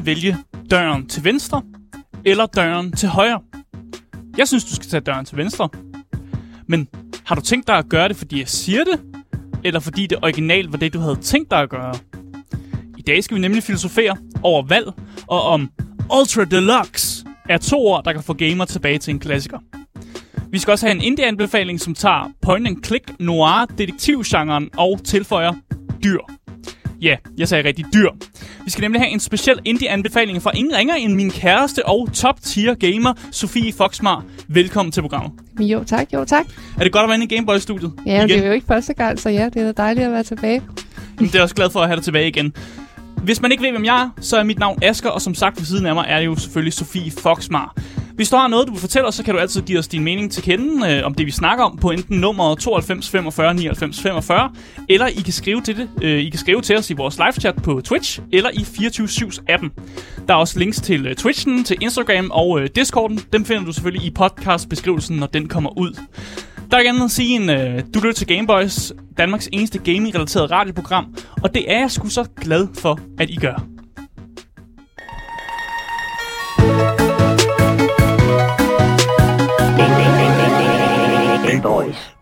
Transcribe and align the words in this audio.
enten 0.00 0.06
vælge 0.06 0.36
døren 0.70 1.08
til 1.08 1.24
venstre 1.24 1.62
eller 2.24 2.46
døren 2.46 2.92
til 2.92 3.08
højre? 3.08 3.40
Jeg 4.36 4.48
synes, 4.48 4.64
du 4.64 4.74
skal 4.74 4.88
tage 4.88 5.00
døren 5.00 5.24
til 5.24 5.36
venstre. 5.36 5.68
Men 6.66 6.88
har 7.24 7.34
du 7.34 7.40
tænkt 7.40 7.66
dig 7.66 7.76
at 7.76 7.88
gøre 7.88 8.08
det, 8.08 8.16
fordi 8.16 8.38
jeg 8.38 8.48
siger 8.48 8.84
det? 8.84 9.00
Eller 9.64 9.80
fordi 9.80 10.06
det 10.06 10.18
originalt 10.22 10.72
var 10.72 10.78
det, 10.78 10.92
du 10.92 10.98
havde 10.98 11.16
tænkt 11.16 11.50
dig 11.50 11.58
at 11.58 11.70
gøre? 11.70 11.94
I 12.98 13.02
dag 13.02 13.24
skal 13.24 13.34
vi 13.34 13.40
nemlig 13.40 13.62
filosofere 13.62 14.16
over 14.42 14.62
valg 14.62 14.86
og 15.26 15.42
om 15.42 15.70
Ultra 16.20 16.44
Deluxe 16.44 17.26
er 17.48 17.58
to 17.58 17.86
ord, 17.86 18.04
der 18.04 18.12
kan 18.12 18.22
få 18.22 18.34
gamer 18.34 18.64
tilbage 18.64 18.98
til 18.98 19.10
en 19.14 19.20
klassiker. 19.20 19.58
Vi 20.50 20.58
skal 20.58 20.72
også 20.72 20.86
have 20.86 20.96
en 20.96 21.02
indie-anbefaling, 21.02 21.80
som 21.80 21.94
tager 21.94 22.32
point 22.42 22.66
and 22.66 22.84
click 22.84 23.20
noir 23.20 23.64
detektivgenren 23.78 24.70
og 24.76 25.00
tilføjer 25.04 25.52
dyr. 26.04 26.39
Ja, 27.02 27.16
jeg 27.38 27.48
sagde 27.48 27.68
rigtig 27.68 27.84
dyr. 27.94 28.08
Vi 28.64 28.70
skal 28.70 28.82
nemlig 28.82 29.00
have 29.00 29.10
en 29.10 29.20
speciel 29.20 29.58
indie-anbefaling 29.64 30.42
fra 30.42 30.50
ingen 30.54 30.76
ringer 30.76 30.94
end 30.94 31.14
min 31.14 31.30
kæreste 31.30 31.86
og 31.86 32.08
top-tier 32.14 32.74
gamer, 32.74 33.12
Sofie 33.30 33.72
Foxmar. 33.72 34.24
Velkommen 34.48 34.92
til 34.92 35.00
programmet. 35.00 35.32
Jo 35.60 35.84
tak, 35.84 36.12
jo 36.12 36.24
tak. 36.24 36.46
Er 36.78 36.84
det 36.84 36.92
godt 36.92 37.02
at 37.02 37.08
være 37.08 37.14
inde 37.22 37.34
i 37.34 37.36
Gameboy-studiet? 37.36 37.92
Ja, 38.06 38.16
igen? 38.16 38.28
det 38.28 38.38
er 38.38 38.46
jo 38.46 38.52
ikke 38.52 38.66
første 38.66 38.94
gang, 38.94 39.18
så 39.18 39.30
ja, 39.30 39.44
det 39.44 39.56
er 39.56 39.72
da 39.72 39.72
dejligt 39.82 40.06
at 40.06 40.12
være 40.12 40.22
tilbage. 40.22 40.62
Jamen, 41.18 41.32
det 41.32 41.38
er 41.38 41.42
også 41.42 41.54
glad 41.54 41.70
for 41.70 41.80
at 41.80 41.86
have 41.86 41.96
dig 41.96 42.04
tilbage 42.04 42.28
igen. 42.28 42.52
Hvis 43.22 43.42
man 43.42 43.52
ikke 43.52 43.62
ved, 43.62 43.70
hvem 43.70 43.84
jeg 43.84 44.02
er, 44.02 44.10
så 44.20 44.36
er 44.36 44.42
mit 44.42 44.58
navn 44.58 44.78
Asker, 44.82 45.10
og 45.10 45.20
som 45.20 45.34
sagt 45.34 45.58
ved 45.58 45.66
siden 45.66 45.86
af 45.86 45.94
mig 45.94 46.04
er 46.08 46.18
det 46.18 46.26
jo 46.26 46.36
selvfølgelig 46.36 46.72
Sofie 46.72 47.10
Foxmar. 47.10 47.74
Hvis 48.20 48.30
du 48.30 48.36
har 48.36 48.48
noget, 48.48 48.68
du 48.68 48.72
vil 48.72 48.80
fortælle 48.80 49.08
os, 49.08 49.14
så 49.14 49.22
kan 49.24 49.34
du 49.34 49.40
altid 49.40 49.62
give 49.62 49.78
os 49.78 49.88
din 49.88 50.04
mening 50.04 50.32
til 50.32 50.42
kende 50.42 50.88
øh, 50.88 51.06
om 51.06 51.14
det, 51.14 51.26
vi 51.26 51.30
snakker 51.30 51.64
om 51.64 51.76
på 51.76 51.90
enten 51.90 52.20
nummer 52.20 52.54
92 52.54 53.10
45 53.10 53.54
99 53.54 54.02
45, 54.02 54.52
eller 54.88 55.06
I 55.06 55.20
kan 55.24 55.32
skrive 55.32 55.60
til 55.60 55.76
det. 55.76 55.88
Øh, 56.02 56.18
I 56.18 56.28
kan 56.28 56.38
skrive 56.38 56.60
til 56.60 56.76
os 56.76 56.90
i 56.90 56.94
vores 56.94 57.16
live 57.16 57.32
chat 57.32 57.62
på 57.62 57.80
Twitch 57.80 58.20
eller 58.32 58.50
i 58.52 58.64
24 58.64 59.30
appen. 59.48 59.70
Der 60.28 60.34
er 60.34 60.38
også 60.38 60.58
links 60.58 60.80
til 60.80 61.06
øh, 61.06 61.14
Twitchen, 61.14 61.64
til 61.64 61.76
Instagram 61.80 62.30
og 62.30 62.60
øh, 62.60 62.68
Discorden. 62.74 63.20
Dem 63.32 63.44
finder 63.44 63.64
du 63.64 63.72
selvfølgelig 63.72 64.06
i 64.06 64.10
podcast-beskrivelsen, 64.10 65.16
når 65.16 65.26
den 65.26 65.48
kommer 65.48 65.78
ud. 65.78 66.00
Der 66.70 66.76
er 66.76 66.82
gerne 66.82 67.04
at 67.04 67.10
sige 67.10 67.36
en, 67.36 67.50
øh, 67.50 67.82
du 67.94 68.00
lytter 68.00 68.12
til 68.12 68.26
Gameboys, 68.26 68.92
Danmarks 69.18 69.48
eneste 69.52 69.78
gaming-relateret 69.78 70.50
radioprogram, 70.50 71.14
og 71.42 71.54
det 71.54 71.72
er 71.72 71.78
jeg 71.78 71.90
sgu 71.90 72.08
så 72.08 72.24
glad 72.40 72.68
for, 72.74 73.00
at 73.18 73.30
I 73.30 73.36
gør. 73.36 73.79
Game 81.60 81.74
Boys. 81.74 82.14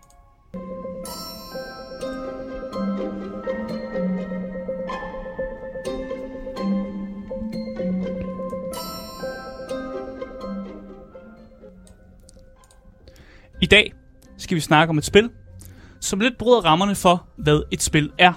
I 13.61 13.65
dag 13.65 13.93
skal 14.37 14.55
vi 14.55 14.61
snakke 14.61 14.89
om 14.89 14.97
et 14.97 15.05
spil, 15.05 15.29
som 15.99 16.19
lidt 16.19 16.37
bryder 16.37 16.65
rammerne 16.65 16.95
for, 16.95 17.27
hvad 17.37 17.61
et 17.71 17.81
spil 17.81 18.11
er. 18.17 18.33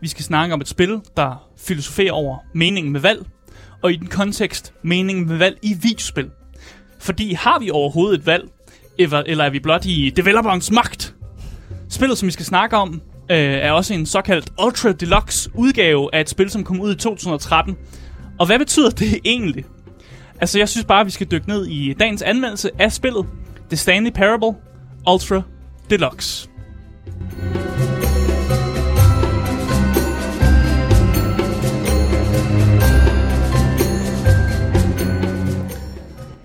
Vi 0.00 0.08
skal 0.08 0.24
snakke 0.24 0.54
om 0.54 0.60
et 0.60 0.68
spil, 0.68 1.00
der 1.16 1.50
filosoferer 1.58 2.12
over 2.12 2.38
meningen 2.54 2.92
med 2.92 3.00
valg, 3.00 3.26
og 3.82 3.92
i 3.92 3.96
den 3.96 4.06
kontekst 4.06 4.74
meningen 4.82 5.28
med 5.28 5.36
valg 5.36 5.58
i 5.62 5.74
videospil. 5.82 6.30
Fordi 6.98 7.32
har 7.32 7.58
vi 7.58 7.70
overhovedet 7.70 8.18
et 8.18 8.26
valg, 8.26 8.48
eller 9.00 9.44
er 9.44 9.50
vi 9.50 9.58
blot 9.58 9.86
i 9.86 10.12
developerens 10.16 10.70
magt? 10.70 11.14
Spillet, 11.88 12.18
som 12.18 12.26
vi 12.26 12.32
skal 12.32 12.46
snakke 12.46 12.76
om, 12.76 13.02
øh, 13.30 13.36
er 13.38 13.72
også 13.72 13.94
en 13.94 14.06
såkaldt 14.06 14.50
Ultra 14.64 14.92
Deluxe 14.92 15.50
udgave 15.54 16.14
af 16.14 16.20
et 16.20 16.28
spil, 16.28 16.50
som 16.50 16.64
kom 16.64 16.80
ud 16.80 16.94
i 16.94 16.98
2013. 16.98 17.76
Og 18.38 18.46
hvad 18.46 18.58
betyder 18.58 18.90
det 18.90 19.20
egentlig? 19.24 19.64
Altså, 20.40 20.58
jeg 20.58 20.68
synes 20.68 20.84
bare, 20.84 21.00
at 21.00 21.06
vi 21.06 21.10
skal 21.10 21.26
dykke 21.30 21.48
ned 21.48 21.66
i 21.66 21.94
dagens 22.00 22.22
anmeldelse 22.22 22.70
af 22.78 22.92
spillet, 22.92 23.26
The 23.68 23.76
Stanley 23.76 24.10
Parable 24.10 24.54
Ultra 25.12 25.42
Deluxe. 25.90 26.48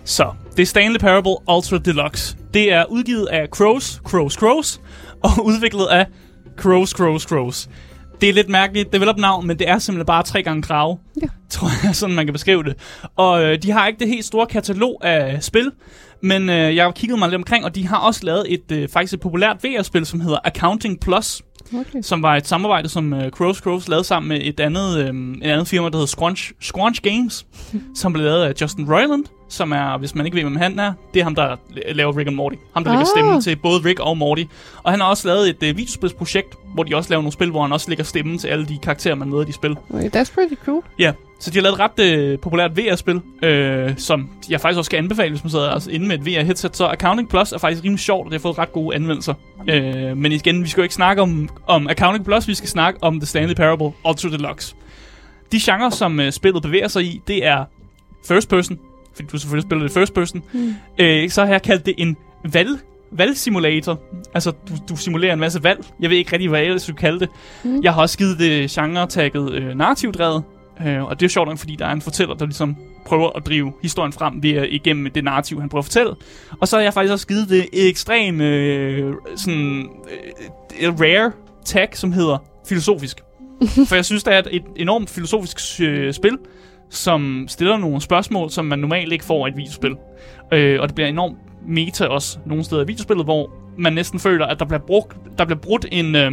Så, 0.06 0.34
det 0.58 0.62
er 0.62 0.66
Stanley 0.66 1.00
Parable 1.00 1.36
Ultra 1.56 1.78
Deluxe. 1.78 2.38
Det 2.54 2.72
er 2.74 2.86
udgivet 2.86 3.26
af 3.26 3.48
Crows, 3.48 4.02
Crows, 4.04 4.34
Crows, 4.34 4.82
og 5.24 5.46
udviklet 5.46 5.86
af 5.86 6.08
Crows, 6.58 6.90
Crows, 6.90 7.24
Crows. 7.24 7.70
Det 8.22 8.30
er 8.30 8.34
lidt 8.34 8.50
mærkeligt 8.50 8.94
develop-navn, 8.94 9.48
men 9.48 9.60
det 9.60 9.70
er 9.70 9.80
simpelthen 9.80 10.06
bare 10.06 10.24
tre 10.24 10.44
gange 10.44 10.62
krav. 10.62 11.00
Ja. 11.22 11.28
Tror 11.50 11.70
jeg, 11.84 11.96
sådan 12.02 12.16
man 12.16 12.26
kan 12.26 12.34
beskrive 12.34 12.64
det. 12.64 12.76
Og 13.16 13.44
øh, 13.44 13.62
de 13.62 13.72
har 13.72 13.88
ikke 13.88 14.00
det 14.00 14.08
helt 14.08 14.26
store 14.26 14.46
katalog 14.46 15.06
af 15.06 15.44
spil, 15.44 15.72
men 16.22 16.50
øh, 16.50 16.76
jeg 16.76 16.84
har 16.84 16.92
kigget 16.92 17.20
mig 17.20 17.30
lidt 17.30 17.36
omkring, 17.36 17.66
og 17.66 17.76
de 17.76 17.88
har 17.88 17.98
også 17.98 18.22
lavet 18.24 18.54
et 18.54 18.72
øh, 18.72 18.90
faktisk 18.90 19.14
et 19.14 19.20
populært 19.20 19.58
VR-spil, 19.64 20.06
som 20.06 20.20
hedder 20.20 20.40
Accounting 20.44 21.00
Plus, 21.00 21.42
Okay. 21.74 22.02
som 22.02 22.22
var 22.22 22.36
et 22.36 22.48
samarbejde, 22.48 22.90
som 22.90 23.14
øh, 23.14 23.30
Crows 23.30 23.58
Crows 23.58 23.88
lavede 23.88 24.04
sammen 24.04 24.30
med 24.30 24.40
et 24.44 24.60
andet, 24.60 24.98
øh, 24.98 25.38
et 25.42 25.52
andet 25.52 25.68
firma, 25.68 25.90
der 25.90 25.96
hedder 25.96 26.06
Squanch, 26.06 26.52
Squanch 26.62 27.02
Games, 27.02 27.46
som 28.02 28.14
blev 28.14 28.26
lavet 28.26 28.44
af 28.44 28.54
Justin 28.62 28.92
Roiland, 28.94 29.26
som 29.50 29.72
er, 29.72 29.98
hvis 29.98 30.16
man 30.16 30.26
ikke 30.26 30.36
ved, 30.36 30.44
hvem 30.44 30.56
han 30.56 30.80
er, 30.80 30.94
det 31.14 31.20
er 31.20 31.24
ham, 31.24 31.36
der 31.36 31.56
laver 31.94 32.18
Rick 32.18 32.28
and 32.28 32.36
Morty. 32.36 32.56
Ham, 32.74 32.84
der 32.84 32.92
ah. 32.92 32.96
lægger 32.96 33.06
stemmen 33.16 33.42
til 33.42 33.56
både 33.56 33.80
Rick 33.86 34.00
og 34.00 34.18
Morty. 34.18 34.44
Og 34.84 34.92
han 34.92 35.00
har 35.00 35.08
også 35.08 35.28
lavet 35.28 35.50
et 35.50 35.64
øh, 35.64 35.78
videospilsprojekt, 35.78 36.56
hvor 36.74 36.84
de 36.84 36.96
også 36.96 37.10
laver 37.10 37.22
nogle 37.22 37.34
spil, 37.34 37.50
hvor 37.50 37.62
han 37.62 37.72
også 37.72 37.90
lægger 37.90 38.04
stemmen 38.04 38.38
til 38.38 38.48
alle 38.48 38.66
de 38.66 38.78
karakterer, 38.78 39.16
man 39.16 39.30
møder 39.30 39.42
i 39.42 39.46
de 39.46 39.54
spil. 39.54 39.78
okay. 39.90 40.10
That's 40.10 40.34
pretty 40.34 40.56
cool. 40.66 40.82
Ja, 41.00 41.14
så 41.46 41.52
de 41.52 41.58
har 41.58 41.64
lavet 41.64 41.74
et 41.74 41.80
ret 41.80 42.00
øh, 42.00 42.40
populært 42.40 42.78
VR-spil, 42.78 43.22
øh, 43.44 43.94
som 43.98 44.30
jeg 44.50 44.62
faktisk 44.62 44.78
også 44.78 44.90
skal 44.90 44.98
anbefale, 44.98 45.30
hvis 45.30 45.44
man 45.44 45.52
sidder 45.52 45.70
altså, 45.70 45.92
inde 45.92 46.08
med 46.08 46.20
et 46.20 46.26
VR-headset. 46.28 46.78
Så 46.78 46.88
Accounting 46.88 47.30
Plus 47.30 47.52
er 47.52 47.58
faktisk 47.58 47.84
rimelig 47.84 48.00
sjovt, 48.00 48.26
og 48.26 48.32
det 48.32 48.40
har 48.40 48.42
fået 48.42 48.58
ret 48.58 48.72
gode 48.72 48.96
anvendelser. 48.96 49.34
Øh, 49.70 50.18
men 50.18 50.32
igen, 50.32 50.64
vi 50.64 50.70
skal 50.70 50.82
jo 50.82 50.84
ikke 50.84 50.96
snakke 50.96 51.22
om, 51.22 51.50
om 51.68 51.88
Accounting 51.88 52.26
Plus, 52.26 52.48
vi 52.48 52.54
skal 52.54 52.70
snakke 52.70 53.04
om 53.04 53.20
The 53.20 53.28
Stanley 53.28 53.56
Parable 53.56 53.92
Ultra 54.10 54.30
Deluxe. 54.30 54.76
De 55.52 55.60
genrer, 55.62 55.90
som 55.90 56.20
øh, 56.20 56.32
spillet 56.32 56.64
bevæger 56.64 56.88
sig 56.88 57.04
i, 57.04 57.22
det 57.28 57.46
er 57.46 57.66
first 58.28 58.50
person, 58.50 58.80
fordi 59.16 59.28
du 59.32 59.38
selvfølgelig 59.38 59.68
spiller 59.68 59.84
det 59.84 59.92
first 59.92 60.14
person. 60.14 60.44
Mm. 60.54 60.76
Øh, 61.00 61.30
så 61.30 61.46
har 61.46 61.52
jeg 61.52 61.62
kaldt 61.62 61.86
det 61.86 61.94
en 61.98 62.18
valg 62.44 62.80
valgsimulator. 63.12 64.00
Altså, 64.34 64.52
du, 64.52 64.74
du 64.90 64.96
simulerer 64.96 65.34
en 65.34 65.40
masse 65.40 65.64
valg. 65.64 65.86
Jeg 66.00 66.10
ved 66.10 66.18
ikke 66.18 66.32
rigtig, 66.32 66.50
hvad 66.50 66.60
jeg 66.60 66.66
ellers 66.66 66.82
skulle 66.82 66.98
kalde 66.98 67.20
det. 67.20 67.30
Mm. 67.64 67.82
Jeg 67.84 67.94
har 67.94 68.02
også 68.02 68.18
givet 68.18 68.40
det 68.40 68.70
genre-tagget 68.70 69.54
øh, 69.54 69.76
narrativdrevet. 69.76 70.44
Øh, 70.86 71.04
og 71.04 71.20
det 71.20 71.26
er 71.26 71.30
sjovt 71.30 71.48
nok, 71.48 71.58
fordi 71.58 71.76
der 71.76 71.86
er 71.86 71.92
en 71.92 72.02
fortæller, 72.02 72.36
der 72.36 72.46
ligesom 72.46 72.76
prøver 73.06 73.30
at 73.30 73.46
drive 73.46 73.74
historien 73.82 74.14
frem 74.14 74.44
ved 74.44 74.52
at, 74.52 74.68
igennem 74.72 75.12
det 75.12 75.24
narrativ, 75.24 75.60
han 75.60 75.70
prøver 75.70 75.82
at 75.82 75.86
fortælle. 75.86 76.16
Og 76.62 76.68
så 76.68 76.76
har 76.76 76.84
jeg 76.84 76.94
faktisk 76.94 77.12
også 77.12 77.28
givet 77.28 77.50
det 77.50 77.66
et 77.74 77.90
ekstrem 77.90 78.42
øh, 78.42 79.14
sådan, 79.36 79.90
øh, 80.82 80.94
rare 81.00 81.32
tag, 81.66 81.90
som 81.94 82.12
hedder 82.12 82.38
filosofisk. 82.68 83.22
For 83.88 83.96
jeg 83.96 84.06
synes, 84.06 84.24
det 84.24 84.34
er 84.34 84.40
et, 84.40 84.48
et 84.52 84.64
enormt 84.76 85.10
filosofisk 85.10 85.82
øh, 85.82 86.14
spil, 86.14 86.38
som 86.90 87.46
stiller 87.50 87.78
nogle 87.78 88.02
spørgsmål, 88.02 88.50
som 88.50 88.66
man 88.66 88.80
normalt 88.80 89.14
ikke 89.14 89.26
får 89.26 89.48
i 89.48 89.50
et 89.50 89.58
videospil. 89.58 89.96
Øh, 90.54 90.82
og 90.82 90.88
det 90.88 90.96
bliver 90.96 91.08
enormt 91.08 91.38
meta 91.68 92.06
også 92.06 92.38
nogle 92.46 92.64
steder 92.64 92.84
i 92.84 92.88
videospillet, 92.88 93.26
hvor 93.26 93.52
man 93.78 93.94
næsten 93.94 94.20
føler, 94.20 94.46
at 94.46 94.60
der 94.60 94.66
bliver, 94.66 94.80
brugt, 94.80 95.18
der 95.38 95.46
bliver 95.46 95.60
brudt 95.60 95.86
en, 95.92 96.16
øh, 96.16 96.32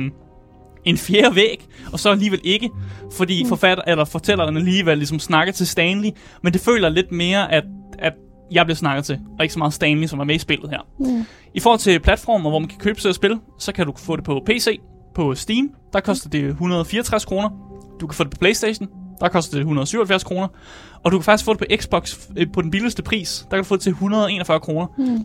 en 0.85 0.99
fjerde 0.99 1.37
væg, 1.37 1.67
og 1.93 2.01
så 2.01 2.11
alligevel 2.11 2.41
ikke, 2.45 2.71
fordi 3.13 3.45
forfatter, 3.49 3.85
eller 3.87 4.05
fortælleren 4.05 4.57
alligevel 4.57 4.99
ligesom 4.99 5.19
snakker 5.19 5.53
til 5.53 5.67
Stanley, 5.67 6.11
men 6.43 6.53
det 6.53 6.61
føler 6.61 6.89
lidt 6.89 7.13
mere, 7.13 7.53
at, 7.53 7.65
at 7.99 8.13
jeg 8.53 8.67
bliver 8.67 8.77
snakket 8.77 9.05
til, 9.05 9.19
og 9.39 9.45
ikke 9.45 9.53
så 9.53 9.59
meget 9.59 9.75
Stanley, 9.75 10.07
som 10.07 10.21
er 10.21 10.25
med 10.25 10.35
i 10.35 10.39
spillet 10.39 10.71
her. 10.71 10.81
Mm. 10.99 11.25
I 11.55 11.61
forhold 11.61 11.81
til 11.81 12.01
platformer, 12.01 12.51
hvor 12.51 12.59
man 12.59 12.69
kan 12.69 12.79
købe 12.79 13.01
sig 13.01 13.09
at 13.09 13.15
spil, 13.15 13.39
så 13.59 13.73
kan 13.73 13.87
du 13.87 13.93
få 13.97 14.17
det 14.17 14.25
på 14.25 14.43
PC, 14.47 14.81
på 15.15 15.35
Steam, 15.35 15.71
der 15.93 16.01
koster 16.01 16.31
det 16.31 16.45
164 16.45 17.25
kroner. 17.25 17.51
Du 18.01 18.07
kan 18.07 18.15
få 18.15 18.25
det 18.25 18.31
på 18.31 18.39
Playstation, 18.39 18.89
der 19.21 19.29
koster 19.29 19.53
det 19.53 19.61
177 19.61 20.25
kroner. 20.25 20.49
Og 21.05 21.13
du 21.13 21.19
kan 21.19 21.25
faktisk 21.25 21.45
få 21.45 21.53
det 21.53 21.59
på 21.59 21.65
Xbox 21.77 22.19
øh, 22.37 22.47
på 22.53 22.63
den 22.63 22.71
billigste 22.71 23.03
pris, 23.03 23.47
der 23.51 23.57
kan 23.57 23.59
du 23.59 23.65
få 23.65 23.75
det 23.75 23.83
til 23.83 23.91
141 23.91 24.61
kroner. 24.61 24.87
Mm. 24.99 25.25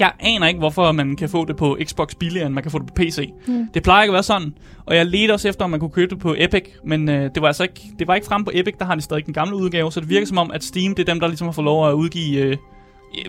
Jeg 0.00 0.12
aner 0.20 0.46
ikke, 0.46 0.58
hvorfor 0.58 0.92
man 0.92 1.16
kan 1.16 1.28
få 1.28 1.44
det 1.44 1.56
på 1.56 1.78
Xbox 1.84 2.14
billigere, 2.14 2.46
end 2.46 2.54
man 2.54 2.62
kan 2.62 2.72
få 2.72 2.78
det 2.78 2.86
på 2.86 2.94
PC. 2.96 3.32
Mm. 3.46 3.68
Det 3.74 3.82
plejer 3.82 4.02
ikke 4.02 4.10
at 4.10 4.14
være 4.14 4.22
sådan. 4.22 4.54
Og 4.86 4.96
jeg 4.96 5.06
ledte 5.06 5.32
også 5.32 5.48
efter, 5.48 5.64
om 5.64 5.70
man 5.70 5.80
kunne 5.80 5.90
købe 5.90 6.14
det 6.14 6.18
på 6.22 6.34
Epic, 6.38 6.64
men 6.84 7.08
øh, 7.08 7.30
det 7.34 7.42
var 7.42 7.46
altså 7.46 7.62
ikke, 7.62 7.80
det 7.98 8.08
var 8.08 8.14
ikke 8.14 8.26
frem 8.26 8.44
på 8.44 8.50
Epic, 8.54 8.74
der 8.78 8.84
har 8.84 8.94
de 8.94 9.00
stadig 9.00 9.26
den 9.26 9.34
gamle 9.34 9.56
udgave, 9.56 9.92
så 9.92 10.00
det 10.00 10.08
virker 10.08 10.26
som 10.26 10.38
om, 10.38 10.50
at 10.50 10.64
Steam, 10.64 10.94
det 10.94 11.08
er 11.08 11.12
dem, 11.12 11.20
der 11.20 11.26
ligesom 11.28 11.46
har 11.46 11.52
fået 11.52 11.64
lov 11.64 11.88
at 11.88 11.92
udgive 11.92 12.40
øh, 12.40 12.56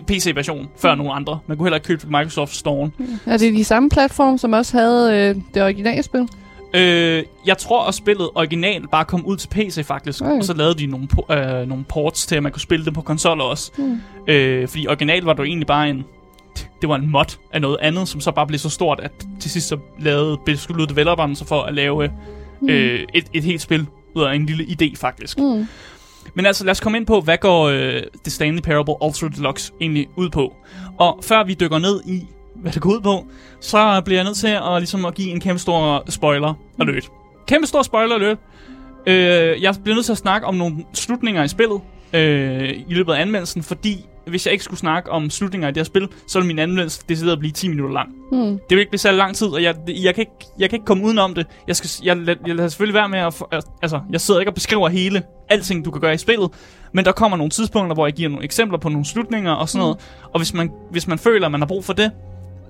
PC-version 0.06 0.68
før 0.78 0.94
nogle 0.94 1.12
andre. 1.12 1.38
Man 1.46 1.56
kunne 1.56 1.66
heller 1.66 1.76
ikke 1.76 1.86
købe 1.86 2.00
det 2.00 2.08
på 2.10 2.16
Microsoft 2.16 2.54
Store. 2.54 2.90
Er 3.26 3.36
det 3.36 3.54
de 3.54 3.64
samme 3.64 3.88
platform, 3.90 4.38
som 4.38 4.52
også 4.52 4.78
havde 4.78 5.28
øh, 5.36 5.42
det 5.54 5.62
originale 5.62 6.02
spil? 6.02 6.28
Øh, 6.74 7.22
jeg 7.46 7.58
tror, 7.58 7.88
at 7.88 7.94
spillet 7.94 8.28
originalt 8.34 8.90
bare 8.90 9.04
kom 9.04 9.26
ud 9.26 9.36
til 9.36 9.48
PC 9.48 9.84
faktisk, 9.84 10.22
Okay. 10.22 10.38
og 10.38 10.44
så 10.44 10.54
lavede 10.54 10.74
de 10.74 10.86
nogle, 10.86 11.08
øh, 11.30 11.68
nogle 11.68 11.84
ports 11.88 12.26
til, 12.26 12.36
at 12.36 12.42
man 12.42 12.52
kunne 12.52 12.60
spille 12.62 12.84
det 12.84 12.94
på 12.94 13.00
konsoller 13.00 13.44
også. 13.44 13.72
Mm. 13.78 14.00
Øh, 14.28 14.68
fordi 14.68 14.86
originalt 14.86 15.26
var 15.26 15.32
det 15.32 15.38
jo 15.38 15.44
egentlig 15.44 15.66
bare 15.66 15.90
en 15.90 16.04
det 16.80 16.88
var 16.88 16.96
en 16.96 17.10
mod 17.10 17.38
af 17.52 17.60
noget 17.60 17.76
andet, 17.80 18.08
som 18.08 18.20
så 18.20 18.30
bare 18.30 18.46
blev 18.46 18.58
så 18.58 18.70
stort, 18.70 19.00
at 19.00 19.12
til 19.40 19.50
sidst 19.50 19.68
så 19.68 19.78
lavede, 19.98 20.38
besluttede 20.46 20.88
developeren 20.88 21.36
sig 21.36 21.46
for 21.46 21.62
at 21.62 21.74
lave 21.74 22.10
øh, 22.68 23.00
et, 23.14 23.24
et 23.32 23.44
helt 23.44 23.60
spil 23.60 23.86
ud 24.14 24.22
af 24.22 24.34
en 24.34 24.46
lille 24.46 24.64
idé, 24.64 24.96
faktisk. 24.96 25.38
Mm. 25.38 25.66
Men 26.34 26.46
altså, 26.46 26.64
lad 26.64 26.70
os 26.70 26.80
komme 26.80 26.98
ind 26.98 27.06
på, 27.06 27.20
hvad 27.20 27.38
går 27.38 27.64
øh, 27.64 28.02
The 28.24 28.30
Stanley 28.30 28.62
Parable 28.62 28.94
Ultra 29.02 29.28
Deluxe 29.28 29.72
egentlig 29.80 30.08
ud 30.16 30.30
på. 30.30 30.54
Og 30.98 31.18
før 31.22 31.44
vi 31.44 31.54
dykker 31.54 31.78
ned 31.78 32.00
i, 32.06 32.26
hvad 32.54 32.72
det 32.72 32.82
går 32.82 32.90
ud 32.90 33.00
på, 33.00 33.26
så 33.60 34.02
bliver 34.04 34.18
jeg 34.18 34.24
nødt 34.24 34.36
til 34.36 34.48
at, 34.48 34.78
ligesom, 34.78 35.04
at 35.04 35.14
give 35.14 35.30
en 35.30 35.40
kæmpe 35.40 35.58
stor 35.58 36.10
spoiler 36.10 36.54
alert. 36.80 37.10
Kæmpe 37.46 37.66
stor 37.66 37.82
spoiler 37.82 38.14
alert. 38.14 38.38
Øh, 39.06 39.62
jeg 39.62 39.74
bliver 39.82 39.94
nødt 39.94 40.04
til 40.04 40.12
at 40.12 40.18
snakke 40.18 40.46
om 40.46 40.54
nogle 40.54 40.76
slutninger 40.92 41.42
i 41.44 41.48
spillet 41.48 41.80
øh, 42.12 42.70
i 42.88 42.94
løbet 42.94 43.12
af 43.12 43.20
anmeldelsen, 43.20 43.62
fordi 43.62 44.04
hvis 44.26 44.46
jeg 44.46 44.52
ikke 44.52 44.64
skulle 44.64 44.80
snakke 44.80 45.10
om 45.10 45.30
slutninger 45.30 45.68
i 45.68 45.70
det 45.70 45.76
her 45.76 45.84
spil, 45.84 46.08
så 46.28 46.38
ville 46.38 46.46
min 46.46 46.58
anmeldelse 46.58 47.02
decideret 47.08 47.38
blive 47.38 47.52
10 47.52 47.68
minutter 47.68 47.94
lang. 47.94 48.08
Mm. 48.32 48.38
Det 48.38 48.60
vil 48.70 48.78
ikke 48.78 48.90
blive 48.90 48.98
særlig 48.98 49.18
lang 49.18 49.34
tid, 49.36 49.46
og 49.46 49.62
jeg, 49.62 49.74
jeg, 49.88 50.14
kan, 50.14 50.22
ikke, 50.22 50.32
jeg 50.58 50.70
kan 50.70 50.76
ikke 50.76 50.86
komme 50.86 51.04
udenom 51.04 51.34
det. 51.34 51.46
Jeg, 51.68 51.76
skal, 51.76 51.90
jeg, 52.02 52.16
jeg, 52.26 52.36
jeg 52.46 52.54
lader 52.56 52.68
selvfølgelig 52.68 52.94
være 52.94 53.08
med 53.08 53.18
at... 53.18 53.42
Altså, 53.82 54.00
jeg 54.12 54.20
sidder 54.20 54.40
ikke 54.40 54.50
og 54.50 54.54
beskriver 54.54 54.88
hele 54.88 55.22
alting, 55.48 55.84
du 55.84 55.90
kan 55.90 56.00
gøre 56.00 56.14
i 56.14 56.18
spillet, 56.18 56.50
men 56.94 57.04
der 57.04 57.12
kommer 57.12 57.36
nogle 57.36 57.50
tidspunkter, 57.50 57.94
hvor 57.94 58.06
jeg 58.06 58.14
giver 58.14 58.28
nogle 58.28 58.44
eksempler 58.44 58.78
på 58.78 58.88
nogle 58.88 59.04
slutninger 59.06 59.52
og 59.52 59.68
sådan 59.68 59.78
noget. 59.82 59.96
Og 60.32 60.40
hvis 60.40 60.54
man, 60.54 60.70
hvis 60.90 61.06
man 61.08 61.18
føler, 61.18 61.46
at 61.46 61.52
man 61.52 61.60
har 61.60 61.66
brug 61.68 61.84
for 61.84 61.92
det, 61.92 62.10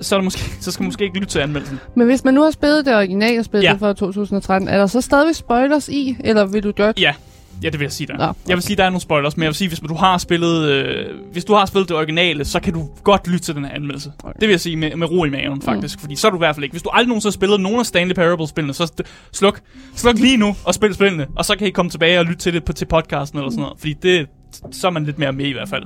så, 0.01 0.15
er 0.15 0.19
det 0.19 0.25
måske, 0.25 0.41
så 0.61 0.71
skal 0.73 0.83
man 0.83 0.89
måske 0.89 1.05
ikke 1.05 1.17
lytte 1.19 1.29
til 1.33 1.39
anmeldelsen. 1.39 1.81
Men 1.97 2.07
hvis 2.07 2.25
man 2.25 2.35
nu 2.35 2.43
har 2.43 2.51
spillet 2.51 2.87
det 2.87 2.97
originale 2.97 3.45
spil 3.45 3.61
Ja. 3.61 3.73
fra 3.73 3.93
2013, 3.93 4.69
er 4.69 4.79
der 4.79 4.87
så 4.87 5.01
stadig 5.01 5.37
spoilers 5.37 5.89
i, 5.89 6.17
eller 6.21 6.47
vil 6.47 6.63
du 6.63 6.73
godt? 6.73 7.01
Ja, 7.01 7.15
ja 7.63 7.69
det 7.69 7.81
vil 7.81 7.85
jeg 7.85 7.93
sige 7.93 8.07
der. 8.07 8.17
Nå, 8.17 8.33
Jeg 8.49 8.57
vil 8.57 8.63
sige, 8.63 8.77
der 8.77 8.85
er 8.85 8.91
nogle 8.91 9.01
spoilers, 9.01 9.37
men 9.37 9.43
jeg 9.43 9.49
vil 9.49 9.55
sige, 9.55 9.69
hvis 9.69 9.81
du 9.81 9.95
har 9.95 10.19
spillet, 10.19 10.69
øh, 10.69 11.07
hvis 11.33 11.45
du 11.45 11.55
har 11.55 11.67
spillet 11.67 11.89
det 11.89 11.97
originale, 11.97 12.45
så 12.45 12.61
kan 12.61 12.73
du 12.73 12.89
godt 13.05 13.29
lytte 13.29 13.45
til 13.45 13.55
den 13.55 13.65
her 13.65 13.73
anmeldelse. 13.73 14.13
Okay. 14.25 14.33
Det 14.41 14.49
vil 14.49 14.51
jeg 14.51 14.61
sige 14.61 14.77
med, 14.77 14.97
med 14.97 15.11
ro 15.11 15.25
i 15.25 15.31
maven, 15.31 15.63
faktisk. 15.63 15.99
Mm. 15.99 16.01
Fordi 16.01 16.17
så 16.17 16.27
er 16.27 16.31
du 16.31 16.37
i 16.37 16.39
hvert 16.39 16.55
fald 16.55 16.65
ikke. 16.65 16.73
Hvis 16.73 16.83
du 16.83 16.91
aldrig 16.93 17.09
nogensinde 17.09 17.31
har 17.31 17.33
spillet 17.33 17.61
nogen 17.61 17.79
af 17.81 17.87
Stanley 17.87 18.15
Parable-spillene, 18.15 18.75
så 18.75 18.93
sluk, 19.33 19.61
sluk 19.95 20.19
lige 20.19 20.37
nu 20.37 20.57
og 20.65 20.75
spil 20.75 20.95
spillene, 20.95 21.27
og 21.37 21.45
så 21.45 21.57
kan 21.57 21.67
I 21.67 21.71
komme 21.71 21.91
tilbage 21.91 22.19
og 22.19 22.25
lytte 22.25 22.39
til 22.39 22.53
det 22.55 22.65
på, 22.65 22.73
til 22.73 22.87
podcasten 22.87 23.39
eller 23.39 23.51
sådan 23.51 23.63
noget. 23.63 23.79
Fordi 23.79 23.93
det, 24.03 24.27
så 24.71 24.87
er 24.87 24.91
man 24.91 25.05
lidt 25.05 25.19
mere 25.19 25.33
med 25.33 25.47
i 25.47 25.53
hvert 25.53 25.69
fald. 25.69 25.85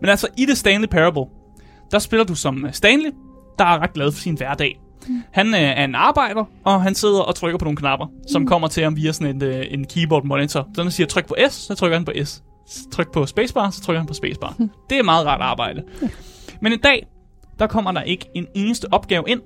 Men 0.00 0.10
altså, 0.10 0.26
i 0.36 0.46
det 0.46 0.58
Stanley 0.58 0.88
Parable, 0.88 1.24
der 1.90 1.98
spiller 1.98 2.24
du 2.24 2.34
som 2.34 2.66
Stanley, 2.72 3.10
der 3.58 3.64
er 3.64 3.78
ret 3.78 3.92
glad 3.92 4.12
for 4.12 4.20
sin 4.20 4.36
hverdag. 4.36 4.78
Han 5.30 5.54
øh, 5.54 5.60
er 5.60 5.84
en 5.84 5.94
arbejder, 5.94 6.44
og 6.64 6.82
han 6.82 6.94
sidder 6.94 7.20
og 7.20 7.34
trykker 7.34 7.58
på 7.58 7.64
nogle 7.64 7.76
knapper, 7.76 8.06
som 8.28 8.46
kommer 8.46 8.68
til 8.68 8.82
ham 8.82 8.96
via 8.96 9.12
sådan 9.12 9.36
en, 9.36 9.42
øh, 9.42 9.64
en 9.70 9.84
keyboard 9.84 10.24
monitor. 10.24 10.68
Så 10.74 10.82
han 10.82 10.90
siger 10.92 11.06
tryk 11.06 11.26
på 11.26 11.36
S, 11.50 11.52
så 11.52 11.74
trykker 11.74 11.96
han 11.96 12.04
på 12.04 12.12
S. 12.24 12.42
Tryk 12.92 13.12
på 13.12 13.26
spacebar, 13.26 13.70
så 13.70 13.82
trykker 13.82 14.00
han 14.00 14.06
på 14.06 14.14
spacebar. 14.14 14.56
Det 14.90 14.98
er 14.98 15.02
meget 15.02 15.26
rart 15.26 15.40
arbejde. 15.40 15.82
Men 16.60 16.72
en 16.72 16.80
dag, 16.80 17.06
der 17.58 17.66
kommer 17.66 17.92
der 17.92 18.02
ikke 18.02 18.26
en 18.34 18.46
eneste 18.54 18.86
opgave 18.92 19.24
ind, 19.26 19.40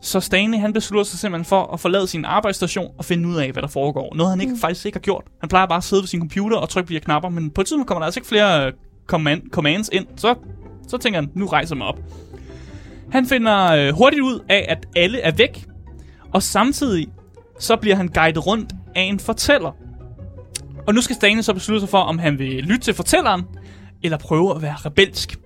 så 0.00 0.20
Stanley 0.20 0.58
han 0.58 0.72
beslutter 0.72 1.04
sig 1.04 1.18
simpelthen 1.18 1.44
for 1.44 1.72
at 1.72 1.80
forlade 1.80 2.06
sin 2.06 2.24
arbejdsstation 2.24 2.90
og 2.98 3.04
finde 3.04 3.28
ud 3.28 3.36
af, 3.36 3.52
hvad 3.52 3.62
der 3.62 3.68
foregår. 3.68 4.14
Noget 4.14 4.30
han 4.30 4.40
ikke, 4.40 4.54
faktisk 4.60 4.86
ikke 4.86 4.96
har 4.96 5.00
gjort. 5.00 5.24
Han 5.40 5.48
plejer 5.48 5.66
bare 5.66 5.76
at 5.76 5.84
sidde 5.84 6.02
ved 6.02 6.08
sin 6.08 6.20
computer 6.20 6.56
og 6.56 6.68
trykke 6.68 6.86
på 6.86 6.88
de 6.88 6.94
her 6.94 7.00
knapper, 7.00 7.28
men 7.28 7.50
på 7.50 7.60
et 7.60 7.66
tidspunkt 7.66 7.88
kommer 7.88 8.00
der 8.00 8.06
altså 8.06 8.20
ikke 8.20 8.28
flere 8.28 8.66
øh, 8.66 8.72
command, 9.06 9.42
commands 9.50 9.90
ind. 9.92 10.06
Så, 10.16 10.34
så 10.88 10.98
tænker 10.98 11.20
han, 11.20 11.30
nu 11.34 11.46
rejser 11.46 11.74
mig 11.74 11.86
op. 11.86 11.98
Han 13.14 13.26
finder 13.26 13.72
øh, 13.72 13.94
hurtigt 13.94 14.22
ud 14.22 14.40
af, 14.48 14.66
at 14.68 14.86
alle 14.96 15.20
er 15.20 15.32
væk, 15.32 15.66
og 16.32 16.42
samtidig 16.42 17.08
så 17.58 17.76
bliver 17.76 17.96
han 17.96 18.08
guidet 18.08 18.46
rundt 18.46 18.72
af 18.94 19.00
en 19.02 19.20
fortæller. 19.20 19.76
Og 20.86 20.94
nu 20.94 21.00
skal 21.00 21.16
Stanley 21.16 21.42
så 21.42 21.54
beslutte 21.54 21.80
sig 21.80 21.88
for, 21.88 21.98
om 21.98 22.18
han 22.18 22.38
vil 22.38 22.64
lytte 22.64 22.80
til 22.80 22.94
fortælleren, 22.94 23.42
eller 24.02 24.18
prøve 24.18 24.54
at 24.56 24.62
være 24.62 24.74
rebelsk. 24.84 25.38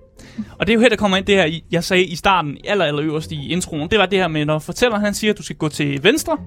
Og 0.59 0.67
det 0.67 0.69
er 0.69 0.73
jo 0.73 0.79
her, 0.79 0.89
der 0.89 0.95
kommer 0.95 1.17
ind 1.17 1.25
det 1.25 1.35
her, 1.35 1.59
jeg 1.71 1.83
sagde 1.83 2.05
i 2.05 2.15
starten, 2.15 2.57
aller, 2.63 2.85
aller 2.85 3.01
øverst 3.01 3.31
i 3.31 3.51
introen. 3.51 3.89
Det 3.89 3.99
var 3.99 4.05
det 4.05 4.19
her 4.19 4.27
med, 4.27 4.45
når 4.45 4.59
fortælleren 4.59 5.03
han 5.03 5.13
siger, 5.13 5.33
at 5.33 5.37
du 5.37 5.43
skal 5.43 5.55
gå 5.55 5.69
til 5.69 6.03
venstre, 6.03 6.37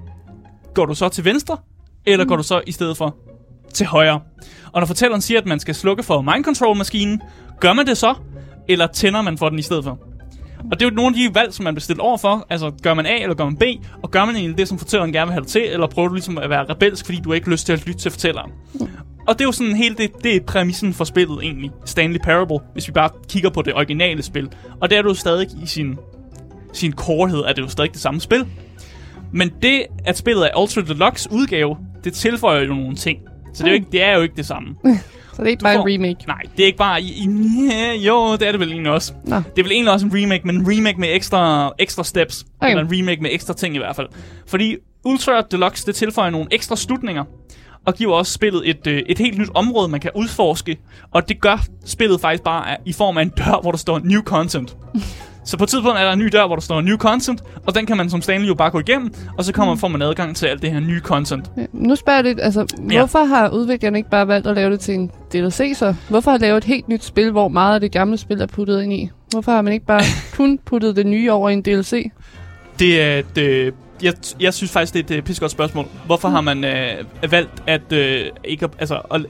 går 0.75 0.86
du 0.86 0.94
så 0.94 1.08
til 1.08 1.25
venstre, 1.25 1.56
eller 2.06 2.25
går 2.25 2.36
du 2.36 2.42
så 2.42 2.62
i 2.66 2.72
stedet 2.72 2.96
for 2.96 3.16
til 3.75 3.86
højre? 3.86 4.20
Og 4.72 4.80
når 4.80 4.86
fortælleren 4.86 5.20
siger, 5.20 5.40
at 5.40 5.46
man 5.46 5.60
skal 5.60 5.75
slukke 5.75 6.02
for 6.02 6.22
mind 6.22 6.44
control 6.44 6.76
maskinen, 6.76 7.22
gør 7.60 7.72
man 7.72 7.86
det 7.86 7.98
så, 7.98 8.14
eller 8.68 8.86
tænder 8.86 9.22
man 9.22 9.38
for 9.38 9.48
den 9.48 9.58
i 9.58 9.62
stedet 9.62 9.84
for? 9.84 10.12
Og 10.70 10.81
det 10.81 10.87
er 10.87 10.91
jo 10.91 10.94
nogle 10.94 11.17
af 11.17 11.31
de 11.31 11.35
valg, 11.35 11.55
som 11.55 11.64
man 11.64 11.75
bliver 11.75 11.82
stillet 11.82 12.00
over 12.00 12.17
for. 12.17 12.47
Altså, 12.50 12.73
gør 12.82 12.94
man 12.94 13.06
A 13.06 13.17
eller 13.17 13.35
gør 13.35 13.44
man 13.44 13.56
B? 13.56 13.62
Og 14.03 14.11
gør 14.11 14.25
man 14.25 14.37
egentlig 14.37 14.59
det, 14.59 14.69
som 14.69 14.79
fortælleren 14.79 15.12
gerne 15.12 15.26
vil 15.26 15.32
have 15.32 15.41
dig 15.41 15.50
til? 15.50 15.62
Eller 15.62 15.87
prøver 15.87 16.09
du 16.09 16.14
ligesom 16.14 16.38
at 16.38 16.50
være 16.50 16.64
rebelsk, 16.64 17.05
fordi 17.05 17.20
du 17.20 17.32
ikke 17.32 17.47
har 17.47 17.53
lyst 17.53 17.67
til 17.67 17.73
at 17.73 17.87
lytte 17.87 18.00
til 18.00 18.11
fortælleren? 18.11 18.50
Og 19.26 19.35
det 19.35 19.41
er 19.41 19.49
jo 19.49 19.53
sådan 19.53 19.76
helt 19.76 19.99
det, 19.99 20.11
det 20.25 20.37
er 20.37 20.41
præmissen 20.41 20.94
for 20.94 21.05
spillet 21.05 21.38
egentlig. 21.43 21.70
Stanley 21.85 22.20
Parable, 22.25 22.59
hvis 22.73 22.88
vi 22.88 22.93
bare 22.93 23.11
kigger 23.29 23.50
på 23.50 23.62
det 23.62 23.75
originale 23.75 24.23
spil. 24.23 24.49
Og 24.81 24.91
det 24.91 24.99
er 24.99 25.03
jo 25.03 25.14
stadig 25.14 25.49
i 25.62 25.67
sin, 25.67 25.99
sin 26.73 26.93
corehed, 26.93 27.38
er 27.38 27.53
det 27.53 27.62
jo 27.62 27.69
stadig 27.69 27.93
det 27.93 28.00
samme 28.00 28.20
spil. 28.20 28.47
Men 29.32 29.50
det, 29.62 29.82
at 30.05 30.19
spillet 30.19 30.44
er 30.44 30.61
Ultra 30.61 30.81
Deluxe 30.81 31.29
udgave, 31.32 31.76
det 32.05 32.12
tilføjer 32.12 32.61
jo 32.62 32.75
nogle 32.75 32.94
ting. 32.94 33.19
Så 33.55 33.62
det 33.62 33.69
er 33.69 33.73
jo 33.73 33.75
ikke, 33.75 33.88
det 33.93 34.03
er 34.03 34.17
jo 34.17 34.23
ikke 34.23 34.37
det 34.37 34.47
samme. 34.47 34.75
Så 35.32 35.43
det 35.43 35.46
er 35.46 35.50
ikke 35.50 35.62
bare 35.62 35.75
får- 35.76 35.87
en 35.88 35.94
remake. 35.94 36.26
Nej, 36.26 36.40
det 36.56 36.62
er 36.62 36.67
ikke 36.67 36.79
bare... 36.79 37.02
I, 37.02 37.26
ja, 37.70 37.93
jo, 38.08 38.32
det 38.32 38.43
er 38.49 38.50
det 38.52 38.61
vel 38.61 38.73
egentlig 38.73 38.93
også. 38.93 39.12
Nå. 39.25 39.37
Det 39.37 39.58
er 39.58 39.62
vel 39.62 39.73
egentlig 39.73 39.93
også 39.93 40.06
en 40.06 40.12
remake, 40.14 40.46
men 40.46 40.56
en 40.56 40.67
remake 40.79 41.00
med 41.00 41.08
ekstra, 41.12 41.73
ekstra 41.79 42.05
steps. 42.05 42.44
Okay. 42.61 42.70
Eller 42.70 42.84
en 42.84 42.99
remake 42.99 43.23
med 43.23 43.31
ekstra 43.32 43.55
ting 43.55 43.75
i 43.75 43.79
hvert 43.79 43.96
fald. 43.96 44.08
Fordi 44.46 44.76
Ultra 45.05 45.40
Deluxe, 45.40 45.87
det 45.87 45.94
tilføjer 45.94 46.31
nogle 46.31 46.46
ekstra 46.50 46.76
slutninger. 46.76 47.25
Og 47.87 47.94
giver 47.94 48.14
også 48.14 48.32
spillet 48.32 48.69
et, 48.70 48.87
øh, 48.87 49.02
et 49.06 49.19
helt 49.19 49.38
nyt 49.38 49.49
område, 49.55 49.88
man 49.88 50.00
kan 50.00 50.11
udforske. 50.14 50.76
Og 51.11 51.29
det 51.29 51.40
gør 51.40 51.64
spillet 51.85 52.20
faktisk 52.20 52.43
bare 52.43 52.70
af- 52.70 52.78
i 52.87 52.93
form 52.93 53.17
af 53.19 53.23
en 53.23 53.28
dør, 53.28 53.61
hvor 53.62 53.70
der 53.70 53.78
står 53.78 53.99
new 54.05 54.23
content. 54.23 54.76
Så 55.44 55.56
på 55.58 55.64
et 55.64 55.70
tidspunkt 55.70 55.98
er 55.98 56.04
der 56.04 56.12
en 56.12 56.18
ny 56.18 56.28
dør, 56.32 56.46
hvor 56.46 56.56
der 56.56 56.62
står 56.62 56.80
new 56.80 56.96
content, 56.96 57.42
og 57.66 57.74
den 57.74 57.86
kan 57.86 57.96
man 57.96 58.10
som 58.10 58.22
Stanley 58.22 58.48
jo 58.48 58.54
bare 58.54 58.70
gå 58.70 58.78
igennem, 58.80 59.14
og 59.38 59.44
så 59.44 59.52
kommer, 59.52 59.76
får 59.76 59.88
man 59.88 60.02
adgang 60.02 60.36
til 60.36 60.46
alt 60.46 60.62
det 60.62 60.70
her 60.72 60.80
nye 60.80 61.00
content. 61.00 61.50
Ja, 61.56 61.64
Nu 61.72 61.96
spørger 61.96 62.16
jeg 62.18 62.24
lidt, 62.24 62.38
altså, 62.42 62.66
Ja. 62.90 62.98
hvorfor 62.98 63.24
har 63.24 63.48
udviklerne 63.48 63.98
ikke 63.98 64.10
bare 64.10 64.28
valgt 64.28 64.46
at 64.46 64.54
lave 64.54 64.70
det 64.72 64.80
til 64.80 64.94
en 64.94 65.10
DLC 65.32 65.72
så? 65.76 65.94
Hvorfor 66.08 66.30
har 66.30 66.38
lavet 66.38 66.56
et 66.56 66.64
helt 66.64 66.88
nyt 66.88 67.04
spil, 67.04 67.30
hvor 67.30 67.48
meget 67.48 67.74
af 67.74 67.80
det 67.80 67.92
gamle 67.92 68.18
spil 68.18 68.40
er 68.40 68.46
puttet 68.46 68.82
ind 68.82 68.92
i? 68.92 69.10
Hvorfor 69.30 69.52
har 69.52 69.62
man 69.62 69.72
ikke 69.72 69.86
bare 69.86 70.02
kun 70.36 70.58
puttet 70.64 70.96
det 70.96 71.06
nye 71.06 71.32
over 71.32 71.49
i 71.50 71.52
en 71.52 71.62
DLC? 71.62 72.11
Det 72.78 73.02
er 73.02 73.18
et, 73.18 73.38
øh, 73.38 73.72
jeg, 74.02 74.12
jeg 74.40 74.54
synes 74.54 74.72
faktisk, 74.72 74.94
det 74.94 75.00
er 75.11 75.14
et 75.14 75.18
øh, 75.18 75.22
pissegodt 75.22 75.52
spørgsmål. 75.52 75.87
Hvorfor 76.06 76.28
har 76.28 76.40
man 76.40 76.64
øh, 76.64 77.04
valgt 77.30 77.62
at 77.66 77.92
øh, 77.92 78.25
ikke 78.44 78.68
altså, 78.78 78.94
at, 79.11 79.20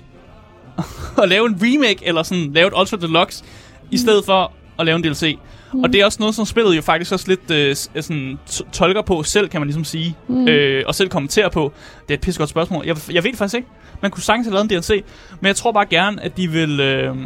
at 1.22 1.28
lave 1.28 1.46
en 1.46 1.58
remake, 1.62 1.98
eller 2.06 2.22
sådan 2.22 2.52
lave 2.52 2.66
et 2.68 2.74
Ultra 2.80 2.96
Deluxe, 2.96 3.44
i 3.90 3.98
stedet 3.98 4.24
for 4.24 4.52
at 4.78 4.86
lave 4.86 4.96
en 4.96 5.02
DLC? 5.02 5.38
Og 5.72 5.92
det 5.92 6.00
er 6.00 6.04
også 6.04 6.16
noget, 6.20 6.34
som 6.34 6.46
spillet 6.46 6.76
jo 6.76 6.82
faktisk 6.82 7.12
også 7.12 7.28
lidt 7.28 7.50
øh, 7.50 7.76
sådan, 8.02 8.38
tolker 8.72 9.02
på 9.02 9.22
selv, 9.22 9.48
kan 9.48 9.60
man 9.60 9.68
ligesom 9.68 9.84
sige. 9.84 10.16
Mm. 10.28 10.48
Øh, 10.48 10.84
og 10.86 10.94
selv 10.94 11.08
kommentere 11.08 11.50
på. 11.50 11.72
Det 12.02 12.10
er 12.10 12.14
et 12.14 12.20
pissegodt 12.20 12.50
spørgsmål. 12.50 12.86
Jeg, 12.86 12.96
jeg 13.12 13.24
ved 13.24 13.34
faktisk 13.34 13.56
ikke. 13.56 13.68
Man 14.02 14.10
kunne 14.10 14.22
sagtens 14.22 14.46
have 14.46 14.54
lavet 14.54 14.72
en 14.72 14.78
DLC. 14.78 15.04
Men 15.40 15.46
jeg 15.46 15.56
tror 15.56 15.72
bare 15.72 15.86
gerne, 15.86 16.22
at 16.22 16.36
de 16.36 16.48
vil... 16.50 16.80
Øh, 16.80 17.16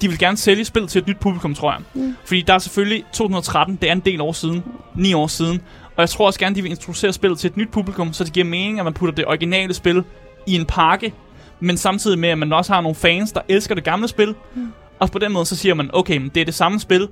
de 0.00 0.08
vil 0.08 0.18
gerne 0.18 0.36
sælge 0.36 0.64
spil 0.64 0.86
til 0.86 1.00
et 1.00 1.06
nyt 1.06 1.18
publikum, 1.20 1.54
tror 1.54 1.72
jeg. 1.72 1.80
Mm. 1.94 2.16
Fordi 2.24 2.42
der 2.42 2.54
er 2.54 2.58
selvfølgelig 2.58 3.04
2013, 3.12 3.76
det 3.76 3.88
er 3.88 3.92
en 3.92 4.00
del 4.00 4.20
år 4.20 4.32
siden, 4.32 4.64
9 4.94 5.14
år 5.14 5.26
siden. 5.26 5.60
Og 5.96 6.00
jeg 6.00 6.08
tror 6.08 6.26
også 6.26 6.38
gerne, 6.38 6.56
de 6.56 6.62
vil 6.62 6.70
introducere 6.70 7.12
spillet 7.12 7.38
til 7.38 7.50
et 7.50 7.56
nyt 7.56 7.68
publikum, 7.70 8.12
så 8.12 8.24
det 8.24 8.32
giver 8.32 8.46
mening, 8.46 8.78
at 8.78 8.84
man 8.84 8.94
putter 8.94 9.14
det 9.14 9.26
originale 9.26 9.74
spil 9.74 10.04
i 10.46 10.54
en 10.54 10.66
pakke, 10.66 11.12
men 11.60 11.76
samtidig 11.76 12.18
med, 12.18 12.28
at 12.28 12.38
man 12.38 12.52
også 12.52 12.72
har 12.72 12.80
nogle 12.80 12.94
fans, 12.94 13.32
der 13.32 13.40
elsker 13.48 13.74
det 13.74 13.84
gamle 13.84 14.08
spil. 14.08 14.34
Mm. 14.54 14.72
Og 15.00 15.10
på 15.10 15.18
den 15.18 15.32
måde, 15.32 15.46
så 15.46 15.56
siger 15.56 15.74
man, 15.74 15.90
okay, 15.92 16.16
men 16.16 16.30
det 16.34 16.40
er 16.40 16.44
det 16.44 16.54
samme 16.54 16.80
spil, 16.80 17.08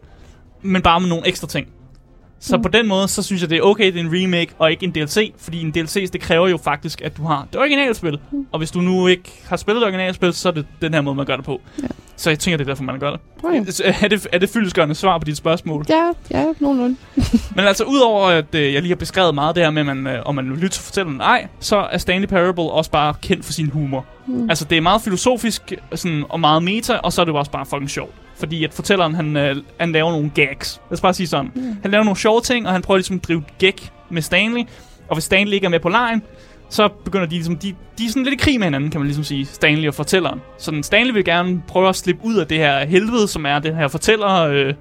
men 0.63 0.83
bare 0.83 1.01
med 1.01 1.09
nogle 1.09 1.27
ekstra 1.29 1.47
ting. 1.47 1.69
Så 2.41 2.57
mm. 2.57 2.63
på 2.63 2.69
den 2.69 2.89
måde, 2.89 3.09
så 3.09 3.23
synes 3.23 3.43
jeg, 3.43 3.51
det 3.51 3.59
er 3.59 3.63
okay, 3.63 3.87
det 3.87 3.97
er 3.97 4.01
en 4.01 4.11
remake 4.13 4.53
og 4.59 4.71
ikke 4.71 4.85
en 4.85 4.93
DLC, 4.93 5.33
fordi 5.39 5.63
en 5.63 5.71
DLC, 5.71 6.11
det 6.11 6.21
kræver 6.21 6.49
jo 6.49 6.57
faktisk, 6.57 7.01
at 7.03 7.17
du 7.17 7.23
har 7.23 7.47
det 7.53 7.61
originale 7.61 7.95
spil. 7.95 8.19
Mm. 8.33 8.47
Og 8.53 8.59
hvis 8.59 8.71
du 8.71 8.81
nu 8.81 9.07
ikke 9.07 9.43
har 9.49 9.57
spillet 9.57 9.81
det 9.81 9.87
originale 9.87 10.15
spil, 10.15 10.33
så 10.33 10.49
er 10.49 10.53
det 10.53 10.67
den 10.83 10.95
her 10.95 11.01
måde, 11.01 11.17
man 11.17 11.27
gør 11.27 11.37
det 11.37 11.45
på. 11.45 11.61
Ja. 11.83 11.89
Så 12.17 12.31
jeg 12.31 12.39
tænker, 12.39 12.57
det 12.57 12.65
er 12.65 12.71
derfor, 12.71 12.85
man 12.85 12.99
gør 12.99 13.11
det. 13.11 13.21
Okay. 13.45 13.65
Er 14.03 14.09
det, 14.09 14.27
er 14.33 14.39
det 14.39 14.49
fyldesgørende 14.49 14.95
svar 14.95 15.19
på 15.19 15.25
dit 15.25 15.37
spørgsmål? 15.37 15.85
Ja, 15.89 16.11
ja, 16.31 16.47
nogenlunde. 16.61 16.97
Men 17.57 17.65
altså, 17.65 17.85
udover 17.85 18.27
at 18.27 18.55
øh, 18.55 18.75
jeg 18.75 18.83
lige 18.83 18.91
har 18.91 18.97
beskrevet 18.97 19.35
meget 19.35 19.57
det 19.57 19.65
her 19.65 19.71
med, 19.71 19.85
man, 19.85 20.07
øh, 20.07 20.23
om 20.25 20.35
man 20.35 20.51
vil 20.51 20.59
lytte 20.59 20.77
til 20.77 20.83
fortælleren 20.83 21.21
ej, 21.21 21.49
så 21.61 21.77
er 21.77 21.99
Stanley 21.99 22.29
Parable 22.29 22.63
også 22.63 22.91
bare 22.91 23.15
kendt 23.23 23.45
for 23.45 23.53
sin 23.53 23.71
humor. 23.71 24.07
Mm. 24.27 24.51
Altså, 24.51 24.65
det 24.65 24.79
er 24.79 24.83
meget 24.83 25.03
filosofisk 25.03 25.73
sådan, 25.95 26.25
og 26.29 26.41
meget 26.41 26.63
meta, 26.63 26.95
og 26.95 27.13
så 27.13 27.21
er 27.21 27.25
det 27.25 27.33
jo 27.33 27.39
også 27.39 27.51
bare 27.51 27.67
fucking 27.67 27.91
sjovt. 27.91 28.15
Fordi 28.39 28.65
at 28.65 28.75
fortælleren, 28.75 29.15
han, 29.15 29.37
øh, 29.37 29.57
han 29.81 29.93
laver 29.93 30.11
nogle 30.11 30.31
gags. 30.35 30.81
Lad 30.91 30.93
os 30.93 31.01
bare 31.01 31.15
sige 31.15 31.27
sådan. 31.27 31.53
Mm. 31.55 31.77
Han 31.83 31.91
laver 31.91 32.05
nogle 32.05 32.19
sjove 32.19 32.41
ting, 32.41 32.67
og 32.67 32.73
han 32.73 32.83
prøver 32.83 32.99
ligesom 32.99 33.17
at 33.17 33.29
drive 33.29 33.45
gag 33.59 33.75
med 34.11 34.23
Stanley. 34.23 34.63
Og 35.09 35.17
hvis 35.17 35.25
Stanley 35.25 35.55
ikke 35.55 35.65
er 35.65 35.71
med 35.71 35.81
på 35.81 35.89
lejen, 35.89 36.23
så 36.71 36.89
begynder 37.05 37.27
de 37.27 37.35
ligesom, 37.35 37.57
de, 37.57 37.75
de 37.99 38.05
er 38.05 38.09
sådan 38.09 38.23
lidt 38.23 38.35
i 38.35 38.45
krig 38.45 38.59
med 38.59 38.67
hinanden, 38.67 38.91
kan 38.91 39.01
man 39.01 39.07
ligesom 39.07 39.25
sige, 39.25 39.47
Stanley 39.47 39.89
og 39.89 39.95
fortælleren. 39.95 40.41
Så 40.59 40.71
den 40.71 40.83
Stanley 40.83 41.13
vil 41.13 41.25
gerne 41.25 41.63
prøve 41.69 41.89
at 41.89 41.97
slippe 41.97 42.25
ud 42.25 42.35
af 42.37 42.47
det 42.47 42.59
her 42.59 42.87
helvede, 42.87 43.29
som 43.29 43.47
er 43.47 43.59
det 43.59 43.77
her 43.77 43.89
fortæller... 43.89 44.31
Øh, 44.31 44.75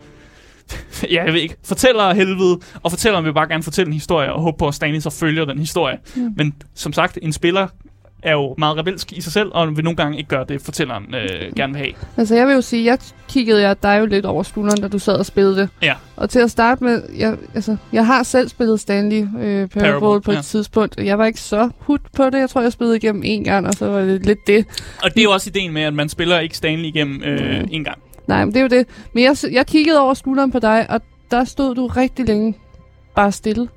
ja, 1.12 1.24
jeg 1.24 1.34
ved 1.34 1.42
ikke, 1.42 1.56
fortæller 1.66 2.14
helvede, 2.14 2.60
og 2.84 2.92
fortælleren 2.92 3.26
vil 3.26 3.34
bare 3.34 3.48
gerne 3.48 3.64
fortælle 3.64 3.88
en 3.88 3.94
historie, 3.94 4.34
og 4.34 4.42
håbe 4.42 4.58
på, 4.58 4.68
at 4.68 4.74
Stanley 4.74 5.00
så 5.00 5.10
følger 5.10 5.46
den 5.46 5.60
historie. 5.60 5.98
Mm. 6.16 6.34
Men 6.36 6.54
som 6.76 6.94
sagt, 6.94 7.18
en 7.22 7.34
spiller 7.34 7.68
er 8.24 8.32
jo 8.32 8.56
meget 8.58 8.78
rebelsk 8.78 9.14
i 9.14 9.22
sig 9.22 9.32
selv, 9.34 9.50
og 9.54 9.76
vil 9.78 9.84
nogle 9.84 9.96
gange 9.98 10.18
ikke 10.18 10.28
gøre 10.30 10.46
det, 10.50 10.62
fortælleren 10.62 11.16
øh, 11.16 11.56
gerne 11.56 11.74
vil 11.74 11.82
have. 11.82 11.94
Altså, 12.18 12.36
jeg 12.36 12.48
vil 12.48 12.54
jo 12.54 12.62
sige, 12.62 12.86
jeg 12.86 12.98
kiggede 13.30 13.62
jeg 13.62 13.84
dig 13.84 14.00
jo 14.00 14.06
lidt 14.06 14.26
over 14.26 14.44
skulderen, 14.44 14.82
da 14.82 14.88
du 14.88 15.00
sad 15.00 15.14
og 15.14 15.26
spillede 15.26 15.56
det. 15.56 15.70
Ja. 15.82 15.94
Og 16.16 16.30
til 16.30 16.40
at 16.40 16.52
starte 16.52 16.84
med, 16.84 17.04
jeg, 17.18 17.38
altså, 17.56 17.78
jeg 17.94 18.06
har 18.06 18.24
selv 18.24 18.48
spillet 18.50 18.80
Stanley 18.80 19.22
øh, 19.22 19.68
Parable, 19.68 19.70
Parable, 19.70 20.22
på 20.22 20.32
et 20.32 20.36
ja. 20.36 20.42
tidspunkt. 20.42 20.98
Jeg 20.98 21.18
var 21.18 21.26
ikke 21.26 21.40
så 21.40 21.70
hud 21.80 21.98
på 22.16 22.30
det. 22.30 22.40
Jeg 22.40 22.50
tror, 22.50 22.62
jeg 22.62 22.72
spillede 22.72 22.98
igennem 22.98 23.22
en 23.26 23.44
gang, 23.44 23.68
og 23.68 23.74
så 23.74 23.88
var 23.88 24.00
det 24.02 24.26
lidt 24.26 24.48
det. 24.48 24.66
Og 25.04 25.10
det 25.14 25.20
er 25.20 25.24
jo 25.24 25.32
også 25.32 25.50
ideen 25.50 25.74
med, 25.74 25.82
at 25.82 25.94
man 25.94 26.10
spiller 26.10 26.40
ikke 26.40 26.58
Stanley 26.58 26.86
igennem 26.86 27.24
øh, 27.24 27.60
Mm. 27.62 27.68
en 27.72 27.84
gang. 27.84 27.98
Nej, 28.28 28.46
men 28.46 28.54
det 28.54 28.60
er 28.60 28.64
jo 28.64 28.68
det. 28.70 28.88
Men 29.14 29.24
jeg, 29.24 29.36
jeg 29.52 29.66
kiggede 29.68 30.00
over 30.02 30.14
skulderen 30.14 30.52
på 30.52 30.60
dig, 30.60 30.86
og 30.90 31.02
der 31.32 31.44
stod 31.44 31.76
du 31.76 31.88
rigtig 31.88 32.26
længe 32.26 32.54
bare 33.16 33.32
stille. 33.32 33.68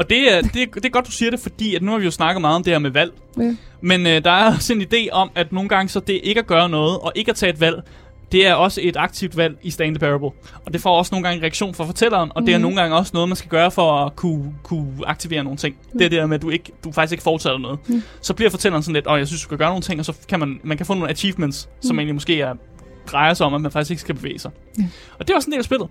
Og 0.00 0.10
det 0.10 0.32
er, 0.32 0.40
det, 0.42 0.62
er, 0.62 0.66
det 0.74 0.84
er 0.84 0.88
godt, 0.88 1.06
du 1.06 1.10
siger 1.10 1.30
det, 1.30 1.40
fordi 1.40 1.74
at 1.74 1.82
nu 1.82 1.90
har 1.90 1.98
vi 1.98 2.04
jo 2.04 2.10
snakket 2.10 2.40
meget 2.40 2.56
om 2.56 2.64
det 2.64 2.72
her 2.72 2.78
med 2.78 2.90
valg. 2.90 3.12
Ja. 3.38 3.56
Men 3.80 4.06
øh, 4.06 4.24
der 4.24 4.30
er 4.30 4.54
også 4.54 4.72
en 4.72 4.82
idé 4.82 5.08
om, 5.12 5.30
at 5.34 5.52
nogle 5.52 5.68
gange 5.68 5.88
så 5.88 6.00
det 6.00 6.20
ikke 6.22 6.40
at 6.40 6.46
gøre 6.46 6.68
noget, 6.68 6.98
og 6.98 7.12
ikke 7.14 7.30
at 7.30 7.36
tage 7.36 7.52
et 7.52 7.60
valg, 7.60 7.82
det 8.32 8.46
er 8.46 8.54
også 8.54 8.80
et 8.84 8.96
aktivt 8.96 9.36
valg 9.36 9.56
i 9.62 9.70
Stand 9.70 9.94
the 9.94 9.98
Parable. 9.98 10.30
Og 10.66 10.72
det 10.72 10.80
får 10.80 10.98
også 10.98 11.14
nogle 11.14 11.24
gange 11.24 11.36
en 11.36 11.42
reaktion 11.42 11.74
fra 11.74 11.84
fortælleren, 11.84 12.32
og 12.34 12.42
det 12.42 12.54
er 12.54 12.58
Mhm. 12.58 12.62
nogle 12.62 12.80
gange 12.80 12.96
også 12.96 13.10
noget, 13.14 13.28
man 13.28 13.36
skal 13.36 13.50
gøre 13.50 13.70
for 13.70 13.92
at 14.06 14.16
kunne, 14.16 14.54
kunne 14.62 14.88
aktivere 15.06 15.44
nogle 15.44 15.56
ting. 15.58 15.76
Det 15.92 16.04
er 16.04 16.08
det 16.08 16.12
der 16.18 16.26
med, 16.26 16.34
at 16.36 16.42
du, 16.42 16.50
ikke, 16.50 16.72
du 16.84 16.92
faktisk 16.92 17.12
ikke 17.12 17.22
foretager 17.22 17.58
noget. 17.58 17.78
Mhm. 17.88 18.02
Så 18.20 18.34
bliver 18.34 18.50
fortælleren 18.50 18.82
sådan 18.82 18.94
lidt, 18.94 19.06
åh, 19.06 19.18
jeg 19.18 19.26
synes, 19.26 19.40
du 19.42 19.44
skal 19.44 19.58
gøre 19.58 19.68
nogle 19.68 19.82
ting, 19.82 20.00
og 20.00 20.04
så 20.04 20.12
kan 20.28 20.40
man, 20.40 20.60
man 20.62 20.76
kan 20.76 20.86
få 20.86 20.94
nogle 20.94 21.10
achievements, 21.10 21.68
som 21.80 21.94
Mhm. 21.94 21.98
egentlig 21.98 22.14
måske 22.14 22.40
er, 22.40 22.54
drejer 23.12 23.34
sig 23.34 23.46
om, 23.46 23.54
at 23.54 23.60
man 23.60 23.70
faktisk 23.70 23.90
ikke 23.90 24.00
skal 24.00 24.14
bevæge 24.14 24.38
sig. 24.38 24.50
Ja. 24.78 24.84
Og 25.18 25.26
det 25.26 25.32
er 25.32 25.36
også 25.36 25.46
en 25.48 25.52
del 25.52 25.58
af 25.58 25.64
spillet. 25.64 25.88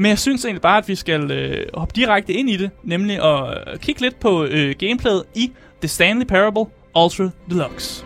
Men 0.00 0.08
jeg 0.08 0.18
synes 0.18 0.44
egentlig 0.44 0.62
bare, 0.62 0.78
at 0.78 0.88
vi 0.88 0.94
skal 0.94 1.30
øh, 1.30 1.66
hoppe 1.74 1.92
direkte 1.96 2.32
ind 2.32 2.50
i 2.50 2.56
det, 2.56 2.70
nemlig 2.82 3.24
at 3.24 3.58
øh, 3.68 3.78
kigge 3.78 4.00
lidt 4.00 4.20
på 4.20 4.44
øh, 4.44 4.74
gameplayet 4.78 5.24
i 5.34 5.52
The 5.80 5.88
Stanley 5.88 6.26
Parable 6.26 6.64
Ultra 6.96 7.30
Deluxe. 7.50 8.04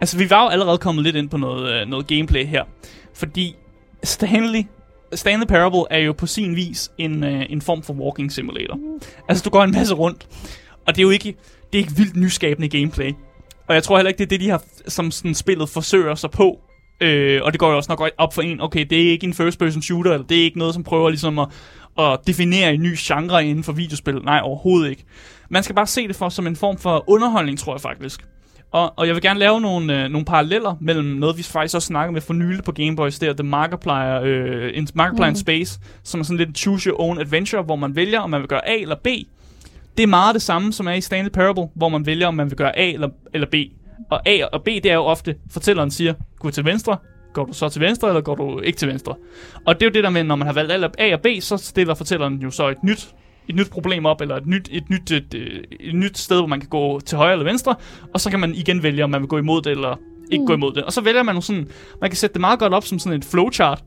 Altså, 0.00 0.18
vi 0.18 0.30
var 0.30 0.42
jo 0.42 0.48
allerede 0.48 0.78
kommet 0.78 1.04
lidt 1.04 1.16
ind 1.16 1.28
på 1.28 1.36
noget, 1.36 1.72
øh, 1.72 1.88
noget 1.88 2.06
gameplay 2.06 2.46
her. 2.46 2.64
Fordi 3.14 3.56
Stanley, 4.02 4.62
Stanley 5.14 5.46
Parable 5.46 5.84
er 5.90 5.98
jo 5.98 6.12
på 6.12 6.26
sin 6.26 6.56
vis 6.56 6.90
en, 6.98 7.24
øh, 7.24 7.46
en 7.48 7.62
form 7.62 7.82
for 7.82 7.94
walking 7.94 8.32
simulator. 8.32 8.78
Altså, 9.28 9.44
du 9.44 9.50
går 9.50 9.64
en 9.64 9.72
masse 9.72 9.94
rundt. 9.94 10.26
Og 10.86 10.94
det 10.94 10.98
er 10.98 11.02
jo 11.02 11.10
ikke, 11.10 11.36
det 11.72 11.78
er 11.78 11.82
ikke 11.82 11.96
vildt 11.96 12.16
nyskabende 12.16 12.68
gameplay. 12.68 13.12
Og 13.68 13.74
jeg 13.74 13.82
tror 13.82 13.96
heller 13.96 14.08
ikke, 14.08 14.18
det 14.18 14.24
er 14.24 14.28
det, 14.28 14.40
de 14.40 14.48
har, 14.48 14.62
som 14.88 15.10
sådan 15.10 15.34
spillet 15.34 15.68
forsøger 15.68 16.14
sig 16.14 16.30
på. 16.30 16.60
Øh, 17.00 17.40
og 17.42 17.52
det 17.52 17.60
går 17.60 17.70
jo 17.70 17.76
også 17.76 17.92
nok 17.92 18.10
op 18.18 18.34
for 18.34 18.42
en, 18.42 18.60
okay, 18.60 18.86
det 18.90 19.06
er 19.06 19.10
ikke 19.10 19.26
en 19.26 19.34
first-person 19.34 19.82
shooter, 19.82 20.12
eller 20.12 20.26
det 20.26 20.38
er 20.38 20.44
ikke 20.44 20.58
noget, 20.58 20.74
som 20.74 20.84
prøver 20.84 21.08
ligesom 21.08 21.38
at, 21.38 21.48
at 21.98 22.18
definere 22.26 22.74
en 22.74 22.82
ny 22.82 22.94
genre 22.98 23.46
inden 23.46 23.64
for 23.64 23.72
videospil. 23.72 24.14
Nej, 24.24 24.40
overhovedet 24.42 24.90
ikke. 24.90 25.04
Man 25.50 25.62
skal 25.62 25.74
bare 25.74 25.86
se 25.86 26.08
det 26.08 26.16
for 26.16 26.28
som 26.28 26.46
en 26.46 26.56
form 26.56 26.78
for 26.78 27.04
underholdning, 27.06 27.58
tror 27.58 27.74
jeg 27.74 27.80
faktisk. 27.80 28.26
Og, 28.72 28.98
og 28.98 29.06
jeg 29.06 29.14
vil 29.14 29.22
gerne 29.22 29.40
lave 29.40 29.60
nogle, 29.60 30.04
øh, 30.04 30.10
nogle 30.10 30.24
paralleller 30.24 30.76
mellem 30.80 31.04
noget, 31.06 31.38
vi 31.38 31.42
faktisk 31.42 31.74
også 31.74 31.86
snakkede 31.86 32.12
med 32.12 32.20
for 32.20 32.34
nylig 32.34 32.64
på 32.64 32.72
Game 32.72 32.96
Boys, 32.96 33.18
der 33.18 33.32
The 33.32 33.42
Markiplier, 33.42 34.20
øh, 34.22 34.70
in, 34.74 34.88
Markiplier 34.94 35.30
mm. 35.30 35.36
Space, 35.36 35.80
som 36.04 36.20
er 36.20 36.24
sådan 36.24 36.36
lidt 36.36 36.58
choose 36.58 36.90
your 36.90 37.00
own 37.00 37.20
adventure, 37.20 37.62
hvor 37.62 37.76
man 37.76 37.96
vælger, 37.96 38.20
om 38.20 38.30
man 38.30 38.40
vil 38.40 38.48
gøre 38.48 38.68
A 38.68 38.74
eller 38.74 38.96
B. 39.04 39.06
Det 39.98 40.02
er 40.02 40.06
meget 40.06 40.34
det 40.34 40.42
samme, 40.42 40.72
som 40.72 40.88
er 40.88 40.92
i 40.92 41.00
Stanley 41.00 41.30
Parable, 41.30 41.68
hvor 41.74 41.88
man 41.88 42.06
vælger, 42.06 42.26
om 42.26 42.34
man 42.34 42.50
vil 42.50 42.56
gøre 42.56 42.78
A 42.78 42.92
eller, 42.92 43.08
eller 43.34 43.46
B. 43.46 43.54
Og 44.10 44.28
A 44.28 44.44
og 44.52 44.62
B, 44.62 44.66
det 44.66 44.86
er 44.86 44.94
jo 44.94 45.04
ofte, 45.04 45.34
fortælleren 45.50 45.90
siger, 45.90 46.14
gå 46.38 46.50
til 46.50 46.64
venstre, 46.64 46.96
går 47.32 47.44
du 47.44 47.52
så 47.52 47.68
til 47.68 47.80
venstre, 47.80 48.08
eller 48.08 48.20
går 48.20 48.34
du 48.34 48.60
ikke 48.60 48.78
til 48.78 48.88
venstre? 48.88 49.14
Og 49.66 49.74
det 49.74 49.82
er 49.82 49.90
jo 49.90 49.92
det 49.92 50.04
der 50.04 50.10
med, 50.10 50.24
når 50.24 50.36
man 50.36 50.46
har 50.46 50.54
valgt 50.54 50.96
A 50.98 51.14
og 51.14 51.20
B, 51.20 51.26
så 51.40 51.56
stiller 51.56 51.94
fortælleren 51.94 52.42
jo 52.42 52.50
så 52.50 52.68
et 52.68 52.82
nyt 52.82 53.14
et 53.48 53.54
nyt 53.54 53.70
problem 53.70 54.06
op, 54.06 54.20
eller 54.20 54.36
et 54.36 54.46
nyt, 54.46 54.68
et, 54.72 54.90
nyt, 54.90 55.10
et, 55.10 55.34
et, 55.34 55.64
et 55.80 55.94
nyt 55.94 56.18
sted, 56.18 56.36
hvor 56.36 56.46
man 56.46 56.60
kan 56.60 56.68
gå 56.68 57.00
til 57.00 57.18
højre 57.18 57.32
eller 57.32 57.44
venstre, 57.44 57.74
og 58.14 58.20
så 58.20 58.30
kan 58.30 58.40
man 58.40 58.54
igen 58.54 58.82
vælge, 58.82 59.04
om 59.04 59.10
man 59.10 59.20
vil 59.20 59.28
gå 59.28 59.38
imod 59.38 59.62
det, 59.62 59.70
eller 59.70 59.96
ikke 60.30 60.42
mm. 60.42 60.46
gå 60.46 60.54
imod 60.54 60.72
det. 60.72 60.82
Og 60.84 60.92
så 60.92 61.00
vælger 61.00 61.22
man 61.22 61.34
jo 61.34 61.40
sådan, 61.40 61.68
man 62.00 62.10
kan 62.10 62.16
sætte 62.16 62.34
det 62.34 62.40
meget 62.40 62.58
godt 62.58 62.72
op 62.72 62.84
som 62.84 62.98
sådan 62.98 63.18
et 63.18 63.24
flowchart, 63.24 63.84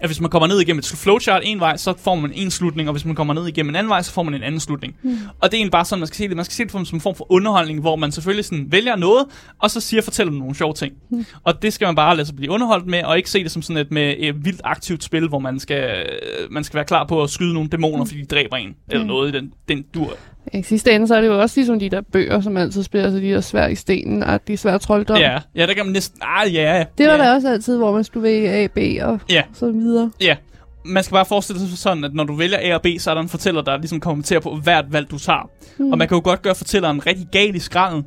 at 0.00 0.08
hvis 0.08 0.20
man 0.20 0.30
kommer 0.30 0.46
ned 0.46 0.60
igennem 0.60 0.78
et 0.78 0.86
flowchart 0.96 1.42
en 1.44 1.60
vej, 1.60 1.76
så 1.76 1.94
får 1.98 2.14
man 2.14 2.32
en 2.34 2.50
slutning, 2.50 2.88
og 2.88 2.92
hvis 2.92 3.04
man 3.04 3.14
kommer 3.14 3.34
ned 3.34 3.46
igennem 3.46 3.70
en 3.70 3.76
anden 3.76 3.90
vej, 3.90 4.02
så 4.02 4.12
får 4.12 4.22
man 4.22 4.34
en 4.34 4.42
anden 4.42 4.60
slutning. 4.60 4.96
Mm. 5.02 5.10
Og 5.40 5.50
det 5.50 5.56
er 5.56 5.58
egentlig 5.58 5.72
bare 5.72 5.84
sådan, 5.84 6.00
man 6.00 6.06
skal 6.06 6.16
se 6.16 6.28
det. 6.28 6.36
Man 6.36 6.44
skal 6.44 6.54
se 6.54 6.64
det 6.64 6.88
som 6.88 6.96
en 6.96 7.00
form 7.00 7.14
for 7.14 7.32
underholdning, 7.32 7.80
hvor 7.80 7.96
man 7.96 8.12
selvfølgelig 8.12 8.44
sådan 8.44 8.66
vælger 8.72 8.96
noget, 8.96 9.24
og 9.62 9.70
så 9.70 9.80
siger 9.80 10.02
fortæller 10.02 10.32
nogle 10.32 10.54
sjove 10.54 10.74
ting. 10.74 10.92
Mm. 11.10 11.26
Og 11.44 11.62
det 11.62 11.72
skal 11.72 11.86
man 11.86 11.94
bare 11.94 12.16
lade 12.16 12.26
sig 12.26 12.36
blive 12.36 12.50
underholdt 12.52 12.86
med, 12.86 13.02
og 13.04 13.16
ikke 13.16 13.30
se 13.30 13.42
det 13.42 13.50
som 13.50 13.62
sådan 13.62 13.76
et 13.76 13.90
med 13.90 14.14
et 14.18 14.44
vildt 14.44 14.60
aktivt 14.64 15.04
spil, 15.04 15.28
hvor 15.28 15.38
man 15.38 15.58
skal, 15.60 15.84
øh, 15.84 16.52
man 16.52 16.64
skal 16.64 16.74
være 16.76 16.84
klar 16.84 17.04
på 17.04 17.22
at 17.22 17.30
skyde 17.30 17.54
nogle 17.54 17.68
dæmoner, 17.68 18.04
fordi 18.04 18.20
de 18.20 18.26
dræber 18.26 18.56
en, 18.56 18.74
eller 18.88 19.04
Mm. 19.04 19.08
noget 19.08 19.34
i 19.34 19.38
den, 19.38 19.52
den 19.68 19.84
dur. 19.94 20.16
I 20.52 20.62
sidste 20.62 20.92
ende, 20.92 21.06
så 21.08 21.14
er 21.16 21.20
det 21.20 21.28
jo 21.28 21.40
også 21.40 21.60
ligesom 21.60 21.78
de 21.80 21.88
der 21.88 22.00
bøger, 22.12 22.40
som 22.40 22.56
altid 22.56 22.82
spiller, 22.82 23.04
altså 23.04 23.20
de 23.20 23.30
der 23.30 23.40
svær 23.40 23.66
i 23.66 23.74
stenen, 23.74 24.22
og 24.22 24.48
de 24.48 24.56
svære 24.56 24.78
trolddom. 24.78 25.16
Ja, 25.16 25.38
ja, 25.54 25.66
der 25.66 25.74
kan 25.74 25.84
man 25.86 25.92
næsten... 25.92 26.18
Ah, 26.22 26.54
ja. 26.54 26.84
Det 26.98 27.06
var 27.06 27.12
ja. 27.14 27.22
der 27.22 27.34
også 27.34 27.48
altid, 27.48 27.76
hvor 27.76 27.92
man 27.92 28.04
skulle 28.04 28.22
vælge 28.22 28.50
A, 28.50 28.66
B 28.66 28.78
og 29.02 29.20
Ja. 29.30 29.42
så 29.54 29.70
videre. 29.70 30.10
Ja, 30.20 30.36
man 30.84 31.02
skal 31.04 31.14
bare 31.14 31.24
forestille 31.24 31.60
sig 31.68 31.78
sådan, 31.78 32.04
at 32.04 32.14
når 32.14 32.24
du 32.24 32.34
vælger 32.34 32.58
A 32.62 32.74
og 32.74 32.82
B, 32.82 32.86
så 32.98 33.10
er 33.10 33.14
der 33.14 33.22
en 33.22 33.28
fortæller, 33.28 33.62
der 33.62 33.76
ligesom 33.78 34.00
kommenterer 34.00 34.40
på 34.40 34.54
hvert 34.62 34.84
valg, 34.92 35.10
du 35.10 35.18
tager. 35.18 35.50
Mm. 35.78 35.92
Og 35.92 35.98
man 35.98 36.08
kan 36.08 36.14
jo 36.16 36.20
godt 36.24 36.42
gøre 36.42 36.54
fortælleren 36.54 37.06
rigtig 37.06 37.26
gal 37.32 37.54
i 37.54 37.58
skralden. 37.58 38.04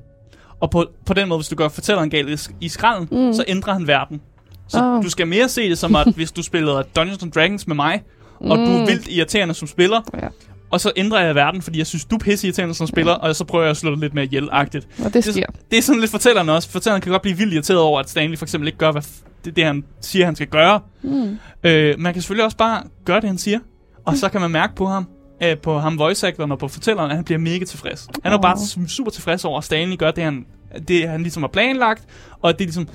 Og 0.59 0.69
på, 0.71 0.85
på 1.05 1.13
den 1.13 1.27
måde, 1.29 1.39
hvis 1.39 1.47
du 1.47 1.55
gør 1.55 1.67
fortælleren 1.69 2.09
gal 2.09 2.37
i, 2.61 2.69
skralden, 2.69 3.07
mm. 3.11 3.17
Mm. 3.17 3.33
så 3.33 3.43
ændrer 3.47 3.73
han 3.73 3.87
verden. 3.87 4.21
Så 4.67 4.83
Åh. 4.83 5.03
du 5.03 5.09
skal 5.09 5.27
mere 5.27 5.49
se 5.49 5.69
det 5.69 5.77
som, 5.77 5.95
at 5.95 6.07
hvis 6.15 6.31
du 6.31 6.43
spillede 6.43 6.83
Dungeons 6.95 7.23
and 7.23 7.31
Dragons 7.31 7.67
med 7.67 7.75
mig, 7.75 8.01
og 8.39 8.57
du 8.57 8.63
er 8.63 8.79
Mm. 8.81 8.87
vildt 8.87 9.07
irriterende 9.07 9.53
som 9.53 9.67
spiller, 9.67 10.01
Ja. 10.21 10.27
Og 10.71 10.81
så 10.81 10.91
ændrer 10.95 11.25
jeg 11.25 11.35
verden, 11.35 11.61
fordi 11.61 11.77
jeg 11.77 11.87
synes, 11.87 12.05
du 12.05 12.15
er 12.15 12.19
pisse 12.19 12.47
irriterende 12.47 12.75
som 12.75 12.87
spiller, 12.87 13.13
og 13.13 13.35
så 13.35 13.43
prøver 13.45 13.63
jeg 13.63 13.71
at 13.71 13.77
slå 13.77 13.91
dig 13.91 13.99
lidt 13.99 14.13
mere 14.13 14.25
ihjel-agtigt. 14.25 14.87
Og 15.05 15.13
det 15.13 15.23
sker. 15.23 15.45
Det 15.71 15.77
er 15.77 15.81
sådan 15.81 15.99
lidt 15.99 16.11
fortælleren 16.11 16.49
også. 16.49 16.69
Fortælleren 16.69 17.01
kan 17.01 17.11
godt 17.11 17.21
blive 17.21 17.37
vildt 17.37 17.53
irriteret 17.53 17.79
over, 17.79 17.99
at 17.99 18.09
Stanley 18.09 18.37
for 18.37 18.45
eksempel 18.45 18.67
ikke 18.67 18.77
gør, 18.77 18.91
hvad 18.91 19.01
det, 19.45 19.55
det 19.55 19.65
han 19.65 19.83
siger, 20.01 20.25
han 20.25 20.35
skal 20.35 20.47
gøre. 20.47 20.79
Mm. 21.01 21.37
Øh, 21.63 21.99
man 21.99 22.13
kan 22.13 22.21
selvfølgelig 22.21 22.45
også 22.45 22.57
bare 22.57 22.83
gøre 23.05 23.21
det, 23.21 23.29
han 23.29 23.37
siger. 23.37 23.59
Og 24.05 24.17
så 24.17 24.29
kan 24.29 24.41
man 24.41 24.51
mærke 24.51 24.75
på 24.75 24.85
ham, 24.85 25.07
øh, 25.43 25.57
på 25.57 25.79
ham 25.79 25.99
voice 25.99 26.27
actoren 26.27 26.51
og 26.51 26.59
på 26.59 26.67
fortælleren, 26.67 27.09
at 27.11 27.15
han 27.15 27.25
bliver 27.25 27.39
mega 27.39 27.65
tilfreds. 27.65 28.07
Han 28.23 28.31
er 28.31 28.35
jo 28.37 28.41
bare 28.41 28.57
super 28.87 29.11
tilfreds 29.11 29.45
over, 29.45 29.57
at 29.57 29.63
Stanley 29.63 29.97
gør 29.97 30.11
det, 30.11 30.23
han, 30.23 30.45
det, 30.87 31.09
han 31.09 31.21
ligesom 31.21 31.43
har 31.43 31.47
planlagt. 31.47 32.03
Og 32.41 32.53
det 32.53 32.61
er 32.61 32.65
ligesom, 32.67 32.85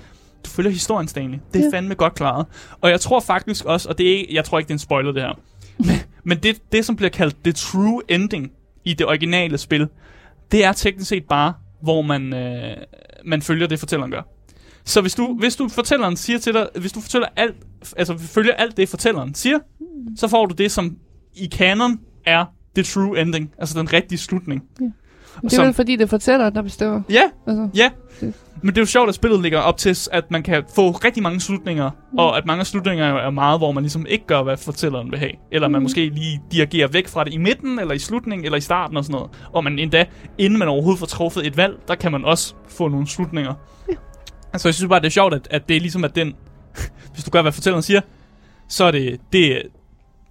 du 0.44 0.50
følger 0.50 0.70
historien, 0.70 1.08
Stanley. 1.08 1.38
Det 1.54 1.60
er 1.60 1.64
Ja. 1.72 1.76
fandme 1.76 1.94
godt 1.94 2.14
klaret. 2.14 2.46
Og 2.80 2.90
jeg 2.90 3.00
tror 3.00 3.20
faktisk 3.20 3.64
også, 3.64 3.88
og 3.88 3.98
det 3.98 4.20
er, 4.20 4.24
jeg 4.30 4.44
tror 4.44 4.58
ikke, 4.58 4.68
det 4.68 4.72
er 4.72 4.74
en 4.74 4.78
spoiler, 4.78 5.12
det 5.12 5.22
her 5.22 5.38
men, 5.78 5.96
men 6.24 6.38
det, 6.38 6.72
det, 6.72 6.84
som 6.84 6.96
bliver 6.96 7.10
kaldt 7.10 7.36
the 7.44 7.52
true 7.52 8.02
ending 8.08 8.52
i 8.84 8.94
det 8.94 9.06
originale 9.06 9.58
spil, 9.58 9.88
det 10.52 10.64
er 10.64 10.72
teknisk 10.72 11.08
set 11.08 11.24
bare, 11.24 11.54
hvor 11.82 12.02
man, 12.02 12.34
øh, 12.34 12.76
man 13.24 13.42
følger 13.42 13.66
det, 13.66 13.78
fortælleren 13.78 14.10
gør. 14.10 14.22
Så 14.84 15.00
hvis 15.00 15.14
du, 15.14 15.36
hvis 15.38 15.56
du 15.56 15.68
fortælleren 15.68 16.16
siger 16.16 16.38
til 16.38 16.54
dig, 16.54 16.68
hvis 16.80 16.92
du 16.92 17.00
fortæller 17.00 17.28
alt, 17.36 17.56
altså 17.96 18.18
følger 18.18 18.52
alt 18.52 18.76
det, 18.76 18.88
fortælleren 18.88 19.34
siger, 19.34 19.58
så 20.16 20.28
får 20.28 20.46
du 20.46 20.54
det, 20.54 20.72
som 20.72 20.96
i 21.34 21.46
kanon 21.46 22.00
er 22.26 22.44
the 22.74 22.82
true 22.82 23.20
ending, 23.20 23.52
altså 23.58 23.78
den 23.78 23.92
rigtige 23.92 24.18
slutning. 24.18 24.62
Det 25.42 25.44
er 25.52 25.56
Som- 25.56 25.64
vel 25.66 25.74
fordi, 25.74 25.92
det 25.96 26.02
er 26.02 26.06
fortælleren, 26.06 26.54
der 26.54 26.62
bestemmer. 26.62 27.02
Ja, 27.10 27.22
Altså, 27.46 27.68
ja. 27.74 27.90
Men 28.62 28.68
det 28.74 28.78
er 28.78 28.82
jo 28.82 28.86
sjovt, 28.86 29.08
at 29.08 29.14
spillet 29.14 29.40
ligger 29.42 29.58
op 29.58 29.76
til, 29.76 29.96
at 30.12 30.30
man 30.30 30.42
kan 30.42 30.64
få 30.74 30.90
rigtig 30.90 31.22
mange 31.22 31.40
slutninger, 31.40 31.90
mm. 32.12 32.18
og 32.18 32.36
at 32.38 32.46
mange 32.46 32.60
af 32.60 32.66
slutninger 32.66 33.08
jo 33.08 33.16
er 33.16 33.30
meget, 33.30 33.60
hvor 33.60 33.72
man 33.72 33.82
ligesom 33.82 34.06
ikke 34.08 34.26
gør, 34.26 34.42
hvad 34.42 34.56
fortælleren 34.56 35.10
vil 35.10 35.18
have. 35.18 35.30
Eller 35.52 35.68
man 35.68 35.78
Mm. 35.78 35.82
måske 35.82 36.08
lige 36.08 36.40
dirigerer 36.52 36.88
væk 36.88 37.08
fra 37.08 37.24
det 37.24 37.34
i 37.34 37.36
midten, 37.36 37.78
eller 37.78 37.94
i 37.94 37.98
slutningen, 37.98 38.44
eller 38.44 38.58
i 38.58 38.60
starten 38.60 38.96
og 38.96 39.04
sådan 39.04 39.14
noget. 39.14 39.30
Og 39.52 39.64
man 39.64 39.78
endda, 39.78 40.04
inden 40.38 40.58
man 40.58 40.68
overhovedet 40.68 40.98
får 40.98 41.06
truffet 41.06 41.46
et 41.46 41.56
valg, 41.56 41.76
der 41.88 41.94
kan 41.94 42.12
man 42.12 42.24
også 42.24 42.54
få 42.68 42.88
nogle 42.88 43.06
slutninger. 43.06 43.54
Ja. 43.88 43.94
Altså 44.52 44.68
jeg 44.68 44.74
synes 44.74 44.88
bare, 44.88 45.00
det 45.00 45.06
er 45.06 45.10
sjovt, 45.10 45.34
at, 45.34 45.48
at 45.50 45.68
det 45.68 45.76
er 45.76 45.80
ligesom, 45.80 46.04
at 46.04 46.14
den... 46.14 46.34
hvis 47.14 47.24
du 47.24 47.30
gør, 47.30 47.42
hvad 47.42 47.52
fortælleren 47.52 47.82
siger, 47.82 48.00
så 48.68 48.84
er 48.84 48.90
det, 48.90 49.20
det, 49.32 49.62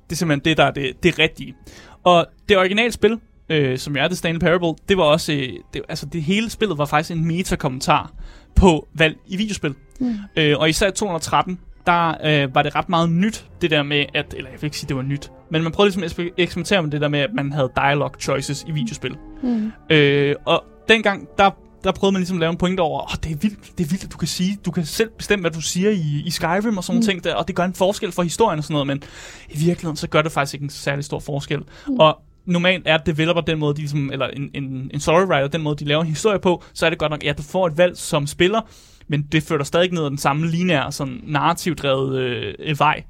det 0.10 0.12
er 0.12 0.16
simpelthen 0.16 0.46
det, 0.46 0.58
der 0.58 0.64
er 0.64 0.72
det, 0.72 1.04
det 1.04 1.20
rigtige. 1.20 1.56
Og 2.04 2.26
det 2.50 2.58
originale 2.58 2.92
spil, 2.92 3.20
øh, 3.50 3.78
som 3.78 3.96
jo 3.96 4.04
er 4.04 4.08
The 4.08 4.16
Stanley 4.16 4.40
Parable, 4.40 4.74
det 4.90 4.98
var 4.98 5.04
også, 5.04 5.34
øh, 5.34 5.50
det, 5.74 5.82
altså 5.90 6.06
det 6.06 6.24
hele 6.24 6.50
spillet 6.50 6.78
var 6.78 6.86
faktisk 6.86 7.12
en 7.12 7.28
meta-kommentar 7.28 8.12
på 8.56 8.88
valg 8.94 9.18
i 9.28 9.38
videospil. 9.38 9.76
Mm. 10.00 10.16
Øh, 10.36 10.60
og 10.60 10.70
især 10.70 10.88
i 10.88 10.92
213, 10.92 11.60
der 11.86 12.14
øh, 12.24 12.56
var 12.56 12.64
det 12.64 12.76
ret 12.76 12.90
meget 12.90 13.10
nyt, 13.10 13.46
det 13.62 13.72
der 13.72 13.84
med, 13.84 14.06
at, 14.14 14.34
eller 14.38 14.50
jeg 14.50 14.62
vil 14.62 14.68
ikke 14.68 14.78
sige, 14.78 14.88
det 14.88 14.96
var 14.96 15.02
nyt, 15.02 15.32
men 15.52 15.64
man 15.64 15.72
prøvede 15.72 15.90
ligesom 15.90 16.04
at 16.04 16.12
eksper- 16.12 16.34
eksperimentere 16.38 16.84
med 16.84 16.92
det 16.92 17.02
der 17.02 17.08
med, 17.08 17.20
at 17.20 17.34
man 17.34 17.52
havde 17.52 17.72
dialogue 17.76 18.20
choices 18.20 18.66
i 18.68 18.72
videospil. 18.72 19.16
mm. 19.44 19.72
Øh, 19.90 20.36
og 20.46 20.64
dengang, 20.88 21.28
der, 21.38 21.50
der 21.84 21.92
prøvede 21.92 22.14
man 22.14 22.20
ligesom 22.20 22.38
at 22.38 22.40
lave 22.40 22.52
en 22.52 22.58
point 22.58 22.80
over, 22.80 23.02
oh, 23.02 23.16
det 23.24 23.32
er 23.32 23.36
vildt, 23.36 23.78
det 23.78 23.84
er 23.84 23.90
vildt, 23.90 24.04
at 24.04 24.12
du 24.12 24.18
kan 24.18 24.28
sige, 24.28 24.58
du 24.66 24.72
kan 24.72 24.86
selv 24.86 25.10
bestemme, 25.18 25.42
hvad 25.44 25.52
du 25.52 25.62
siger 25.62 25.90
i, 25.90 26.24
i 26.26 26.30
Skyrim 26.30 26.78
og 26.78 26.84
sådan. 26.84 27.00
Mm. 27.00 27.06
ting 27.06 27.24
der, 27.24 27.36
og 27.36 27.48
det 27.48 27.56
gør 27.56 27.64
en 27.64 27.74
forskel 27.74 28.12
for 28.12 28.24
historien 28.24 28.58
og 28.58 28.64
sådan 28.64 28.74
noget, 28.74 28.88
men 28.88 29.04
i 29.50 29.58
virkeligheden, 29.58 29.98
så 29.98 30.08
gør 30.08 30.22
det 30.22 30.32
faktisk 30.32 30.54
ikke 30.54 30.64
en 30.64 30.70
særlig 30.70 31.06
stor 31.06 31.20
forskel. 31.20 31.60
Mm. 31.88 31.96
Og 32.00 32.22
normalt 32.46 32.84
er 32.88 32.98
developer 32.98 33.42
den 33.42 33.60
måde, 33.60 33.74
de 33.74 33.80
ligesom, 33.80 34.12
eller 34.12 34.28
en, 34.28 34.50
en, 34.54 34.92
en 34.94 35.00
storywriter, 35.00 35.48
den 35.48 35.62
måde, 35.62 35.76
de 35.76 35.86
laver 35.86 36.02
en 36.02 36.08
historie 36.08 36.40
på, 36.40 36.64
så 36.74 36.86
er 36.86 36.90
det 36.90 37.00
godt 37.00 37.12
nok, 37.12 37.24
ja, 37.24 37.34
du 37.34 37.44
får 37.44 37.68
et 37.68 37.78
valg 37.78 37.98
som 37.98 38.28
spiller, 38.28 38.62
men 39.08 39.22
det 39.32 39.44
fører 39.44 39.58
dig 39.58 39.68
stadig 39.68 39.92
ned 39.92 40.04
ad 40.04 40.10
den 40.10 40.18
samme 40.18 40.48
lineære, 40.48 40.92
sådan 40.92 41.22
narrativdrevet 41.24 42.18
øh, 42.20 42.54
øh, 42.60 42.80
vej. 42.80 43.04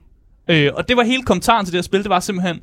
Øh, 0.48 0.72
og 0.76 0.88
det 0.88 0.98
var 0.98 1.04
hele 1.04 1.24
kommentaren 1.24 1.66
til 1.66 1.74
det 1.74 1.78
her 1.78 1.84
spil, 1.84 2.04
det 2.04 2.10
var 2.10 2.20
simpelthen, 2.20 2.60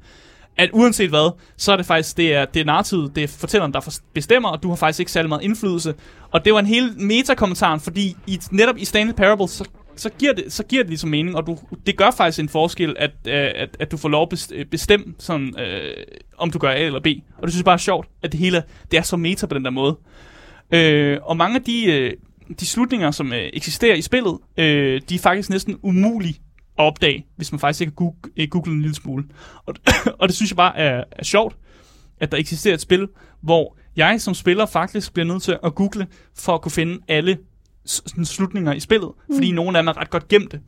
at 0.56 0.70
uanset 0.72 1.08
hvad, 1.08 1.30
så 1.56 1.72
er 1.72 1.76
det 1.76 1.86
faktisk, 1.86 2.16
det 2.16 2.34
er, 2.34 2.44
det 2.44 2.60
er 2.60 2.64
narrativet, 2.64 3.14
det 3.14 3.24
er 3.24 3.28
fortælleren, 3.28 3.72
der 3.72 3.98
bestemmer, 4.14 4.48
og 4.48 4.62
du 4.62 4.68
har 4.68 4.76
faktisk 4.76 5.00
ikke 5.00 5.12
særlig 5.12 5.28
meget 5.28 5.42
indflydelse. 5.42 5.94
Og 6.30 6.44
det 6.44 6.52
var 6.52 6.58
en 6.58 6.66
hel 6.66 6.92
metakommentaren, 6.96 7.80
fordi 7.80 8.16
i, 8.26 8.40
netop 8.50 8.76
i 8.78 8.84
Stanley 8.84 9.14
Parable, 9.14 9.48
så, 9.48 9.64
så, 9.96 10.11
giver 10.18 10.32
det, 10.32 10.52
så 10.52 10.64
giver 10.64 10.82
det 10.82 10.90
ligesom 10.90 11.11
mening, 11.11 11.37
og 11.37 11.46
du, 11.46 11.58
det 11.87 11.96
gør 11.96 12.11
faktisk 12.11 12.38
en 12.38 12.49
forskel, 12.49 12.96
at, 12.99 13.11
øh, 13.26 13.50
at, 13.54 13.76
at 13.80 13.90
du 13.90 13.96
får 13.96 14.08
lov 14.08 14.28
at 14.32 14.52
øh, 14.54 14.66
bestemme, 14.66 15.14
sådan, 15.18 15.61
øh, 15.61 15.94
om 16.38 16.50
du 16.50 16.58
gør 16.58 16.70
A 16.70 16.78
eller 16.78 17.00
B. 17.00 17.06
Og 17.38 17.42
det 17.42 17.52
synes 17.52 17.61
jeg 17.61 17.64
bare 17.64 17.75
er 17.75 17.78
sjovt, 17.78 18.08
at 18.22 18.32
det 18.32 18.40
hele 18.40 18.62
det 18.90 18.99
er 18.99 19.02
så 19.02 19.16
meta 19.16 19.46
på 19.46 19.54
den 19.54 19.64
der 19.64 19.70
måde. 19.70 19.99
Øh, 20.72 21.18
og 21.22 21.37
mange 21.37 21.56
af 21.56 21.62
de, 21.62 21.84
øh, 21.84 22.12
de 22.61 22.66
slutninger, 22.66 23.11
som 23.11 23.32
øh, 23.32 23.50
eksisterer 23.52 23.94
i 23.94 24.02
spillet, 24.02 24.38
øh, 24.56 25.00
de 25.08 25.14
er 25.14 25.18
faktisk 25.18 25.50
næsten 25.50 25.78
umulige 25.82 26.40
at 26.78 26.84
opdage, 26.84 27.26
hvis 27.37 27.52
man 27.52 27.58
faktisk 27.58 27.80
ikke 27.80 27.92
google 27.92 28.46
google 28.50 28.70
øh, 28.70 28.76
en 28.76 28.82
lille 28.82 28.94
smule. 28.94 29.25
Og, 29.66 29.75
og 30.20 30.28
det 30.28 30.37
synes 30.37 30.50
jeg 30.50 30.56
bare 30.56 30.76
er, 30.76 31.04
er 31.12 31.25
sjovt, 31.25 31.56
at 32.20 32.32
der 32.32 32.38
eksisterer 32.38 32.75
et 32.75 32.80
spil, 32.80 33.08
hvor 33.40 33.76
jeg 33.96 34.20
som 34.20 34.34
spiller 34.34 34.66
faktisk 34.66 35.12
bliver 35.12 35.26
nødt 35.26 35.42
til 35.42 35.58
at 35.64 35.75
google, 35.75 36.06
for 36.38 36.54
at 36.54 36.62
kunne 36.62 36.72
finde 36.72 36.99
alle 37.08 37.38
sådan 37.84 38.24
slutninger 38.24 38.72
i 38.72 38.80
spillet, 38.80 39.10
mm. 39.28 39.34
fordi 39.34 39.50
nogle 39.50 39.78
af 39.78 39.82
dem 39.82 39.88
er 39.88 39.96
ret 39.96 40.10
godt 40.10 40.28
gemte. 40.28 40.60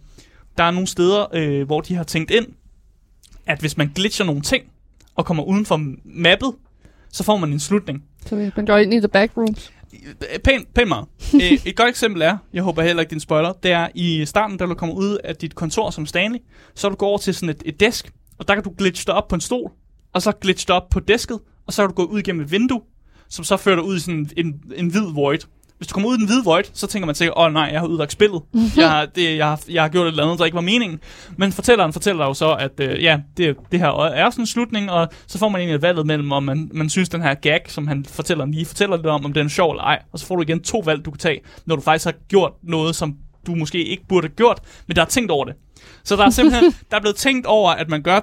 Der 0.58 0.64
er 0.64 0.70
nogle 0.70 0.86
steder, 0.86 1.26
øh, 1.34 1.66
hvor 1.66 1.80
de 1.80 1.94
har 1.94 2.04
tænkt 2.04 2.30
ind, 2.30 2.46
at 3.46 3.60
hvis 3.60 3.76
man 3.76 3.92
glitcher 3.94 4.26
nogle 4.26 4.40
ting, 4.40 4.64
og 5.14 5.26
kommer 5.26 5.42
uden 5.42 5.66
for 5.66 5.80
mappet, 6.04 6.54
så 7.12 7.24
får 7.24 7.36
man 7.36 7.52
en 7.52 7.60
slutning. 7.60 8.04
Så 8.26 8.50
man 8.56 8.66
går 8.66 8.76
ind 8.76 8.94
i 8.94 8.98
the 8.98 9.08
backrooms. 9.08 9.72
Pænt, 10.44 10.74
pænt 10.74 10.88
meget. 10.88 11.06
Øh, 11.34 11.66
et 11.66 11.76
godt 11.76 11.88
eksempel 11.88 12.22
er, 12.22 12.36
jeg 12.52 12.62
håber 12.62 12.82
heller 12.82 13.00
ikke, 13.00 13.10
din 13.10 13.20
spoiler, 13.20 13.52
det 13.52 13.72
er 13.72 13.88
i 13.94 14.26
starten, 14.26 14.56
da 14.56 14.66
du 14.66 14.74
kommer 14.74 14.94
ud 14.94 15.18
af 15.24 15.36
dit 15.36 15.54
kontor 15.54 15.90
som 15.90 16.06
Stanley, 16.06 16.38
så 16.74 16.88
du 16.88 16.94
går 16.94 17.08
over 17.08 17.18
til 17.18 17.34
sådan 17.34 17.48
et, 17.48 17.62
et 17.64 17.80
desk, 17.80 18.12
og 18.38 18.48
der 18.48 18.54
kan 18.54 18.64
du 18.64 18.74
glitche 18.78 19.06
dig 19.06 19.14
op 19.14 19.28
på 19.28 19.34
en 19.34 19.40
stol, 19.40 19.70
og 20.12 20.22
så 20.22 20.32
glitche 20.32 20.66
dig 20.68 20.74
op 20.74 20.88
på 20.88 21.00
desket, 21.00 21.38
og 21.66 21.72
så 21.72 21.82
kan 21.82 21.88
du 21.88 21.94
gå 21.94 22.04
ud 22.04 22.18
igennem 22.18 22.42
et 22.42 22.50
vindue, 22.50 22.80
som 23.28 23.44
så 23.44 23.56
fører 23.56 23.76
dig 23.76 23.84
ud 23.84 23.96
i 23.96 24.00
sådan 24.00 24.30
en, 24.36 24.62
en 24.76 24.88
hvid 24.88 25.12
void. 25.14 25.38
Hvis 25.78 25.88
du 25.88 25.92
kommer 25.92 26.08
ud 26.08 26.14
i 26.14 26.18
den 26.18 26.26
hvide 26.26 26.44
void, 26.44 26.64
så 26.72 26.86
tænker 26.86 27.06
man 27.06 27.14
sikkert, 27.14 27.34
åh 27.36 27.44
oh, 27.44 27.52
nej, 27.52 27.68
jeg 27.72 27.80
har 27.80 27.86
udlagt 27.86 28.12
spillet. 28.12 28.42
jeg, 28.76 28.90
har, 28.90 29.06
det, 29.06 29.36
jeg, 29.36 29.46
har, 29.46 29.60
jeg 29.70 29.82
har 29.82 29.88
gjort 29.88 30.06
et 30.06 30.10
eller 30.10 30.24
andet, 30.24 30.38
der 30.38 30.44
ikke 30.44 30.54
var 30.54 30.60
meningen. 30.60 31.00
Men 31.36 31.52
fortælleren 31.52 31.92
fortæller 31.92 32.24
dig 32.24 32.28
jo 32.28 32.34
så, 32.34 32.52
at 32.52 32.80
øh, 32.80 33.02
ja, 33.02 33.20
det, 33.36 33.56
det 33.72 33.80
her 33.80 33.88
er 34.04 34.30
sådan 34.30 34.42
en 34.42 34.46
slutning, 34.46 34.90
og 34.90 35.08
så 35.26 35.38
får 35.38 35.48
man 35.48 35.60
egentlig 35.60 35.82
valget 35.82 36.06
mellem, 36.06 36.32
om 36.32 36.42
man, 36.42 36.70
man 36.74 36.90
synes, 36.90 37.08
den 37.08 37.22
her 37.22 37.34
gag, 37.34 37.60
som 37.68 37.86
han 37.86 38.04
fortæller 38.04 38.46
lige 38.46 38.66
fortæller 38.66 38.96
lidt 38.96 39.06
om, 39.06 39.24
om 39.24 39.32
den 39.32 39.46
er 39.46 39.50
sjov 39.50 39.70
eller 39.70 39.82
ej. 39.82 40.02
Og 40.12 40.18
så 40.18 40.26
får 40.26 40.36
du 40.36 40.42
igen 40.42 40.62
to 40.62 40.78
valg, 40.78 41.04
du 41.04 41.10
kan 41.10 41.18
tage, 41.18 41.40
når 41.66 41.76
du 41.76 41.82
faktisk 41.82 42.04
har 42.04 42.14
gjort 42.28 42.52
noget, 42.62 42.96
som 42.96 43.16
du 43.46 43.54
måske 43.54 43.84
ikke 43.84 44.06
burde 44.08 44.26
have 44.26 44.34
gjort, 44.34 44.60
men 44.86 44.96
der 44.96 45.02
er 45.02 45.06
tænkt 45.06 45.30
over 45.30 45.44
det. 45.44 45.54
Så 46.04 46.16
der 46.16 46.24
er 46.24 46.30
simpelthen 46.30 46.64
der 46.90 46.96
er 46.96 47.00
blevet 47.00 47.16
tænkt 47.16 47.46
over, 47.46 47.70
at 47.70 47.88
man 47.88 48.02
gør 48.02 48.20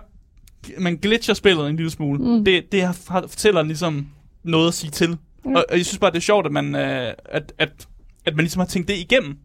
man 0.77 0.97
glitcher 0.97 1.33
spillet 1.33 1.69
en 1.69 1.75
lille 1.75 1.91
smule. 1.91 2.19
Mm. 2.19 2.45
Det, 2.45 2.71
det 2.71 2.81
har, 2.81 2.97
har 3.09 3.25
fortælleren 3.27 3.67
ligesom 3.67 4.07
noget 4.43 4.67
at 4.67 4.73
sige 4.73 4.91
til. 4.91 5.17
Mm. 5.45 5.55
Og, 5.55 5.65
og 5.69 5.77
jeg 5.77 5.85
synes 5.85 5.99
bare, 5.99 6.11
det 6.11 6.17
er 6.17 6.21
sjovt, 6.21 6.45
at 6.45 6.51
man, 6.51 6.75
øh, 6.75 7.13
at, 7.25 7.53
at, 7.57 7.87
at 8.25 8.35
man 8.35 8.43
ligesom 8.43 8.59
har 8.59 8.67
tænkt 8.67 8.87
det 8.87 8.97
igennem. 8.97 9.37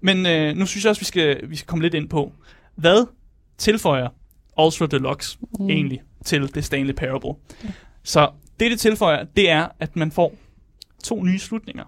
Men 0.00 0.26
øh, 0.26 0.56
nu 0.56 0.66
synes 0.66 0.84
jeg 0.84 0.90
også, 0.90 1.00
vi 1.00 1.04
skal, 1.04 1.50
vi 1.50 1.56
skal 1.56 1.66
komme 1.66 1.82
lidt 1.82 1.94
ind 1.94 2.08
på, 2.08 2.32
hvad 2.76 3.06
tilføjer 3.58 4.08
Ultra 4.62 4.86
Deluxe 4.86 5.38
mm. 5.58 5.70
egentlig 5.70 6.00
til 6.24 6.54
det 6.54 6.64
Stanley 6.64 6.94
Parable? 6.94 7.30
Så 8.02 8.30
det, 8.60 8.70
det 8.70 8.80
tilføjer, 8.80 9.24
det 9.36 9.50
er, 9.50 9.68
at 9.80 9.96
man 9.96 10.12
får 10.12 10.34
to 11.04 11.22
nye 11.24 11.38
slutninger 11.38 11.84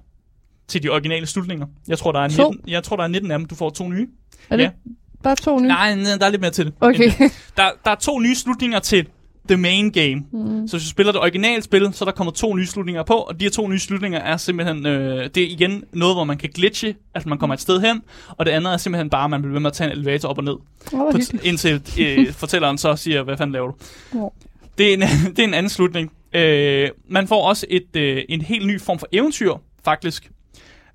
til 0.68 0.82
de 0.82 0.88
originale 0.88 1.26
slutninger. 1.26 1.66
Jeg 1.88 1.98
tror, 1.98 2.12
der 2.12 2.20
er 2.20 2.28
To? 2.28 2.50
19, 2.50 2.70
jeg 2.70 2.82
tror, 2.82 2.96
der 2.96 3.04
er 3.04 3.08
19 3.08 3.30
af 3.30 3.38
dem. 3.38 3.46
Du 3.48 3.54
får 3.54 3.70
to 3.70 3.88
nye. 3.88 4.08
Er 4.50 4.56
det 4.56 4.64
Ja. 4.64 4.70
bare 5.22 5.36
to 5.36 5.58
nye? 5.58 5.68
Nej, 5.68 5.94
nej, 5.94 6.16
der 6.20 6.26
er 6.26 6.30
lidt 6.30 6.40
mere 6.40 6.50
til 6.50 6.66
det. 6.66 6.74
Okay. 6.80 7.04
det. 7.04 7.32
Der, 7.56 7.70
der 7.84 7.90
er 7.90 7.94
to 7.94 8.18
nye 8.20 8.34
slutninger 8.34 8.78
til 8.78 9.08
the 9.50 9.56
main 9.56 9.90
game. 9.90 10.24
Mm. 10.32 10.68
Så 10.68 10.76
hvis 10.76 10.84
du 10.84 10.90
spiller 10.90 11.12
det 11.12 11.20
originale 11.20 11.62
spil, 11.62 11.92
så 11.92 12.04
er 12.04 12.06
der 12.06 12.12
kommet 12.12 12.34
to 12.34 12.54
nye 12.54 12.66
slutninger 12.66 13.02
på, 13.02 13.14
og 13.14 13.40
de 13.40 13.44
her 13.44 13.50
to 13.50 13.68
nye 13.68 13.78
slutninger 13.78 14.18
er 14.18 14.36
simpelthen, 14.36 14.86
øh, 14.86 15.30
det 15.34 15.42
er 15.42 15.46
igen 15.48 15.84
noget, 15.92 16.14
hvor 16.14 16.24
man 16.24 16.38
kan 16.38 16.50
glitche, 16.54 16.94
at 17.14 17.26
man 17.26 17.38
kommer 17.38 17.54
et 17.54 17.60
sted 17.60 17.80
hen, 17.80 18.02
og 18.28 18.46
det 18.46 18.52
andet 18.52 18.72
er 18.72 18.76
simpelthen 18.76 19.10
bare, 19.10 19.24
at 19.24 19.30
man 19.30 19.42
bliver 19.42 19.52
ved 19.52 19.60
med 19.60 19.70
at 19.70 19.74
tage 19.74 19.90
en 19.92 19.98
elevator 19.98 20.28
op 20.28 20.38
og 20.38 20.44
ned, 20.44 20.54
Oh, 20.92 21.12
på, 21.12 21.18
indtil 21.42 21.82
øh, 22.00 22.32
fortælleren 22.42 22.78
så 22.78 22.96
siger, 22.96 23.22
hvad 23.22 23.36
fanden 23.36 23.52
laver 23.52 23.66
du? 23.66 23.74
Ja. 24.14 24.26
Det 24.78 24.88
er 24.88 24.94
en, 24.94 25.00
det 25.36 25.38
er 25.38 25.48
en 25.48 25.54
anden 25.54 25.70
slutning. 25.70 26.12
Øh, 26.32 26.88
man 27.08 27.28
får 27.28 27.48
også 27.48 27.66
et, 27.70 27.96
øh, 27.96 28.22
en 28.28 28.40
helt 28.42 28.66
ny 28.66 28.80
form 28.80 28.98
for 28.98 29.08
eventyr, 29.12 29.52
faktisk, 29.84 30.30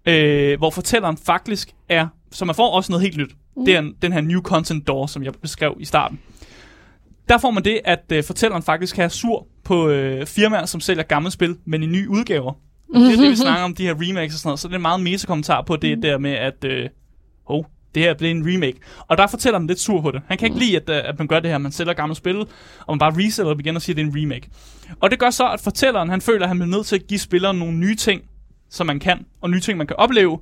øh, 0.06 0.58
hvor 0.58 0.70
fortælleren 0.70 1.18
faktisk 1.18 1.70
er, 1.90 2.08
så 2.32 2.46
man 2.46 2.56
får 2.56 2.72
også 2.72 2.92
noget 2.92 3.04
helt 3.04 3.18
nyt. 3.18 3.32
Mm. 3.58 3.66
Det 3.66 3.76
er 3.76 3.80
en, 3.80 3.94
den 4.02 4.14
her 4.14 4.22
new 4.22 4.42
content 4.42 4.88
door, 4.88 5.06
som 5.06 5.24
jeg 5.24 5.34
beskrev 5.42 5.78
i 5.80 5.86
starten. 5.86 6.20
Der 7.30 7.38
får 7.38 7.52
man 7.52 7.64
det, 7.64 7.82
at 7.86 8.04
øh, 8.14 8.24
fortælleren 8.24 8.64
faktisk 8.64 9.00
er 9.00 9.08
sur 9.08 9.48
på 9.64 9.90
øh, 9.90 10.26
firmaer, 10.26 10.66
som 10.66 10.82
sælger 10.82 11.04
gamle 11.04 11.32
spil, 11.32 11.58
men 11.66 11.84
i 11.84 11.86
nye 11.86 12.10
udgaver. 12.10 12.54
Det 12.94 13.14
er 13.14 13.18
det, 13.18 13.32
vi 13.32 13.36
snakker 13.46 13.64
om, 13.64 13.76
de 13.76 13.84
her 13.84 13.94
remakes 13.94 14.34
og 14.34 14.40
sådan 14.40 14.48
noget. 14.48 14.60
Så 14.60 14.68
det 14.68 14.74
er 14.74 14.78
en 14.78 14.82
meget 14.82 15.02
meta-kommentar 15.02 15.62
på 15.62 15.76
det 15.76 16.04
der 16.04 16.18
med, 16.18 16.32
at 16.32 16.64
øh, 16.64 16.90
oh, 17.46 17.64
det 17.96 18.04
her 18.04 18.14
blev 18.14 18.32
en 18.32 18.54
remake. 18.54 18.80
Og 19.08 19.18
der 19.18 19.28
fortæller 19.28 19.60
han 19.60 19.68
lidt 19.68 19.80
sur 19.80 20.02
på 20.02 20.12
det. 20.12 20.22
Han 20.28 20.38
kan 20.38 20.46
ikke 20.46 20.60
lide, 20.60 20.76
at, 20.76 20.90
øh, 20.90 21.10
at 21.10 21.20
man 21.20 21.28
gør 21.28 21.40
det 21.40 21.52
her. 21.52 21.58
Man 21.58 21.72
sælger 21.72 21.94
gamle 21.94 22.16
spil, 22.16 22.38
og 22.38 22.48
man 22.90 23.00
bare 23.00 23.14
resælger 23.18 23.50
dem 23.52 23.60
igen 23.60 23.76
og 23.76 23.82
siger, 23.82 23.94
at 23.94 23.98
det 23.98 24.04
er 24.04 24.08
en 24.08 24.24
remake. 24.24 24.50
Og 25.00 25.12
det 25.12 25.20
gør 25.20 25.30
så, 25.30 25.52
at 25.52 25.62
fortælleren 25.62 26.10
han 26.10 26.22
føler, 26.22 26.42
at 26.42 26.48
han 26.48 26.58
bliver 26.58 26.78
nødt 26.78 26.86
til 26.86 26.96
at 26.96 27.08
give 27.08 27.20
spilleren 27.20 27.60
nogle 27.60 27.78
nye 27.78 27.96
ting, 27.96 28.22
som 28.76 28.88
man 28.88 29.00
kan, 29.00 29.26
og 29.42 29.50
nye 29.50 29.60
ting, 29.60 29.78
man 29.78 29.88
kan 29.88 29.96
opleve. 29.96 30.40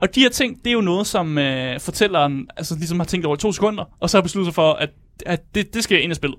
Og 0.00 0.14
de 0.14 0.20
her 0.20 0.28
ting, 0.28 0.58
det 0.64 0.66
er 0.70 0.72
jo 0.74 0.80
noget, 0.80 1.06
som 1.06 1.38
øh, 1.38 1.80
fortælleren 1.80 2.48
altså, 2.56 2.74
ligesom 2.74 3.00
har 3.00 3.06
tænkt 3.06 3.26
over 3.26 3.36
i 3.36 3.38
to 3.38 3.52
sekunder, 3.52 3.84
og 4.00 4.10
så 4.10 4.16
har 4.16 4.22
besluttet 4.22 4.46
sig 4.46 4.54
for, 4.54 4.72
at, 4.72 4.90
at 5.26 5.54
det, 5.54 5.74
det 5.74 5.84
skal 5.84 6.02
ind 6.02 6.12
i 6.12 6.14
spillet. 6.14 6.38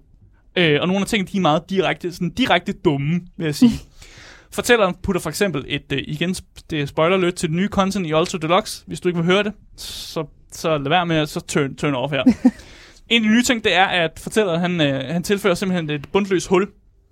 Øh, 0.55 0.81
og 0.81 0.87
nogle 0.87 1.01
af 1.01 1.07
tingene, 1.07 1.29
de 1.31 1.37
er 1.37 1.41
meget 1.41 1.69
direkte, 1.69 2.13
sådan 2.13 2.29
direkte 2.29 2.73
dumme, 2.73 3.21
vil 3.37 3.45
jeg 3.45 3.55
sige. 3.55 3.71
Fortælleren 4.51 4.95
putter 5.03 5.21
for 5.21 5.29
eksempel 5.29 5.65
et, 5.67 5.91
øh, 5.91 5.99
igen, 6.07 6.35
det 6.69 6.81
er 6.81 6.85
spoiler 6.85 7.17
lidt 7.17 7.35
til 7.35 7.49
det 7.49 7.55
nye 7.55 7.67
content 7.67 8.07
i 8.07 8.13
Ultra 8.13 8.37
Deluxe. 8.37 8.83
Hvis 8.87 8.99
du 8.99 9.09
ikke 9.09 9.17
vil 9.17 9.25
høre 9.25 9.43
det, 9.43 9.53
så, 9.77 10.25
så 10.51 10.77
lad 10.77 10.89
være 10.89 11.05
med 11.05 11.15
at 11.15 11.29
så 11.29 11.39
turn, 11.39 11.75
turn 11.75 11.93
off 11.93 12.13
her. 12.13 12.23
en 13.09 13.23
af 13.23 13.29
de 13.29 13.35
nye 13.35 13.43
ting, 13.43 13.63
det 13.63 13.73
er, 13.73 13.85
at 13.85 14.19
fortælleren, 14.19 14.59
han, 14.61 14.81
øh, 14.81 15.13
han 15.13 15.23
tilfører 15.23 15.53
simpelthen 15.53 15.89
et 15.89 16.11
bundløst 16.11 16.47
hul, 16.47 16.67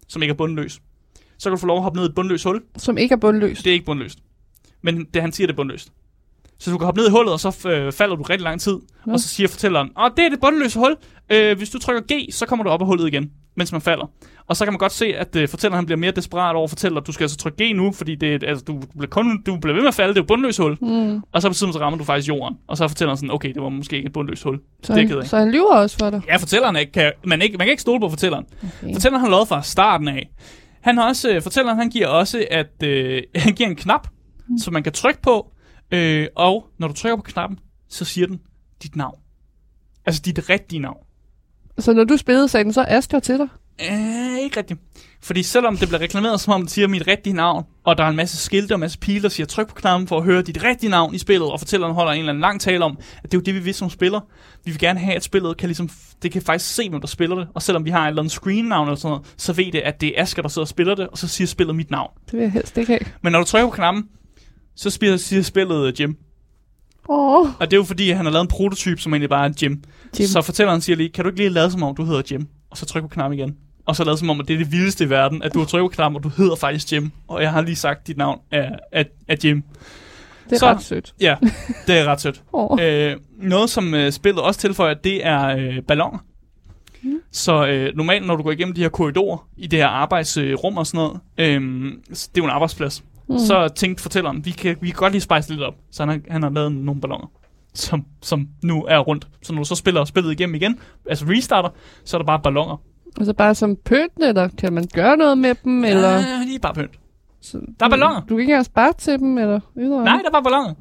som 0.07 0.21
ikke 0.21 0.31
er 0.31 0.37
bundløst. 0.37 0.79
Så 1.43 1.49
kan 1.49 1.51
du 1.51 1.59
få 1.59 1.67
lov 1.67 1.77
at 1.77 1.83
hoppe 1.83 1.99
ned 1.99 2.05
i 2.05 2.09
et 2.09 2.15
bundløst 2.15 2.43
hul. 2.43 2.61
Som 2.77 2.97
ikke 2.97 3.13
er 3.13 3.17
bundløst. 3.17 3.63
Det 3.63 3.69
er 3.69 3.73
ikke 3.73 3.85
bundløst. 3.85 4.19
Men 4.81 5.05
det, 5.13 5.21
han 5.21 5.31
siger, 5.31 5.47
det 5.47 5.53
er 5.53 5.55
bundløst. 5.55 5.91
Så 6.59 6.71
du 6.71 6.77
kan 6.77 6.85
hoppe 6.85 6.99
ned 6.99 7.07
i 7.07 7.11
hullet, 7.11 7.33
og 7.33 7.39
så 7.39 7.69
øh, 7.69 7.91
falder 7.91 8.15
du 8.15 8.21
rigtig 8.21 8.43
lang 8.43 8.61
tid. 8.61 8.79
Nå. 9.05 9.13
Og 9.13 9.19
så 9.19 9.27
siger 9.27 9.47
fortælleren, 9.47 9.89
åh, 9.99 10.09
det 10.17 10.25
er 10.25 10.29
det 10.29 10.39
bundløse 10.39 10.79
hul. 10.79 10.95
Øh, 11.29 11.57
hvis 11.57 11.69
du 11.69 11.79
trykker 11.79 12.01
G, 12.15 12.33
så 12.33 12.45
kommer 12.45 12.63
du 12.63 12.69
op 12.69 12.81
af 12.81 12.87
hullet 12.87 13.07
igen, 13.07 13.31
mens 13.55 13.71
man 13.71 13.81
falder. 13.81 14.11
Og 14.47 14.57
så 14.57 14.65
kan 14.65 14.73
man 14.73 14.77
godt 14.77 14.91
se, 14.91 15.05
at 15.05 15.35
øh, 15.35 15.47
fortælleren 15.47 15.75
han 15.75 15.85
bliver 15.85 15.97
mere 15.97 16.11
desperat 16.11 16.55
over 16.55 16.63
at 16.63 16.69
fortælle, 16.69 16.97
at 16.97 17.07
du 17.07 17.11
skal 17.11 17.23
altså 17.23 17.37
trykke 17.37 17.63
G 17.63 17.75
nu, 17.75 17.91
fordi 17.91 18.15
det, 18.15 18.43
altså, 18.43 18.65
du, 18.65 18.81
bliver 18.97 19.09
kun, 19.09 19.43
du 19.43 19.57
bliver 19.57 19.73
ved 19.73 19.81
med 19.81 19.87
at 19.87 19.93
falde, 19.93 20.13
det 20.13 20.19
er 20.19 20.23
jo 20.23 20.27
bundløst 20.27 20.59
hul. 20.59 20.77
Mm. 20.81 21.21
Og 21.31 21.41
så 21.41 21.47
på 21.47 21.53
siden 21.53 21.73
så 21.73 21.79
rammer 21.79 21.97
du 21.97 22.03
faktisk 22.03 22.27
jorden. 22.27 22.57
Og 22.67 22.77
så 22.77 22.87
fortæller 22.87 23.09
han 23.09 23.17
sådan, 23.17 23.31
okay, 23.31 23.53
det 23.53 23.61
var 23.61 23.69
måske 23.69 23.95
ikke 23.95 24.07
et 24.07 24.13
bundløst 24.13 24.43
hul. 24.43 24.59
Så, 24.83 24.93
det 24.95 25.09
han, 25.09 25.25
så 25.25 25.37
han 25.37 25.51
lyver 25.51 25.75
også 25.75 25.97
for 25.99 26.09
dig. 26.09 26.21
Ja, 26.27 26.35
fortælleren 26.35 26.75
er 26.75 26.79
ikke, 26.79 26.91
kan, 26.91 27.11
man, 27.25 27.41
ikke, 27.41 27.57
man 27.57 27.67
kan 27.67 27.71
ikke 27.71 27.81
stole 27.81 27.99
på 27.99 28.09
fortælleren. 28.09 28.45
Okay. 28.83 28.93
Fortælleren 28.93 29.23
har 29.23 29.29
lavet 29.29 29.47
fra 29.47 29.63
starten 29.63 30.07
af. 30.07 30.29
Han 30.83 30.97
har 30.97 31.07
også, 31.07 31.35
øh, 31.35 31.41
fortælleren 31.41 31.77
han 31.77 31.89
giver 31.89 32.07
også, 32.07 32.47
at 32.51 32.83
øh, 32.83 33.23
han 33.35 33.53
giver 33.53 33.69
en 33.69 33.75
knap, 33.75 34.07
mm. 34.47 34.57
som 34.57 34.73
man 34.73 34.83
kan 34.83 34.93
trykke 34.93 35.21
på, 35.21 35.51
øh, 35.91 36.27
og 36.35 36.67
når 36.77 36.87
du 36.87 36.93
trykker 36.93 37.15
på 37.15 37.21
knappen, 37.21 37.59
så 37.89 38.05
siger 38.05 38.27
den 38.27 38.39
dit 38.83 38.95
navn. 38.95 39.19
Altså 40.05 40.21
dit 40.25 40.49
rigtige 40.49 40.79
navn. 40.79 41.05
Så 41.79 41.93
når 41.93 42.03
du 42.03 42.17
spillede, 42.17 42.47
sagde 42.47 42.63
den 42.63 42.73
så 42.73 42.85
Asger 42.87 43.19
til 43.19 43.37
dig? 43.37 43.47
Øh, 43.81 44.39
ikke 44.43 44.57
rigtigt. 44.57 44.79
Fordi 45.21 45.43
selvom 45.43 45.77
det 45.77 45.87
bliver 45.87 46.01
reklameret, 46.01 46.39
som 46.39 46.53
om 46.53 46.61
det 46.61 46.71
siger 46.71 46.87
mit 46.87 47.07
rigtige 47.07 47.33
navn, 47.33 47.65
og 47.83 47.97
der 47.97 48.03
er 48.03 48.09
en 48.09 48.15
masse 48.15 48.37
skilte 48.37 48.71
og 48.73 48.75
en 48.75 48.79
masse 48.79 48.99
pile, 48.99 49.21
der 49.21 49.29
siger 49.29 49.47
tryk 49.47 49.67
på 49.67 49.75
knappen 49.75 50.07
for 50.07 50.17
at 50.17 50.23
høre 50.23 50.41
dit 50.41 50.63
rigtige 50.63 50.89
navn 50.89 51.15
i 51.15 51.17
spillet, 51.17 51.51
og 51.51 51.59
fortælleren 51.59 51.93
holder 51.93 52.11
en 52.11 52.19
eller 52.19 52.29
anden 52.29 52.41
lang 52.41 52.61
tale 52.61 52.85
om, 52.85 52.97
at 53.17 53.23
det 53.23 53.33
er 53.33 53.37
jo 53.37 53.41
det, 53.41 53.53
vi 53.55 53.59
vil 53.59 53.73
som 53.73 53.89
spiller. 53.89 54.19
Vi 54.65 54.71
vil 54.71 54.79
gerne 54.79 54.99
have, 54.99 55.15
at 55.15 55.23
spillet 55.23 55.57
kan 55.57 55.69
ligesom, 55.69 55.89
det 56.23 56.31
kan 56.31 56.41
faktisk 56.41 56.75
se, 56.75 56.89
hvem 56.89 57.01
der 57.01 57.07
spiller 57.07 57.35
det. 57.35 57.47
Og 57.53 57.61
selvom 57.61 57.85
vi 57.85 57.89
har 57.89 58.03
et 58.03 58.07
eller 58.07 58.21
andet 58.21 58.31
screen-navn 58.31 58.87
eller 58.87 58.95
sådan 58.95 59.09
noget, 59.09 59.33
så 59.37 59.53
ved 59.53 59.71
det, 59.71 59.79
at 59.79 60.01
det 60.01 60.19
er 60.19 60.21
Asger, 60.23 60.41
der 60.41 60.49
sidder 60.49 60.63
og 60.63 60.67
spiller 60.69 60.95
det, 60.95 61.07
og 61.07 61.17
så 61.17 61.27
siger 61.27 61.47
spillet 61.47 61.75
mit 61.75 61.91
navn. 61.91 62.11
Det 62.25 62.33
vil 62.33 62.41
jeg 62.41 62.51
helst 62.51 62.77
ikke 62.77 62.91
have. 62.91 62.99
Men 63.21 63.31
når 63.31 63.39
du 63.39 63.45
trykker 63.45 63.69
på 63.69 63.75
knappen, 63.75 64.03
så 64.75 64.89
siger, 64.89 65.17
siger 65.17 65.41
spillet 65.41 65.87
øh, 65.87 66.01
Jim. 66.01 66.17
Åh, 67.09 67.47
Og 67.59 67.71
det 67.71 67.73
er 67.73 67.77
jo 67.77 67.83
fordi, 67.83 68.11
han 68.11 68.25
har 68.25 68.31
lavet 68.31 68.43
en 68.43 68.47
prototype, 68.47 69.01
som 69.01 69.13
egentlig 69.13 69.29
bare 69.29 69.45
er 69.49 69.53
Jim. 69.61 69.83
Jim. 70.19 70.27
Så 70.27 70.41
fortælleren 70.41 70.81
siger 70.81 70.95
lige, 70.95 71.09
kan 71.09 71.23
du 71.23 71.29
ikke 71.29 71.39
lige 71.39 71.49
lade 71.49 71.71
som 71.71 71.83
om, 71.83 71.95
du 71.95 72.05
hedder 72.05 72.21
Jim? 72.31 72.47
Og 72.73 72.77
så 72.77 72.85
tryk 72.85 73.01
på 73.01 73.07
knappen 73.07 73.39
igen. 73.39 73.57
Og 73.85 73.95
så 73.95 74.03
lade 74.03 74.17
som 74.17 74.29
om, 74.29 74.39
at 74.39 74.47
det 74.47 74.53
er 74.53 74.57
det 74.57 74.71
vildeste 74.71 75.03
i 75.03 75.09
verden, 75.09 75.43
at 75.43 75.53
du 75.53 75.59
har 75.59 75.65
trykket 75.65 75.91
på 75.91 75.95
knappen, 75.95 76.15
og 76.17 76.23
du 76.23 76.29
hedder 76.29 76.55
faktisk 76.55 76.93
Jim. 76.93 77.11
Og 77.27 77.41
jeg 77.41 77.51
har 77.51 77.61
lige 77.61 77.75
sagt, 77.75 78.07
dit 78.07 78.17
navn 78.17 78.39
er, 78.51 78.69
er, 78.91 79.03
er 79.27 79.35
Jim. 79.43 79.63
det 80.45 80.55
er 80.55 80.59
så- 80.59 80.65
ret 80.67 80.81
sødt. 80.81 81.13
Ja, 81.21 81.35
det 81.87 81.99
er 81.99 82.05
ret 82.05 82.21
sødt. 82.21 82.43
Åh, 82.53 82.77
Øh, 82.81 83.17
noget, 83.37 83.69
som 83.69 83.93
øh, 83.93 84.11
spillet 84.11 84.41
også 84.43 84.59
tilføjer, 84.59 84.93
det 84.93 85.25
er 85.25 85.47
øh, 85.47 85.81
balloner. 85.87 86.17
Mm. 87.03 87.19
Så 87.31 87.67
øh, 87.67 87.95
normalt, 87.95 88.27
når 88.27 88.35
du 88.35 88.43
går 88.43 88.51
igennem 88.51 88.73
de 88.75 88.81
her 88.81 88.89
korridorer, 88.89 89.47
i 89.57 89.67
det 89.67 89.79
her 89.79 89.87
arbejdsrum 89.87 90.77
og 90.77 90.87
sådan 90.87 90.97
noget, 90.97 91.19
øh, 91.37 91.61
det 92.09 92.11
er 92.13 92.31
jo 92.37 92.43
en 92.43 92.49
arbejdsplads, 92.49 93.03
Mm. 93.27 93.33
mm. 93.33 93.39
så 93.39 93.67
tænkte 93.67 94.01
fortælleren, 94.03 94.45
vi 94.45 94.51
kan, 94.51 94.75
vi 94.81 94.87
kan 94.87 94.95
godt 94.95 95.11
lige 95.13 95.21
spice 95.21 95.49
lidt 95.49 95.61
op. 95.61 95.73
Så 95.91 96.03
han 96.03 96.09
har, 96.09 96.19
han 96.29 96.43
har 96.43 96.49
lavet 96.49 96.71
nogle 96.71 97.01
balloner. 97.01 97.31
Som, 97.73 98.05
som 98.21 98.47
nu 98.63 98.85
er 98.85 98.99
rundt. 98.99 99.27
Så 99.41 99.53
når 99.53 99.59
du 99.61 99.65
så 99.67 99.75
spiller 99.75 100.05
spillet 100.05 100.31
igennem 100.31 100.55
igen, 100.55 100.79
altså 101.09 101.25
restarter, 101.29 101.69
så 102.05 102.17
er 102.17 102.19
der 102.21 102.25
bare 102.25 102.39
ballonger. 102.43 102.81
Altså 103.17 103.33
bare 103.33 103.55
som 103.55 103.75
pynt, 103.85 104.13
eller 104.21 104.47
kan 104.57 104.73
man 104.73 104.87
gøre 104.93 105.17
noget 105.17 105.37
med 105.37 105.55
dem, 105.63 105.83
eller... 105.85 106.09
Ja, 106.09 106.19
de 106.19 106.55
er 106.55 106.59
bare 106.61 106.73
pynt. 106.73 106.91
Så, 107.41 107.57
Der 107.79 107.85
er 107.85 107.89
balloner. 107.89 108.19
Du 108.21 108.27
kan 108.27 108.39
ikke 108.39 108.51
engang 108.51 108.65
spare 108.65 108.93
til 108.97 109.19
dem, 109.19 109.37
eller... 109.37 109.59
Videre. 109.75 110.03
Nej, 110.03 110.17
der 110.21 110.27
er 110.27 110.31
bare 110.31 110.43
ballonger, 110.43 110.73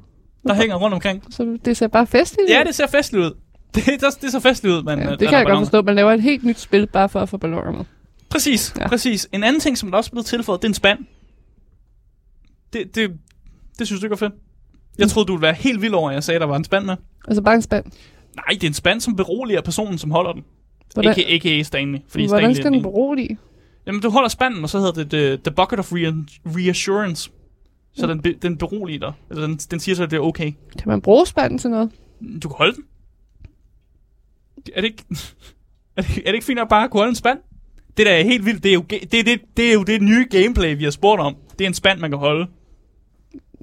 der 0.46 0.54
hænger 0.54 0.76
rundt 0.76 0.94
omkring. 0.94 1.24
Så 1.30 1.58
det 1.64 1.76
ser 1.76 1.86
bare 1.88 2.06
festligt 2.06 2.44
ud. 2.50 2.54
Ja, 2.54 2.64
det 2.66 2.74
ser 2.74 2.86
festligt 2.86 3.24
ud. 3.24 3.30
Det, 3.74 3.84
det, 3.86 4.22
det 4.22 4.32
ser 4.32 4.40
festligt 4.40 4.74
ud, 4.76 4.82
men 4.82 4.98
ja, 4.98 5.10
det 5.10 5.18
kan 5.18 5.28
er 5.28 5.32
jeg 5.32 5.38
godt 5.38 5.46
balloner. 5.46 5.64
forstå. 5.64 5.82
Man 5.82 5.94
laver 5.94 6.12
et 6.12 6.22
helt 6.22 6.44
nyt 6.44 6.58
spil, 6.58 6.86
bare 6.86 7.08
for 7.08 7.20
at 7.20 7.28
få 7.28 7.36
balloner 7.36 7.72
med. 7.72 7.84
Præcis, 8.30 8.74
ja. 8.78 8.88
Præcis. 8.88 9.28
En 9.32 9.44
anden 9.44 9.60
ting, 9.60 9.78
som 9.78 9.90
der 9.90 9.98
også 9.98 10.08
er 10.08 10.12
blevet 10.12 10.26
tilføjet, 10.26 10.62
det 10.62 10.66
er 10.66 10.70
en 10.70 10.74
spand. 10.74 10.98
Det, 12.72 12.94
det, 12.94 13.10
det 13.78 13.86
synes 13.86 14.00
du 14.00 14.06
ikke 14.06 14.10
var 14.10 14.16
fedt? 14.28 14.32
Jeg 14.98 15.08
troede, 15.08 15.26
du 15.26 15.32
ville 15.32 15.42
være 15.42 15.54
helt 15.54 15.82
vild 15.82 15.94
over, 15.94 16.10
at 16.10 16.14
jeg 16.14 16.24
sagde, 16.24 16.36
at 16.36 16.40
der 16.40 16.46
var 16.46 16.56
en 16.56 16.64
spand 16.64 16.84
med. 16.84 16.96
Altså 17.28 17.42
bare 17.42 17.54
en 17.54 17.62
spand. 17.62 17.84
Nej, 18.36 18.44
det 18.50 18.62
er 18.64 18.68
en 18.68 18.74
spand, 18.74 19.00
som 19.00 19.16
beroliger 19.16 19.60
personen, 19.60 19.98
som 19.98 20.10
holder 20.10 20.32
den. 20.32 20.44
Hvordan, 20.94 21.14
Ikke 21.18 21.48
A.k.a. 21.50 21.62
Stanley. 21.62 21.98
Fordi 22.08 22.26
hvordan 22.26 22.40
Stanley 22.42 22.54
skal 22.54 22.64
den 22.64 22.72
den 22.74 22.82
berolige? 22.82 23.38
Jamen, 23.86 24.00
du 24.02 24.10
holder 24.10 24.28
spanden, 24.28 24.62
og 24.62 24.68
så 24.70 24.78
hedder 24.78 24.92
det 24.92 25.10
The, 25.10 25.36
the 25.36 25.50
Bucket 25.56 25.78
of 25.78 25.92
Rea- 25.92 26.40
Reassurance. 26.46 27.30
Så 27.94 28.06
den, 28.06 28.22
be, 28.22 28.32
den 28.42 28.56
beroliger 28.58 28.98
dig. 28.98 29.12
Eller 29.30 29.46
den, 29.46 29.56
den 29.56 29.80
siger 29.80 29.94
så, 29.96 30.02
at 30.02 30.10
det 30.10 30.16
er 30.16 30.20
okay. 30.20 30.52
Kan 30.78 30.88
man 30.88 31.00
bruge 31.00 31.26
spanden 31.26 31.58
til 31.58 31.70
noget? 31.70 31.90
Du 32.42 32.48
kan 32.48 32.56
holde 32.58 32.74
den. 32.76 32.84
Er 34.74 34.80
det 34.80 34.84
ikke, 34.88 35.04
er 35.96 36.02
det, 36.02 36.16
er 36.18 36.22
det 36.26 36.34
ikke 36.34 36.46
fint 36.46 36.58
at 36.58 36.68
bare 36.68 36.88
kunne 36.88 37.00
holde 37.00 37.10
en 37.10 37.16
spand? 37.16 37.38
Det 37.96 38.06
der 38.06 38.12
er 38.12 38.22
helt 38.24 38.44
vildt. 38.46 38.62
Det 38.62 38.68
er 38.68 38.74
jo 38.74 38.84
det, 38.90 39.12
det, 39.12 39.40
det, 39.56 39.68
er 39.68 39.72
jo 39.72 39.82
det 39.82 40.02
nye 40.02 40.26
gameplay, 40.30 40.76
vi 40.76 40.84
har 40.84 40.90
spurgt 40.90 41.20
om. 41.20 41.36
Det 41.58 41.64
er 41.64 41.68
en 41.68 41.74
spand, 41.74 42.00
man 42.00 42.10
kan 42.10 42.18
holde. 42.18 42.46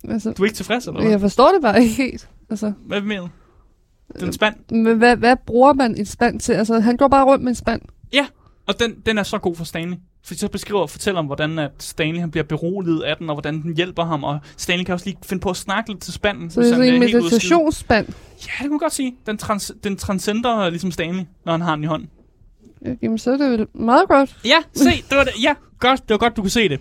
Altså, 0.09 0.31
Du 0.31 0.43
er 0.43 0.45
ikke 0.47 0.55
tilfreds, 0.55 0.87
eller 0.87 1.01
hvad? 1.01 1.11
jeg 1.11 1.19
forstår 1.19 1.51
det 1.53 1.61
bare 1.61 1.81
ikke 1.81 1.93
helt. 1.93 2.29
Altså, 2.49 2.73
Hvad 2.85 3.01
mener 3.01 3.21
du? 3.21 3.29
Det 4.13 4.21
er 4.21 4.27
en 4.27 4.33
spand. 4.33 4.55
men 4.71 4.97
hvad, 4.97 5.15
hvad 5.15 5.35
bruger 5.45 5.73
man 5.73 5.95
en 5.95 6.05
spand 6.05 6.39
til? 6.39 6.53
Altså, 6.53 6.79
han 6.79 6.97
går 6.97 7.07
bare 7.07 7.25
rundt 7.25 7.43
med 7.43 7.49
en 7.51 7.55
spand. 7.55 7.81
Ja, 8.13 8.27
og 8.67 8.79
den, 8.79 8.95
den 9.05 9.17
er 9.17 9.23
så 9.23 9.37
god 9.37 9.55
for 9.55 9.63
Stanley. 9.63 9.97
Fordi 10.23 10.39
så 10.39 10.47
beskriver 10.47 10.81
og 10.81 10.89
fortæller 10.89 11.19
om, 11.19 11.25
hvordan 11.25 11.59
at 11.59 11.71
Stanley 11.79 12.19
han 12.19 12.31
bliver 12.31 12.43
beroliget 12.43 13.01
af 13.01 13.17
den, 13.17 13.29
og 13.29 13.35
hvordan 13.35 13.61
den 13.61 13.75
hjælper 13.75 14.05
ham. 14.05 14.23
Og 14.23 14.39
Stanley 14.57 14.83
kan 14.85 14.93
også 14.93 15.05
lige 15.05 15.17
finde 15.25 15.41
på 15.41 15.49
at 15.49 15.57
snakke 15.57 15.89
lidt 15.89 16.01
til 16.03 16.13
spanden. 16.13 16.49
Så 16.49 16.61
det 16.61 16.67
er 16.71 16.75
sådan 16.75 16.93
en 16.93 16.99
meditationsspand. 16.99 18.07
Ja, 18.07 18.13
det 18.41 18.49
kan 18.61 18.69
man 18.69 18.79
godt 18.79 18.93
sige. 18.93 19.15
Den, 19.25 19.37
trans, 19.37 19.71
den 19.83 19.97
transcender 19.97 20.69
ligesom 20.69 20.91
Stanley, 20.91 21.23
når 21.45 21.51
han 21.51 21.61
har 21.61 21.75
den 21.75 21.83
i 21.83 21.87
hånden. 21.87 22.09
Ja, 22.85 22.93
Jamen, 23.01 23.17
så 23.17 23.31
er 23.31 23.37
det 23.37 23.51
vel 23.51 23.67
meget 23.73 24.07
godt. 24.07 24.37
Ja, 24.45 24.57
se, 24.73 24.89
det 25.09 25.17
var 25.17 25.23
det. 25.23 25.33
Ja, 25.43 25.53
godt, 25.79 26.01
det 26.01 26.09
var 26.09 26.17
godt, 26.17 26.35
du 26.37 26.41
kunne 26.41 26.49
se 26.49 26.69
det. 26.69 26.79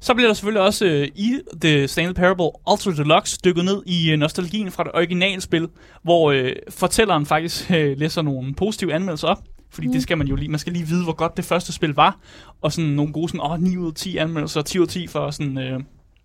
Så 0.00 0.14
bliver 0.14 0.28
der 0.28 0.34
selvfølgelig 0.34 0.62
også 0.62 0.84
øh, 0.86 1.08
i 1.14 1.38
The 1.60 1.88
Stanley 1.88 2.14
Parable 2.14 2.50
Ultra 2.72 2.90
Deluxe 2.90 3.38
dykket 3.44 3.64
ned 3.64 3.82
i 3.86 4.10
øh, 4.10 4.18
nostalgien 4.18 4.70
fra 4.70 4.84
det 4.84 4.92
originale 4.94 5.40
spil, 5.40 5.68
hvor 6.02 6.30
øh, 6.32 6.52
fortælleren 6.70 7.26
faktisk 7.26 7.70
øh, 7.76 7.98
læser 7.98 8.22
nogle 8.22 8.54
positive 8.54 8.94
anmeldelser 8.94 9.28
op. 9.28 9.38
Fordi 9.70 9.86
mm. 9.86 9.92
det 9.92 10.02
skal 10.02 10.18
man 10.18 10.26
jo 10.26 10.34
lige, 10.36 10.48
man 10.48 10.58
skal 10.58 10.72
lige 10.72 10.86
vide, 10.86 11.04
hvor 11.04 11.12
godt 11.12 11.36
det 11.36 11.44
første 11.44 11.72
spil 11.72 11.90
var. 11.94 12.18
Og 12.62 12.72
sådan 12.72 12.90
nogle 12.90 13.12
gode 13.12 13.28
sådan, 13.28 13.40
åh, 13.40 13.62
9 13.62 13.76
ud 13.76 13.86
af 13.86 13.94
10 13.94 14.16
anmeldelser, 14.16 14.62
10 14.62 14.78
ud 14.78 14.82
af 14.84 14.88
10 14.88 15.06
for 15.06 15.30
sådan... 15.30 15.58
Øh, 15.58 15.80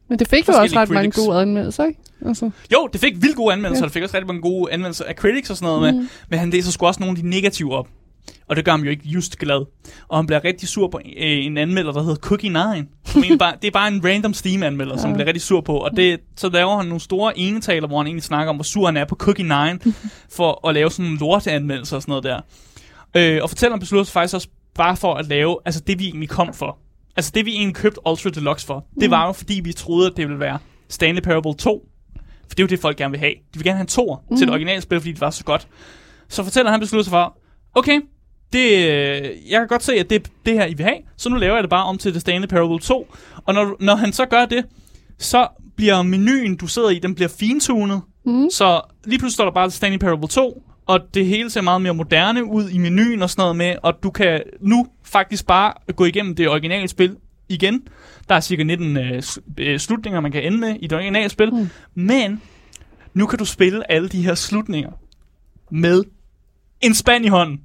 Men 0.10 0.20
det 0.20 0.28
fik 0.28 0.48
jo 0.48 0.54
også 0.54 0.80
ret 0.80 0.90
mange 0.90 1.12
critics. 1.12 1.28
gode 1.28 1.42
anmeldelser, 1.42 1.86
ikke? 1.86 2.00
Altså, 2.26 2.52
jo, 2.74 2.90
det 2.94 3.02
fik 3.02 3.22
vildt 3.22 3.36
gode 3.36 3.54
anmeldelser, 3.54 3.82
Ja. 3.82 3.86
ja. 3.86 3.88
det 3.88 3.94
fik 3.94 4.04
også 4.04 4.16
rigtig 4.16 4.28
mange 4.28 4.42
gode 4.42 4.72
anmeldelser 4.72 5.06
af 5.06 5.16
critics 5.16 5.50
og 5.50 5.58
sådan 5.58 5.74
noget 5.74 5.94
mm. 5.94 6.00
med. 6.00 6.08
Men 6.30 6.40
han 6.40 6.50
læser 6.50 6.72
sgu 6.72 6.86
også 6.86 7.00
nogle 7.00 7.18
af 7.18 7.24
de 7.24 7.30
negative 7.30 7.74
op. 7.74 7.88
Og 8.48 8.56
det 8.56 8.66
gør 8.66 8.72
ham 8.72 8.82
jo 8.84 8.90
ikke 8.90 9.04
just 9.08 9.38
glad. 9.38 9.66
Og 10.08 10.18
han 10.18 10.26
bliver 10.28 10.44
rigtig 10.44 10.70
sur 10.70 10.88
på 10.88 11.00
øh, 11.06 11.46
en 11.46 11.58
anmelder, 11.58 11.92
der 11.92 12.02
hedder 12.02 12.16
Cookie 12.16 12.50
9. 12.50 12.56
Som 13.06 13.38
bare, 13.40 13.54
det 13.62 13.68
er 13.68 13.72
bare 13.72 13.88
en 13.88 14.06
random 14.06 14.34
Steam-anmelder, 14.34 14.98
som 14.98 15.10
Ja. 15.10 15.16
bliver 15.16 15.28
rigtig 15.28 15.42
sur 15.42 15.62
på. 15.62 15.78
Og 15.78 15.92
det, 15.96 16.20
så 16.38 16.50
laver 16.50 16.78
han 16.78 16.86
nogle 16.86 17.02
store 17.02 17.40
enetaler, 17.40 17.88
hvor 17.88 17.98
han 17.98 18.08
egentlig 18.08 18.24
snakker 18.24 18.50
om, 18.50 18.56
hvor 18.56 18.64
sur 18.64 18.86
han 18.86 18.98
er 18.98 19.06
på 19.06 19.16
Cookie 19.16 19.44
9, 19.44 19.92
for 20.38 20.68
at 20.68 20.74
lave 20.74 20.92
sådan 20.92 21.06
nogle 21.06 21.20
lorteanmeldelser 21.20 21.96
og 21.96 22.02
sådan 22.02 22.12
noget 22.12 22.24
der. 22.24 22.40
Øh, 23.36 23.40
og 23.44 23.50
fortælleren 23.50 23.80
beslutter 23.80 24.04
sig 24.06 24.14
faktisk 24.14 24.34
også 24.36 24.48
bare 24.76 24.98
for 24.98 25.14
at 25.14 25.26
lave, 25.26 25.58
altså 25.66 25.82
det 25.88 26.00
vi 26.00 26.06
egentlig 26.06 26.30
kom 26.30 26.54
for. 26.54 26.78
Altså 27.16 27.32
det 27.36 27.46
vi 27.46 27.52
egentlig 27.52 27.76
købte 27.76 28.00
Ultra 28.10 28.30
Deluxe 28.30 28.66
for, 28.66 28.86
det 29.00 29.12
var 29.12 29.26
jo 29.28 29.32
fordi 29.32 29.62
vi 29.64 29.74
troede, 29.74 30.08
at 30.08 30.18
det 30.18 30.28
ville 30.28 30.40
være 30.40 30.58
Stanley 30.90 31.22
Parable 31.22 31.54
2. 31.54 31.88
For 32.42 32.50
det 32.50 32.60
er 32.60 32.64
jo 32.64 32.68
det, 32.68 32.80
folk 32.80 32.98
gerne 32.98 33.12
vil 33.12 33.20
have. 33.20 33.32
De 33.34 33.60
vil 33.60 33.64
gerne 33.64 33.78
have 33.78 33.82
en 33.84 33.88
toer 33.88 34.18
mm. 34.30 34.38
til 34.38 34.48
det 34.48 34.54
originale 34.54 34.82
spil, 34.82 35.00
fordi 35.00 35.12
det 35.12 35.22
var 35.22 35.30
så 35.30 35.44
godt. 35.44 35.68
Så 36.30 36.44
fortæller 36.44 36.72
han 36.72 36.80
beslutter 36.80 37.04
sig 37.04 37.12
for, 37.12 37.38
okay, 37.76 38.00
det, 38.54 38.70
øh, 38.72 39.52
jeg 39.52 39.60
kan 39.60 39.68
godt 39.68 39.84
se, 39.84 39.94
at 39.94 40.10
det 40.10 40.16
er 40.16 40.30
det 40.46 40.54
her, 40.54 40.66
I 40.66 40.74
vil 40.74 40.86
have, 40.86 40.98
så 41.18 41.30
nu 41.30 41.36
laver 41.36 41.54
jeg 41.54 41.64
det 41.64 41.70
bare 41.70 41.86
om 41.86 41.98
til 41.98 42.12
The 42.12 42.20
Stanley 42.20 42.48
Parable 42.48 42.80
2. 42.80 43.16
Og 43.46 43.54
når, 43.54 43.76
når 43.80 43.96
han 43.96 44.14
så 44.14 44.26
gør 44.26 44.46
det, 44.46 44.66
så 45.18 45.48
bliver 45.76 46.02
menuen, 46.02 46.56
du 46.56 46.68
sidder 46.68 46.90
i, 46.90 47.00
den 47.00 47.16
bliver 47.16 47.30
fintunet. 47.40 48.02
Mm. 48.26 48.50
Så 48.50 48.82
lige 49.06 49.20
pludselig 49.20 49.34
står 49.34 49.46
der 49.46 49.52
bare 49.52 49.68
The 49.68 49.72
Stanley 49.72 50.00
Parable 50.00 50.28
2, 50.28 50.64
og 50.86 51.00
det 51.14 51.26
hele 51.26 51.50
ser 51.50 51.62
meget 51.62 51.82
mere 51.82 51.94
moderne 51.94 52.46
ud 52.46 52.70
i 52.70 52.78
menuen 52.78 53.22
og 53.22 53.30
sådan 53.30 53.42
noget 53.42 53.56
med, 53.56 53.76
og 53.84 53.94
du 54.04 54.10
kan 54.10 54.42
nu 54.60 54.88
faktisk 55.04 55.48
bare 55.48 55.74
gå 55.96 56.06
igennem 56.06 56.36
det 56.36 56.50
originale 56.50 56.88
spil 56.88 57.18
igen. 57.50 57.88
Der 58.30 58.36
er 58.36 58.40
cirka 58.40 58.64
19 58.64 58.98
øh, 58.98 59.24
øh, 59.58 59.80
slutninger, 59.80 60.20
man 60.20 60.32
kan 60.32 60.44
ende 60.44 60.58
med 60.58 60.76
i 60.80 60.88
det 60.88 60.94
originale 60.94 61.30
spil. 61.30 61.54
Mm. 61.54 61.70
Men 61.96 62.42
nu 63.14 63.26
kan 63.26 63.40
du 63.40 63.46
spille 63.46 63.92
alle 63.92 64.10
de 64.10 64.22
her 64.22 64.36
slutninger 64.36 64.92
med 65.72 66.04
en 66.82 66.94
spand 66.94 67.26
i 67.26 67.28
hånden. 67.28 67.62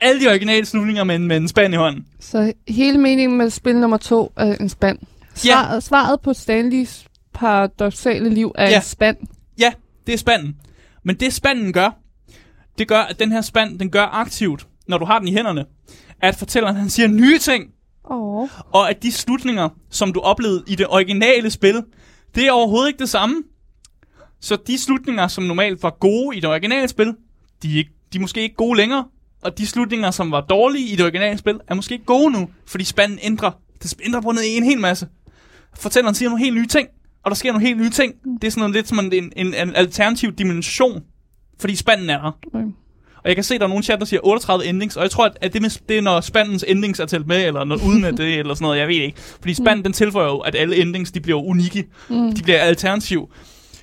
Alle 0.00 0.20
de 0.24 0.28
originale 0.28 0.66
slutninger 0.66 1.04
med, 1.04 1.14
en- 1.16 1.26
med 1.26 1.36
en 1.36 1.48
spand 1.48 1.74
i 1.74 1.76
hånden. 1.76 2.06
så 2.20 2.52
hele 2.68 2.98
meningen 2.98 3.38
med 3.38 3.50
spil 3.50 3.76
nummer 3.76 3.96
to 3.96 4.32
er 4.36 4.56
en 4.56 4.68
spand. 4.68 4.98
Ja. 5.44 5.80
Svaret, 5.80 6.20
på 6.20 6.32
Stanleys 6.32 7.04
paradoxale 7.34 8.28
liv 8.30 8.52
er 8.54 8.70
Ja. 8.70 8.76
en 8.76 8.82
spand. 8.82 9.16
Ja, 9.58 9.72
det 10.06 10.12
er 10.14 10.18
spanden. 10.18 10.56
Men 11.04 11.16
det 11.16 11.32
spanden 11.32 11.72
gør, 11.72 11.90
det 12.78 12.88
gør, 12.88 13.00
at 13.00 13.18
den 13.18 13.32
her 13.32 13.40
spand, 13.40 13.78
den 13.78 13.90
gør 13.90 14.04
aktivt, 14.04 14.66
når 14.88 14.98
du 14.98 15.04
har 15.04 15.18
den 15.18 15.28
i 15.28 15.32
hænderne, 15.32 15.64
at 16.22 16.36
fortælleren, 16.36 16.76
han 16.76 16.90
siger 16.90 17.08
nye 17.08 17.38
ting, 17.38 17.64
Åh. 18.10 18.48
og 18.72 18.90
at 18.90 19.02
de 19.02 19.12
slutninger, 19.12 19.68
som 19.90 20.12
du 20.12 20.20
oplevede 20.20 20.64
i 20.66 20.74
det 20.74 20.86
originale 20.88 21.50
spil, 21.50 21.82
det 22.34 22.46
er 22.46 22.52
overhovedet 22.52 22.88
ikke 22.88 22.98
det 22.98 23.08
samme. 23.08 23.42
Så 24.40 24.56
de 24.66 24.78
slutninger, 24.78 25.28
som 25.28 25.44
normalt 25.44 25.82
var 25.82 25.96
gode 26.00 26.36
i 26.36 26.40
det 26.40 26.48
originale 26.50 26.88
spil, 26.88 27.14
de 27.62 27.72
er, 27.74 27.78
ikke, 27.78 27.90
de 28.12 28.18
er 28.18 28.20
måske 28.20 28.40
ikke 28.42 28.54
gode 28.56 28.76
længere. 28.76 29.04
Og 29.42 29.58
de 29.58 29.66
slutninger, 29.66 30.10
som 30.10 30.30
var 30.30 30.40
dårlige 30.40 30.88
i 30.88 30.96
det 30.96 31.04
originale 31.04 31.38
spil, 31.38 31.60
er 31.68 31.74
måske 31.74 31.92
ikke 31.92 32.04
gode 32.04 32.32
nu, 32.32 32.48
fordi 32.66 32.84
spanden 32.84 33.18
ændrer. 33.22 33.50
Det 33.82 33.94
ændrer 34.04 34.20
på 34.20 34.32
noget 34.32 34.56
en 34.56 34.64
hel 34.64 34.80
masse. 34.80 35.08
Fortælleren 35.74 36.14
siger 36.14 36.28
nogle 36.28 36.44
helt 36.44 36.56
nye 36.56 36.66
ting, 36.66 36.88
og 37.24 37.30
der 37.30 37.34
sker 37.34 37.52
nogle 37.52 37.66
helt 37.66 37.78
nye 37.78 37.90
ting. 37.90 38.14
Det 38.40 38.46
er 38.46 38.50
sådan 38.50 38.60
noget 38.60 38.74
lidt 38.74 38.88
som 38.88 38.98
en, 38.98 39.12
en, 39.12 39.54
en, 39.54 39.76
alternativ 39.76 40.32
dimension, 40.32 41.02
fordi 41.60 41.76
spanden 41.76 42.10
er 42.10 42.22
der. 42.22 42.38
Okay. 42.46 42.64
Og 43.16 43.24
jeg 43.24 43.34
kan 43.34 43.44
se, 43.44 43.58
der 43.58 43.64
er 43.64 43.68
nogle 43.68 43.82
chat, 43.84 43.98
der 43.98 44.04
siger 44.04 44.20
38 44.24 44.66
endings, 44.66 44.96
og 44.96 45.02
jeg 45.02 45.10
tror, 45.10 45.30
at 45.40 45.52
det, 45.52 45.62
med, 45.62 45.70
det 45.88 45.98
er, 45.98 46.02
når 46.02 46.20
spandens 46.20 46.64
endings 46.68 47.00
er 47.00 47.06
talt 47.06 47.26
med, 47.26 47.46
eller 47.46 47.64
når 47.64 47.76
uden 47.86 48.04
af 48.04 48.16
det, 48.16 48.38
eller 48.38 48.54
sådan 48.54 48.64
noget, 48.64 48.78
jeg 48.78 48.88
ved 48.88 48.94
ikke. 48.94 49.18
Fordi 49.18 49.54
spanden, 49.54 49.84
den 49.84 49.92
tilføjer 49.92 50.28
jo, 50.28 50.38
at 50.38 50.54
alle 50.54 50.76
endings, 50.76 51.12
de 51.12 51.20
bliver 51.20 51.42
unikke. 51.42 51.84
Mm. 52.08 52.34
De 52.34 52.42
bliver 52.42 52.58
alternativ. 52.58 53.30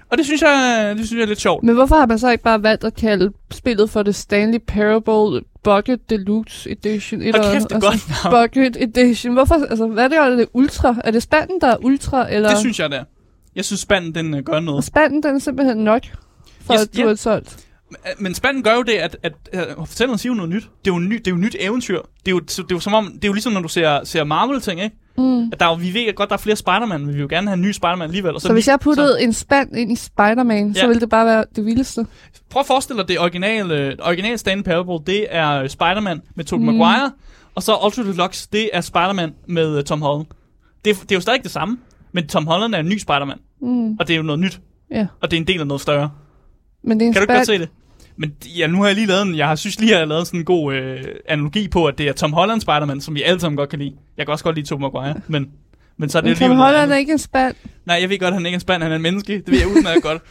Og 0.09 0.17
det 0.17 0.25
synes 0.25 0.41
jeg, 0.41 0.93
det 0.97 1.07
synes 1.07 1.17
jeg 1.17 1.23
er 1.23 1.27
lidt 1.27 1.41
sjovt. 1.41 1.63
Men 1.63 1.75
hvorfor 1.75 1.95
har 1.95 2.05
man 2.05 2.19
så 2.19 2.29
ikke 2.31 2.43
bare 2.43 2.63
valgt 2.63 2.83
at 2.83 2.95
kalde 2.95 3.31
spillet 3.51 3.89
for 3.89 4.03
det 4.03 4.15
Stanley 4.15 4.59
Parable 4.67 5.41
Bucket 5.63 6.09
Deluxe 6.09 6.71
Edition? 6.71 7.21
Et 7.21 7.27
eller 7.27 7.53
kæft, 7.53 7.63
det 7.63 7.71
er 7.71 7.75
altså, 7.75 7.89
godt 7.89 8.33
navn. 8.33 8.49
Bucket 8.49 8.77
Edition. 8.83 9.33
Hvorfor, 9.33 9.55
altså, 9.55 9.87
hvad 9.87 10.03
er 10.03 10.07
det, 10.07 10.17
er 10.17 10.29
det 10.29 10.47
ultra? 10.53 10.95
Er 11.03 11.11
det 11.11 11.23
spanden, 11.23 11.61
der 11.61 11.67
er 11.67 11.77
ultra, 11.85 12.33
eller? 12.33 12.49
Det 12.49 12.57
synes 12.59 12.79
jeg, 12.79 12.89
det 12.89 12.97
er. 12.99 13.03
Jeg 13.55 13.65
synes, 13.65 13.79
spanden, 13.81 14.15
den 14.15 14.33
øh, 14.33 14.43
gør 14.43 14.53
Og 14.53 14.63
noget. 14.63 14.83
spanden, 14.83 15.23
den 15.23 15.35
er 15.35 15.39
simpelthen 15.39 15.77
nok, 15.77 16.01
for 16.61 16.73
Yes, 16.73 16.81
at 16.81 16.95
du 16.97 17.01
ja. 17.01 17.07
er 17.07 17.15
solgt. 17.15 17.65
Men 18.19 18.33
spanden 18.33 18.63
gør 18.63 18.75
jo 18.75 18.81
det, 18.81 18.93
at, 18.93 19.17
at, 19.23 19.33
at 19.53 19.67
fortælleren 19.77 20.17
siger 20.17 20.31
jo 20.31 20.35
noget 20.35 20.49
nyt. 20.49 20.63
Det 20.85 20.91
er 20.91 20.95
jo, 20.95 20.99
ny, 20.99 21.15
det 21.15 21.27
er 21.27 21.31
jo 21.31 21.37
nyt 21.37 21.55
eventyr. 21.59 22.01
Det 22.25 22.27
er 22.27 22.31
jo, 22.31 22.39
det 22.39 22.59
er 22.59 22.63
jo 22.71 22.79
som 22.79 22.93
om, 22.93 23.11
det 23.15 23.23
er 23.23 23.27
jo 23.27 23.33
ligesom, 23.33 23.53
når 23.53 23.61
du 23.61 23.67
ser, 23.67 24.03
ser 24.03 24.23
Marvel-ting, 24.23 24.83
ikke? 24.83 24.95
Mm. 25.17 25.49
At 25.53 25.59
der 25.59 25.65
er, 25.65 25.75
vi 25.75 25.93
ved 25.93 26.15
godt, 26.15 26.29
der 26.29 26.33
er 26.33 26.39
flere 26.39 26.55
Spider-Man, 26.55 26.99
men 26.99 27.07
vi 27.07 27.13
vil 27.13 27.21
jo 27.21 27.27
gerne 27.29 27.47
have 27.47 27.53
en 27.55 27.61
ny 27.61 27.71
Spider-Man 27.71 28.01
alligevel. 28.07 28.33
Og 28.35 28.41
Så, 28.41 28.47
så 28.47 28.53
hvis 28.53 28.67
jeg 28.67 28.79
puttede 28.79 29.21
en 29.23 29.33
spand 29.33 29.75
ind 29.77 29.91
i 29.91 29.95
Spider-Man, 29.95 30.67
ja. 30.71 30.79
så 30.79 30.87
ville 30.87 31.01
det 31.01 31.09
bare 31.09 31.25
være 31.25 31.45
det 31.55 31.65
vildeste. 31.65 32.05
Prøv 32.49 32.59
at 32.59 32.65
forestille 32.65 32.99
dig, 33.01 33.07
det 33.07 33.19
originale, 33.19 33.95
originale 34.03 34.37
Stanley 34.37 34.63
Parable, 34.63 35.05
det 35.13 35.25
er 35.29 35.51
øh, 35.61 35.69
Spider-Man 35.69 36.21
med 36.35 36.45
Tobey 36.45 36.65
mm. 36.65 36.73
Maguire, 36.73 37.11
og 37.55 37.63
så 37.63 37.75
Ultra 37.85 38.03
Deluxe, 38.03 38.47
det 38.53 38.69
er 38.73 38.81
Spider-Man 38.81 39.33
med 39.47 39.77
uh, 39.77 39.83
Tom 39.83 40.01
Holland. 40.01 40.27
Det 40.85 40.91
er, 40.91 40.95
det 41.01 41.11
er 41.11 41.15
jo 41.15 41.21
stadig 41.21 41.43
det 41.43 41.51
samme, 41.51 41.77
men 42.11 42.27
Tom 42.27 42.47
Holland 42.47 42.75
er 42.75 42.79
en 42.79 42.85
ny 42.89 42.97
Spider-Man, 42.97 43.37
Mm. 43.61 43.97
og 43.99 44.07
det 44.07 44.13
er 44.13 44.17
jo 44.17 44.23
noget 44.23 44.39
nyt, 44.39 44.59
Ja. 44.91 45.07
og 45.21 45.31
det 45.31 45.37
er 45.37 45.41
en 45.41 45.47
del 45.47 45.59
af 45.59 45.67
noget 45.67 45.81
større. 45.81 46.09
Men 46.83 46.99
det 46.99 47.05
er 47.05 47.07
en 47.07 47.13
Kan 47.13 47.19
du 47.19 47.23
ikke 47.23 47.33
godt 47.33 47.45
se 47.47 47.59
det? 47.59 47.69
Men 48.17 48.33
ja, 48.57 48.67
nu 48.67 48.79
har 48.79 48.85
jeg 48.87 48.95
lige 48.95 49.07
lavet 49.07 49.21
en, 49.21 49.35
jeg 49.37 49.47
har 49.47 49.55
synes 49.55 49.79
lige, 49.79 49.91
jeg 49.91 49.99
har 49.99 50.05
lavet 50.05 50.27
sådan 50.27 50.39
en 50.39 50.45
god 50.45 50.73
øh, 50.73 51.03
analogi 51.27 51.67
på, 51.67 51.85
at 51.85 51.97
det 51.97 52.07
er 52.07 52.13
Tom 52.13 52.33
Holland 52.33 52.61
Spider-Man, 52.61 53.01
som 53.01 53.15
vi 53.15 53.21
alle 53.21 53.39
sammen 53.39 53.57
godt 53.57 53.69
kan 53.69 53.79
lide. 53.79 53.93
Jeg 54.17 54.25
kan 54.25 54.31
også 54.31 54.43
godt 54.43 54.55
lide 54.55 54.67
Tobey 54.67 54.81
Maguire, 54.81 55.15
men, 55.27 55.49
men 55.97 56.09
så 56.09 56.17
er 56.17 56.21
det 56.21 56.39
Men 56.41 56.49
Tom 56.49 56.57
Holland 56.57 56.91
er 56.91 56.95
ikke 56.95 57.11
en 57.11 57.17
spand. 57.17 57.55
Nej, 57.85 57.97
jeg 58.01 58.09
ved 58.09 58.19
godt, 58.19 58.27
at 58.27 58.33
han 58.33 58.45
ikke 58.45 58.53
er 58.55 58.57
en 58.57 58.61
spand, 58.61 58.83
han 58.83 58.91
er 58.91 58.95
en 58.95 59.01
menneske. 59.01 59.33
Det 59.37 59.51
ved 59.51 59.59
jeg 59.59 59.67
udmærket 59.67 60.03
godt. 60.03 60.21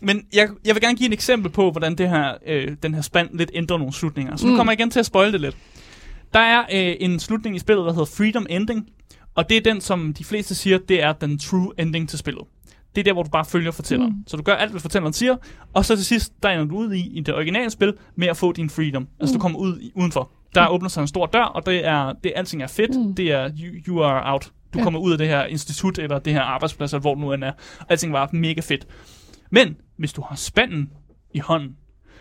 Men 0.00 0.22
jeg, 0.34 0.48
jeg 0.64 0.74
vil 0.74 0.82
gerne 0.82 0.96
give 0.96 1.06
et 1.06 1.12
eksempel 1.12 1.50
på, 1.52 1.70
hvordan 1.70 1.94
det 1.98 2.08
her, 2.08 2.32
øh, 2.46 2.68
den 2.82 2.94
her 2.94 3.02
spand 3.02 3.28
lidt 3.32 3.50
ændrer 3.54 3.78
nogle 3.78 3.92
slutninger. 3.92 4.36
Så 4.36 4.46
nu 4.46 4.50
Mm. 4.52 4.56
kommer 4.56 4.72
jeg 4.72 4.80
igen 4.80 4.90
til 4.90 5.00
at 5.00 5.06
spoil 5.06 5.32
det 5.32 5.40
lidt. 5.40 5.56
Der 6.34 6.40
er 6.40 6.60
øh, 6.72 6.96
en 7.00 7.20
slutning 7.20 7.56
i 7.56 7.58
spillet, 7.58 7.84
der 7.86 7.92
hedder 7.92 8.04
Freedom 8.16 8.46
Ending. 8.50 8.86
Og 9.34 9.48
det 9.48 9.56
er 9.56 9.60
den, 9.60 9.80
som 9.80 10.14
de 10.18 10.24
fleste 10.24 10.54
siger, 10.54 10.78
det 10.88 11.02
er 11.02 11.12
den 11.12 11.38
true 11.38 11.72
ending 11.78 12.08
til 12.08 12.18
spillet. 12.18 12.42
Det 12.94 13.00
er 13.00 13.04
der, 13.04 13.12
hvor 13.12 13.22
du 13.22 13.30
bare 13.30 13.44
følger 13.44 13.70
fortælleren. 13.70 14.12
Mm. 14.12 14.24
Så 14.26 14.36
du 14.36 14.42
gør 14.42 14.54
alt, 14.54 14.70
hvad 14.70 14.80
fortælleren 14.80 15.12
siger, 15.12 15.36
og 15.72 15.84
så 15.84 15.96
til 15.96 16.04
sidst, 16.04 16.32
der 16.42 16.48
ender 16.48 16.64
du 16.64 16.76
ud 16.76 16.92
i, 16.92 17.18
i 17.18 17.20
det 17.20 17.34
originale 17.34 17.70
spil, 17.70 17.94
med 18.16 18.28
at 18.28 18.36
få 18.36 18.52
din 18.52 18.70
freedom. 18.70 19.08
Altså, 19.20 19.34
du 19.34 19.40
kommer 19.40 19.58
ud 19.58 19.80
i, 19.80 19.92
udenfor. 19.94 20.30
Der 20.54 20.68
åbner 20.68 20.88
sig 20.88 21.00
en 21.02 21.08
stor 21.08 21.26
dør, 21.26 21.42
og 21.44 21.66
det 21.66 21.86
er, 21.86 22.12
det, 22.24 22.32
alting 22.36 22.62
er 22.62 22.66
fedt. 22.66 23.00
Mm. 23.00 23.14
Det 23.14 23.32
er, 23.32 23.50
you, 23.60 23.74
you 23.88 24.02
are 24.02 24.32
out. 24.32 24.52
Du 24.74 24.78
Ja. 24.78 24.84
kommer 24.84 25.00
ud 25.00 25.12
af 25.12 25.18
det 25.18 25.28
her 25.28 25.44
institut, 25.44 25.98
eller 25.98 26.18
det 26.18 26.32
her 26.32 26.40
arbejdsplads, 26.42 26.92
eller 26.92 27.00
hvor 27.00 27.14
du 27.14 27.20
nu 27.20 27.32
end 27.32 27.44
er. 27.44 27.52
Alting 27.88 28.12
var 28.12 28.30
mega 28.32 28.60
fedt. 28.60 28.86
Men, 29.50 29.76
hvis 29.96 30.12
du 30.12 30.22
har 30.22 30.36
spanden 30.36 30.90
i 31.34 31.38
hånden, 31.38 31.76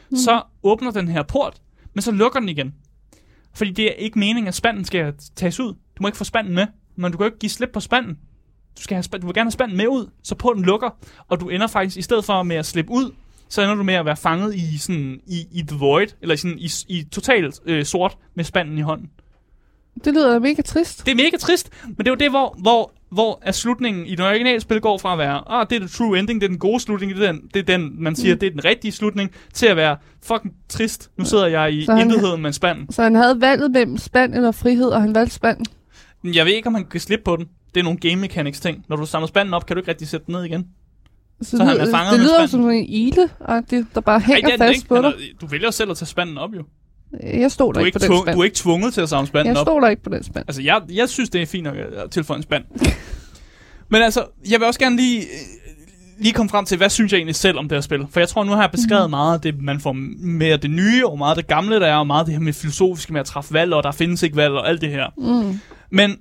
mm. 0.09 0.17
så 0.17 0.41
åbner 0.63 0.91
den 0.91 1.07
her 1.07 1.23
port, 1.23 1.61
men 1.93 2.01
så 2.01 2.11
lukker 2.11 2.39
den 2.39 2.49
igen. 2.49 2.73
Fordi 3.53 3.71
det 3.71 3.85
er 3.85 3.93
ikke 3.93 4.19
meningen, 4.19 4.47
at 4.47 4.53
spanden 4.55 4.85
skal 4.85 5.13
tages 5.35 5.59
ud. 5.59 5.73
Du 5.73 6.01
må 6.01 6.07
ikke 6.07 6.17
få 6.17 6.23
spanden 6.23 6.55
med, 6.55 6.67
men 6.95 7.11
du 7.11 7.17
kan 7.17 7.23
jo 7.25 7.27
ikke 7.27 7.39
give 7.39 7.49
slip 7.49 7.69
på 7.73 7.79
spanden. 7.79 8.17
Du, 8.77 8.81
skal 8.83 8.95
have, 8.95 9.03
spa- 9.03 9.17
du 9.17 9.25
vil 9.27 9.33
gerne 9.35 9.45
have 9.47 9.51
spanden 9.51 9.77
med 9.77 9.87
ud, 9.87 10.09
så 10.23 10.35
porten 10.35 10.63
lukker, 10.63 10.89
og 11.29 11.39
du 11.39 11.49
ender 11.49 11.67
faktisk, 11.67 11.97
i 11.97 12.01
stedet 12.01 12.25
for 12.25 12.43
med 12.43 12.55
at 12.55 12.65
slippe 12.65 12.91
ud, 12.91 13.11
så 13.49 13.61
ender 13.61 13.75
du 13.75 13.83
med 13.83 13.93
at 13.93 14.05
være 14.05 14.17
fanget 14.17 14.55
i, 14.55 14.77
sådan, 14.77 15.19
i, 15.27 15.45
i 15.51 15.61
The 15.67 15.77
Void, 15.77 16.07
eller 16.21 16.35
sådan, 16.35 16.59
i, 16.59 16.71
i 16.87 17.03
totalt 17.11 17.59
øh, 17.65 17.85
sort 17.85 18.17
med 18.35 18.43
spanden 18.43 18.77
i 18.77 18.81
hånden. 18.81 19.09
Det 20.05 20.13
lyder 20.13 20.39
mega 20.39 20.61
trist. 20.61 21.05
Det 21.05 21.11
er 21.11 21.15
mega 21.15 21.37
trist, 21.39 21.69
men 21.85 21.95
det 21.97 22.07
er 22.07 22.11
jo 22.11 22.15
det, 22.15 22.29
hvor, 22.29 22.55
hvor, 22.61 22.91
hvor 23.09 23.39
er 23.41 23.51
slutningen 23.51 24.05
i 24.05 24.11
det 24.15 24.25
originale 24.25 24.59
spil 24.61 24.81
går 24.81 24.97
fra 24.97 25.11
at 25.13 25.17
være, 25.19 25.43
ah, 25.51 25.65
det 25.69 25.75
er 25.75 25.79
the 25.79 25.87
true 25.89 26.19
ending, 26.19 26.41
det 26.41 26.47
er 26.47 26.49
den 26.49 26.59
gode 26.59 26.79
slutning, 26.79 27.15
det 27.15 27.27
er 27.27 27.31
den, 27.31 27.41
det 27.53 27.59
er 27.59 27.77
den 27.77 28.03
man 28.03 28.15
siger, 28.15 28.35
mm. 28.35 28.39
det 28.39 28.47
er 28.47 28.51
den 28.51 28.65
rigtige 28.65 28.91
slutning, 28.91 29.31
til 29.53 29.65
at 29.65 29.75
være 29.75 29.97
fucking 30.23 30.53
trist. 30.69 31.11
Nu 31.17 31.25
sidder 31.25 31.47
jeg 31.47 31.73
i 31.73 31.85
Så 31.85 31.91
han- 31.93 32.01
intetheden 32.07 32.41
med 32.41 32.51
spanden. 32.53 32.91
Så 32.91 33.03
han 33.03 33.15
havde 33.15 33.41
valget 33.41 33.71
mellem 33.71 33.97
spand 33.97 34.35
eller 34.35 34.51
frihed, 34.51 34.87
og 34.89 35.01
han 35.01 35.15
valgte 35.15 35.35
spand. 35.35 35.65
Jeg 36.23 36.45
ved 36.45 36.53
ikke, 36.53 36.67
om 36.67 36.73
han 36.75 36.85
kan 36.85 36.99
slippe 36.99 37.23
på 37.23 37.35
den. 37.35 37.45
Det 37.73 37.79
er 37.79 37.83
nogle 37.83 37.99
game 37.99 38.15
mechanics 38.15 38.59
ting. 38.59 38.85
Når 38.89 38.95
du 38.95 39.05
samler 39.05 39.27
spanden 39.27 39.53
op, 39.53 39.65
kan 39.65 39.75
du 39.75 39.79
ikke 39.79 39.89
rigtig 39.89 40.07
sætte 40.07 40.25
den 40.25 40.35
ned 40.35 40.43
igen. 40.43 40.67
Så, 41.41 41.57
Så 41.57 41.63
han 41.63 41.77
er 41.79 41.91
fanget 41.91 42.11
det 42.11 42.19
med 42.19 42.27
lyder 42.27 42.45
som 42.45 42.69
en 42.69 42.85
ile 42.89 43.29
der 43.95 44.01
bare 44.01 44.19
hænger 44.19 44.49
Ej, 44.49 44.51
det 44.51 44.59
fast 44.59 44.75
ikke. 44.75 44.87
på 44.87 45.01
dig. 45.01 45.13
Du 45.41 45.45
vælger 45.47 45.67
jo 45.67 45.71
selv 45.71 45.91
at 45.91 45.97
tage 45.97 46.07
spanden 46.07 46.37
op, 46.37 46.49
jo. 46.55 46.63
Jeg 47.23 47.51
stoler 47.51 47.79
er, 47.81 47.85
ikke 47.85 47.87
ikke 47.87 47.99
på 48.07 48.13
den 48.13 48.21
spand. 48.23 48.35
du 48.35 48.39
er 48.41 48.43
ikke 48.45 48.55
tvunget 48.55 48.93
til 48.93 49.01
at 49.01 49.09
samle 49.09 49.27
spanden 49.27 49.53
Jeg 49.53 49.59
op. 49.61 49.65
stoler 49.65 49.87
ikke 49.87 50.03
på 50.03 50.09
den 50.09 50.23
spand. 50.23 50.45
Altså, 50.47 50.61
jeg, 50.61 50.81
jeg 50.93 51.09
synes, 51.09 51.29
det 51.29 51.41
er 51.41 51.45
fint 51.45 51.67
at 51.67 52.11
tilføje 52.11 52.37
en 52.37 52.43
spand. 52.43 52.63
Men 53.89 54.01
altså, 54.01 54.25
jeg 54.49 54.59
vil 54.59 54.67
også 54.67 54.79
gerne 54.79 54.95
lige, 54.95 55.21
øh, 55.21 55.25
lige 56.19 56.33
komme 56.33 56.49
frem 56.49 56.65
til, 56.65 56.77
hvad 56.77 56.89
synes 56.89 57.11
jeg 57.11 57.17
egentlig 57.17 57.35
selv 57.35 57.57
om 57.57 57.69
det 57.69 57.75
her 57.75 57.81
spil? 57.81 58.05
For 58.09 58.19
jeg 58.19 58.29
tror, 58.29 58.43
nu 58.43 58.51
har 58.51 58.61
jeg 58.61 58.71
beskrevet 58.71 59.09
mm. 59.09 59.09
meget 59.09 59.33
af 59.33 59.41
det, 59.41 59.61
man 59.61 59.79
får 59.79 59.91
med 60.19 60.57
det 60.57 60.71
nye, 60.71 61.07
og 61.07 61.17
meget 61.17 61.31
af 61.31 61.43
det 61.43 61.47
gamle, 61.47 61.75
der 61.79 61.87
er, 61.87 61.95
og 61.95 62.07
meget 62.07 62.19
af 62.19 62.25
det 62.25 62.33
her 62.33 62.41
med 62.41 62.53
filosofiske 62.53 63.13
med 63.13 63.19
at 63.19 63.25
træffe 63.25 63.53
valg, 63.53 63.73
og 63.73 63.83
der 63.83 63.91
findes 63.91 64.23
ikke 64.23 64.35
valg, 64.35 64.53
og 64.53 64.69
alt 64.69 64.81
det 64.81 64.89
her. 64.89 65.07
Mm. 65.17 65.59
Men 65.89 66.17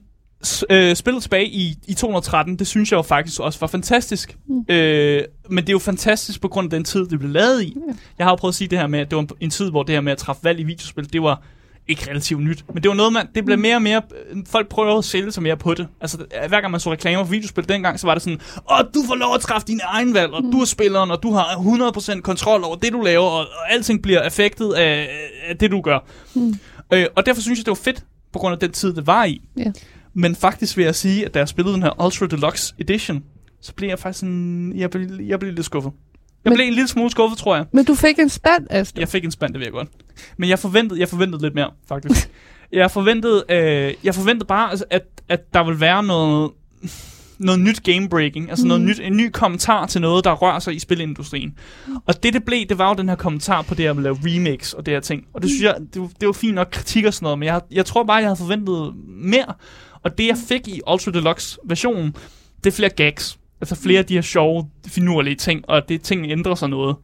øh, 0.70 0.96
spillet 0.96 1.22
tilbage 1.22 1.46
i, 1.46 1.74
i 1.88 1.94
213, 1.94 2.56
det 2.56 2.66
synes 2.66 2.92
jeg 2.92 2.96
jo 2.96 3.02
faktisk 3.02 3.40
også 3.40 3.60
var 3.60 3.66
fantastisk. 3.66 4.36
Mm. 4.46 4.74
Øh, 4.74 5.22
men 5.48 5.64
det 5.64 5.68
er 5.68 5.72
jo 5.72 5.78
fantastisk 5.78 6.40
på 6.40 6.48
grund 6.48 6.66
af 6.66 6.70
den 6.70 6.84
tid, 6.84 7.06
det 7.06 7.18
blev 7.18 7.30
lavet 7.30 7.62
i. 7.62 7.76
Ja. 7.88 7.94
Jeg 8.18 8.26
har 8.26 8.32
jo 8.32 8.36
prøvet 8.36 8.52
at 8.52 8.56
sige 8.56 8.68
det 8.68 8.78
her 8.78 8.86
med, 8.86 8.98
at 8.98 9.10
det 9.10 9.16
var 9.16 9.26
en 9.40 9.50
tid, 9.50 9.70
hvor 9.70 9.82
det 9.82 9.94
her 9.94 10.00
med 10.00 10.12
at 10.12 10.18
træffe 10.18 10.44
valg 10.44 10.60
i 10.60 10.62
videospil, 10.62 11.12
det 11.12 11.22
var 11.22 11.42
ikke 11.88 12.10
relativt 12.10 12.42
nyt. 12.42 12.64
Men 12.74 12.82
det 12.82 12.88
var 12.88 12.94
noget, 12.94 13.12
man, 13.12 13.26
det 13.34 13.44
blev 13.44 13.58
mere 13.58 13.74
og 13.74 13.82
mere, 13.82 14.02
øh, 14.30 14.36
folk 14.46 14.68
prøver 14.68 14.98
at 14.98 15.04
sælge 15.04 15.32
sig 15.32 15.42
mere 15.42 15.56
på 15.56 15.74
det. 15.74 15.88
Altså, 16.00 16.18
øh, 16.18 16.48
hver 16.48 16.60
gang 16.60 16.70
man 16.70 16.80
så 16.80 16.92
reklamer 16.92 17.24
for 17.24 17.30
videospil 17.30 17.68
dengang, 17.68 18.00
så 18.00 18.06
var 18.06 18.14
det 18.14 18.22
sådan, 18.22 18.40
åh, 18.72 18.78
du 18.94 19.02
får 19.06 19.14
lov 19.14 19.34
at 19.34 19.40
træffe 19.40 19.66
dine 19.66 19.80
egen 19.84 20.14
valg, 20.14 20.32
og 20.32 20.42
du 20.42 20.60
er 20.60 20.64
spilleren, 20.64 21.10
og 21.10 21.22
du 21.22 21.32
har 21.32 21.44
100% 21.44 22.20
kontrol 22.20 22.64
over 22.64 22.76
det, 22.76 22.92
du 22.92 23.00
laver, 23.00 23.26
og, 23.26 23.40
og 23.40 23.72
alting 23.72 24.02
bliver 24.02 24.22
affektet 24.22 24.72
af, 24.72 25.08
af 25.48 25.56
det, 25.58 25.70
du 25.70 25.80
gør. 25.80 25.98
Mm. 26.34 26.54
Øh, 26.92 27.06
og 27.16 27.26
derfor 27.26 27.42
synes 27.42 27.58
jeg, 27.58 27.66
det 27.66 27.70
var 27.70 27.92
fedt, 27.92 28.04
på 28.32 28.38
grund 28.38 28.52
af 28.52 28.58
den 28.58 28.72
tid, 28.72 28.94
det 28.94 29.06
var 29.06 29.24
i. 29.24 29.42
Ja. 29.56 29.72
Men 30.14 30.36
faktisk 30.36 30.76
vil 30.76 30.84
jeg 30.84 30.94
sige, 30.94 31.24
at 31.26 31.34
da 31.34 31.38
jeg 31.38 31.48
spillede 31.48 31.74
den 31.74 31.82
her 31.82 32.04
Ultra 32.04 32.26
Deluxe 32.26 32.74
Edition, 32.78 33.22
så 33.62 33.74
blev 33.74 33.88
jeg 33.88 33.98
faktisk 33.98 34.20
sådan, 34.20 34.72
jeg 34.76 34.90
blev, 34.90 35.08
jeg 35.20 35.38
blev 35.40 35.52
lidt 35.52 35.66
skuffet. 35.66 35.92
Jeg 36.44 36.50
Men- 36.50 36.56
blev 36.56 36.66
en 36.66 36.74
lille 36.74 36.88
smule 36.88 37.10
skuffet, 37.10 37.38
tror 37.38 37.56
jeg. 37.56 37.64
Men 37.72 37.84
du 37.84 37.94
fik 37.94 38.18
en 38.18 38.28
spand, 38.28 38.66
Astrid. 38.70 39.00
Jeg 39.00 39.08
fik 39.08 39.24
en 39.24 39.30
spand, 39.30 39.52
det 39.52 39.58
ved 39.60 39.66
jeg 39.66 39.72
godt. 39.72 39.88
Men 40.38 40.48
jeg 40.48 40.58
forventede, 40.58 41.00
jeg 41.00 41.08
forventede 41.08 41.42
lidt 41.42 41.54
mere, 41.54 41.70
faktisk. 41.88 42.30
jeg 42.72 42.90
forventede, 42.90 43.44
øh, 43.50 43.94
jeg 44.04 44.14
forventede 44.14 44.46
bare, 44.46 44.70
altså, 44.70 44.84
at, 44.90 45.02
at 45.28 45.54
der 45.54 45.64
ville 45.64 45.80
være 45.80 46.02
noget, 46.02 46.50
noget 47.38 47.60
nyt 47.60 47.82
gamebreaking, 47.82 48.50
altså 48.50 48.64
mm. 48.64 48.68
noget 48.68 48.82
nyt, 48.82 49.00
en 49.02 49.16
ny 49.16 49.30
kommentar 49.32 49.86
til 49.86 50.00
noget, 50.00 50.24
der 50.24 50.32
rører 50.32 50.58
sig 50.58 50.74
i 50.74 50.78
spilindustrien. 50.78 51.54
Og 52.06 52.22
det, 52.22 52.32
det 52.34 52.44
blev, 52.44 52.66
det 52.68 52.78
var 52.78 52.88
jo 52.88 52.94
den 52.94 53.08
her 53.08 53.16
kommentar 53.16 53.62
på 53.62 53.74
det 53.74 53.86
at 53.86 53.96
lave 53.96 54.18
remakes 54.24 54.74
og 54.74 54.86
det 54.86 54.94
her 54.94 55.00
ting. 55.00 55.24
Og 55.34 55.42
det 55.42 55.50
synes 55.50 55.62
jeg, 55.62 55.74
det, 55.94 56.02
var- 56.02 56.10
det 56.20 56.26
var 56.26 56.32
fint 56.32 56.54
nok 56.54 56.68
kritik 56.72 57.04
og 57.04 57.14
sådan 57.14 57.24
noget, 57.24 57.38
men 57.38 57.46
jeg, 57.46 57.60
jeg 57.70 57.86
tror 57.86 58.04
bare, 58.04 58.16
jeg 58.16 58.26
havde 58.26 58.36
forventet 58.36 58.92
mere. 59.08 59.54
Og 60.04 60.18
det, 60.18 60.26
jeg 60.26 60.36
fik 60.48 60.68
i 60.68 60.80
Ultra 60.92 61.10
Deluxe 61.10 61.58
versionen, 61.64 62.14
det 62.64 62.70
er 62.70 62.74
flere 62.76 62.90
gags. 62.90 63.38
Altså 63.60 63.74
flere 63.74 63.98
af 63.98 64.06
de 64.06 64.14
her 64.14 64.22
sjove, 64.22 64.70
finurlige 64.86 65.36
ting, 65.36 65.64
og 65.68 65.88
det 65.88 66.02
ting 66.02 66.30
ændrer 66.30 66.54
sig 66.54 66.68
noget. 66.68 66.96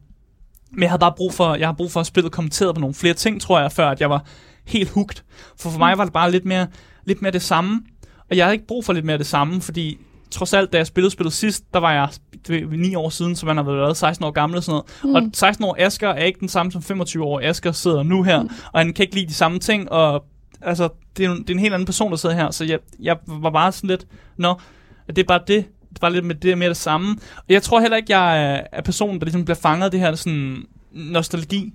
Men 0.71 0.81
jeg 0.81 0.89
havde 0.89 0.99
bare 0.99 1.13
brug 1.17 1.33
for, 1.33 1.55
jeg 1.55 1.67
har 1.67 1.73
brug 1.73 1.91
for 1.91 1.99
at 1.99 2.05
spille 2.05 2.29
kommenteret 2.29 2.75
på 2.75 2.81
nogle 2.81 2.93
flere 2.93 3.13
ting, 3.13 3.41
tror 3.41 3.59
jeg, 3.59 3.71
før 3.71 3.89
at 3.89 4.01
jeg 4.01 4.09
var 4.09 4.25
helt 4.65 4.89
hooked. 4.89 5.17
For 5.59 5.69
for 5.69 5.79
mig 5.79 5.97
var 5.97 6.03
det 6.03 6.13
bare 6.13 6.31
lidt 6.31 6.45
mere, 6.45 6.67
lidt 7.05 7.21
mere 7.21 7.31
det 7.31 7.41
samme. 7.41 7.81
Og 8.29 8.37
jeg 8.37 8.45
havde 8.45 8.55
ikke 8.55 8.67
brug 8.67 8.85
for 8.85 8.93
lidt 8.93 9.05
mere 9.05 9.17
det 9.17 9.25
samme, 9.25 9.61
fordi 9.61 9.97
trods 10.31 10.53
alt, 10.53 10.73
da 10.73 10.77
jeg 10.77 10.87
spillede 10.87 11.11
spillet 11.11 11.33
sidst, 11.33 11.73
der 11.73 11.79
var 11.79 11.91
jeg 11.91 12.09
det 12.47 12.71
var 12.71 12.77
9 12.77 12.95
år 12.95 13.09
siden, 13.09 13.35
så 13.35 13.45
man 13.45 13.57
har 13.57 13.63
været 13.63 13.97
16 13.97 14.25
år 14.25 14.31
gammel 14.31 14.57
og 14.57 14.63
sådan 14.63 14.81
noget. 15.03 15.23
Mm. 15.23 15.27
Og 15.27 15.31
16 15.33 15.65
år 15.65 15.75
Asger 15.79 16.09
er 16.09 16.23
ikke 16.23 16.39
den 16.39 16.49
samme 16.49 16.71
som 16.71 16.81
25 16.81 17.23
år 17.23 17.41
Asger 17.43 17.71
sidder 17.71 18.03
nu 18.03 18.23
her, 18.23 18.41
mm. 18.41 18.49
og 18.73 18.79
han 18.79 18.93
kan 18.93 19.03
ikke 19.03 19.15
lide 19.15 19.27
de 19.27 19.33
samme 19.33 19.59
ting, 19.59 19.91
og 19.91 20.23
altså, 20.61 20.89
det 21.17 21.25
er, 21.25 21.29
jo- 21.29 21.37
det 21.37 21.49
er 21.49 21.53
en 21.53 21.59
helt 21.59 21.73
anden 21.73 21.85
person, 21.85 22.11
der 22.11 22.17
sidder 22.17 22.35
her, 22.35 22.51
så 22.51 22.65
jeg, 22.65 22.79
jeg 22.99 23.17
var 23.27 23.49
bare 23.49 23.71
sådan 23.71 23.89
lidt, 23.89 24.07
nå, 24.37 24.59
det 25.07 25.17
er 25.17 25.23
bare 25.23 25.41
det, 25.47 25.65
det 25.89 26.01
var 26.01 26.09
lidt 26.09 26.25
med 26.25 26.35
det 26.35 26.57
mere 26.57 26.69
det 26.69 26.77
samme. 26.77 27.15
Og 27.37 27.43
jeg 27.49 27.63
tror 27.63 27.79
heller 27.79 27.97
ikke, 27.97 28.17
jeg 28.17 28.43
er, 28.53 28.61
er 28.71 28.81
personen, 28.81 29.19
der 29.19 29.25
ligesom 29.25 29.45
bliver 29.45 29.55
fanget 29.55 29.85
af 29.85 29.91
det 29.91 29.99
her 29.99 30.15
sådan 30.15 30.63
nostalgi. 30.91 31.73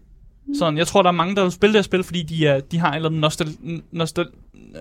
Sådan, 0.59 0.79
jeg 0.79 0.87
tror, 0.87 1.03
der 1.03 1.09
er 1.09 1.13
mange, 1.13 1.37
der 1.37 1.43
vil 1.43 1.53
spille 1.53 1.73
det 1.73 1.79
her 1.79 1.83
spil, 1.83 2.05
fordi 2.05 2.23
de, 2.23 2.47
er, 2.47 2.61
de 2.61 2.79
har 2.79 2.91
et 2.91 2.97
eller 2.97 3.09
andet 3.09 3.21
nostal, 3.21 3.49
nostal, 3.93 4.27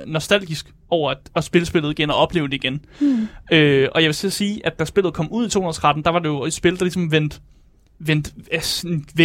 nostalgisk 0.08 0.74
over 0.90 1.12
at, 1.12 1.18
at 1.36 1.44
spille 1.44 1.66
spillet 1.66 1.92
igen 1.92 2.10
og 2.10 2.16
opleve 2.16 2.48
det 2.48 2.54
igen. 2.54 2.86
Mm. 3.02 3.28
Øh, 3.52 3.90
og 3.96 4.02
jeg 4.02 4.08
vil 4.08 4.16
så 4.16 4.30
sige, 4.30 4.66
at 4.66 4.80
da 4.80 4.86
spillet 4.86 5.14
kom 5.14 5.28
ud 5.32 5.48
i 5.48 5.50
213, 5.50 6.04
der 6.04 6.10
var 6.10 6.20
det 6.20 6.30
jo 6.30 6.44
et 6.44 6.54
spil, 6.54 6.76
der 6.80 6.84
ligesom 6.84 7.12
vendte 7.12 7.40
vendt 8.00 8.34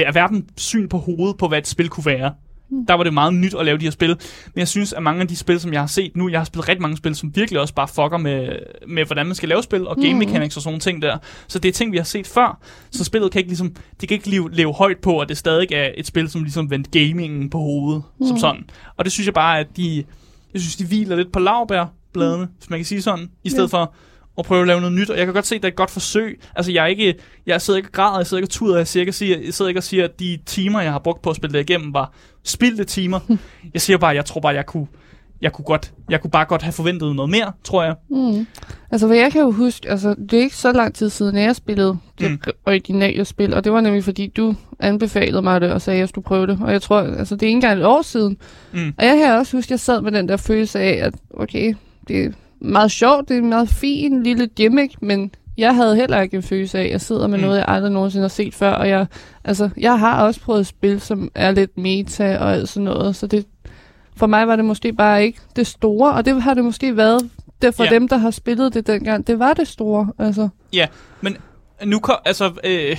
at 0.07 0.15
verdens 0.15 0.45
syn 0.57 0.89
på 0.89 0.99
hovedet 0.99 1.37
på, 1.37 1.49
hvad 1.49 1.59
et 1.59 1.67
spil 1.67 1.89
kunne 1.89 2.07
være. 2.07 2.35
Der 2.89 2.95
var 2.95 3.05
det 3.05 3.15
meget 3.15 3.35
nyt 3.35 3.55
at 3.55 3.65
lave 3.67 3.79
de 3.79 3.85
her 3.85 3.91
spil. 3.91 4.09
Men 4.55 4.59
jeg 4.59 4.69
synes, 4.69 4.93
at 4.93 5.03
mange 5.03 5.21
af 5.21 5.29
de 5.29 5.37
spil, 5.37 5.61
som 5.61 5.73
jeg 5.73 5.81
har 5.81 5.87
set 5.87 6.17
nu, 6.17 6.29
jeg 6.29 6.41
har 6.41 6.45
spillet 6.45 6.69
rigtig 6.69 6.83
mange 6.83 6.97
spil, 6.97 7.15
som 7.15 7.37
virkelig 7.37 7.61
også 7.61 7.75
bare 7.75 7.89
fucker 7.89 8.17
med, 8.17 8.49
med 8.89 9.05
hvordan 9.05 9.27
man 9.27 9.35
skal 9.35 9.49
lave 9.49 9.63
spil, 9.63 9.87
og 9.89 9.97
game 9.97 10.09
Mhm. 10.11 10.19
mechanics 10.19 10.57
og 10.57 10.63
sådan 10.63 10.73
nogle 10.73 10.81
ting 10.81 11.03
der. 11.03 11.19
Så 11.49 11.59
det 11.59 11.69
er 11.69 11.73
ting, 11.73 11.93
vi 11.93 11.97
har 11.97 12.05
set 12.05 12.27
før. 12.27 12.59
Så 12.91 13.05
spillet 13.05 13.33
kan 13.33 13.39
ikke 13.39 13.49
ligesom, 13.51 13.75
det 14.01 14.09
kan 14.09 14.15
ikke 14.15 14.31
leve, 14.31 14.51
leve 14.53 14.73
højt 14.75 14.99
på, 14.99 15.19
at 15.21 15.29
det 15.29 15.37
stadig 15.39 15.73
er 15.73 15.91
et 15.97 16.07
spil, 16.07 16.29
som 16.31 16.43
ligesom 16.43 16.71
vendte 16.71 16.91
gamingen 17.01 17.51
på 17.51 17.59
hovedet, 17.59 18.03
mm. 18.21 18.27
som 18.27 18.39
sådan. 18.39 18.65
Og 18.97 19.05
det 19.05 19.13
synes 19.13 19.27
jeg 19.27 19.35
bare, 19.35 19.59
at 19.59 19.67
de, 19.77 20.05
jeg 20.55 20.61
synes, 20.61 20.77
de 20.77 20.87
hviler 20.87 21.17
lidt 21.17 21.33
på 21.33 21.39
lavbærbladene, 21.39 22.45
mm. 22.45 22.51
hvis 22.59 22.71
man 22.71 22.79
kan 22.79 22.85
sige 22.87 23.03
sådan, 23.03 23.31
i 23.45 23.51
stedet 23.51 23.73
Ja. 23.73 23.79
for 23.79 23.95
at 24.39 24.45
prøve 24.45 24.61
at 24.61 24.67
lave 24.67 24.81
noget 24.81 24.95
nyt, 24.95 25.11
og 25.11 25.19
jeg 25.19 25.27
kan 25.27 25.35
godt 25.35 25.47
se, 25.47 25.55
at 25.55 25.63
det 25.63 25.69
er 25.69 25.73
et 25.73 25.77
godt 25.77 25.91
forsøg. 25.91 26.41
Altså, 26.57 26.73
jeg 26.73 26.83
er 26.83 26.87
ikke, 26.87 27.15
jeg 27.47 27.61
sidder 27.63 27.77
ikke 27.79 27.89
og 27.89 27.93
græder, 27.93 28.19
jeg 28.19 28.27
sidder 28.27 28.39
ikke 28.41 28.47
og 28.47 28.51
tuder, 28.51 28.77
jeg, 28.77 28.87
siger 28.89 29.01
ikke, 29.01 29.11
og 29.11 29.15
siger, 29.15 29.39
jeg 29.45 29.55
sidder 29.55 29.69
ikke 29.69 29.79
og 29.81 29.85
siger, 29.85 30.05
at 30.05 30.21
de 30.21 30.39
timer, 30.47 30.81
jeg 30.81 30.93
har 30.93 30.99
brugt 30.99 31.23
på 31.23 31.31
at 31.31 31.37
spille 31.37 31.59
det 31.59 31.71
igennem, 31.71 31.95
var 31.95 32.13
spildte 32.45 32.85
timer. 32.85 33.21
jeg 33.75 33.83
siger 33.83 33.99
bare, 33.99 34.15
jeg 34.15 34.25
tror 34.25 34.41
bare, 34.41 34.55
jeg 34.55 34.67
kunne, 34.67 34.87
jeg 35.41 35.53
kunne, 35.53 35.65
godt, 35.65 35.93
jeg 36.11 36.21
kunne 36.21 36.31
bare 36.31 36.45
godt 36.45 36.63
have 36.63 36.73
forventet 36.73 37.17
noget 37.17 37.31
mere, 37.31 37.53
tror 37.65 37.83
jeg. 37.83 37.95
Mm. 38.11 38.47
Altså, 38.91 39.07
hvad 39.07 39.17
jeg 39.17 39.33
kan 39.33 39.41
jo 39.41 39.51
huske, 39.51 39.91
altså, 39.91 40.15
det 40.31 40.33
er 40.39 40.43
ikke 40.43 40.57
så 40.57 40.73
lang 40.73 40.95
tid 40.95 41.11
siden, 41.11 41.37
jeg 41.37 41.57
spillede 41.57 41.99
det 42.19 42.31
Mm. 42.31 42.39
originale 42.67 43.25
spil, 43.25 43.55
og 43.55 43.65
det 43.65 43.73
var 43.73 43.81
nemlig 43.81 44.05
fordi, 44.05 44.27
du 44.37 44.55
anbefalede 44.81 45.43
mig 45.43 45.61
det, 45.61 45.73
og 45.73 45.83
sagde, 45.83 45.97
at 45.97 46.01
jeg 46.01 46.09
skulle 46.09 46.25
prøve 46.25 46.47
det. 46.47 46.59
Og 46.63 46.73
jeg 46.73 46.83
tror, 46.83 47.01
altså, 47.01 47.35
det 47.35 47.43
er 47.43 47.47
ikke 47.47 47.57
engang 47.57 47.81
et 47.81 47.87
år 47.87 48.03
siden. 48.03 48.37
Mm. 48.73 48.95
Og 48.99 49.05
jeg 49.07 49.17
kan 49.17 49.33
også 49.33 49.57
huske, 49.57 49.67
at 49.67 49.71
jeg 49.71 49.81
sad 49.81 50.01
med 50.03 50.13
den 50.13 50.29
der 50.29 50.37
følelse 50.37 50.81
af, 50.81 50.99
at 51.07 51.15
okay, 51.35 51.75
det 52.09 52.35
meget 52.73 52.91
sjovt, 52.91 53.29
det 53.29 53.35
er 53.35 53.39
en 53.39 53.49
meget 53.49 53.69
fin 53.69 54.23
lille 54.23 54.47
gimmick, 54.47 55.03
men 55.03 55.31
jeg 55.59 55.75
havde 55.75 55.97
heller 55.97 56.21
ikke 56.21 56.37
en 56.37 56.43
følelse 56.43 56.79
af, 56.79 56.85
at 56.85 56.91
jeg 56.91 57.01
sidder 57.01 57.27
med 57.27 57.39
Mm. 57.39 57.45
noget, 57.45 57.57
jeg 57.57 57.65
aldrig 57.69 57.93
nogensinde 57.93 58.23
har 58.23 58.29
set 58.29 58.55
før, 58.55 58.71
og 58.73 58.89
jeg, 58.89 59.07
altså, 59.45 59.71
jeg 59.77 59.99
har 59.99 60.23
også 60.27 60.41
prøvet 60.41 60.67
spil, 60.67 61.01
som 61.01 61.31
er 61.35 61.51
lidt 61.51 61.79
meta 61.79 62.39
og 62.39 62.53
alt 62.53 62.69
sådan 62.69 62.85
noget, 62.85 63.17
så 63.17 63.27
det, 63.27 63.47
for 64.17 64.27
mig 64.27 64.49
var 64.49 64.57
det 64.57 64.65
måske 64.65 64.93
bare 64.93 65.25
ikke 65.25 65.39
det 65.57 65.67
store, 65.67 66.13
og 66.13 66.25
det 66.25 66.43
har 66.43 66.55
det 66.55 66.65
måske 66.65 66.97
været 66.97 67.31
det 67.63 67.75
for 67.75 67.85
Ja. 67.85 67.89
ja. 67.93 67.95
dem, 67.95 68.09
der 68.09 68.17
har 68.17 68.31
spillet 68.31 68.75
det 68.75 68.87
dengang. 68.87 69.27
Det 69.27 69.39
var 69.39 69.53
det 69.55 69.69
store, 69.69 70.13
altså. 70.19 70.49
Nu 71.85 71.99
kom, 71.99 72.17
altså, 72.25 72.53
øh, 72.65 72.97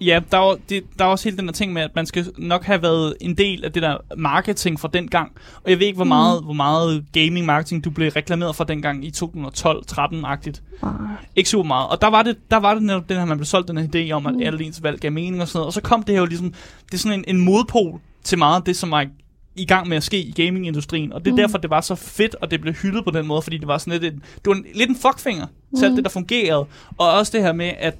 ja, 0.00 0.20
der 0.32 0.38
er, 0.38 0.56
det, 0.68 0.84
der 0.98 1.04
er 1.04 1.08
også 1.08 1.24
hele 1.24 1.36
den 1.36 1.46
der 1.46 1.52
ting 1.52 1.72
med, 1.72 1.82
at 1.82 1.90
man 1.94 2.06
skal 2.06 2.26
nok 2.38 2.64
have 2.64 2.82
været 2.82 3.14
en 3.20 3.34
del 3.34 3.64
af 3.64 3.72
det 3.72 3.82
der 3.82 3.96
marketing 4.16 4.80
fra 4.80 4.88
den 4.92 5.08
gang. 5.08 5.32
Og 5.64 5.70
jeg 5.70 5.78
ved 5.78 5.86
ikke, 5.86 5.96
hvor 5.96 6.04
Mm. 6.04 6.08
meget, 6.08 6.42
hvor 6.44 6.52
meget 6.52 7.04
gaming 7.12 7.46
marketing 7.46 7.84
du 7.84 7.90
blev 7.90 8.10
reklameret 8.12 8.56
for 8.56 8.64
dengang 8.64 9.04
i 9.04 9.10
2012-13-agtigt. 9.10 10.62
Ikke 11.36 11.50
super 11.50 11.66
meget. 11.66 11.88
Og 11.88 12.00
der 12.00 12.06
var 12.10 12.22
det, 12.22 12.36
der 12.50 12.56
var 12.56 12.74
det 12.74 12.82
netop 12.82 13.08
den 13.08 13.16
her, 13.16 13.24
man 13.24 13.36
blev 13.38 13.44
solgt 13.46 13.68
den 13.68 13.78
her 13.78 13.86
idé 13.94 14.10
om, 14.12 14.26
at 14.26 14.34
Mm. 14.34 14.40
alle 14.42 14.64
ens 14.64 14.82
valg 14.82 15.00
gav 15.00 15.12
mening 15.12 15.42
og 15.42 15.48
sådan 15.48 15.58
noget. 15.58 15.66
Og 15.66 15.72
så 15.72 15.80
kom 15.80 16.02
det 16.02 16.14
her 16.14 16.20
jo 16.20 16.26
ligesom, 16.26 16.52
det 16.86 16.94
er 16.94 16.98
sådan 16.98 17.18
en, 17.18 17.36
en 17.36 17.44
modpol 17.44 18.00
til 18.24 18.38
meget 18.38 18.56
af 18.56 18.62
det, 18.62 18.76
som 18.76 18.90
var 18.90 19.06
i 19.56 19.64
gang 19.64 19.88
med 19.88 19.96
at 19.96 20.02
ske 20.02 20.22
i 20.22 20.32
gamingindustrien. 20.32 21.12
Og 21.12 21.20
det 21.20 21.26
er 21.30 21.32
mm. 21.32 21.36
derfor, 21.36 21.58
det 21.58 21.70
var 21.70 21.80
så 21.80 21.94
fedt, 21.94 22.34
og 22.34 22.50
det 22.50 22.60
blev 22.60 22.74
hyldet 22.74 23.04
på 23.04 23.10
den 23.10 23.26
måde, 23.26 23.42
fordi 23.42 23.58
det 23.58 23.68
var 23.68 23.78
sådan 23.78 24.00
lidt 24.00 24.14
en, 24.14 24.20
det 24.34 24.46
var 24.46 24.52
en, 24.54 24.64
lidt 24.74 24.90
en 24.90 24.96
fuckfinger 24.96 25.46
til 25.78 25.84
alt 25.84 25.96
det, 25.96 26.04
der 26.04 26.10
fungerede. 26.10 26.66
Og 26.98 27.10
også 27.12 27.32
det 27.34 27.42
her 27.42 27.52
med, 27.52 27.72
at 27.78 27.96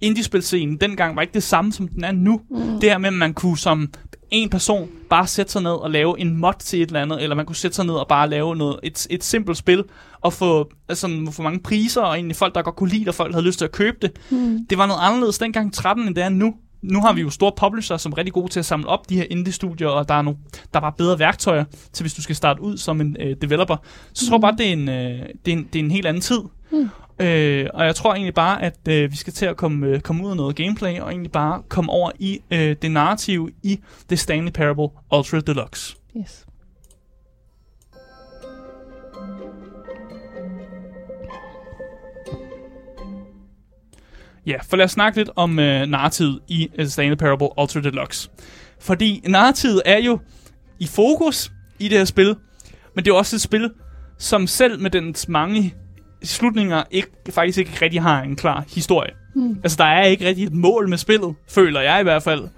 indiespilscenen 0.00 0.76
dengang 0.76 1.16
var 1.16 1.22
ikke 1.22 1.34
det 1.34 1.42
samme, 1.42 1.72
som 1.72 1.88
den 1.88 2.04
er 2.04 2.12
nu. 2.12 2.40
Mm. 2.50 2.80
Det 2.80 2.90
her 2.90 2.98
med, 2.98 3.08
at 3.08 3.14
man 3.14 3.34
kunne 3.34 3.58
som 3.58 3.88
en 4.30 4.48
person 4.48 4.90
bare 5.10 5.26
sætte 5.26 5.52
sig 5.52 5.62
ned 5.62 5.70
og 5.70 5.90
lave 5.90 6.20
en 6.20 6.36
mod 6.36 6.52
til 6.58 6.82
et 6.82 6.86
eller 6.86 7.02
andet, 7.02 7.22
eller 7.22 7.36
man 7.36 7.46
kunne 7.46 7.56
sætte 7.56 7.74
sig 7.74 7.86
ned 7.86 7.94
og 7.94 8.08
bare 8.08 8.30
lave 8.30 8.56
noget, 8.56 8.80
et, 8.82 9.06
et 9.10 9.24
simpelt 9.24 9.58
spil, 9.58 9.84
og 10.20 10.32
få, 10.32 10.70
altså, 10.88 11.28
få 11.32 11.42
mange 11.42 11.60
priser, 11.60 12.02
og 12.02 12.14
egentlig 12.14 12.36
folk, 12.36 12.54
der 12.54 12.62
godt 12.62 12.76
kunne 12.76 12.90
lide 12.90 13.00
det, 13.00 13.08
og 13.08 13.14
folk 13.14 13.34
havde 13.34 13.46
lyst 13.46 13.58
til 13.58 13.64
at 13.64 13.72
købe 13.72 13.96
det. 14.02 14.12
Mm. 14.30 14.66
Det 14.70 14.78
var 14.78 14.86
noget 14.86 15.00
anderledes 15.02 15.38
dengang 15.38 15.74
13, 15.74 16.06
end 16.06 16.14
det 16.14 16.24
er 16.24 16.28
nu. 16.28 16.54
Nu 16.82 17.00
har 17.00 17.12
vi 17.12 17.20
jo 17.20 17.30
store 17.30 17.52
publisher, 17.56 17.96
som 17.96 18.12
er 18.12 18.18
rigtig 18.18 18.32
gode 18.32 18.52
til 18.52 18.58
at 18.58 18.66
samle 18.66 18.86
op 18.86 19.08
de 19.08 19.16
her 19.16 19.24
indie-studier, 19.30 19.88
og 19.88 20.08
der 20.08 20.14
er, 20.14 20.22
nogle, 20.22 20.38
der 20.72 20.78
er 20.78 20.80
bare 20.80 20.92
bedre 20.98 21.18
værktøjer 21.18 21.64
til, 21.92 22.02
hvis 22.02 22.14
du 22.14 22.22
skal 22.22 22.36
starte 22.36 22.62
ud 22.62 22.76
som 22.76 23.00
en 23.00 23.16
øh, 23.20 23.36
developer. 23.42 23.76
Så 24.12 24.24
jeg 24.24 24.30
tror 24.30 24.38
bare, 24.38 24.56
det 24.58 24.68
er 24.68 24.72
en, 24.72 24.88
øh, 24.88 25.28
det, 25.44 25.52
er 25.52 25.56
en, 25.56 25.68
det 25.72 25.78
er 25.78 25.84
en 25.84 25.90
helt 25.90 26.06
anden 26.06 26.20
tid. 26.20 26.40
Mm. 26.72 26.88
Øh, 27.20 27.66
og 27.74 27.84
jeg 27.84 27.94
tror 27.94 28.14
egentlig 28.14 28.34
bare, 28.34 28.62
at 28.62 28.88
øh, 28.88 29.10
vi 29.10 29.16
skal 29.16 29.32
til 29.32 29.46
at 29.46 29.56
komme, 29.56 29.86
øh, 29.86 30.00
komme 30.00 30.24
ud 30.24 30.30
af 30.30 30.36
noget 30.36 30.56
gameplay, 30.56 31.00
og 31.00 31.10
egentlig 31.10 31.32
bare 31.32 31.62
komme 31.68 31.92
over 31.92 32.10
i 32.18 32.40
øh, 32.50 32.76
det 32.82 32.90
narrative 32.90 33.50
i 33.62 33.80
The 34.08 34.16
Stanley 34.16 34.52
Parable 34.52 34.88
Ultra 35.12 35.40
Deluxe. 35.40 35.96
Yes. 36.16 36.46
Ja, 44.46 44.56
for 44.62 44.76
lad 44.76 44.84
os 44.84 44.90
snakke 44.90 45.18
lidt 45.18 45.30
om 45.36 45.58
øh, 45.58 45.86
narrativet 45.86 46.40
i 46.48 46.70
The 46.78 46.88
Stanley 46.88 47.16
Parable 47.16 47.48
Ultra 47.60 47.80
Deluxe. 47.80 48.30
Fordi 48.80 49.22
narrativet 49.28 49.82
er 49.84 49.98
jo 49.98 50.18
i 50.78 50.86
fokus 50.86 51.52
i 51.78 51.88
det 51.88 51.98
her 51.98 52.04
spil, 52.04 52.36
men 52.94 53.04
det 53.04 53.10
er 53.10 53.14
jo 53.14 53.18
også 53.18 53.36
et 53.36 53.40
spil, 53.40 53.70
som 54.18 54.46
selv 54.46 54.80
med 54.80 54.90
dens 54.90 55.28
mange 55.28 55.74
slutninger 56.22 56.82
ikke, 56.90 57.08
faktisk 57.30 57.58
ikke 57.58 57.78
rigtig 57.82 58.02
har 58.02 58.22
en 58.22 58.36
klar 58.36 58.64
historie. 58.74 59.10
Mm. 59.34 59.60
Altså, 59.62 59.76
der 59.76 59.84
er 59.84 60.04
ikke 60.04 60.28
rigtig 60.28 60.46
et 60.46 60.52
mål 60.54 60.88
med 60.88 60.98
spillet, 60.98 61.34
føler 61.48 61.80
jeg 61.80 62.00
i 62.00 62.02
hvert 62.02 62.22
fald. 62.22 62.48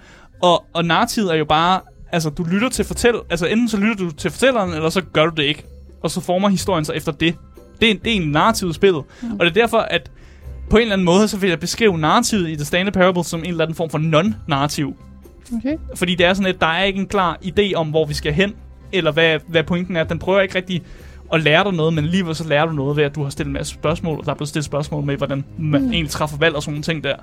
Og, 0.42 0.64
og 0.72 0.84
narrativet 0.84 1.32
er 1.32 1.36
jo 1.36 1.44
bare, 1.44 1.80
altså, 2.12 2.30
du 2.30 2.42
lytter 2.42 2.68
til 2.68 2.84
fortæl, 2.84 3.14
altså 3.30 3.46
enten 3.46 3.68
så 3.68 3.76
lytter 3.76 4.04
du 4.04 4.10
til 4.10 4.30
fortælleren, 4.30 4.72
eller 4.72 4.88
så 4.88 5.00
gør 5.12 5.26
du 5.26 5.34
det 5.36 5.42
ikke. 5.42 5.64
Og 6.02 6.10
så 6.10 6.20
former 6.20 6.48
historien 6.48 6.84
sig 6.84 6.96
efter 6.96 7.12
det. 7.12 7.34
Det 7.80 7.90
er, 7.90 7.94
det 7.94 8.12
er 8.12 8.16
en 8.16 8.30
narrativ 8.30 8.72
spillet. 8.72 9.04
Mm. 9.22 9.32
Og 9.32 9.40
det 9.40 9.56
er 9.56 9.60
derfor, 9.60 9.78
at 9.78 10.10
på 10.70 10.76
en 10.76 10.82
eller 10.82 10.92
anden 10.92 11.04
måde, 11.04 11.28
så 11.28 11.36
vil 11.36 11.48
jeg 11.48 11.60
beskrive 11.60 11.98
narrativet 11.98 12.48
i 12.48 12.54
The 12.54 12.64
Stanley 12.64 12.92
Parable 12.92 13.24
som 13.24 13.40
en 13.40 13.46
eller 13.46 13.64
anden 13.64 13.74
form 13.74 13.90
for 13.90 13.98
non-narrativ. 13.98 14.96
Okay. 15.56 15.76
Fordi 15.94 16.14
det 16.14 16.26
er 16.26 16.34
sådan, 16.34 16.54
at 16.54 16.60
der 16.60 16.66
er 16.66 16.82
ikke 16.82 17.00
en 17.00 17.06
klar 17.06 17.38
idé 17.44 17.74
om, 17.74 17.90
hvor 17.90 18.04
vi 18.04 18.14
skal 18.14 18.32
hen, 18.32 18.54
eller 18.92 19.12
hvad, 19.12 19.38
hvad 19.48 19.64
pointen 19.64 19.96
er. 19.96 20.04
Den 20.04 20.18
prøver 20.18 20.40
ikke 20.40 20.54
rigtig 20.54 20.82
at 21.32 21.42
lære 21.42 21.64
dig 21.64 21.72
noget, 21.72 21.94
men 21.94 22.04
alligevel 22.04 22.34
så 22.34 22.48
lærer 22.48 22.66
du 22.66 22.72
noget 22.72 22.96
ved, 22.96 23.04
at 23.04 23.14
du 23.14 23.22
har 23.22 23.30
stillet 23.30 23.48
en 23.48 23.52
masse 23.52 23.74
spørgsmål, 23.74 24.18
og 24.18 24.24
der 24.24 24.30
er 24.30 24.34
blevet 24.34 24.48
stillet 24.48 24.64
spørgsmål 24.64 25.04
med, 25.04 25.16
hvordan 25.16 25.44
man 25.58 25.82
mm. 25.82 25.92
egentlig 25.92 26.10
træffer 26.10 26.36
valg 26.38 26.54
og 26.56 26.62
sådan 26.62 26.72
nogle 26.72 26.82
ting 26.82 27.04
der. 27.04 27.14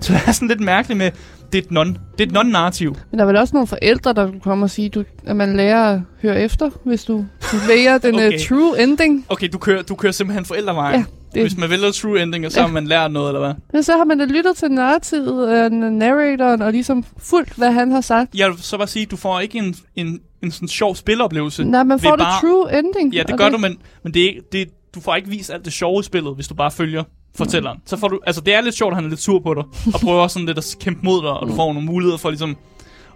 Så 0.00 0.12
det 0.12 0.22
er 0.26 0.32
sådan 0.32 0.48
lidt 0.48 0.60
mærkeligt 0.60 0.98
med, 0.98 1.10
det 1.52 1.58
er 1.58 1.62
et, 1.62 1.70
non, 1.70 1.98
det 2.18 2.20
er 2.20 2.26
et 2.26 2.32
non-narrativ. 2.32 2.96
Men 3.10 3.18
der 3.18 3.24
er 3.24 3.26
vel 3.26 3.36
også 3.36 3.54
nogle 3.54 3.66
forældre, 3.66 4.12
der 4.12 4.30
kommer 4.42 4.66
og 4.66 4.70
sige, 4.70 4.88
du, 4.88 5.04
at 5.26 5.36
man 5.36 5.56
lærer 5.56 5.94
at 5.94 6.00
høre 6.22 6.40
efter, 6.40 6.70
hvis 6.84 7.04
du, 7.04 7.12
du 7.52 7.56
vælger 7.68 7.98
den 7.98 8.14
okay. 8.14 8.32
uh, 8.32 8.46
true 8.48 8.82
ending. 8.82 9.26
Okay, 9.28 9.48
du 9.52 9.58
kører, 9.58 9.82
du 9.82 9.94
kører 9.94 10.12
simpelthen 10.12 10.44
forældrevejen. 10.44 11.00
Ja, 11.00 11.04
det. 11.36 11.44
Hvis 11.44 11.56
man 11.56 11.70
vælger 11.70 11.90
true 11.90 12.22
ending, 12.22 12.52
så 12.52 12.60
har 12.60 12.68
man 12.68 12.86
lært 12.86 13.12
noget, 13.12 13.28
eller 13.28 13.40
hvad? 13.40 13.54
Men 13.72 13.82
så 13.82 13.96
har 13.96 14.04
man 14.04 14.18
da 14.18 14.24
lyttet 14.24 14.56
til 14.56 14.70
narrativet, 14.70 15.66
uh, 15.66 15.72
narratoren, 15.72 16.62
og 16.62 16.72
ligesom 16.72 17.04
fuldt, 17.18 17.52
hvad 17.56 17.72
han 17.72 17.92
har 17.92 18.00
sagt. 18.00 18.34
Jeg 18.34 18.50
vil 18.50 18.58
så 18.58 18.76
bare 18.76 18.86
sige, 18.86 19.06
du 19.06 19.16
får 19.16 19.40
ikke 19.40 19.58
en, 19.58 19.74
en, 19.96 20.20
en 20.42 20.50
sådan 20.50 20.68
sjov 20.68 20.96
spiloplevelse. 20.96 21.64
Nej, 21.64 21.82
man 21.82 22.00
får 22.00 22.10
det 22.10 22.18
bare... 22.18 22.40
true 22.40 22.78
ending. 22.78 23.14
Ja, 23.14 23.22
det 23.22 23.38
gør 23.38 23.48
du, 23.48 23.58
men, 23.58 23.78
men 24.02 24.14
det 24.14 24.36
er, 24.36 24.40
det, 24.52 24.68
du 24.94 25.00
får 25.00 25.14
ikke 25.14 25.28
vist 25.28 25.50
alt 25.50 25.64
det 25.64 25.72
sjove 25.72 26.00
i 26.00 26.02
spillet, 26.02 26.34
hvis 26.34 26.48
du 26.48 26.54
bare 26.54 26.70
følger 26.70 27.02
fortælleren. 27.34 27.76
Mm. 27.76 27.86
Så 27.86 27.96
får 27.96 28.08
du, 28.08 28.20
altså 28.26 28.40
det 28.40 28.54
er 28.54 28.60
lidt 28.60 28.74
sjovt, 28.74 28.92
at 28.92 28.96
han 28.96 29.04
er 29.04 29.08
lidt 29.08 29.20
sur 29.20 29.38
på 29.38 29.54
dig, 29.54 29.64
og 29.94 30.00
prøver 30.00 30.28
sådan 30.28 30.46
lidt 30.46 30.58
at 30.58 30.76
kæmpe 30.80 31.00
mod 31.02 31.22
dig, 31.22 31.30
og 31.30 31.48
du 31.48 31.54
får 31.54 31.72
nogle 31.72 31.86
muligheder 31.86 32.18
for 32.18 32.30
ligesom 32.30 32.56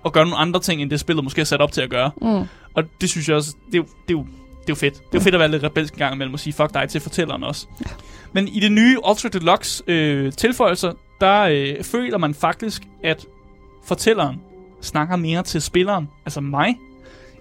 at 0.04 0.12
gøre 0.12 0.24
nogle 0.24 0.36
andre 0.36 0.60
ting, 0.60 0.82
end 0.82 0.90
det 0.90 1.00
spillet 1.00 1.24
måske 1.24 1.40
er 1.40 1.44
sat 1.44 1.60
op 1.60 1.72
til 1.72 1.80
at 1.80 1.90
gøre. 1.90 2.10
Mm. 2.22 2.44
Og 2.74 2.84
det 3.00 3.10
synes 3.10 3.28
jeg 3.28 3.36
også, 3.36 3.54
det 3.72 3.84
det 4.08 4.14
er 4.14 4.18
jo, 4.18 4.26
det 4.60 4.66
er 4.66 4.68
jo 4.68 4.74
fedt. 4.74 4.94
Det 4.94 5.00
er 5.02 5.08
jo 5.14 5.20
fedt 5.20 5.34
at 5.34 5.38
være 5.38 5.50
lidt 5.50 5.62
rebelsk 5.64 5.94
en 5.94 5.98
gang 5.98 6.14
imellem 6.14 6.34
og 6.34 6.40
sige 6.40 6.52
fuck 6.52 6.74
dig 6.74 6.88
til 6.88 7.00
fortælleren 7.00 7.44
også. 7.44 7.66
Men 8.32 8.48
i 8.48 8.60
det 8.60 8.72
nye 8.72 8.96
Ultra 9.08 9.28
Deluxe 9.28 9.84
øh, 9.86 10.32
tilføjelser, 10.32 10.92
der 11.20 11.40
øh, 11.42 11.84
føler 11.84 12.18
man 12.18 12.34
faktisk, 12.34 12.82
at 13.04 13.26
fortælleren 13.84 14.40
snakker 14.80 15.16
mere 15.16 15.42
til 15.42 15.62
spilleren, 15.62 16.08
altså 16.24 16.40
mig, 16.40 16.76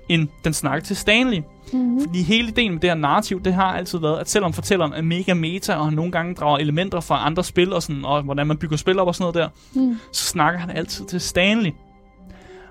end 0.10 0.28
den 0.44 0.54
snakker 0.54 0.86
til 0.86 0.96
Stanley. 0.96 1.42
Mm-hmm. 1.74 2.02
Fordi 2.02 2.22
hele 2.22 2.48
ideen 2.48 2.72
med 2.72 2.82
det 2.82 2.90
her 2.90 2.96
narrativ, 2.96 3.44
det 3.44 3.54
har 3.54 3.74
altid 3.78 4.00
været, 4.00 4.20
at 4.20 4.30
selvom 4.30 4.54
fortælleren 4.54 4.94
er 4.94 5.02
mega 5.02 5.34
meta, 5.34 5.76
og 5.76 5.86
han 5.86 5.94
nogle 5.94 6.12
gange 6.12 6.36
drager 6.36 6.58
elementer 6.58 7.00
fra 7.00 7.26
andre 7.26 7.44
spil, 7.44 7.74
og, 7.74 7.84
sådan, 7.84 8.06
og 8.06 8.22
hvordan 8.22 8.48
man 8.48 8.58
bygger 8.58 8.78
spil 8.78 9.00
op 9.00 9.08
og 9.08 9.16
sådan 9.16 9.34
noget 9.34 9.54
der, 9.76 9.82
mm. 9.82 9.98
så 10.12 10.24
snakker 10.24 10.60
han 10.60 10.70
altid 10.70 11.06
til 11.06 11.22
Stanley. 11.22 11.72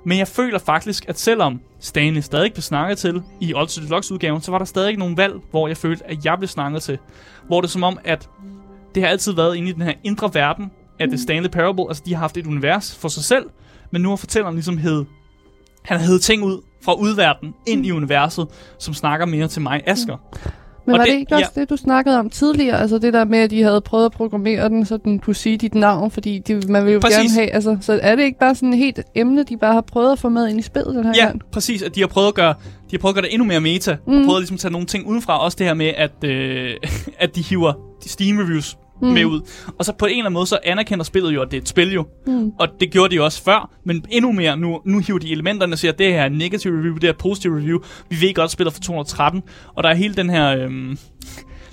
Men 0.08 0.18
jeg 0.18 0.28
føler 0.28 0.58
faktisk, 0.58 1.08
at 1.08 1.18
selvom 1.18 1.60
Stanley 1.80 2.20
stadig 2.20 2.52
blev 2.52 2.62
snakket 2.62 2.98
til 2.98 3.22
i 3.40 3.54
Ultra 3.54 3.82
Deluxe 3.82 4.14
udgaven, 4.14 4.40
så 4.40 4.50
var 4.50 4.58
der 4.58 4.64
stadig 4.64 4.96
nogen 4.96 5.16
valg, 5.16 5.34
hvor 5.50 5.68
jeg 5.68 5.76
følte, 5.76 6.10
at 6.10 6.24
jeg 6.24 6.38
blev 6.38 6.48
snakket 6.48 6.82
til. 6.82 6.98
Hvor 7.46 7.60
det 7.60 7.68
er 7.68 7.70
som 7.70 7.82
om, 7.82 7.98
at 8.04 8.28
det 8.94 9.02
har 9.02 9.10
altid 9.10 9.32
været 9.32 9.56
inde 9.56 9.68
i 9.68 9.72
den 9.72 9.82
her 9.82 9.92
indre 10.04 10.30
verden 10.34 10.70
af 10.98 11.08
The 11.08 11.18
Stanley 11.18 11.50
Parable. 11.50 11.84
Altså, 11.88 12.02
de 12.06 12.14
har 12.14 12.20
haft 12.20 12.36
et 12.36 12.46
univers 12.46 12.96
for 12.96 13.08
sig 13.08 13.24
selv, 13.24 13.44
men 13.90 14.02
nu 14.02 14.08
har 14.08 14.16
fortælleren 14.16 14.54
ligesom 14.54 14.78
hed, 14.78 15.04
han 15.82 15.98
har 15.98 16.06
hed 16.06 16.18
ting 16.18 16.42
ud 16.42 16.62
fra 16.84 16.94
udverdenen 16.94 17.54
ind 17.66 17.86
i 17.86 17.90
universet, 17.90 18.46
som 18.78 18.94
snakker 18.94 19.26
mere 19.26 19.48
til 19.48 19.62
mig, 19.62 19.82
Asker. 19.86 20.16
Men 20.88 20.94
og 20.94 20.98
var 20.98 21.04
det, 21.04 21.12
det 21.12 21.18
ikke 21.18 21.34
også 21.34 21.50
ja. 21.56 21.60
det, 21.60 21.70
du 21.70 21.76
snakkede 21.76 22.18
om 22.18 22.30
tidligere? 22.30 22.80
Altså 22.80 22.98
det 22.98 23.12
der 23.12 23.24
med, 23.24 23.38
at 23.38 23.50
de 23.50 23.62
havde 23.62 23.80
prøvet 23.80 24.04
at 24.04 24.12
programmere 24.12 24.68
den, 24.68 24.86
så 24.86 24.96
den 24.96 25.18
kunne 25.18 25.36
sige 25.36 25.56
dit 25.56 25.74
navn, 25.74 26.10
fordi 26.10 26.38
de, 26.38 26.62
man 26.68 26.84
vil 26.84 26.92
jo 26.92 27.00
præcis. 27.00 27.16
gerne 27.18 27.30
have... 27.30 27.50
Altså, 27.50 27.76
så 27.80 27.98
er 28.02 28.16
det 28.16 28.22
ikke 28.22 28.38
bare 28.38 28.54
sådan 28.54 28.72
et 28.72 28.78
helt 28.78 29.00
emne, 29.14 29.42
de 29.42 29.56
bare 29.56 29.72
har 29.72 29.80
prøvet 29.80 30.12
at 30.12 30.18
få 30.18 30.28
med 30.28 30.48
ind 30.48 30.58
i 30.58 30.62
spillet 30.62 30.94
den 30.94 31.04
her 31.04 31.12
ja, 31.16 31.24
gang? 31.24 31.34
Ja, 31.34 31.50
præcis. 31.52 31.82
At 31.82 31.94
de 31.94 32.00
har 32.00 32.06
prøvet 32.06 32.28
at 32.28 32.34
gøre, 32.34 32.54
de 32.90 32.90
har 32.90 32.98
prøvet 32.98 33.12
at 33.12 33.14
gøre 33.14 33.22
det 33.22 33.32
endnu 33.34 33.46
mere 33.46 33.60
meta. 33.60 33.96
Mm. 34.06 34.12
Og 34.12 34.24
prøvet 34.24 34.36
at 34.36 34.40
ligesom 34.40 34.56
tage 34.56 34.72
nogle 34.72 34.86
ting 34.86 35.06
udefra. 35.06 35.44
Også 35.44 35.56
det 35.58 35.66
her 35.66 35.74
med, 35.74 35.92
at, 35.96 36.24
øh, 36.24 36.70
at 37.24 37.36
de 37.36 37.42
hiver 37.42 37.72
de 38.04 38.08
Steam 38.08 38.38
reviews 38.38 38.76
mm. 39.02 39.08
med 39.08 39.24
ud. 39.24 39.40
Og 39.78 39.84
så 39.84 39.92
på 39.92 40.06
en 40.06 40.10
eller 40.10 40.24
anden 40.24 40.34
måde, 40.34 40.46
så 40.46 40.58
anerkender 40.64 41.04
spillet 41.04 41.34
jo, 41.34 41.42
at 41.42 41.50
det 41.50 41.56
er 41.56 41.60
et 41.60 41.68
spil 41.68 41.92
jo. 41.92 42.06
Mm. 42.26 42.52
Og 42.58 42.68
det 42.80 42.90
gjorde 42.90 43.16
de 43.16 43.22
også 43.22 43.42
før, 43.42 43.70
men 43.84 44.04
endnu 44.10 44.32
mere 44.32 44.56
nu, 44.56 44.80
nu 44.84 44.98
hiver 44.98 45.18
de 45.18 45.32
elementerne 45.32 45.72
og 45.72 45.78
siger, 45.78 45.92
at 45.92 45.98
det 45.98 46.12
her 46.12 46.22
er 46.22 46.26
en 46.26 46.32
negativ 46.32 46.70
review, 46.70 46.94
det 46.94 47.04
er 47.04 47.10
et 47.10 47.18
positiv 47.18 47.50
review. 47.50 47.78
Vi 48.08 48.20
ved 48.20 48.34
godt, 48.34 48.44
at 48.44 48.50
spillet 48.50 48.74
for 48.74 48.80
213. 48.80 49.42
Og 49.74 49.82
der 49.82 49.90
er 49.90 49.94
hele 49.94 50.14
den 50.14 50.30
her... 50.30 50.56
Øhm, 50.56 50.98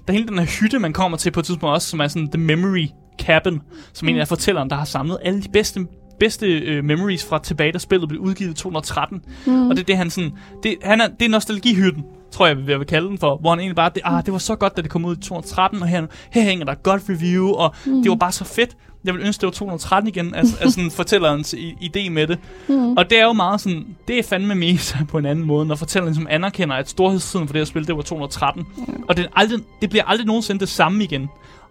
der 0.08 0.14
er 0.14 0.18
hele 0.18 0.28
den 0.28 0.40
her 0.40 0.62
hytte, 0.62 0.80
man 0.80 0.94
kommer 0.94 1.18
til 1.18 1.32
på 1.32 1.40
et 1.40 1.46
tidspunkt 1.46 1.74
også, 1.74 1.90
som 1.90 2.00
er 2.00 2.08
sådan 2.08 2.32
The 2.32 2.42
Memory 2.42 2.88
Cabin, 3.22 3.62
som 3.94 4.06
mm. 4.06 4.10
en 4.10 4.20
af 4.20 4.28
fortælleren, 4.28 4.70
der 4.70 4.76
har 4.76 4.86
samlet 4.86 5.18
alle 5.24 5.42
de 5.42 5.50
bedste 5.50 5.86
bedste 6.20 6.48
øh, 6.48 6.84
memories 6.84 7.26
fra 7.26 7.40
tilbage, 7.40 7.72
da 7.72 7.78
spillet 7.78 8.10
blev 8.10 8.22
udgivet 8.22 8.52
i 8.52 8.54
2013. 8.54 9.22
Mm. 9.46 9.70
Og 9.70 9.76
det 9.76 9.82
er 9.82 9.86
det, 9.86 9.98
han 9.98 10.10
sådan... 10.10 10.32
Det, 10.64 10.76
han 10.84 11.02
er, 11.02 11.08
det 11.08 11.26
er 11.26 11.30
nostalgihytten, 11.30 12.04
tror 12.36 12.48
jeg, 12.48 12.58
jeg 12.68 12.80
vil 12.80 12.88
kalde 12.88 13.08
den 13.08 13.18
for. 13.18 13.38
Hvor 13.38 13.50
han 13.50 13.60
egentlig 13.60 13.76
bare... 13.76 13.92
Det, 13.96 14.02
ah, 14.06 14.26
det 14.26 14.34
var 14.34 14.40
så 14.40 14.56
godt, 14.56 14.78
da 14.78 14.82
det 14.82 14.90
kom 14.90 15.06
ud 15.06 15.16
i 15.16 15.20
2013, 15.20 15.82
og 15.82 15.88
her, 15.88 16.06
her 16.32 16.42
hænger 16.42 16.66
der 16.66 16.72
et 16.72 16.84
godt 16.84 17.02
review, 17.10 17.48
og 17.48 17.76
mm. 17.86 18.02
det 18.04 18.10
var 18.10 18.16
bare 18.16 18.32
så 18.32 18.44
fedt. 18.44 18.78
Jeg 19.06 19.14
vil 19.14 19.22
ønske, 19.22 19.42
det 19.42 19.48
var 19.48 19.52
213 19.52 20.08
igen, 20.08 20.36
altså, 20.36 20.58
altså 20.62 20.76
sådan 20.76 20.92
fortællerens 20.92 21.54
idé 21.82 22.10
med 22.10 22.28
det. 22.28 22.40
Mm. 22.68 22.98
Og 22.98 23.10
det 23.10 23.20
er 23.20 23.24
jo 23.24 23.34
meget 23.34 23.62
sådan, 23.62 23.96
det 24.08 24.20
er 24.20 24.24
fandme 24.24 24.56
meta 24.56 24.98
på 25.12 25.18
en 25.18 25.26
anden 25.26 25.46
måde, 25.46 25.66
når 25.66 25.76
fortælleren 25.76 26.14
ligesom 26.14 26.28
anerkender, 26.30 26.76
at 26.76 26.90
storhedstiden 26.90 27.48
for 27.48 27.54
det 27.54 27.60
her 27.60 27.66
spil, 27.66 27.88
det 27.88 27.96
var 27.96 28.02
213. 28.02 28.66
Mm. 28.78 29.04
Og 29.08 29.18
det, 29.18 29.28
aldrig, 29.36 29.60
det 29.82 29.90
bliver 29.90 30.04
aldrig 30.04 30.28
nogensinde 30.28 30.60
det 30.60 30.70
samme 30.70 31.04
igen. 31.04 31.30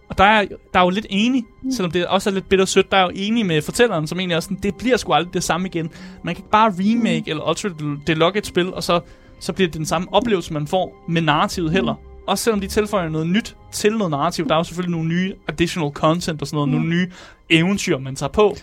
Og 0.09 0.18
der 0.18 0.24
er, 0.24 0.44
der 0.74 0.81
er 0.81 0.85
jo 0.85 0.90
lidt 0.90 1.07
enig, 1.11 1.44
mm. 1.62 1.70
selvom 1.70 1.90
det 1.90 2.07
også 2.07 2.31
er 2.31 2.35
lidt 2.35 2.48
bitter 2.48 2.64
sødt, 2.64 2.90
der 2.90 2.96
er 2.96 3.03
jo 3.03 3.11
enig 3.14 3.46
med 3.46 3.62
fortælleren, 3.62 4.07
som 4.07 4.18
egentlig 4.18 4.37
også 4.37 4.46
sådan, 4.46 4.62
det 4.62 4.74
bliver 4.74 4.96
sgu 4.96 5.12
aldrig 5.12 5.35
det 5.35 5.42
samme 5.42 5.68
igen. 5.68 5.90
Man 6.22 6.35
kan 6.35 6.42
ikke 6.42 6.50
bare 6.50 6.74
remake 6.79 7.20
mm. 7.20 7.31
eller 7.31 7.48
Ultra 7.48 7.68
Deluxe 8.07 8.38
et 8.38 8.46
spil, 8.46 8.75
og 8.75 8.83
så, 8.83 9.00
så 9.44 9.52
bliver 9.52 9.68
det 9.68 9.76
den 9.76 9.86
samme 9.86 10.08
oplevelse, 10.12 10.52
man 10.52 10.66
får 10.66 11.04
med 11.08 11.22
narrativet 11.22 11.70
heller. 11.70 11.92
Mm. 11.92 12.24
Også 12.26 12.44
selvom 12.44 12.60
de 12.60 12.66
tilføjer 12.66 13.08
noget 13.08 13.26
nyt 13.26 13.56
til 13.72 13.96
noget 13.96 14.10
narrativ. 14.10 14.48
Der 14.48 14.54
er 14.54 14.58
jo 14.58 14.64
selvfølgelig 14.64 14.92
nogle 14.92 15.08
nye 15.08 15.32
additional 15.48 15.90
content 15.90 16.42
og 16.42 16.46
sådan 16.46 16.56
noget, 16.56 16.68
mm. 16.68 16.74
nogle 16.74 16.88
nye 16.88 17.10
eventyr, 17.50 17.98
man 17.98 18.16
tager 18.16 18.30
på. 18.30 18.56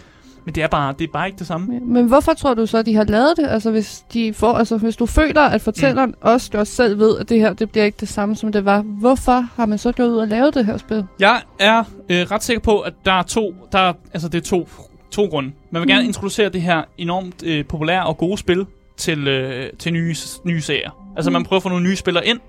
Men 0.46 0.56
det 0.56 0.64
er 0.64 0.68
bare, 0.68 0.94
det 1.00 1.08
er 1.08 1.12
bare 1.14 1.28
ikke 1.28 1.40
det 1.40 1.48
samme. 1.48 1.80
Men 1.80 2.08
hvorfor 2.08 2.34
tror 2.34 2.54
du 2.54 2.66
så, 2.66 2.82
de 2.82 2.96
har 2.96 3.04
lavet 3.04 3.34
det? 3.38 3.48
Altså 3.48 3.72
hvis, 3.72 4.06
de 4.14 4.34
får, 4.34 4.54
altså, 4.54 4.78
hvis 4.78 4.96
du 4.96 5.06
føler, 5.06 5.42
at 5.42 5.62
fortælleren 5.62 6.10
mm. 6.10 6.16
også, 6.22 6.50
også 6.54 6.74
selv 6.74 7.00
ved, 7.00 7.18
at 7.18 7.30
det 7.30 7.40
her 7.40 7.54
det 7.54 7.72
bliver 7.72 7.86
ikke 7.86 7.98
det 8.00 8.10
samme, 8.10 8.36
som 8.36 8.52
det 8.52 8.66
var. 8.66 8.82
Hvorfor 8.82 9.48
har 9.56 9.66
man 9.66 9.78
så 9.78 9.92
gået 9.92 10.10
ud 10.10 10.18
og 10.18 10.28
lavet 10.28 10.54
det 10.54 10.66
her 10.66 10.78
spil? 10.78 11.06
Jeg 11.20 11.42
er 11.60 11.84
øh, 12.10 12.32
ret 12.32 12.44
sikker 12.44 12.62
på, 12.62 12.80
at 12.80 12.94
der 13.06 13.14
er 13.14 13.24
to, 13.24 13.56
der, 13.72 13.94
altså 14.14 14.28
det 14.28 14.38
er 14.38 14.46
to, 14.46 14.70
to 15.12 15.26
grunde. 15.26 15.52
Man 15.72 15.82
vil 15.82 15.90
gerne 15.90 16.02
mm. 16.02 16.08
introducere 16.08 16.50
det 16.50 16.62
her 16.62 16.84
enormt 16.98 17.44
øh, 17.44 17.66
populære 17.66 18.06
og 18.06 18.18
gode 18.18 18.38
spil 18.38 18.66
til, 19.02 19.28
øh, 19.28 19.70
til 19.80 19.94
nye, 19.94 20.16
nye 20.46 20.62
serier. 20.62 20.92
Altså 21.16 21.30
mm. 21.30 21.34
man 21.34 21.44
prøver 21.44 21.58
at 21.58 21.64
få 21.64 21.70
nogle 21.70 21.84
nye 21.84 21.96
spillere 21.96 22.28
ind, 22.28 22.40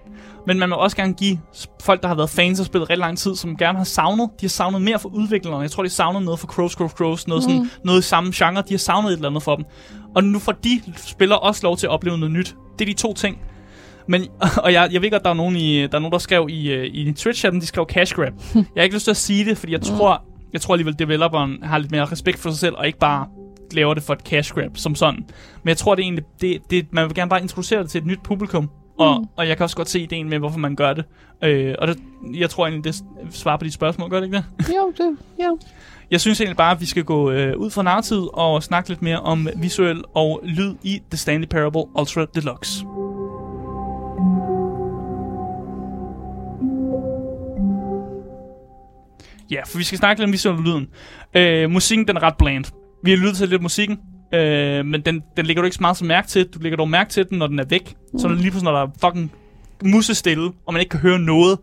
Men 0.47 0.59
man 0.59 0.69
må 0.69 0.75
også 0.75 0.97
gerne 0.97 1.15
give 1.15 1.39
folk, 1.83 2.03
der 2.03 2.09
har 2.09 2.15
været 2.15 2.31
fans 2.31 2.61
af 2.61 2.67
spillet 2.67 2.91
rigtig 2.91 3.01
lang 3.01 3.19
tid, 3.19 3.37
som 3.37 3.57
gerne 3.57 3.79
har 3.79 3.85
savnet, 3.85 4.31
de 4.41 4.47
har 4.47 4.49
savnet 4.49 4.83
mere 4.83 4.99
fra 4.99 5.09
udviklerne. 5.09 5.61
Jeg 5.61 5.71
tror, 5.71 5.83
de 5.83 5.89
savnet 5.89 6.23
noget 6.23 6.41
fra 6.41 6.47
Crows, 6.47 6.73
Crows, 6.73 6.93
Crows, 6.93 7.29
noget, 7.29 7.43
sådan, 7.43 7.71
noget 7.85 8.01
i 8.01 8.03
samme 8.03 8.33
genre. 8.35 8.63
De 8.69 8.75
har 8.75 8.79
savnet 8.79 9.11
et 9.11 9.17
eller 9.17 9.29
andet 9.29 9.43
for 9.43 9.57
dem. 9.57 9.65
Og 10.15 10.25
nu 10.25 10.39
får 10.39 10.53
de 10.53 10.83
spillere 10.97 11.39
også 11.39 11.61
lov 11.63 11.77
til 11.77 11.87
at 11.87 11.91
opleve 11.91 12.19
noget 12.19 12.33
nyt. 12.33 12.55
Det 12.79 12.89
er 12.89 12.95
de 12.95 12.99
to 12.99 13.15
ting. 13.15 13.39
Men, 14.09 14.27
og 14.65 14.73
jeg, 14.73 14.89
jeg 14.93 15.03
ved 15.03 15.11
godt, 15.11 15.25
der 15.25 15.31
er 15.31 15.35
nogen, 15.35 15.57
i, 15.57 15.81
der 15.87 15.95
er 15.95 15.99
nogen 15.99 16.13
der 16.13 16.19
skrev 16.19 16.47
i, 16.51 16.73
øh, 16.73 16.87
i 16.87 17.13
Twitch-chatten, 17.13 17.61
de 17.61 17.67
skrev 17.67 17.87
cash 17.89 18.15
grab. 18.15 18.33
Jeg 18.55 18.65
har 18.77 18.83
ikke 18.83 18.97
lyst 18.97 19.05
til 19.05 19.11
at 19.11 19.17
sige 19.17 19.45
det, 19.45 19.59
fordi 19.59 19.73
jeg 19.73 19.81
tror, 19.81 20.25
jeg 20.53 20.61
tror 20.61 20.75
alligevel, 20.75 20.99
developeren 20.99 21.59
har 21.63 21.79
lidt 21.79 21.91
mere 21.91 22.05
respekt 22.05 22.39
for 22.39 22.51
sig 22.51 22.59
selv, 22.59 22.75
og 22.79 22.87
ikke 22.87 22.99
bare 22.99 23.27
laver 23.75 23.95
det 23.95 24.03
for 24.03 24.13
et 24.13 24.21
cash 24.21 24.55
grab 24.55 24.71
som 24.75 24.95
sådan. 24.95 25.25
Men 25.63 25.69
jeg 25.69 25.77
tror, 25.77 25.95
det 25.95 26.03
er 26.03 26.07
egentlig, 26.07 26.25
det, 26.41 26.71
det, 26.71 26.87
man 26.91 27.05
vil 27.05 27.15
gerne 27.15 27.29
bare 27.29 27.43
introducere 27.43 27.83
det 27.83 27.91
til 27.91 27.99
et 27.99 28.07
nyt 28.07 28.23
publikum. 28.25 28.71
Og, 28.99 29.21
mm. 29.21 29.29
og 29.37 29.49
jeg 29.49 29.57
kan 29.57 29.65
også 29.65 29.77
godt 29.77 29.89
se 29.89 30.01
ideen 30.01 30.29
med, 30.29 30.39
hvorfor 30.39 30.59
man 30.59 30.77
gør 30.77 30.93
det. 30.93 31.05
Øh, 31.45 31.75
og 31.79 31.89
det, 31.89 31.99
jeg 32.35 32.51
tror 32.51 32.67
egentlig, 32.67 32.85
det 32.85 33.05
svarer 33.31 33.57
på 33.57 33.65
de 33.65 33.71
spørgsmål, 33.71 34.11
gør 34.11 34.21
det 34.21 34.27
ikke 34.27 34.37
det? 34.37 34.45
Jo, 34.69 34.93
det, 34.97 35.17
jo. 35.45 35.59
Jeg 36.11 36.21
synes 36.21 36.41
egentlig 36.41 36.57
bare, 36.57 36.71
at 36.71 36.81
vi 36.81 36.87
skal 36.87 37.05
gå 37.05 37.31
øh, 37.31 37.57
ud 37.57 37.71
fra 37.71 37.83
narrativet 37.83 38.29
og 38.33 38.63
snakke 38.63 38.89
lidt 38.89 39.03
mere 39.03 39.21
om 39.21 39.49
visuel 39.57 40.03
og 40.15 40.41
lyd 40.45 40.75
i 40.83 41.01
The 41.11 41.19
Stanley 41.19 41.49
Parable 41.49 41.85
Ultra 41.99 42.27
Deluxe. 42.35 42.85
Ja, 49.51 49.63
for 49.67 49.79
vi 49.79 49.85
skal 49.85 49.99
snakke 49.99 50.21
lidt 50.21 50.29
om 50.29 50.33
visuel 50.33 50.57
og 50.57 50.63
lyden. 50.63 50.89
Øh, 51.35 51.71
musikken, 51.71 52.09
den 52.09 52.17
er 52.17 52.23
ret 52.23 52.37
bland. 52.39 52.65
Vi 53.03 53.11
har 53.11 53.17
lyttet 53.17 53.37
til 53.37 53.49
lidt 53.49 53.63
musikken, 53.63 53.99
øh, 54.35 54.87
men 54.87 55.01
den, 55.01 55.23
den 55.37 55.47
lægger 55.47 55.63
du 55.63 55.65
ikke 55.65 55.75
så 55.75 55.81
meget 55.81 55.97
så 55.97 56.05
mærke 56.05 56.29
til. 56.29 56.47
Du 56.47 56.59
lægger 56.59 56.77
dog 56.77 56.91
mærke 56.91 57.11
til 57.11 57.29
den, 57.29 57.39
når 57.39 57.47
den 57.47 57.59
er 57.59 57.65
væk. 57.65 57.95
Mm. 58.13 58.19
Så 58.19 58.29
lige 58.29 58.41
pludselig, 58.41 58.65
når 58.65 58.73
der 58.73 58.87
er 58.87 58.91
fucking 59.01 59.33
musestille, 59.85 60.53
og 60.67 60.73
man 60.73 60.81
ikke 60.81 60.91
kan 60.91 61.01
høre 61.01 61.19
noget, 61.19 61.59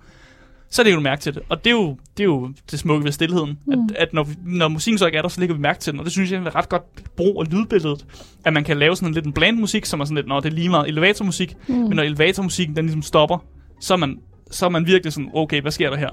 så 0.72 0.84
lægger 0.84 0.98
du 0.98 1.04
mærke 1.04 1.22
til 1.22 1.34
det. 1.34 1.42
Og 1.50 1.64
det 1.64 1.70
er 1.70 1.76
jo 1.76 1.98
det, 2.18 2.24
er 2.24 2.28
jo 2.28 2.50
det 2.72 2.80
smukke 2.80 3.04
ved 3.04 3.12
stillheden. 3.12 3.60
Mm. 3.66 3.74
At, 3.74 3.80
at 3.96 4.14
når, 4.14 4.28
når 4.46 4.68
musikken 4.68 4.98
så 4.98 5.06
ikke 5.06 5.18
er 5.18 5.22
der, 5.22 5.30
så 5.30 5.40
lægger 5.40 5.56
vi 5.56 5.62
mærke 5.62 5.80
til 5.80 5.92
den. 5.92 6.00
Og 6.00 6.06
det 6.06 6.12
synes 6.12 6.32
jeg 6.32 6.40
er 6.40 6.56
ret 6.56 6.70
godt 6.70 6.84
brug 7.18 7.42
af 7.42 7.52
lydbilledet. 7.52 8.06
At 8.46 8.54
man 8.54 8.64
kan 8.64 8.78
lave 8.78 8.96
sådan 8.96 9.08
en 9.08 9.14
lidt 9.14 9.26
en 9.26 9.34
bland 9.34 9.60
musik, 9.60 9.86
som 9.86 10.00
er 10.00 10.06
sådan 10.06 10.16
lidt, 10.16 10.28
når 10.28 10.40
det 10.40 10.50
er 10.50 10.56
lige 10.56 10.70
meget 10.70 10.88
elevatormusik. 10.88 11.56
Mm. 11.68 11.76
Men 11.76 11.96
når 11.96 12.04
elevatormusikken 12.04 12.76
den 12.76 12.86
ligesom 12.86 13.02
stopper, 13.02 13.38
så 13.82 13.94
er 13.94 13.98
man, 13.98 14.18
så 14.52 14.66
er 14.66 14.70
man 14.70 14.86
virkelig 14.86 15.14
sådan, 15.14 15.32
okay, 15.34 15.62
hvad 15.62 15.72
sker 15.72 15.90
der 15.90 15.98
her? 15.98 16.10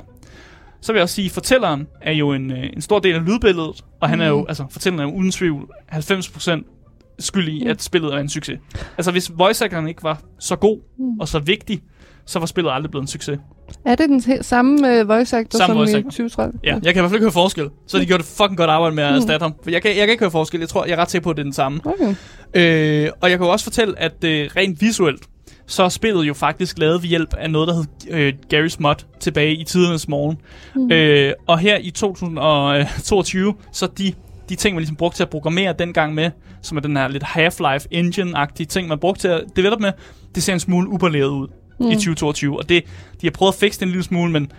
Så 0.86 0.92
vil 0.92 0.98
jeg 0.98 1.02
også 1.02 1.14
sige, 1.14 1.26
at 1.26 1.32
fortælleren 1.32 1.86
er 2.02 2.12
jo 2.12 2.32
en, 2.32 2.50
øh, 2.50 2.64
en 2.72 2.80
stor 2.80 2.98
del 2.98 3.14
af 3.14 3.26
lydbilledet, 3.26 3.84
og 4.00 4.08
han 4.08 4.18
mm. 4.18 4.22
er 4.22 4.28
jo, 4.28 4.46
altså 4.48 4.64
fortælleren 4.70 5.08
er 5.08 5.12
jo 5.12 5.18
uden 5.18 5.30
tvivl 5.30 5.68
90% 5.92 7.16
skyld 7.18 7.48
i, 7.48 7.64
mm. 7.64 7.70
at 7.70 7.82
spillet 7.82 8.14
er 8.14 8.18
en 8.18 8.28
succes. 8.28 8.58
Altså 8.98 9.10
hvis 9.10 9.32
voice 9.34 9.64
ikke 9.64 10.02
var 10.02 10.20
så 10.38 10.56
god 10.56 10.78
mm. 10.98 11.20
og 11.20 11.28
så 11.28 11.38
vigtig, 11.38 11.82
så 12.26 12.38
var 12.38 12.46
spillet 12.46 12.72
aldrig 12.72 12.90
blevet 12.90 13.02
en 13.02 13.06
succes. 13.08 13.38
Er 13.84 13.94
det 13.94 14.08
den 14.08 14.42
samme 14.42 15.00
uh, 15.00 15.08
voice 15.08 15.36
actor 15.36 15.58
samme 15.58 15.72
som 15.72 15.78
voice 15.78 15.92
i 15.92 15.96
actor. 15.96 16.10
2030? 16.10 16.58
Ja, 16.64 16.78
jeg 16.82 16.94
kan 16.94 16.96
i 16.96 17.02
hvert 17.02 17.10
fald 17.10 17.14
ikke 17.14 17.24
høre 17.24 17.32
forskel. 17.32 17.68
Så 17.86 17.98
de 17.98 18.06
gjorde 18.06 18.22
det 18.22 18.30
fucking 18.36 18.56
godt 18.56 18.70
arbejde 18.70 18.94
med 18.96 19.04
at 19.04 19.10
Mm. 19.12 19.16
erstatte 19.16 19.44
ham. 19.44 19.54
For 19.62 19.70
jeg 19.70 19.82
kan, 19.82 19.90
jeg 19.96 20.06
kan 20.06 20.10
ikke 20.10 20.22
høre 20.22 20.30
forskel. 20.30 20.60
Jeg 20.60 20.68
tror, 20.68 20.84
jeg 20.84 20.92
er 20.92 20.96
ret 20.96 21.10
sikker 21.10 21.22
på, 21.22 21.30
at 21.30 21.36
det 21.36 21.42
er 21.42 21.44
den 21.44 21.52
samme. 21.52 21.80
Okay. 21.84 22.14
Øh, 22.54 23.10
og 23.20 23.30
jeg 23.30 23.38
kan 23.38 23.46
jo 23.46 23.52
også 23.52 23.64
fortælle, 23.64 23.98
at 23.98 24.24
øh, 24.24 24.50
rent 24.56 24.80
visuelt, 24.80 25.22
så 25.66 25.82
er 25.82 25.88
spillet 25.88 26.28
jo 26.28 26.34
faktisk 26.34 26.78
lavet 26.78 27.02
ved 27.02 27.08
hjælp 27.08 27.34
af 27.34 27.50
noget, 27.50 27.68
der 27.68 27.74
hed 27.74 27.84
øh, 28.10 28.32
Gary's 28.54 28.76
Mod 28.78 28.94
tilbage 29.20 29.54
i 29.54 29.64
tidernes 29.64 30.08
morgen. 30.08 30.38
Mm. 30.74 30.92
Øh, 30.92 31.32
og 31.46 31.58
her 31.58 31.78
i 31.78 31.90
2022, 31.90 33.54
så 33.72 33.86
de, 33.86 34.12
de 34.48 34.54
ting, 34.54 34.74
man 34.74 34.80
ligesom 34.80 34.96
brugte 34.96 35.18
til 35.18 35.22
at 35.22 35.30
programmere 35.30 35.74
dengang 35.78 36.14
med, 36.14 36.30
som 36.62 36.76
er 36.76 36.80
den 36.80 36.96
her 36.96 37.08
lidt 37.08 37.24
Half-Life 37.24 37.86
Engine-agtige 37.92 38.66
ting, 38.66 38.88
man 38.88 38.98
brugte 38.98 39.20
til 39.20 39.28
at 39.28 39.44
develop 39.56 39.80
med, 39.80 39.92
det 40.34 40.42
ser 40.42 40.52
en 40.52 40.60
smule 40.60 40.88
upoleret 40.88 41.28
ud 41.28 41.48
mm. 41.80 41.86
i 41.86 41.94
2022. 41.94 42.58
Og 42.58 42.68
det, 42.68 42.84
de 43.20 43.26
har 43.26 43.30
prøvet 43.30 43.52
at 43.52 43.58
fikse 43.58 43.80
det 43.80 43.86
en 43.86 43.90
lille 43.90 44.04
smule, 44.04 44.32
men 44.32 44.52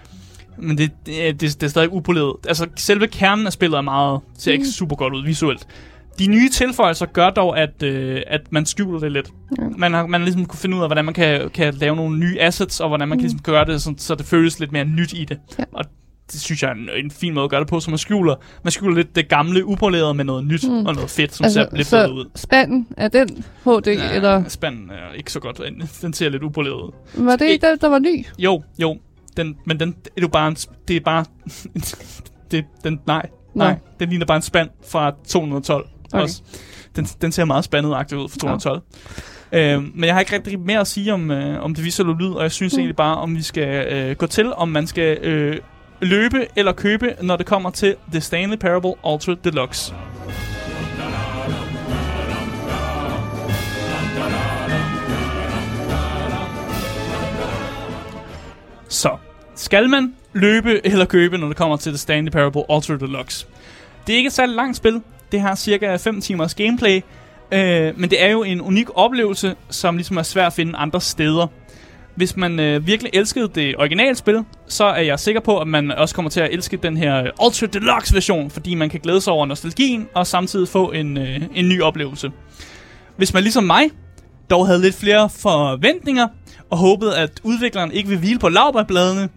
men 0.59 0.77
det, 0.77 0.91
det, 1.05 1.41
det, 1.41 1.61
det 1.61 1.63
er 1.63 1.67
stadig 1.67 1.93
upoleret. 1.93 2.35
Altså, 2.47 2.67
selve 2.75 3.07
kernen 3.07 3.45
af 3.45 3.53
spillet 3.53 3.77
er 3.77 3.81
meget, 3.81 4.21
ser 4.37 4.51
ikke 4.51 4.67
super 4.67 4.95
godt 4.95 5.13
ud 5.13 5.23
visuelt. 5.23 5.67
De 6.19 6.27
nye 6.27 6.49
tilføjelser 6.49 7.05
gør 7.05 7.29
dog, 7.29 7.59
at, 7.59 7.83
øh, 7.83 8.21
at 8.27 8.51
man 8.51 8.65
skjuler 8.65 8.99
det 8.99 9.11
lidt. 9.11 9.31
Man 9.77 9.93
har, 9.93 10.05
man 10.05 10.21
har 10.21 10.25
ligesom 10.25 10.45
kunne 10.45 10.59
finde 10.59 10.77
ud 10.77 10.81
af, 10.81 10.87
hvordan 10.87 11.05
man 11.05 11.13
kan, 11.13 11.49
kan 11.49 11.73
lave 11.73 11.95
nogle 11.95 12.19
nye 12.19 12.39
assets, 12.39 12.79
og 12.79 12.87
hvordan 12.87 13.07
man 13.07 13.17
kan 13.17 13.23
ligesom 13.23 13.39
gøre 13.39 13.65
det, 13.65 13.81
så, 13.81 13.93
så 13.97 14.15
det 14.15 14.25
føles 14.25 14.59
lidt 14.59 14.71
mere 14.71 14.85
nyt 14.85 15.13
i 15.13 15.25
det. 15.25 15.39
Ja. 15.59 15.63
Og 15.71 15.85
det 16.31 16.41
synes 16.41 16.63
jeg 16.63 16.69
er 16.69 16.73
en, 16.75 16.89
en 17.05 17.11
fin 17.11 17.33
måde 17.33 17.43
at 17.43 17.49
gøre 17.49 17.59
det 17.59 17.67
på, 17.67 17.79
så 17.79 17.91
man 17.91 17.97
skjuler, 17.97 18.35
man 18.63 18.71
skjuler 18.71 18.95
lidt 18.95 19.15
det 19.15 19.29
gamle 19.29 19.65
upolerede 19.65 20.13
med 20.13 20.25
noget 20.25 20.45
nyt 20.45 20.69
mm. 20.69 20.85
og 20.85 20.93
noget 20.95 21.09
fedt, 21.09 21.35
som 21.35 21.43
altså, 21.43 21.67
ser 21.71 21.77
lidt 21.77 21.89
bedre 21.91 22.13
ud. 22.13 22.25
spanden, 22.35 22.87
er 22.97 23.07
den 23.07 23.45
HD, 23.63 23.87
ja. 23.87 24.15
eller 24.15 24.43
Spanden 24.47 24.89
er 24.89 25.13
ikke 25.13 25.31
så 25.31 25.39
godt. 25.39 25.61
Den 26.01 26.13
ser 26.13 26.29
lidt 26.29 26.43
upoleret 26.43 26.81
ud. 26.81 26.91
var 27.15 27.35
det 27.35 27.45
ikke 27.45 27.67
den, 27.67 27.77
der 27.81 27.89
var 27.89 27.99
ny? 27.99 28.25
Jo, 28.39 28.63
jo. 28.79 28.97
Den, 29.37 29.57
men 29.65 29.79
den, 29.79 29.91
det 29.91 30.11
er 30.17 30.21
jo 30.21 30.27
bare 30.27 30.47
en, 30.47 30.55
det 30.87 30.95
er 30.95 30.99
bare, 30.99 31.25
det, 32.51 32.65
den, 32.83 32.99
nej, 33.07 33.29
Nå. 33.53 33.63
nej. 33.63 33.75
Den 33.99 34.09
ligner 34.09 34.25
bare 34.25 34.35
en 34.35 34.41
spand 34.41 34.69
fra 34.87 35.15
212 35.27 35.87
Okay. 36.13 36.23
også. 36.23 36.41
Den, 36.95 37.05
den 37.05 37.31
ser 37.31 37.45
meget 37.45 37.63
spændet 37.65 37.89
ud 37.89 38.29
fra 38.29 38.37
212. 38.39 38.81
Øhm, 39.51 39.91
men 39.95 40.03
jeg 40.03 40.13
har 40.13 40.19
ikke 40.19 40.33
rigtig 40.35 40.59
mere 40.59 40.79
at 40.79 40.87
sige 40.87 41.13
om, 41.13 41.31
øh, 41.31 41.63
om 41.63 41.75
det 41.75 41.83
visuelle 41.85 42.17
lyd, 42.17 42.29
og 42.31 42.43
jeg 42.43 42.51
synes 42.51 42.73
Mm. 42.73 42.79
egentlig 42.79 42.95
bare, 42.95 43.15
om 43.17 43.35
vi 43.35 43.41
skal 43.41 43.93
øh, 43.93 44.15
gå 44.15 44.27
til, 44.27 44.53
om 44.53 44.69
man 44.69 44.87
skal 44.87 45.17
øh, 45.17 45.57
løbe 46.01 46.47
eller 46.55 46.71
købe, 46.71 47.15
når 47.21 47.35
det 47.35 47.45
kommer 47.45 47.69
til 47.69 47.95
The 48.11 48.21
Stanley 48.21 48.57
Parable 48.57 48.93
Ultra 49.05 49.35
Deluxe. 49.43 49.93
Så, 58.89 59.17
skal 59.55 59.89
man 59.89 60.13
løbe 60.33 60.85
eller 60.85 61.05
købe, 61.05 61.37
når 61.37 61.47
det 61.47 61.57
kommer 61.57 61.77
til 61.77 61.91
The 61.91 61.97
Stanley 61.97 62.31
Parable 62.31 62.61
Ultra 62.69 62.97
Deluxe? 62.97 63.47
Det 64.07 64.13
er 64.13 64.17
ikke 64.17 64.27
et 64.27 64.33
særligt 64.33 64.55
langt 64.55 64.77
spil. 64.77 65.01
Det 65.31 65.41
har 65.41 65.55
cirka 65.55 65.95
5 65.95 66.21
timers 66.21 66.55
gameplay. 66.55 67.01
Øh, 67.51 67.99
men 67.99 68.09
det 68.09 68.23
er 68.23 68.29
jo 68.31 68.43
en 68.43 68.61
unik 68.61 68.87
oplevelse, 68.95 69.55
som 69.69 69.97
ligesom 69.97 70.17
er 70.17 70.23
svær 70.23 70.47
at 70.47 70.53
finde 70.53 70.77
andre 70.77 71.01
steder. 71.01 71.47
Hvis 72.15 72.37
man 72.37 72.59
øh, 72.59 72.87
virkelig 72.87 73.11
elskede 73.13 73.49
det 73.55 73.75
originale 73.77 74.15
spil, 74.15 74.43
så 74.67 74.85
er 74.85 75.01
jeg 75.01 75.19
sikker 75.19 75.41
på, 75.41 75.59
at 75.59 75.67
man 75.67 75.91
også 75.91 76.15
kommer 76.15 76.31
til 76.31 76.39
at 76.39 76.49
elske 76.51 76.77
den 76.77 76.97
her 76.97 77.23
øh, 77.23 77.29
Ultra 77.45 77.67
Deluxe 77.67 78.13
version, 78.13 78.49
fordi 78.49 78.75
man 78.75 78.89
kan 78.89 78.99
glæde 78.99 79.21
sig 79.21 79.33
over 79.33 79.45
nostalgien 79.45 80.07
og 80.13 80.27
samtidig 80.27 80.67
få 80.67 80.91
en, 80.91 81.17
øh, 81.17 81.41
en 81.55 81.69
ny 81.69 81.81
oplevelse. 81.81 82.31
Hvis 83.17 83.33
man 83.33 83.43
ligesom 83.43 83.63
mig 83.63 83.89
dog 84.49 84.67
havde 84.67 84.81
lidt 84.81 84.95
flere 84.95 85.29
forventninger, 85.29 86.27
og 86.69 86.77
håbede, 86.77 87.17
at 87.17 87.31
udvikleren 87.43 87.91
ikke 87.91 88.09
vil 88.09 88.17
hvile 88.17 88.39
på 88.39 88.49
laurbærbladene, 88.49 89.29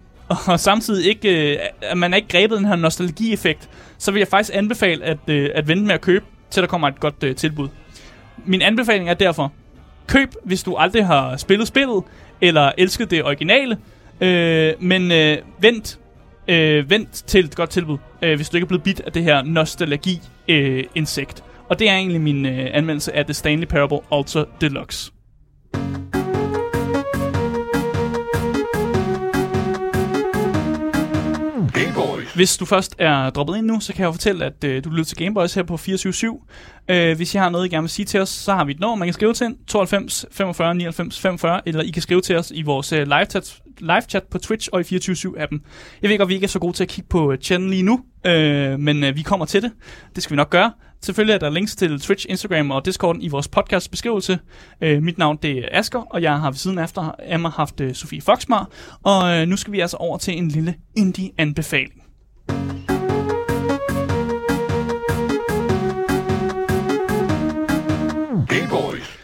og 0.47 0.59
samtidig 0.59 1.05
ikke, 1.05 1.53
øh, 1.53 1.59
at 1.81 1.97
man 1.97 2.13
ikke 2.13 2.27
grebet 2.27 2.57
den 2.57 2.65
her 2.65 2.75
nostalgieffekt, 2.75 3.69
så 4.01 4.11
vil 4.11 4.19
jeg 4.19 4.27
faktisk 4.27 4.57
anbefale 4.57 5.03
at, 5.03 5.17
øh, 5.27 5.49
at 5.55 5.67
vente 5.67 5.83
med 5.83 5.93
at 5.93 6.01
købe, 6.01 6.25
til 6.49 6.61
der 6.61 6.67
kommer 6.67 6.87
et 6.87 6.99
godt 6.99 7.23
øh, 7.23 7.35
tilbud. 7.35 7.67
Min 8.45 8.61
anbefaling 8.61 9.09
er 9.09 9.13
derfor, 9.13 9.53
køb, 10.07 10.29
hvis 10.43 10.63
du 10.63 10.75
aldrig 10.75 11.05
har 11.05 11.37
spillet 11.37 11.67
spillet, 11.67 12.03
eller 12.41 12.71
elsket 12.77 13.11
det 13.11 13.23
originale, 13.23 13.77
øh, 14.21 14.73
men 14.79 15.11
øh, 15.11 15.37
vent, 15.59 15.99
øh, 16.47 16.89
vent 16.89 17.11
til 17.11 17.45
et 17.45 17.55
godt 17.55 17.69
tilbud, 17.69 17.97
øh, 18.21 18.35
hvis 18.35 18.49
du 18.49 18.57
ikke 18.57 18.65
er 18.65 18.67
blevet 18.67 18.83
bidt 18.83 18.99
af 18.99 19.11
det 19.11 19.23
her 19.23 19.41
nostalgi-insekt. 19.43 21.39
Øh, 21.39 21.65
og 21.69 21.79
det 21.79 21.89
er 21.89 21.93
egentlig 21.93 22.21
min 22.21 22.45
øh, 22.45 22.69
anmeldelse 22.73 23.15
af 23.15 23.25
The 23.25 23.33
Stanley 23.33 23.67
Parable 23.67 23.99
Ultra 24.11 24.45
Deluxe. 24.61 25.11
Hvis 32.41 32.57
du 32.57 32.65
først 32.65 32.95
er 32.97 33.29
droppet 33.29 33.57
ind 33.57 33.65
nu, 33.65 33.79
så 33.79 33.93
kan 33.93 33.99
jeg 34.01 34.07
jo 34.07 34.11
fortælle, 34.11 34.45
at 34.45 34.63
øh, 34.63 34.83
du 34.83 34.89
lytter 34.89 35.03
til 35.03 35.17
Gameboys 35.17 35.53
her 35.53 35.63
på 35.63 35.75
24.7. 35.75 36.93
øh, 36.93 37.15
Hvis 37.15 37.35
I 37.35 37.37
har 37.37 37.49
noget, 37.49 37.65
I 37.65 37.69
gerne 37.69 37.83
vil 37.83 37.89
sige 37.89 38.05
til 38.05 38.19
os, 38.19 38.29
så 38.29 38.53
har 38.53 38.65
vi 38.65 38.71
et 38.71 38.79
nummer, 38.79 38.95
man 38.95 39.07
kan 39.07 39.13
skrive 39.13 39.33
til 39.33 39.55
92 39.67 40.25
45 40.31 40.75
99 40.75 41.19
45, 41.19 41.61
eller 41.65 41.81
I 41.81 41.89
kan 41.89 42.01
skrive 42.01 42.21
til 42.21 42.35
os 42.35 42.51
i 42.55 42.61
vores 42.61 42.93
øh, 42.93 43.07
live, 43.07 43.25
chat, 43.25 43.59
live 43.79 44.01
chat 44.01 44.23
på 44.23 44.37
Twitch 44.37 44.69
og 44.71 44.81
i 44.81 44.83
24.7-appen. 44.83 45.59
Jeg 46.01 46.09
ved 46.09 46.17
godt, 46.17 46.29
vi 46.29 46.33
ikke 46.33 46.43
er 46.43 46.47
så 46.47 46.59
gode 46.59 46.73
til 46.73 46.83
at 46.83 46.89
kigge 46.89 47.07
på 47.09 47.31
øh, 47.31 47.37
chatten 47.37 47.69
lige 47.69 47.83
nu, 47.83 47.99
øh, 48.25 48.79
men 48.79 49.03
øh, 49.03 49.15
vi 49.15 49.21
kommer 49.21 49.45
til 49.45 49.61
det. 49.61 49.71
Det 50.15 50.23
skal 50.23 50.31
vi 50.31 50.37
nok 50.37 50.49
gøre. 50.49 50.71
Selvfølgelig 51.01 51.33
er 51.33 51.39
der 51.39 51.49
links 51.49 51.75
til 51.75 51.99
Twitch, 51.99 52.25
Instagram 52.29 52.71
og 52.71 52.85
Discord 52.85 53.17
i 53.19 53.27
vores 53.27 53.47
podcast 53.47 53.91
beskrivelse. 53.91 54.39
Øh, 54.81 55.03
mit 55.03 55.17
navn 55.17 55.37
det 55.41 55.57
er 55.57 55.67
Asker, 55.71 55.99
og 55.99 56.21
jeg 56.21 56.39
har 56.39 56.51
ved 56.51 56.57
siden 56.57 56.79
efter 56.79 57.15
af 57.19 57.39
mig 57.39 57.51
haft 57.51 57.81
øh, 57.81 57.93
Sofie 57.93 58.21
Foxmar. 58.21 58.69
Og 59.03 59.31
øh, 59.31 59.47
nu 59.47 59.57
skal 59.57 59.73
vi 59.73 59.79
altså 59.79 59.97
over 59.97 60.17
til 60.17 60.37
en 60.37 60.47
lille 60.47 60.75
indie-anbefaling. 60.97 62.00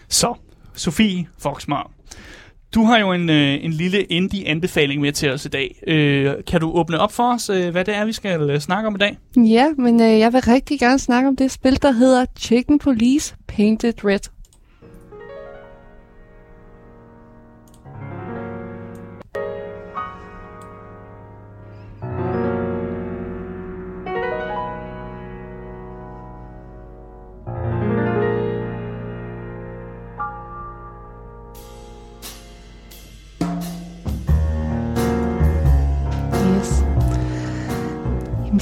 Så, 0.09 0.34
Sofie 0.75 1.28
Foxmar. 1.38 1.91
Du 2.75 2.84
har 2.84 2.97
jo 2.99 3.11
en, 3.11 3.30
øh, 3.30 3.65
en 3.65 3.71
lille 3.71 4.03
indie-anbefaling 4.03 5.01
med 5.01 5.11
til 5.11 5.32
os 5.32 5.45
i 5.45 5.49
dag. 5.49 5.82
Øh, 5.88 6.34
kan 6.47 6.61
du 6.61 6.71
åbne 6.71 6.99
op 6.99 7.11
for 7.11 7.34
os, 7.34 7.49
øh, 7.49 7.69
hvad 7.69 7.86
det 7.86 7.95
er, 7.95 8.05
vi 8.05 8.13
skal 8.13 8.49
øh, 8.49 8.59
snakke 8.59 8.88
om 8.88 8.95
i 8.95 8.97
dag? 8.97 9.17
Ja, 9.36 9.67
men 9.78 10.01
øh, 10.01 10.19
jeg 10.19 10.34
vil 10.34 10.41
rigtig 10.41 10.80
gerne 10.80 10.99
snakke 10.99 11.28
om 11.28 11.36
det 11.36 11.51
spil, 11.51 11.82
der 11.82 11.91
hedder 11.91 12.25
Chicken 12.39 12.80
Police 12.80 13.36
Painted 13.47 13.93
Red. 14.05 14.36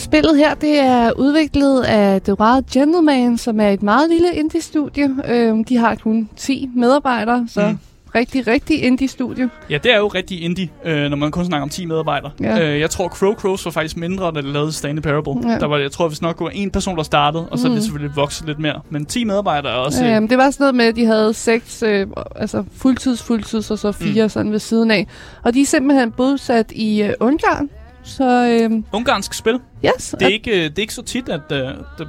Spillet 0.05 0.37
her, 0.37 0.53
det 0.53 0.79
er 0.79 1.11
udviklet 1.11 1.83
af 1.83 2.21
The 2.21 2.39
Wild 2.39 2.71
Gentleman, 2.73 3.37
som 3.37 3.59
er 3.59 3.69
et 3.69 3.83
meget 3.83 4.09
lille 4.09 4.35
indie-studie. 4.35 5.09
Øhm, 5.27 5.63
de 5.63 5.77
har 5.77 5.95
kun 5.95 6.29
10 6.35 6.69
medarbejdere, 6.75 7.47
så 7.49 7.67
mm. 7.67 7.77
rigtig, 8.15 8.47
rigtig 8.47 8.83
indie-studie. 8.83 9.49
Ja, 9.69 9.77
det 9.83 9.93
er 9.93 9.97
jo 9.97 10.07
rigtig 10.07 10.41
indie, 10.41 10.69
øh, 10.85 11.09
når 11.09 11.17
man 11.17 11.31
kun 11.31 11.45
snakker 11.45 11.63
om 11.63 11.69
10 11.69 11.85
medarbejdere. 11.85 12.31
Ja. 12.39 12.73
Øh, 12.73 12.79
jeg 12.79 12.89
tror, 12.89 13.07
Crow 13.07 13.33
Crows 13.33 13.65
var 13.65 13.71
faktisk 13.71 13.97
mindre, 13.97 14.25
da 14.25 14.41
det 14.41 14.43
lavede 14.43 14.71
Stanley 14.71 15.01
Parable. 15.01 15.51
Ja. 15.51 15.59
Der 15.59 15.65
var, 15.65 15.77
jeg 15.77 15.91
tror, 15.91 16.07
hvis 16.07 16.21
nok 16.21 16.41
var 16.41 16.49
en 16.49 16.71
person, 16.71 16.97
der 16.97 17.03
startede, 17.03 17.49
og 17.49 17.59
så 17.59 17.67
mm. 17.67 17.73
det 17.73 17.83
selvfølgelig 17.83 18.15
vokset 18.15 18.47
lidt 18.47 18.59
mere. 18.59 18.81
Men 18.89 19.05
10 19.05 19.23
medarbejdere 19.23 19.71
er 19.71 19.77
også... 19.77 20.03
Ja, 20.03 20.11
jamen, 20.11 20.29
det 20.29 20.37
var 20.37 20.51
sådan 20.51 20.63
noget 20.63 20.75
med, 20.75 20.85
at 20.85 20.95
de 20.95 21.05
havde 21.05 21.33
seks 21.33 21.83
øh, 21.83 22.07
altså 22.35 22.63
fuldtids, 22.77 23.23
fuldtids 23.23 23.71
og 23.71 23.79
så 23.79 23.91
fire 23.91 24.23
mm. 24.23 24.29
sådan 24.29 24.51
ved 24.51 24.59
siden 24.59 24.91
af. 24.91 25.07
Og 25.43 25.53
de 25.53 25.61
er 25.61 25.65
simpelthen 25.65 26.11
bosat 26.11 26.71
i 26.71 27.01
øh, 27.03 27.13
Ungarn. 27.19 27.69
Så 28.05 28.59
øh, 28.71 28.83
Ungarsk 28.93 29.33
spil. 29.33 29.59
yes, 29.85 30.15
Det 30.19 30.25
er, 30.25 30.29
ikke, 30.31 30.51
øh, 30.51 30.63
det 30.69 30.77
er 30.77 30.81
ikke 30.81 30.93
så 30.93 31.01
tit, 31.01 31.29
at... 31.29 31.41
Øh, 31.51 31.57
der, 31.57 32.05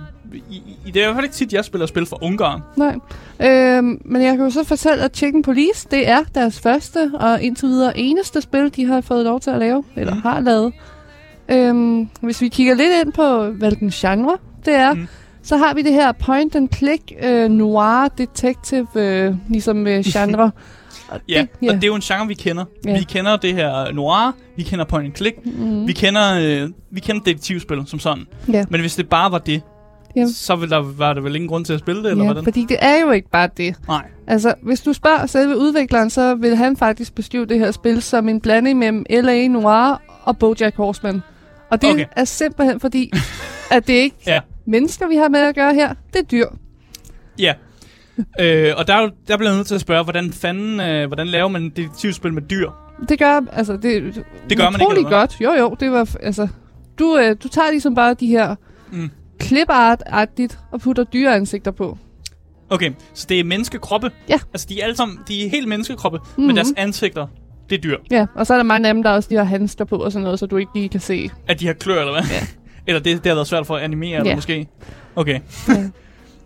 i, 0.50 0.62
i, 0.86 0.90
det 0.90 0.96
er 0.96 1.00
i 1.00 1.04
hvert 1.06 1.14
fald 1.14 1.24
ikke 1.24 1.36
tit, 1.36 1.52
jeg 1.52 1.64
spiller 1.64 1.86
spil 1.86 2.06
fra 2.06 2.16
Ungarn. 2.22 2.60
Nej. 2.76 2.96
Øhm, 3.40 3.98
men 4.04 4.22
jeg 4.22 4.36
kan 4.36 4.44
jo 4.44 4.50
så 4.50 4.64
fortælle, 4.64 5.04
at 5.04 5.16
Chicken 5.16 5.42
Police, 5.42 5.88
det 5.90 6.08
er 6.08 6.18
deres 6.34 6.60
første 6.60 7.10
og 7.14 7.42
indtil 7.42 7.68
videre 7.68 7.98
eneste 7.98 8.40
spil, 8.40 8.76
de 8.76 8.86
har 8.86 9.00
fået 9.00 9.24
lov 9.24 9.40
til 9.40 9.50
at 9.50 9.58
lave, 9.58 9.84
eller 9.96 10.14
Mm. 10.14 10.20
har 10.22 10.40
lavet. 10.40 10.72
Øhm, 11.48 12.08
hvis 12.20 12.40
vi 12.40 12.48
kigger 12.48 12.74
lidt 12.74 12.90
ind 13.04 13.12
på, 13.12 13.44
hvad 13.44 13.70
den 13.70 13.90
genre 13.90 14.36
det 14.64 14.74
er, 14.74 14.94
Mm. 14.94 15.06
så 15.42 15.56
har 15.56 15.74
vi 15.74 15.82
det 15.82 15.92
her 15.92 16.12
point 16.12 16.56
and 16.56 16.68
click 16.74 17.12
øh, 17.22 17.50
noir 17.50 18.08
detective, 18.18 18.86
øh, 18.94 19.34
ligesom 19.48 19.86
øh, 19.86 20.04
genre. 20.04 20.50
Og 21.08 21.20
Ja, 21.28 21.40
det, 21.40 21.48
ja, 21.62 21.68
og 21.68 21.74
det 21.74 21.84
er 21.84 21.88
jo 21.88 21.94
en 21.94 22.00
genre, 22.00 22.28
vi 22.28 22.34
kender. 22.34 22.64
Ja. 22.84 22.98
Vi 22.98 23.04
kender 23.04 23.36
det 23.36 23.54
her 23.54 23.92
noir, 23.92 24.32
vi 24.56 24.62
kender 24.62 24.84
point 24.84 25.06
and 25.06 25.14
click, 25.16 25.36
mm, 25.44 25.86
vi 25.86 25.92
kender, 25.92 26.62
øh, 26.64 26.70
vi 26.90 27.00
kender 27.00 27.22
detektivspil 27.24 27.82
som 27.86 27.98
sådan. 27.98 28.26
ja. 28.52 28.64
Men 28.70 28.80
hvis 28.80 28.96
det 28.96 29.08
bare 29.08 29.32
var 29.32 29.38
det, 29.38 29.62
Ja. 30.16 30.26
så 30.34 30.56
ville 30.56 30.76
der, 30.76 30.82
var 30.82 31.12
der 31.12 31.20
vel 31.20 31.34
ingen 31.36 31.48
grund 31.48 31.64
til 31.64 31.72
at 31.72 31.78
spille 31.78 32.02
det, 32.02 32.10
eller 32.10 32.24
ja, 32.24 32.28
hvordan? 32.28 32.44
fordi 32.44 32.64
det 32.68 32.76
er 32.80 33.00
jo 33.00 33.10
ikke 33.10 33.30
bare 33.30 33.48
det. 33.56 33.74
Nej. 33.88 34.04
Altså, 34.26 34.54
hvis 34.62 34.80
du 34.80 34.92
spørger 34.92 35.26
selve 35.26 35.58
udvikleren, 35.58 36.10
så 36.10 36.34
vil 36.34 36.56
han 36.56 36.76
faktisk 36.76 37.14
beskrive 37.14 37.46
det 37.46 37.58
her 37.58 37.70
spil 37.70 38.02
som 38.02 38.28
en 38.28 38.40
blanding 38.40 38.78
mellem 38.78 39.04
L.A. 39.10 39.48
Noir 39.48 40.02
og 40.24 40.38
BoJack 40.38 40.76
Horseman. 40.76 41.22
Og 41.70 41.82
det 41.82 41.90
Okay. 41.92 42.04
er 42.16 42.24
simpelthen 42.24 42.80
fordi, 42.80 43.10
at 43.70 43.86
det 43.86 43.92
ikke 43.92 44.16
Ja. 44.26 44.40
mennesker, 44.66 45.08
vi 45.08 45.16
har 45.16 45.28
med 45.28 45.40
at 45.40 45.54
gøre 45.54 45.74
her. 45.74 45.94
Det 46.12 46.18
er 46.18 46.24
dyr. 46.24 46.46
Ja. 47.38 47.52
øh, 48.40 48.72
og 48.76 48.86
der, 48.86 48.94
er 48.94 49.08
der 49.28 49.36
bliver 49.36 49.50
jeg 49.50 49.56
nødt 49.56 49.66
til 49.66 49.74
at 49.74 49.80
spørge, 49.80 50.04
hvordan 50.04 50.32
fanden, 50.32 50.80
øh, 50.80 51.06
hvordan 51.06 51.26
laver 51.26 51.48
man 51.48 51.62
et 51.64 51.76
detektivspil 51.76 52.32
med 52.32 52.42
dyr? 52.42 52.70
Det 53.08 53.18
gør, 53.18 53.40
altså, 53.52 53.72
det, 53.72 54.24
Det 54.50 54.58
gør 54.58 54.70
man 54.70 54.80
ikke, 54.80 54.96
eller 54.96 55.10
godt. 55.10 55.36
Jo, 55.40 55.52
jo, 55.58 55.76
det 55.80 55.90
var, 55.90 56.16
altså, 56.22 56.48
du, 56.98 57.18
øh, 57.18 57.36
du 57.42 57.48
tager 57.48 57.70
ligesom 57.70 57.94
bare 57.94 58.14
de 58.14 58.26
her 58.26 58.54
Mm. 58.92 59.10
clipart-agtigt 59.42 60.58
og 60.72 60.80
putter 60.80 61.04
dyreansigter 61.04 61.70
på. 61.70 61.98
Okay, 62.70 62.92
så 63.14 63.26
det 63.28 63.40
er 63.40 63.44
menneskekroppe? 63.44 64.10
Ja. 64.28 64.38
Altså, 64.54 64.66
de 64.70 64.80
er 64.80 64.84
alle 64.84 64.96
sammen, 64.96 65.18
de 65.28 65.46
er 65.46 65.50
helt 65.50 65.68
menneskekroppe, 65.68 66.18
mm-hmm. 66.18 66.32
Mhm. 66.42 66.46
men 66.46 66.56
deres 66.56 66.72
ansigter, 66.76 67.26
det 67.70 67.76
er 67.78 67.82
dyr. 67.82 67.96
Ja, 68.10 68.26
og 68.34 68.46
så 68.46 68.54
er 68.54 68.58
der 68.58 68.64
mange 68.64 68.88
af 68.88 68.94
dem, 68.94 69.02
der 69.02 69.10
også 69.10 69.28
de 69.28 69.34
har 69.34 69.44
handsker 69.44 69.84
på 69.84 69.96
og 69.96 70.12
sådan 70.12 70.22
noget, 70.24 70.38
så 70.38 70.46
du 70.46 70.56
ikke 70.56 70.70
lige 70.74 70.88
kan 70.88 71.00
se. 71.00 71.30
At 71.48 71.60
de 71.60 71.66
har 71.66 71.72
klør, 71.74 72.00
eller 72.00 72.12
hvad? 72.12 72.22
Ja. 72.30 72.46
eller 72.86 73.00
det, 73.00 73.16
det 73.24 73.26
har 73.26 73.34
været 73.34 73.46
svært 73.46 73.66
for 73.66 73.76
at 73.76 73.82
animere, 73.82 74.16
eller 74.18 74.30
Ja. 74.30 74.34
måske? 74.34 74.66
Okay. 75.16 75.40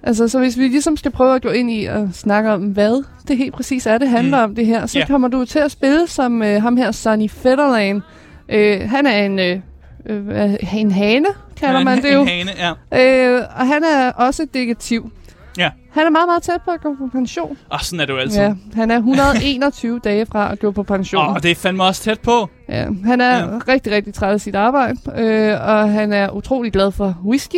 Altså, 0.02 0.28
så 0.28 0.38
hvis 0.38 0.58
vi 0.58 0.68
ligesom 0.68 0.96
skal 0.96 1.10
prøve 1.10 1.34
at 1.34 1.42
gå 1.42 1.48
ind 1.48 1.70
i 1.70 1.84
og 1.84 2.08
snakke 2.12 2.50
om, 2.50 2.62
hvad 2.62 3.04
det 3.28 3.36
helt 3.36 3.54
præcis 3.54 3.86
er, 3.86 3.98
det 3.98 4.08
handler 4.08 4.38
Mm. 4.46 4.50
om 4.50 4.54
det 4.54 4.66
her, 4.66 4.86
så 4.86 4.98
Ja. 4.98 5.00
yeah. 5.00 5.08
kommer 5.10 5.28
du 5.28 5.44
til 5.44 5.58
at 5.58 5.70
spille 5.70 6.06
som 6.08 6.42
øh, 6.42 6.62
ham 6.62 6.76
her, 6.76 6.90
Sonny 6.92 7.30
Fetterlane. 7.30 8.02
Øh, 8.48 8.80
han 8.90 9.06
er 9.06 9.24
en, 9.24 9.38
øh, 9.38 9.60
øh, 10.06 10.54
en 10.74 10.90
hane, 10.90 11.26
kalder 11.56 11.78
en, 11.78 11.84
man 11.84 12.02
det 12.02 12.14
jo. 12.14 12.20
En 12.22 12.28
hane, 12.28 12.50
ja. 12.92 13.34
Øh, 13.36 13.44
og 13.56 13.66
han 13.66 13.82
er 13.84 14.10
også 14.12 14.46
detektiv. 14.54 15.10
Ja. 15.58 15.70
Han 15.92 16.06
er 16.06 16.10
meget, 16.10 16.28
meget 16.28 16.42
tæt 16.42 16.60
på 16.64 16.70
at 16.70 16.80
gå 16.80 16.94
på 16.98 17.08
pension. 17.12 17.58
Og 17.70 17.80
sådan 17.84 18.00
er 18.00 18.04
det 18.06 18.12
jo 18.12 18.18
altid. 18.18 18.40
Ja, 18.40 18.54
han 18.74 18.90
er 18.90 18.96
121 18.96 19.98
dage 20.04 20.26
fra 20.26 20.52
at 20.52 20.58
gå 20.60 20.70
på 20.70 20.82
pension. 20.82 21.28
Åh, 21.30 21.36
det 21.42 21.50
er 21.50 21.54
fandme 21.54 21.84
også 21.84 22.02
tæt 22.02 22.20
på. 22.20 22.48
Ja, 22.68 22.86
han 23.04 23.20
er 23.20 23.38
Ja. 23.38 23.38
ja. 23.38 23.58
rigtig, 23.68 23.92
rigtig 23.92 24.14
træt 24.14 24.32
af 24.32 24.40
sit 24.40 24.54
arbejde, 24.54 24.96
øh, 25.18 25.52
og 25.68 25.90
han 25.92 26.12
er 26.12 26.30
utrolig 26.30 26.72
glad 26.72 26.92
for 26.92 27.18
whisky. 27.24 27.56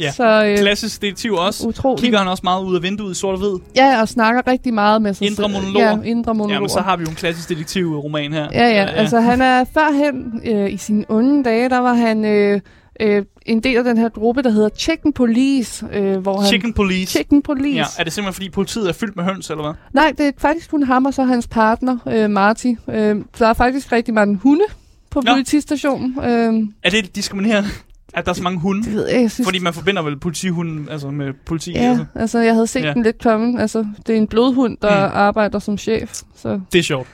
Ja. 0.00 0.12
Så 0.12 0.44
øh, 0.46 0.58
Klassisk 0.58 1.02
detektiv 1.02 1.32
også. 1.32 1.66
utrolig. 1.68 2.02
Kigger 2.02 2.18
han 2.18 2.28
også 2.28 2.40
meget 2.44 2.64
ud 2.64 2.76
af 2.76 2.82
vinduet 2.82 3.10
i 3.10 3.14
sort 3.14 3.32
og 3.34 3.38
hvid? 3.40 3.58
Ja, 3.76 4.00
og 4.00 4.08
snakker 4.08 4.42
rigtig 4.46 4.74
meget 4.74 5.02
med 5.02 5.14
sig 5.14 5.26
Indre 5.26 5.48
monologer. 5.48 5.90
Ja, 5.90 6.02
indre 6.04 6.34
monologer. 6.34 6.54
Jamen, 6.54 6.68
så 6.68 6.80
har 6.80 6.96
vi 6.96 7.02
jo 7.04 7.08
en 7.10 7.14
klassisk 7.16 7.48
detektivroman 7.48 8.32
her. 8.32 8.48
Ja, 8.52 8.68
ja, 8.68 8.84
altså 8.86 9.20
han 9.20 9.40
er 9.40 9.64
førhen 9.74 10.40
øh, 10.44 10.72
i 10.72 10.76
sine 10.76 11.04
unge 11.08 11.44
dage, 11.44 11.68
der 11.68 11.78
var 11.78 11.94
han 11.94 12.24
øh, 12.24 12.60
øh, 13.00 13.22
en 13.46 13.60
del 13.60 13.76
af 13.76 13.84
den 13.84 13.98
her 13.98 14.08
gruppe, 14.08 14.42
der 14.42 14.50
hedder 14.50 14.68
Chicken 14.78 15.12
Police, 15.12 15.86
øh, 15.92 16.16
hvor 16.18 16.38
han... 16.38 16.46
Chicken 16.48 16.72
Police. 16.72 17.10
Chicken 17.12 17.42
Police. 17.42 17.76
Ja, 17.76 17.84
er 17.98 18.04
det 18.04 18.12
simpelthen 18.12 18.34
fordi 18.34 18.50
politiet 18.50 18.88
er 18.88 18.92
fyldt 18.92 19.16
med 19.16 19.24
høns, 19.24 19.50
eller 19.50 19.62
hvad? 19.64 19.72
Nej, 19.92 20.12
det 20.18 20.26
er 20.26 20.30
faktisk 20.38 20.70
kun 20.70 20.82
ham 20.82 21.04
og 21.06 21.14
så 21.14 21.22
hans 21.22 21.46
partner, 21.48 21.96
øh, 22.06 22.30
Marty. 22.30 22.66
Øh, 22.88 23.16
der 23.38 23.46
er 23.46 23.52
faktisk 23.54 23.92
rigtig 23.92 24.14
mange 24.14 24.36
hunde 24.42 24.64
på 25.10 25.20
Nå. 25.20 25.32
politistationen. 25.32 26.18
Øh, 26.24 26.54
Er 26.82 26.90
det 26.90 27.16
diskriminerende, 27.16 27.68
at 28.14 28.24
der 28.24 28.30
er 28.30 28.34
så 28.34 28.42
mange 28.42 28.58
hunde? 28.60 28.82
det 28.82 28.92
ved 28.94 29.08
jeg, 29.08 29.20
jeg 29.22 29.30
synes... 29.30 29.46
Fordi 29.46 29.58
man 29.58 29.72
forbinder 29.74 30.02
vel 30.02 30.18
politihunden 30.18 30.88
altså 30.90 31.10
med 31.10 31.32
politi, 31.46 31.72
Ja, 31.72 31.78
altså. 31.90 32.04
altså 32.14 32.38
jeg 32.38 32.54
havde 32.54 32.66
set 32.66 32.80
Ja. 32.80 32.86
ja. 32.86 32.92
den 32.92 33.02
lidt 33.02 33.22
komme. 33.22 33.60
Altså, 33.60 33.86
det 34.06 34.12
er 34.12 34.16
en 34.16 34.26
blodhund, 34.26 34.76
der 34.82 35.06
Mm. 35.06 35.12
mm. 35.12 35.18
arbejder 35.18 35.58
som 35.58 35.78
chef. 35.78 36.20
Så. 36.36 36.60
Det 36.72 36.78
er 36.78 36.82
sjovt. 36.82 37.08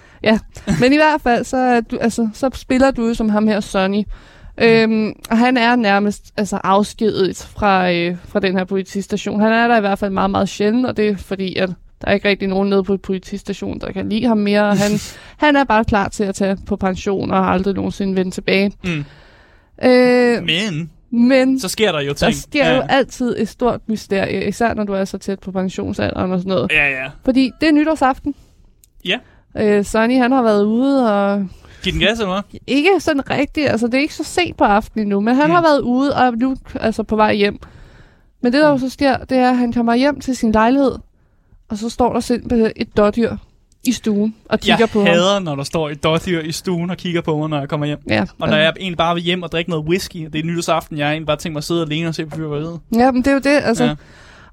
Men 0.80 0.92
i 0.92 0.96
hvert 0.96 1.20
fald, 1.20 1.44
så, 1.44 1.80
du, 1.80 1.98
altså, 2.00 2.28
så 2.32 2.50
spiller 2.54 2.90
du 2.90 3.14
som 3.14 3.28
ham 3.28 3.48
her, 3.48 3.60
Sonny. 3.60 4.02
Øhm, 4.62 5.12
og 5.30 5.38
han 5.38 5.56
er 5.56 5.76
nærmest 5.76 6.32
altså, 6.36 6.56
afskediget 6.64 7.36
fra, 7.56 7.92
øh, 7.92 8.16
fra 8.28 8.40
den 8.40 8.56
her 8.58 8.64
politistation. 8.64 9.40
Han 9.40 9.52
er 9.52 9.68
der 9.68 9.76
i 9.76 9.80
hvert 9.80 9.98
fald 9.98 10.12
meget, 10.12 10.30
meget 10.30 10.48
sjældent, 10.48 10.86
og 10.86 10.96
det 10.96 11.08
er 11.08 11.16
fordi, 11.16 11.56
at 11.56 11.68
der 12.00 12.08
er 12.08 12.12
ikke 12.12 12.28
rigtig 12.28 12.48
nogen 12.48 12.70
nede 12.70 12.84
på 12.84 12.96
politistation, 12.96 13.80
der 13.80 13.92
kan 13.92 14.08
lide 14.08 14.26
ham 14.26 14.38
mere. 14.38 14.62
Og 14.68 14.78
han, 14.78 14.90
han 15.46 15.56
er 15.56 15.64
bare 15.64 15.84
klar 15.84 16.08
til 16.08 16.24
at 16.24 16.34
tage 16.34 16.56
på 16.66 16.76
pension 16.76 17.30
og 17.30 17.36
har 17.44 17.50
aldrig 17.52 17.74
nogensinde 17.74 18.16
vende 18.16 18.30
tilbage. 18.30 18.72
Mm. 18.84 19.04
Øh, 19.84 20.42
Men, 20.42 20.90
men 21.10 21.60
så 21.60 21.68
sker 21.68 21.92
der 21.92 22.00
jo 22.00 22.08
der 22.08 22.14
ting. 22.14 22.34
sker 22.34 22.74
jo 22.76 22.82
altid 22.88 23.36
et 23.38 23.48
stort 23.48 23.80
mysterie, 23.88 24.48
især 24.48 24.74
når 24.74 24.84
du 24.84 24.92
er 24.92 25.04
så 25.04 25.18
tæt 25.18 25.40
på 25.40 25.52
pensionsalderen 25.52 26.32
og 26.32 26.38
sådan 26.38 26.48
noget. 26.50 26.70
Ja, 26.72 26.88
ja. 26.90 27.10
Fordi 27.24 27.50
det 27.60 27.68
er 27.68 27.72
nytårsaften. 27.72 28.34
Ja. 29.04 29.18
Øh, 29.56 29.84
Sonny, 29.84 30.18
han 30.18 30.32
har 30.32 30.42
været 30.42 30.64
ude 30.64 31.12
og 31.14 31.46
Giv 31.82 31.92
den 31.92 32.00
gas, 32.00 32.18
eller 32.20 32.32
hvad? 32.32 32.60
ikke 32.66 32.90
sådan 32.98 33.30
rigtigt, 33.30 33.68
altså 33.68 33.86
det 33.86 33.94
er 33.94 33.98
ikke 33.98 34.14
så 34.14 34.24
sent 34.24 34.56
på 34.56 34.64
aftenen 34.64 35.06
endnu, 35.06 35.20
men 35.20 35.34
han 35.34 35.44
Mm. 35.44 35.48
mm. 35.50 35.54
har 35.54 35.62
været 35.62 35.80
ude 35.80 36.14
og 36.14 36.26
er 36.26 36.30
nu 36.30 36.56
altså 36.80 37.02
på 37.02 37.16
vej 37.16 37.34
hjem. 37.34 37.58
Men 38.42 38.52
det 38.52 38.60
der 38.62 38.68
jo 38.68 38.78
så 38.78 38.88
sker, 38.88 39.16
det 39.16 39.38
er, 39.38 39.50
at 39.50 39.56
han 39.56 39.72
kommer 39.72 39.94
hjem 39.94 40.20
til 40.20 40.36
sin 40.36 40.52
lejlighed, 40.52 40.92
og 41.68 41.78
så 41.78 41.88
står 41.88 42.12
der 42.12 42.20
simpelthen 42.20 42.72
et 42.76 42.96
dårdyr 42.96 43.36
i 43.86 43.92
stuen 43.92 44.34
og 44.48 44.60
kigger 44.60 44.76
jeg 44.78 44.88
på 44.90 44.98
ham. 44.98 45.08
hader, 45.08 45.38
når 45.38 45.54
der 45.54 45.62
står 45.62 45.88
et 45.90 46.04
dårdyr 46.04 46.40
i 46.40 46.52
stuen 46.52 46.90
og 46.90 46.96
kigger 46.96 47.20
på 47.20 47.38
mig, 47.38 47.48
når 47.48 47.58
jeg 47.58 47.68
kommer 47.68 47.86
hjem. 47.86 47.98
Ja, 48.08 48.24
Og 48.40 48.48
når 48.48 48.56
jeg 48.56 48.72
egentlig 48.80 48.96
bare 48.98 49.14
vil 49.14 49.22
hjem 49.22 49.42
og 49.42 49.52
drikke 49.52 49.70
noget 49.70 49.84
whisky, 49.88 50.16
det 50.32 50.34
er 50.40 50.44
nytårsaften, 50.44 50.98
jeg 50.98 51.10
egentlig 51.10 51.26
bare 51.26 51.36
tænkt 51.36 51.52
mig 51.52 51.58
at 51.60 51.64
sidde 51.64 51.82
alene 51.82 52.08
og 52.08 52.14
se 52.14 52.26
på 52.26 52.36
fyrværkeriet. 52.36 52.80
ja, 52.94 53.10
men 53.10 53.22
det 53.22 53.26
er 53.30 53.32
jo 53.34 53.38
det, 53.38 53.60
altså. 53.64 53.84
Ja. 53.84 53.90
Ja. 53.90 53.96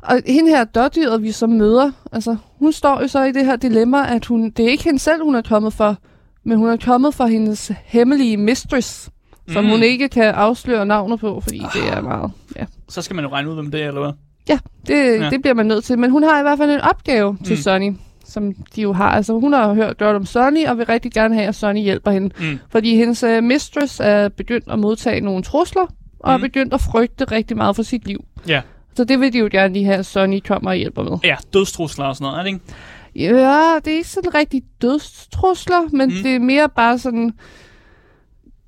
Og 0.01 0.21
hende 0.27 0.49
her 0.49 0.63
dårdyret, 0.63 1.23
vi 1.23 1.31
så 1.31 1.47
møder, 1.47 1.91
altså 2.11 2.36
hun 2.59 2.71
står 2.73 3.01
jo 3.01 3.07
så 3.07 3.23
i 3.23 3.31
det 3.31 3.45
her 3.45 3.55
dilemma, 3.55 4.15
at 4.15 4.25
hun, 4.25 4.49
det 4.49 4.65
er 4.65 4.69
ikke 4.69 4.84
hende 4.84 4.99
selv, 4.99 5.23
hun 5.23 5.36
er 5.36 5.41
kommet 5.41 5.73
for, 5.73 5.97
men 6.45 6.57
hun 6.57 6.69
er 6.69 6.77
kommet 6.77 7.13
for 7.13 7.25
hendes 7.25 7.71
hemmelige 7.86 8.38
mistress, 8.38 9.09
som 9.53 9.63
Mm. 9.63 9.69
hun 9.69 9.84
ikke 9.84 10.09
kan 10.09 10.23
afsløre 10.23 10.86
navnet 10.86 11.19
på, 11.19 11.39
fordi 11.41 11.57
det 11.73 11.89
er 11.93 12.01
meget... 12.01 12.31
Ja, 12.55 12.65
Så 12.89 13.01
skal 13.01 13.15
man 13.15 13.25
jo 13.25 13.31
regne 13.31 13.49
ud, 13.49 13.53
hvem 13.55 13.71
det 13.71 13.84
er, 13.84 13.88
eller 13.88 14.01
hvad? 14.01 14.11
ja, 14.49 14.57
det, 14.88 14.93
Ja. 15.19 15.23
ja. 15.23 15.29
det 15.29 15.41
bliver 15.41 15.53
man 15.55 15.65
nødt 15.65 15.84
til. 15.84 15.99
Men 15.99 16.11
hun 16.11 16.23
har 16.23 16.39
i 16.39 16.41
hvert 16.41 16.57
fald 16.57 16.71
en 16.71 16.81
opgave 16.81 17.38
til 17.45 17.53
Mm. 17.53 17.57
mm. 17.57 17.61
Sonny, 17.61 17.93
som 18.34 18.53
de 18.75 18.81
jo 18.81 18.93
har. 18.93 19.09
Altså 19.09 19.34
hun 19.39 19.53
har 19.53 19.73
hørt 19.73 19.97
godt 19.97 20.15
om 20.15 20.25
Sonny, 20.25 20.65
og 20.67 20.77
vil 20.77 20.86
rigtig 20.86 21.11
gerne 21.11 21.36
have, 21.36 21.47
at 21.47 21.55
Sonny 21.55 21.79
hjælper 21.81 22.11
hende. 22.11 22.29
Mm. 22.39 22.59
Fordi 22.69 22.95
hendes 22.95 23.23
uh, 23.23 23.43
mistress 23.43 23.99
er 24.03 24.29
begyndt 24.29 24.71
at 24.71 24.79
modtage 24.79 25.21
nogle 25.21 25.43
trusler, 25.43 25.81
og 26.19 26.29
Mm. 26.29 26.34
er 26.34 26.38
begyndt 26.47 26.73
at 26.73 26.81
frygte 26.81 27.25
rigtig 27.25 27.57
meget 27.57 27.75
for 27.75 27.84
sit 27.84 28.07
liv. 28.07 28.23
Ja. 28.47 28.61
Så 28.95 29.03
det 29.03 29.19
vil 29.19 29.34
de 29.34 29.38
jo 29.39 29.49
gerne 29.51 29.73
lige 29.73 29.86
have, 29.86 29.97
at 29.97 30.05
Sonny 30.05 30.39
kommer 30.47 30.69
og 30.69 30.75
hjælper 30.75 31.03
med. 31.03 31.17
Ja, 31.23 31.36
dødstrusler 31.53 32.05
og 32.05 32.15
sådan 32.15 32.25
noget, 32.25 32.39
er 32.39 32.43
det 32.43 32.49
ikke? 32.53 33.36
Ja, 33.36 33.75
det 33.86 33.93
er 33.93 33.97
ikke 33.97 34.09
sådan 34.09 34.36
rigtig 34.36 34.63
dødstrusler, 34.81 35.89
men 35.91 36.09
Mm. 36.09 36.23
det 36.23 36.36
er 36.36 36.39
mere 36.39 36.69
bare 36.69 36.99
sådan 36.99 37.31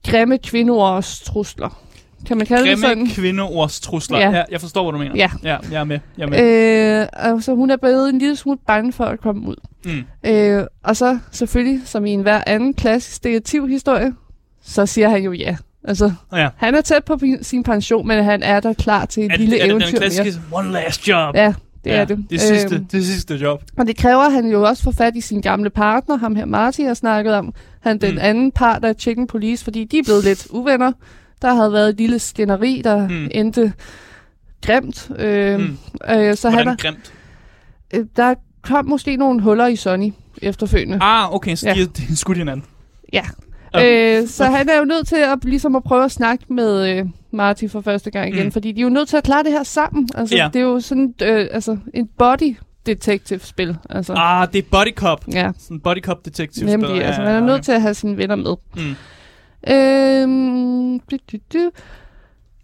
grimme 0.08 0.38
kvindeords 0.38 1.20
trusler. 1.26 1.82
Kan 2.26 2.38
man 2.38 2.46
kalde 2.48 2.70
det 2.70 2.80
sådan? 2.80 2.98
Grimme 2.98 3.12
kvindeordstrusler. 3.14 4.20
Ja. 4.20 4.32
Ja. 4.32 4.44
jeg 4.52 4.62
forstår, 4.62 4.84
hvad 4.84 4.92
du 4.92 4.98
mener. 4.98 5.16
Ja. 5.16 5.30
ja 5.44 5.58
jeg 5.72 5.80
er 5.80 5.84
med. 5.84 6.00
Jeg 6.18 6.24
er 6.24 6.30
med. 6.30 7.02
Øh, 7.02 7.08
altså, 7.14 7.56
hun 7.56 7.70
er 7.70 7.78
blevet 7.78 8.10
en 8.10 8.20
lille 8.20 8.36
smule 8.36 8.58
bange 8.68 8.94
for 8.94 9.06
at 9.06 9.22
komme 9.22 9.48
ud. 9.48 9.56
Mm. 9.86 10.30
Øh, 10.30 10.66
og 10.84 10.96
så 10.96 11.20
selvfølgelig, 11.32 11.82
som 11.86 12.06
i 12.06 12.12
enhver 12.12 12.42
anden 12.48 12.74
klassisk 12.74 13.24
detektivhistorie, 13.24 14.14
så 14.64 14.86
siger 14.86 15.10
han 15.10 15.24
jo 15.24 15.32
ja. 15.32 15.58
Altså, 15.88 16.12
Ja. 16.36 16.50
han 16.58 16.76
er 16.76 16.82
tæt 16.82 17.04
på 17.04 17.20
sin 17.42 17.64
pension, 17.64 18.08
men 18.08 18.24
han 18.24 18.44
er 18.44 18.60
der 18.60 18.74
klar 18.74 19.06
til 19.06 19.26
et 19.26 19.32
Er, 19.32 19.38
lille 19.38 19.52
det, 19.56 19.62
er 19.62 19.66
det 19.66 19.74
den 19.74 19.82
eventyr 19.82 20.00
mere. 20.00 20.10
klassiske 20.10 20.42
one 20.52 20.72
last 20.72 21.08
job? 21.08 21.36
Ja, 21.36 21.54
det 21.84 21.92
ja, 21.92 21.96
er 21.96 22.06
det. 22.06 22.26
Det 22.30 22.42
sidste, 22.42 22.76
Øhm, 22.76 22.86
det 22.86 23.06
sidste 23.06 23.36
job. 23.36 23.64
Og 23.78 23.88
det 23.88 23.98
kræver, 23.98 24.30
han 24.30 24.46
jo 24.52 24.64
også 24.64 24.84
får 24.84 24.92
fat 24.92 25.16
i 25.16 25.22
sin 25.22 25.42
gamle 25.42 25.70
partner, 25.70 26.18
ham 26.18 26.36
her 26.36 26.46
Marty 26.46 26.82
har 26.82 26.94
snakket 26.94 27.34
om. 27.34 27.54
Han 27.82 27.98
den 27.98 28.12
mm. 28.14 28.20
anden 28.22 28.52
part 28.52 28.86
af 28.86 28.96
Chicken 29.00 29.28
Police, 29.28 29.64
fordi 29.64 29.84
de 29.84 29.98
er 30.00 30.04
blevet 30.06 30.24
lidt 30.24 30.48
uvenner. 30.50 30.92
Der 31.42 31.54
havde 31.54 31.74
været 31.74 31.90
et 31.90 31.98
lille 31.98 32.20
skænderi, 32.20 32.82
der 32.84 33.08
Mm. 33.08 33.28
endte 33.32 33.74
grimt. 34.66 35.12
Øh, 35.20 35.60
Mm. 35.60 35.78
øh, 36.10 36.36
så 36.36 36.50
han 36.50 36.58
Hvordan 36.58 36.68
er, 36.68 36.76
grimt? 36.76 37.14
øh, 37.94 38.06
der 38.16 38.36
kom 38.62 38.86
måske 38.86 39.18
nogle 39.18 39.42
huller 39.42 39.68
i 39.68 39.76
Sonny 39.76 40.14
efterfølgende. 40.42 40.98
Ah, 41.02 41.34
okay, 41.36 41.56
så 41.56 41.68
Ja. 41.70 41.74
de 41.74 41.86
de 41.86 42.16
skudt 42.18 42.38
hinanden. 42.38 42.66
Ja. 43.14 43.24
Okay. 43.74 44.22
Øh, 44.22 44.28
så 44.28 44.46
han 44.46 44.70
er 44.70 44.78
jo 44.78 44.86
nødt 44.86 45.08
til 45.08 45.16
at, 45.16 45.38
ligesom 45.44 45.76
at 45.76 45.84
prøve 45.84 46.06
at 46.06 46.12
snakke 46.12 46.46
med 46.54 46.98
øh, 46.98 47.06
Marty 47.32 47.68
for 47.68 47.82
første 47.82 48.12
gang 48.12 48.34
igen, 48.36 48.46
Mm. 48.46 48.52
fordi 48.52 48.72
de 48.72 48.80
er 48.80 48.84
jo 48.84 48.90
nødt 48.90 49.08
til 49.10 49.18
at 49.18 49.24
klare 49.24 49.44
det 49.44 49.52
her 49.52 49.64
sammen. 49.64 50.10
Altså, 50.16 50.36
Ja. 50.36 50.50
Det 50.54 50.60
er 50.60 50.64
jo 50.64 50.80
sådan 50.80 51.14
øh, 51.22 51.48
altså, 51.52 51.78
en 51.94 52.10
body 52.18 52.56
detective-spil. 52.86 53.78
Altså, 53.90 54.14
Ah, 54.14 54.48
det 54.54 54.60
er 54.60 54.68
Body 54.72 54.94
Cop. 54.96 55.26
ja, 55.34 55.52
Sådan 55.60 55.80
Body 55.80 56.02
Cop 56.02 56.26
Detective. 56.26 56.66
nemlig. 56.66 56.90
spil. 56.90 57.02
Altså, 57.02 57.22
Ja, 57.22 57.28
man 57.28 57.36
er 57.36 57.40
ja, 57.40 57.46
nødt 57.46 57.54
okay. 57.54 57.64
til 57.64 57.72
at 57.72 57.82
have 57.82 57.94
sine 57.94 58.18
venner 58.18 58.36
med. 58.36 58.56
Mm. 58.76 58.96
Øhm, 59.72 61.00
du, 61.00 61.18
du, 61.32 61.38
du. 61.54 61.72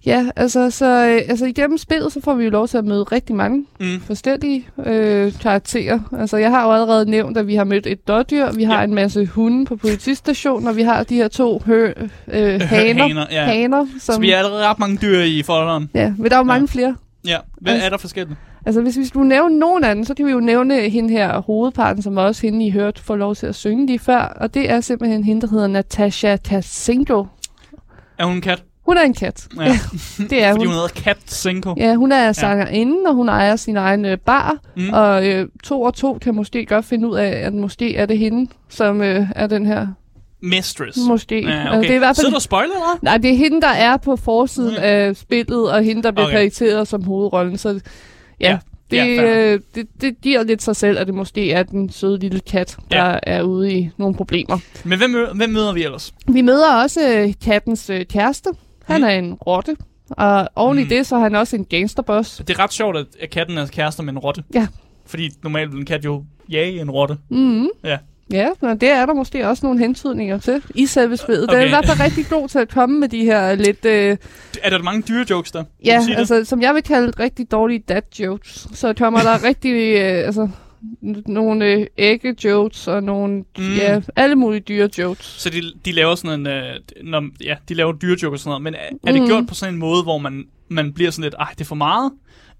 Ja, 0.06 0.26
altså, 0.36 0.70
så, 0.70 0.86
øh, 0.86 1.22
altså 1.30 1.45
igennem 1.45 1.78
spillet, 1.78 2.14
så 2.14 2.22
får 2.24 2.34
vi 2.34 2.43
jo 2.43 2.49
lov 2.49 2.68
til 2.68 2.78
at 2.78 2.86
møde 2.86 3.04
rigtig 3.04 3.36
mange 3.36 3.66
Mm. 3.80 3.99
forskellige 4.02 4.68
øh, 4.86 5.34
karakterer. 5.41 5.99
Altså, 6.20 6.38
jeg 6.38 6.49
har 6.49 6.66
jo 6.66 6.72
allerede 6.72 7.10
nævnt, 7.10 7.38
at 7.38 7.47
vi 7.47 7.56
har 7.56 7.64
mødt 7.64 7.88
et 7.88 8.08
dårdyr, 8.08 8.52
vi 8.52 8.64
har 8.64 8.78
Ja. 8.78 8.84
en 8.84 8.93
masse 8.93 9.26
hunde 9.26 9.66
på 9.66 9.76
politistationen, 9.76 10.68
og 10.68 10.76
vi 10.76 10.82
har 10.82 11.04
de 11.04 11.16
her 11.16 11.28
to 11.28 11.62
hø, 11.66 11.86
øh, 12.32 12.62
haner, 12.62 13.04
Haner, 13.08 13.26
ja. 13.32 13.43
haner, 13.45 13.86
Så 13.99 14.06
som... 14.14 14.22
vi 14.22 14.32
er 14.32 14.38
allerede 14.38 14.68
ret 14.68 14.80
mange 14.80 14.97
dyr 15.02 15.20
i 15.22 15.43
folderen. 15.43 15.89
Ja, 15.93 16.14
men 16.18 16.26
der 16.30 16.34
er 16.36 16.39
jo 16.39 16.43
mange 16.43 16.68
flere. 16.68 16.95
Ja, 17.28 17.38
hvad 17.62 17.74
Altså- 17.74 17.86
er 17.86 17.89
der 17.89 17.97
forskelligt? 17.97 18.39
Altså, 18.66 18.82
hvis 18.82 18.97
vi 18.97 19.05
skulle 19.05 19.30
nævne 19.30 19.59
nogen 19.59 19.84
af 19.84 19.95
dem, 19.95 20.03
så 20.03 20.14
kan 20.14 20.26
vi 20.26 20.32
jo 20.32 20.39
nævne 20.39 20.89
hende 20.89 21.09
her, 21.09 21.41
hovedparten, 21.41 22.01
som 22.03 22.18
også 22.18 22.41
hende, 22.41 22.66
I 22.66 22.70
hørte, 22.70 23.03
får 23.03 23.16
lov 23.16 23.36
til 23.36 23.47
at 23.47 23.55
synge 23.55 23.86
lige 23.86 23.99
før. 23.99 24.20
Og 24.22 24.53
det 24.53 24.70
er 24.72 24.82
simpelthen 24.82 25.24
hende, 25.24 25.41
der 25.41 25.47
hedder 25.47 25.68
Natasha 25.68 26.36
Tassenko. 26.36 27.26
Er 28.18 28.26
hun 28.26 28.36
en 28.36 28.41
kat? 28.41 28.64
Hun 28.86 28.97
er 28.97 29.01
en 29.01 29.14
kat. 29.14 29.47
Ja. 29.57 29.64
Ja, 29.64 29.74
det 30.30 30.43
er 30.43 30.51
Fordi 30.53 30.66
hun. 30.66 30.68
hun 30.68 30.74
hedder 30.74 30.88
Kat 31.03 31.18
Senko. 31.26 31.74
Ja, 31.78 31.95
hun 31.95 32.12
er 32.12 32.32
sangerinde, 32.32 32.97
og 33.07 33.14
hun 33.14 33.30
ejer 33.30 33.55
sin 33.55 33.78
egen 33.78 34.05
øh, 34.05 34.18
bar. 34.18 34.55
Mm. 34.78 34.89
Og 34.93 35.28
øh, 35.28 35.47
to 35.64 35.82
og 35.82 35.93
to 35.93 36.18
kan 36.22 36.36
måske 36.36 36.66
godt 36.66 36.86
finde 36.86 37.07
ud 37.09 37.16
af, 37.18 37.28
at 37.45 37.53
måske 37.53 37.95
er 37.95 38.05
det 38.05 38.18
hende, 38.18 38.51
som 38.70 39.01
øh, 39.01 39.28
er 39.36 39.47
den 39.47 39.66
her. 39.66 39.88
Mistress. 40.43 40.97
Måske. 41.07 41.41
Ja, 41.41 41.49
okay. 41.49 41.66
Altså, 41.68 41.82
det 41.82 41.91
er 41.91 41.95
i 41.95 41.97
hvert 41.97 42.16
Sidder 42.16 42.28
fald... 42.28 42.32
du 42.34 42.36
og 42.36 42.41
spoiler, 42.41 42.66
eller? 42.74 42.99
Nej, 43.01 43.18
det 43.18 43.32
er 43.32 43.36
hende, 43.36 43.62
der 43.62 43.68
er 43.68 43.97
på 43.97 44.16
forsiden 44.16 44.74
Ja. 44.76 44.82
af 44.82 45.16
spillet, 45.16 45.72
og 45.72 45.84
hende, 45.84 46.03
der 46.03 46.12
bliver 46.12 46.26
Okay. 46.26 46.34
okay. 46.36 46.39
krediteret 46.41 46.88
som 46.88 47.03
hovedrollen. 47.03 47.57
Så 47.57 47.80
ja, 48.42 48.58
det, 48.92 48.98
Ja, 48.98 49.54
øh, 49.54 49.60
det, 49.76 49.88
det 50.02 50.22
giver 50.22 50.44
lidt 50.44 50.62
sig 50.62 50.76
selv, 50.76 51.00
at 51.00 51.08
det 51.08 51.16
måske 51.16 51.52
er 51.52 51.64
den 51.64 51.89
søde 51.89 52.20
lille 52.20 52.39
kat, 52.39 52.78
der 52.92 53.06
Ja. 53.10 53.18
er 53.24 53.42
ude 53.44 53.74
i 53.74 53.89
nogle 53.98 54.16
problemer. 54.16 54.58
Men 54.84 54.98
hvem, 54.98 55.16
hvem 55.36 55.50
møder 55.50 55.74
vi 55.74 55.84
ellers? 55.84 56.14
Vi 56.28 56.42
møder 56.42 56.76
også 56.84 57.10
øh, 57.18 57.34
kattens 57.46 57.89
øh, 57.89 58.06
kæreste. 58.06 58.50
Han 58.86 59.02
Mm. 59.02 59.08
er 59.08 59.10
en 59.12 59.34
rotte. 59.34 59.76
Og 60.10 60.50
oven 60.56 60.80
i 60.80 60.84
Mm. 60.84 60.89
det, 60.89 61.08
så 61.08 61.16
er 61.16 61.20
han 61.20 61.36
også 61.36 61.56
en 61.56 61.66
gangsterboss. 61.66 62.38
Det 62.38 62.50
er 62.50 62.60
ret 62.64 62.74
sjovt, 62.74 62.98
at 62.98 63.06
at 63.20 63.30
katten 63.30 63.58
er 63.58 63.68
kærester 63.68 64.04
med 64.04 64.14
en 64.14 64.20
rotte. 64.20 64.44
Ja. 64.54 64.68
Fordi 65.06 65.30
normalt 65.44 65.72
vil 65.72 65.80
en 65.80 65.86
kat 65.86 66.06
jo 66.06 66.24
jage 66.50 66.82
en 66.82 66.92
rotte. 66.92 67.18
Mm. 67.30 67.68
Ja. 67.84 67.98
Ja, 68.32 68.50
men 68.62 68.78
det 68.78 68.90
er 68.90 69.06
der 69.06 69.14
måske 69.14 69.48
også 69.48 69.66
nogle 69.66 69.80
hentydninger 69.80 70.38
til 70.38 70.62
i 70.76 70.86
spillet. 70.86 71.44
Okay. 71.44 71.54
Den 71.54 71.62
er 71.62 71.66
i 71.66 71.70
hvert 71.70 71.86
fald 71.86 72.00
rigtig 72.00 72.26
god 72.30 72.48
til 72.48 72.60
at 72.60 72.70
komme 72.70 73.00
med 73.00 73.10
de 73.10 73.24
her 73.24 73.56
lidt, 73.56 73.86
øh, 73.86 74.18
Er 74.64 74.70
der 74.70 74.84
mange 74.84 75.02
dyre 75.02 75.26
jokes 75.30 75.52
der? 75.52 75.64
Ja, 75.86 76.02
sige 76.02 76.14
det? 76.14 76.20
altså, 76.20 76.46
som 76.46 76.62
jeg 76.62 76.74
vil 76.76 76.84
kalde 76.84 77.12
rigtig 77.20 77.52
dårlige 77.52 77.84
dad 77.90 78.02
jokes. 78.20 78.68
Så 78.74 78.94
kommer 78.94 79.20
der 79.22 79.44
rigtig, 79.50 79.74
øh, 79.74 80.26
altså, 80.26 80.50
nogle 81.28 81.66
øh, 81.66 81.88
ægge 81.98 82.36
jokes 82.44 82.88
og 82.88 83.04
nogle, 83.04 83.44
mm. 83.58 83.74
ja, 83.78 84.02
alle 84.16 84.36
mulige 84.36 84.62
dyre 84.62 84.90
jokes. 84.98 85.26
Så 85.26 85.50
de, 85.50 85.62
de 85.86 85.92
laver 85.92 86.16
sådan 86.16 86.40
en... 86.40 86.48
Øh, 86.48 86.64
når, 87.04 87.24
ja, 87.44 87.56
de 87.70 87.74
laver 87.74 87.92
dyre 87.92 88.18
jokes 88.24 88.40
og 88.40 88.40
sådan 88.40 88.50
noget. 88.50 88.64
Men 88.64 88.74
er, 88.74 89.10
er 89.10 89.12
det 89.12 89.22
Mm. 89.22 89.28
gjort 89.28 89.48
på 89.48 89.54
sådan 89.56 89.74
en 89.74 89.80
måde, 89.80 90.04
hvor 90.04 90.18
man, 90.18 90.46
man 90.72 90.93
bliver 90.93 91.11
sådan 91.11 91.24
lidt, 91.24 91.36
ej, 91.39 91.47
det 91.51 91.61
er 91.61 91.65
for 91.65 91.76
meget? 91.76 92.11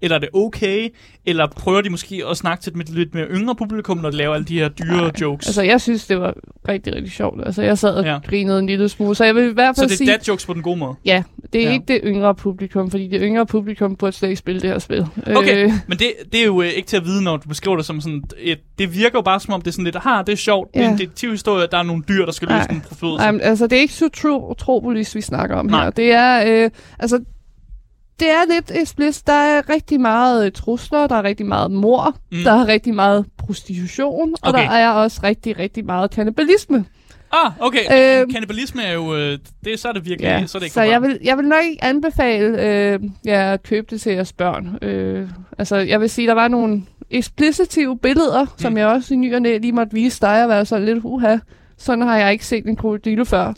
Eller 0.04 0.14
er 0.16 0.20
det 0.20 0.28
okay? 0.34 0.88
Eller 1.26 1.46
prøver 1.46 1.80
de 1.80 1.90
måske 1.90 2.22
at 2.30 2.36
snakke 2.36 2.62
til 2.62 2.80
et 2.80 2.88
lidt 2.90 3.14
mere 3.14 3.26
yngre 3.26 3.54
publikum, 3.54 3.98
når 3.98 4.10
de 4.10 4.16
laver 4.16 4.34
alle 4.34 4.44
de 4.44 4.58
her 4.58 4.68
dyre 4.68 4.96
Nej, 4.96 5.10
jokes? 5.20 5.46
Altså, 5.46 5.62
jeg 5.62 5.80
synes, 5.80 6.06
det 6.06 6.20
var 6.20 6.34
rigtig, 6.68 6.94
rigtig 6.94 7.12
sjovt. 7.12 7.40
Altså, 7.46 7.62
jeg 7.62 7.78
sad 7.78 7.94
og 7.94 8.04
Ja. 8.04 8.12
ja. 8.12 8.18
grinede 8.18 8.58
en 8.58 8.66
lille 8.66 8.88
smule. 8.88 9.14
Så 9.14 9.24
jeg 9.24 9.34
vil 9.34 9.50
i 9.50 9.52
hvert 9.52 9.76
så 9.76 9.82
fald 9.82 9.88
det 9.88 9.94
er 10.00 10.18
sige... 10.18 10.18
jokes 10.28 10.46
på 10.46 10.54
den 10.54 10.62
gode 10.62 10.76
måde? 10.78 10.94
Ja, 11.04 11.22
det 11.52 11.58
er 11.58 11.62
Ja. 11.62 11.68
ja. 11.68 11.72
ikke 11.74 11.84
det 11.88 12.00
yngre 12.04 12.34
publikum, 12.34 12.90
fordi 12.90 13.08
det 13.08 13.20
yngre 13.22 13.46
publikum 13.46 13.96
burde 13.96 14.12
slet 14.12 14.28
ikke 14.28 14.38
spille 14.38 14.60
det 14.60 14.70
her 14.70 14.78
spil. 14.78 15.06
Okay, 15.36 15.64
Øh, 15.64 15.72
men 15.88 15.98
det, 15.98 16.12
det 16.32 16.40
er 16.40 16.44
jo 16.46 16.62
øh, 16.62 16.68
ikke 16.68 16.86
til 16.88 16.96
at 16.96 17.04
vide, 17.04 17.24
når 17.24 17.36
du 17.36 17.48
beskriver 17.48 17.76
det 17.76 17.86
som 17.86 18.00
sådan... 18.00 18.22
Et, 18.38 18.58
det 18.78 18.94
virker 18.94 19.18
jo 19.18 19.22
bare 19.22 19.40
som 19.40 19.54
om, 19.54 19.60
det 19.62 19.68
er 19.68 19.72
sådan 19.72 19.84
lidt, 19.84 19.96
aha, 19.96 20.22
det 20.22 20.32
er 20.32 20.36
sjovt. 20.36 20.74
Det 20.74 20.82
er 20.82 20.88
en 20.88 20.90
Ja. 20.98 21.04
detektivhistorie, 21.04 21.66
der 21.70 21.78
er 21.78 21.82
nogle 21.82 22.02
dyr, 22.08 22.24
der 22.24 22.32
skal 22.32 22.48
løse 22.48 22.70
en 22.70 22.82
forbrydelse. 22.88 23.30
Nej, 23.32 23.40
altså, 23.42 23.66
det 23.66 23.76
er 23.76 23.80
ikke 23.80 23.94
Zootropolis, 23.94 25.14
vi 25.14 25.20
snakker 25.20 25.56
om 25.56 25.66
Nej. 25.66 25.82
her. 25.84 25.90
Det 25.90 26.12
er, 26.12 26.64
øh, 26.64 26.70
altså, 26.98 27.20
det 28.22 28.30
er 28.30 28.54
lidt 28.54 28.70
explicit. 28.82 29.26
Der 29.26 29.32
er 29.32 29.68
rigtig 29.68 30.00
meget 30.00 30.46
øh, 30.46 30.52
trusler, 30.52 31.06
der 31.06 31.14
er 31.16 31.22
rigtig 31.22 31.46
meget 31.46 31.70
mor, 31.70 32.16
Mm. 32.32 32.38
der 32.44 32.52
er 32.52 32.66
rigtig 32.66 32.94
meget 32.94 33.26
prostitution, 33.38 34.34
og 34.42 34.48
Okay. 34.48 34.62
der 34.62 34.70
er 34.70 34.90
også 34.90 35.20
rigtig, 35.22 35.58
rigtig 35.58 35.84
meget 35.84 36.10
kannibalisme. 36.10 36.84
Ah, 37.32 37.52
okay. 37.60 38.20
Øhm. 38.20 38.32
Kannibalisme 38.32 38.82
er 38.82 38.92
jo... 38.92 39.16
Øh, 39.16 39.38
det, 39.64 39.78
så 39.80 39.88
er 39.88 39.92
det 39.92 40.04
virkelig... 40.04 40.26
Ja, 40.28 40.46
så 40.46 40.58
er 40.58 40.60
det 40.60 40.66
ikke 40.66 40.74
så 40.74 40.82
jeg 40.82 41.02
vil, 41.02 41.18
jeg 41.24 41.36
vil 41.38 41.46
nok 41.48 41.64
ikke 41.64 41.84
anbefale 41.84 42.62
øh, 42.62 43.00
ja, 43.24 43.52
at 43.52 43.62
købe 43.62 43.86
det 43.90 44.00
til 44.00 44.12
jeres 44.12 44.32
børn. 44.32 44.78
Øh, 44.82 45.28
altså, 45.58 45.76
jeg 45.76 46.00
vil 46.00 46.10
sige, 46.10 46.28
der 46.28 46.34
var 46.34 46.48
nogle 46.48 46.82
explicitive 47.10 47.98
billeder, 47.98 48.42
mm. 48.44 48.50
som 48.58 48.76
jeg 48.76 48.86
også 48.86 49.14
i 49.14 49.16
ny 49.16 49.34
og 49.34 49.42
næ 49.42 49.58
lige 49.58 49.72
måtte 49.72 49.92
vise 49.92 50.20
dig, 50.20 50.42
og 50.42 50.48
være 50.48 50.66
sådan 50.66 50.84
lidt, 50.84 50.98
uha, 51.02 51.36
sådan 51.78 52.02
har 52.02 52.16
jeg 52.16 52.32
ikke 52.32 52.46
set 52.46 52.66
en 52.66 52.76
krokodille 52.76 53.26
før. 53.26 53.52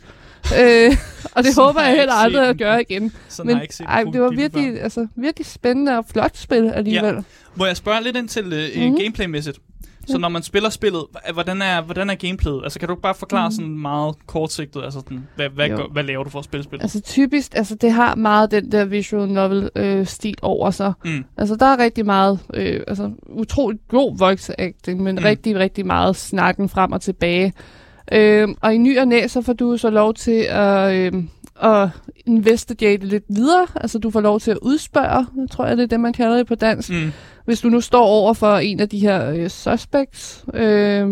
Øh, 0.61 0.93
og 1.33 1.45
det 1.45 1.55
Sådan 1.55 1.67
håber 1.67 1.83
jeg 1.83 1.97
heller 1.97 2.15
aldrig 2.15 2.49
at 2.49 2.59
gøre 2.59 2.81
igen. 2.83 3.13
Sådan 3.29 3.57
Men 3.57 3.67
ej, 3.89 4.05
det 4.13 4.21
var 4.21 4.31
virkelig, 4.31 4.83
altså, 4.83 5.07
virkelig 5.17 5.47
spændende 5.47 5.99
og 5.99 6.05
flot 6.13 6.37
spil 6.37 6.71
alligevel. 6.75 7.15
Ja. 7.15 7.21
Må 7.55 7.67
jeg 7.67 7.77
spørge 7.77 8.03
lidt 8.03 8.17
ind 8.17 8.29
til 8.29 8.45
uh, 8.77 8.83
Mhm. 8.83 8.97
gameplaymæssigt? 8.99 9.59
Så 10.07 10.13
Ja. 10.13 10.19
når 10.19 10.29
man 10.29 10.43
spiller 10.43 10.71
spillet, 10.71 11.03
hvordan 11.33 11.63
er, 11.63 11.81
hvordan 11.83 12.11
er 12.11 12.15
gameplayet? 12.15 12.61
Altså 12.65 12.79
kan 12.79 12.89
du 12.89 12.95
bare 12.95 13.15
forklare 13.15 13.49
Mhm. 13.49 13.55
sådan 13.55 13.79
meget 13.79 14.15
kortsigtet, 14.27 14.83
altså 14.85 14.99
sådan, 15.01 15.27
hvad, 15.37 15.49
hvad, 15.49 15.69
gør, 15.69 15.93
hvad 15.93 16.03
laver 16.03 16.25
du 16.25 16.31
for 16.31 16.39
at 16.39 16.45
spille 16.45 16.65
spillet? 16.65 16.83
Altså 16.83 17.01
typisk, 17.01 17.53
altså 17.57 17.75
det 17.75 17.93
har 17.93 18.15
meget 18.15 18.51
den 18.51 18.73
der 18.73 18.85
visual 18.85 19.29
novel 19.29 19.71
øh, 19.77 20.07
stil 20.07 20.35
over 20.43 20.71
sig. 20.71 20.93
Mm. 21.05 21.25
Altså, 21.37 21.57
der 21.57 21.67
er 21.67 21.79
rigtig 21.79 22.07
meget, 22.07 22.39
øh, 22.55 22.81
altså, 22.89 23.11
utroligt 23.27 23.83
god 23.89 24.19
voice 24.19 24.61
acting, 24.61 25.03
men 25.03 25.15
Mm. 25.15 25.21
mm. 25.21 25.25
rigtig, 25.25 25.57
rigtig 25.57 25.87
meget 25.87 26.17
snakken 26.17 26.69
frem 26.69 26.93
og 26.93 27.01
tilbage. 27.01 27.53
Øh, 28.13 28.49
og 28.61 28.75
i 28.75 28.79
ny 28.79 28.99
og 28.99 29.09
næ, 29.09 29.27
så 29.27 29.43
får 29.43 29.53
du 29.53 29.77
så 29.77 29.91
lov 29.91 30.15
til 30.15 30.47
at, 30.51 30.95
øh, 30.95 31.13
at 31.63 31.89
investigate 32.27 33.07
lidt 33.07 33.25
videre. 33.29 33.67
Altså, 33.75 33.99
du 33.99 34.11
får 34.11 34.21
lov 34.21 34.41
til 34.41 34.51
at 34.51 34.59
udspørge, 34.63 35.27
tror 35.51 35.67
jeg, 35.67 35.77
det 35.77 35.83
er 35.83 35.87
det, 35.87 36.01
man 36.01 36.13
kalder 36.13 36.37
det 36.37 36.47
på 36.47 36.55
dansk. 36.55 36.91
Mm. 36.91 37.13
Hvis 37.45 37.61
du 37.61 37.69
nu 37.69 37.81
står 37.81 38.05
over 38.05 38.33
for 38.33 38.57
en 38.57 38.81
af 38.81 38.89
de 38.89 38.99
her 38.99 39.31
øh, 39.31 39.49
suspects, 39.49 40.45
øh, 40.55 41.09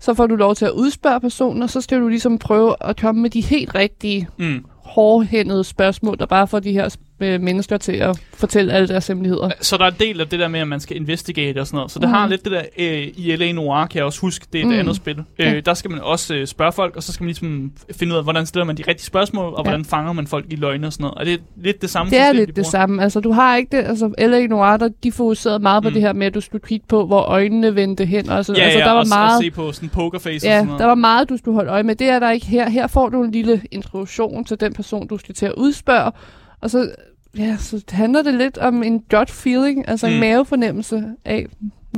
så 0.00 0.14
får 0.14 0.26
du 0.26 0.36
lov 0.36 0.54
til 0.54 0.64
at 0.64 0.70
udspørge 0.70 1.20
personen, 1.20 1.62
og 1.62 1.70
så 1.70 1.80
skal 1.80 2.00
du 2.00 2.08
ligesom 2.08 2.38
prøve 2.38 2.74
at 2.80 3.00
komme 3.00 3.22
med 3.22 3.30
de 3.30 3.40
helt 3.40 3.74
rigtige 3.74 4.28
Mm. 4.38 4.64
hårdhændede 4.84 5.64
spørgsmål, 5.64 6.18
der 6.18 6.26
bare 6.26 6.46
får 6.48 6.60
de 6.60 6.72
her 6.72 6.88
øh, 7.22 7.40
mennesker 7.40 7.76
til 7.76 7.92
at 7.92 8.20
fortælle 8.34 8.72
alle 8.72 8.88
deres 8.88 9.06
hemmeligheder. 9.06 9.50
Så 9.60 9.76
der 9.76 9.84
er 9.84 9.88
en 9.90 9.96
del 10.00 10.20
af 10.20 10.28
det 10.28 10.38
der 10.40 10.48
med, 10.48 10.60
at 10.60 10.68
man 10.68 10.80
skal 10.80 10.96
investigate 10.96 11.58
og 11.60 11.66
sådan 11.66 11.76
noget. 11.76 11.90
Så 11.90 11.98
det 11.98 12.08
Mhm. 12.08 12.14
har 12.14 12.28
lidt 12.28 12.44
det 12.44 12.52
der, 12.52 12.62
øh, 12.78 13.08
i 13.16 13.36
L.A. 13.36 13.52
Noir 13.52 13.86
kan 13.86 13.96
jeg 13.98 14.04
også 14.04 14.20
huske, 14.20 14.46
det 14.52 14.58
er 14.58 14.62
et 14.64 14.68
Mm. 14.68 14.78
andet 14.78 14.96
spil. 14.96 15.18
Øh, 15.38 15.46
Ja. 15.46 15.60
Der 15.60 15.74
skal 15.74 15.90
man 15.90 16.00
også 16.00 16.34
øh, 16.34 16.46
spørge 16.46 16.72
folk, 16.72 16.96
og 16.96 17.02
så 17.02 17.12
skal 17.12 17.24
man 17.24 17.28
ligesom 17.28 17.72
finde 17.98 18.12
ud 18.12 18.18
af, 18.18 18.24
hvordan 18.24 18.46
stiller 18.46 18.64
man 18.64 18.76
de 18.76 18.82
rigtige 18.88 19.06
spørgsmål, 19.06 19.44
og 19.54 19.58
Ja. 19.58 19.62
hvordan 19.62 19.84
fanger 19.84 20.12
man 20.12 20.26
folk 20.26 20.44
i 20.50 20.56
løgne 20.56 20.86
og 20.86 20.92
sådan 20.92 21.02
noget. 21.04 21.14
Og 21.18 21.26
det 21.26 21.34
er 21.34 21.38
lidt 21.56 21.82
det 21.82 21.90
samme 21.90 22.10
Det 22.10 22.18
er 22.18 22.22
system, 22.24 22.34
de 22.34 22.40
lidt 22.40 22.48
det 22.48 22.54
bruger. 22.54 22.70
samme. 22.70 23.02
Altså, 23.02 23.20
du 23.20 23.32
har 23.32 23.56
ikke 23.56 23.76
det. 23.76 23.84
Altså, 23.84 24.06
L.A. 24.18 24.46
Noir, 24.46 24.76
der, 24.76 24.88
de 25.02 25.12
fokuserede 25.12 25.58
meget 25.58 25.82
på 25.82 25.88
Mm. 25.88 25.92
det 25.92 26.02
her 26.02 26.12
med, 26.12 26.26
at 26.26 26.34
du 26.34 26.40
skulle 26.40 26.62
kigge 26.66 26.86
på, 26.88 27.06
hvor 27.06 27.20
øjnene 27.20 27.74
vendte 27.74 28.04
hen. 28.04 28.30
Og 28.30 28.44
så, 28.44 28.54
Ja, 28.56 28.62
altså, 28.62 28.78
ja, 28.78 28.84
der 28.84 28.90
var 28.92 29.00
og, 29.00 29.08
meget, 29.08 29.36
og 29.36 29.42
se 29.42 29.50
på 29.50 29.72
sådan 29.72 29.88
pokerface 29.88 30.46
og 30.46 30.50
ja, 30.50 30.56
sådan 30.56 30.66
noget. 30.66 30.80
der 30.80 30.86
var 30.86 30.94
meget, 30.94 31.28
du 31.28 31.36
skulle 31.36 31.54
holde 31.54 31.70
øje 31.70 31.82
med. 31.82 31.96
Det 31.96 32.08
er 32.08 32.18
der 32.18 32.30
ikke 32.30 32.46
her. 32.46 32.68
Her 32.70 32.86
får 32.86 33.08
du 33.08 33.22
en 33.24 33.30
lille 33.32 33.62
introduktion 33.70 34.44
til 34.44 34.60
den 34.60 34.72
person, 34.72 35.06
du 35.06 35.18
skal 35.18 35.34
til 35.34 35.46
at 35.46 35.52
udspørge. 35.56 36.12
Og 36.60 36.70
så, 36.70 36.90
ja, 37.38 37.56
så 37.56 37.82
handler 37.90 38.22
det 38.22 38.34
lidt 38.34 38.58
om 38.58 38.82
en 38.82 39.00
gut 39.10 39.30
feeling, 39.30 39.88
altså 39.88 40.06
Mm. 40.06 40.12
en 40.12 40.20
mavefornemmelse 40.20 41.04
af, 41.24 41.46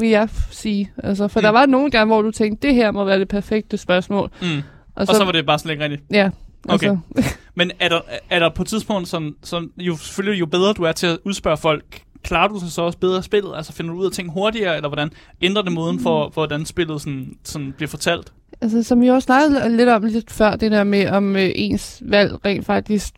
vil 0.00 0.08
jeg 0.08 0.28
sige. 0.50 0.90
Altså, 1.02 1.28
for 1.28 1.40
Mm. 1.40 1.42
der 1.42 1.50
var 1.50 1.66
nogle 1.66 1.90
gange, 1.90 2.14
hvor 2.14 2.22
du 2.22 2.30
tænkte, 2.30 2.66
det 2.68 2.74
her 2.74 2.90
må 2.90 3.04
være 3.04 3.18
det 3.18 3.28
perfekte 3.28 3.76
spørgsmål. 3.76 4.30
Mm. 4.42 4.46
Og, 4.94 5.06
Og 5.08 5.14
så 5.16 5.24
var 5.24 5.32
det 5.32 5.46
bare 5.46 5.58
slet 5.58 5.72
ikke 5.72 5.84
rigtigt. 5.84 6.02
Ja, 6.10 6.30
Okay. 6.68 6.96
altså, 7.16 7.32
Men 7.56 7.70
er 7.80 7.88
der, 7.88 8.00
er 8.30 8.38
der 8.38 8.48
på 8.48 8.62
et 8.62 8.68
tidspunkt, 8.68 9.08
som, 9.08 9.36
som 9.42 9.70
jo 9.76 9.96
selvfølgelig 9.96 10.40
jo 10.40 10.46
bedre 10.46 10.72
du 10.72 10.82
er 10.82 10.92
til 10.92 11.06
at 11.06 11.18
udspørge 11.24 11.56
folk, 11.56 12.00
klarer 12.22 12.48
du 12.48 12.60
sig 12.60 12.72
så 12.72 12.82
også 12.82 12.98
bedre 12.98 13.22
spillet? 13.22 13.52
Altså 13.56 13.72
finder 13.72 13.92
du 13.92 13.98
ud 14.00 14.06
af 14.06 14.12
ting 14.12 14.30
hurtigere, 14.32 14.76
eller 14.76 14.88
hvordan 14.88 15.10
ændrer 15.42 15.62
det 15.62 15.72
måden 15.72 16.00
for, 16.00 16.24
for 16.34 16.46
hvordan 16.46 16.64
spillet 16.66 17.00
sådan, 17.00 17.36
sådan 17.44 17.72
bliver 17.76 17.88
fortalt? 17.88 18.32
Altså, 18.60 18.82
som 18.82 19.00
vi 19.00 19.10
også 19.10 19.26
snakkede 19.26 19.76
lidt 19.76 19.88
om 19.88 20.02
lidt 20.04 20.30
før, 20.30 20.56
det 20.56 20.70
der 20.72 20.84
med, 20.84 21.08
om 21.08 21.36
øh, 21.36 21.50
ens 21.54 22.02
valg 22.06 22.44
rent 22.44 22.66
faktisk 22.66 23.14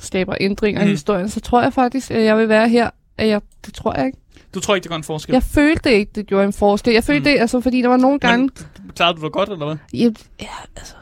skaber 0.00 0.34
ændringer 0.40 0.80
mm. 0.80 0.84
Mhm. 0.84 0.90
i 0.90 0.92
historien, 0.94 1.28
så 1.28 1.40
tror 1.40 1.62
jeg 1.62 1.72
faktisk, 1.72 2.10
at 2.10 2.24
jeg 2.24 2.38
vil 2.38 2.48
være 2.48 2.68
her. 2.68 2.90
At 3.18 3.28
jeg, 3.28 3.40
det 3.66 3.74
tror 3.74 3.94
jeg 3.96 4.06
ikke. 4.06 4.18
Du 4.54 4.60
tror 4.60 4.74
ikke, 4.74 4.82
det 4.82 4.90
gør 4.90 4.96
en 4.96 5.04
forskel? 5.04 5.32
Jeg 5.32 5.42
følte 5.42 5.92
ikke, 5.92 6.12
det 6.14 6.26
gjorde 6.26 6.44
en 6.44 6.52
forskel. 6.52 6.92
Jeg 6.94 7.04
følte 7.04 7.20
Mm. 7.20 7.24
det, 7.34 7.40
altså, 7.40 7.60
fordi 7.60 7.82
der 7.82 7.88
var 7.88 7.96
nogle 7.96 8.18
gange... 8.18 8.50
Men 8.82 8.90
klarede 8.96 9.18
du 9.20 9.24
det 9.24 9.32
godt, 9.32 9.48
eller 9.48 9.66
hvad? 9.66 9.76
Ja, 9.94 10.10
ja, 10.40 10.46
altså, 10.76 10.94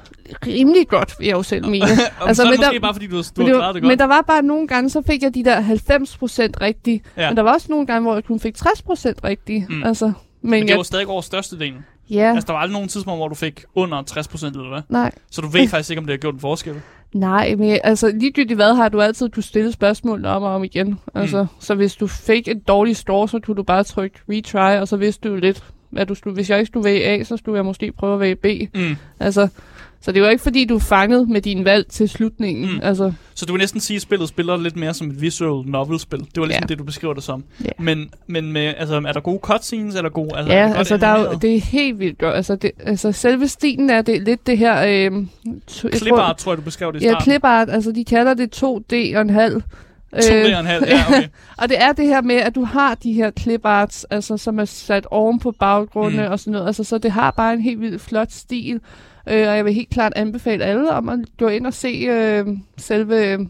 rimelig 0.47 0.89
godt, 0.89 1.15
vil 1.19 1.27
jeg 1.27 1.35
jo 1.37 1.43
selv 1.43 1.69
mene. 1.69 1.85
altså, 2.21 2.35
så 2.35 2.43
er 2.43 2.51
det 2.51 2.59
måske 2.59 2.75
der, 2.75 2.81
bare, 2.81 2.95
fordi 2.95 3.07
du, 3.07 3.23
du 3.37 3.43
har 3.47 3.55
klaret 3.55 3.75
det 3.75 3.83
godt. 3.83 3.89
Men 3.89 3.99
der 3.99 4.05
var 4.05 4.21
bare 4.27 4.43
nogle 4.43 4.69
gange, 4.69 4.91
så 4.91 5.03
fik 5.07 5.23
jeg 5.23 5.35
de 5.35 5.45
der 5.45 5.61
90% 5.63 5.65
rigtige. 6.61 7.03
Ja. 7.17 7.31
Men 7.31 7.37
der 7.37 7.43
var 7.43 7.53
også 7.53 7.67
nogle 7.71 7.87
gange, 7.87 8.03
hvor 8.03 8.15
jeg 8.15 8.25
kun 8.25 8.41
fik 8.41 8.57
60% 8.57 8.61
rigtige. 9.25 9.67
Mm. 9.69 9.83
Altså, 9.85 10.05
men, 10.07 10.51
men 10.51 10.63
det 10.63 10.69
jeg, 10.69 10.77
var 10.77 10.83
stadig 10.83 11.07
over 11.07 11.21
størstedelen. 11.23 11.85
Ja. 12.11 12.33
Altså, 12.35 12.47
der 12.47 12.53
var 12.53 12.61
aldrig 12.61 12.73
nogen 12.73 12.89
tidspunkt, 12.89 13.19
hvor 13.19 13.29
du 13.29 13.35
fik 13.35 13.65
under 13.75 14.03
60 14.03 14.43
eller 14.43 14.69
hvad? 14.69 14.83
Nej. 14.89 15.13
Så 15.31 15.41
du 15.41 15.49
ved 15.49 15.69
faktisk 15.69 15.91
ikke, 15.91 16.01
om 16.01 16.07
det 16.07 16.13
har 16.13 16.19
gjort 16.19 16.35
en 16.35 16.41
forskel? 16.41 16.75
Nej, 17.15 17.55
men 17.55 17.79
altså 17.85 18.13
ligegyldigt 18.15 18.57
hvad 18.57 18.75
har 18.75 18.89
du 18.89 19.01
altid 19.01 19.29
kunne 19.29 19.43
stille 19.43 19.73
spørgsmål 19.73 20.25
om 20.25 20.43
og 20.43 20.55
om 20.55 20.65
igen. 20.65 20.99
Altså, 21.15 21.43
mm. 21.43 21.49
Så 21.61 21.75
hvis 21.75 21.97
du 21.97 22.07
fik 22.07 22.49
et 22.49 22.69
dårligt 22.69 22.99
store, 22.99 23.29
så 23.29 23.41
kunne 23.41 23.55
du 23.55 23.63
bare 23.63 23.85
trykke 23.85 24.19
retry, 24.29 24.81
og 24.81 24.89
så 24.89 24.97
vidste 24.97 25.29
du 25.29 25.35
lidt, 25.35 25.65
at 25.97 26.09
du 26.09 26.15
stod, 26.15 26.35
hvis 26.35 26.51
jeg 26.51 26.59
ikke 26.59 26.69
stod 26.69 26.83
ved 26.83 27.03
A, 27.03 27.25
så 27.25 27.37
skulle 27.37 27.57
jeg 27.57 27.65
måske 27.65 27.93
prøve 27.93 28.15
at 28.15 28.21
være 28.21 28.35
B. 28.35 28.47
Mm. 28.75 28.97
Altså, 29.21 29.49
så 30.01 30.13
det 30.13 30.23
var 30.23 30.29
ikke 30.29 30.43
fordi, 30.43 30.65
du 30.65 30.75
er 30.75 30.81
fanget 30.81 31.29
med 31.29 31.41
din 31.41 31.65
valg 31.65 31.87
til 31.87 32.09
slutningen. 32.09 32.73
Mm. 32.73 32.81
Altså. 32.83 33.13
Så 33.35 33.47
du 33.47 33.53
vil 33.53 33.61
næsten 33.61 33.81
sige, 33.81 33.97
at 33.97 34.03
spillet 34.03 34.29
spiller 34.29 34.57
lidt 34.57 34.77
mere 34.77 34.95
som 34.95 35.11
et 35.11 35.21
visual 35.21 35.67
novel-spil. 35.67 36.19
Det 36.19 36.29
var 36.37 36.47
ligesom 36.47 36.63
ja. 36.63 36.67
det, 36.67 36.79
du 36.79 36.85
beskriver 36.85 37.15
det 37.15 37.23
som. 37.23 37.45
Ja. 37.65 37.71
Men, 37.79 38.11
men 38.27 38.53
med, 38.53 38.75
altså, 38.79 38.97
er 38.97 39.13
der 39.13 39.21
gode 39.21 39.39
cutscenes? 39.43 39.95
Er 39.95 40.03
der 40.03 40.09
gode, 40.09 40.37
altså, 40.37 40.53
ja, 40.53 40.59
er 40.59 40.75
altså 40.75 40.97
der 40.97 41.07
er 41.07 41.21
jo, 41.21 41.39
det 41.43 41.57
er 41.57 41.61
helt 41.61 41.99
vildt 41.99 42.19
godt. 42.19 42.37
Altså, 42.37 42.57
det, 42.57 42.71
altså 42.85 43.13
selve 43.13 43.49
stilen 43.49 43.91
er 43.91 44.03
det, 44.03 44.23
lidt 44.23 44.47
det 44.47 44.59
her... 44.59 44.85
Øh, 44.87 45.27
clipart, 45.97 46.37
tror 46.37 46.53
jeg, 46.53 46.57
du 46.59 46.63
beskrev 46.63 46.93
det 46.93 47.03
i 47.03 47.05
starten. 47.05 47.31
Ja, 47.31 47.33
clipart. 47.33 47.71
Altså, 47.71 47.93
de 47.93 48.05
kalder 48.05 48.35
det 48.35 48.63
2D 48.65 49.17
og 49.17 49.23
en 49.23 49.31
halv. 49.31 49.63
2D 50.15 50.55
og 50.55 50.61
en 50.61 50.67
halv, 50.67 50.85
ja, 50.87 51.05
okay. 51.09 51.29
og 51.61 51.69
det 51.69 51.83
er 51.83 51.93
det 51.93 52.07
her 52.07 52.23
med, 52.23 52.37
at 52.37 52.55
du 52.55 52.65
har 52.65 52.95
de 52.95 53.13
her 53.13 53.31
cliparts, 53.31 54.05
altså, 54.05 54.37
som 54.37 54.59
er 54.59 54.65
sat 54.65 55.07
oven 55.11 55.39
på 55.39 55.51
baggrunde 55.51 56.23
mm. 56.23 56.33
og 56.33 56.41
sådan 56.41 56.53
noget. 56.53 56.67
Altså, 56.67 56.85
så 56.85 56.99
det 56.99 57.13
har 57.13 57.31
bare 57.31 57.53
en 57.53 57.61
helt 57.61 57.81
vildt 57.81 58.03
flot 58.03 58.33
stil. 58.33 58.81
Øh, 59.31 59.49
og 59.49 59.57
jeg 59.57 59.65
vil 59.65 59.75
helt 59.75 59.91
klart 59.91 60.13
anbefale 60.17 60.65
alle 60.65 60.91
om 60.91 61.09
at 61.09 61.19
gå 61.39 61.49
ind 61.49 61.67
og 61.67 61.75
se 61.75 61.89
øh, 61.89 62.47
selve 62.77 63.49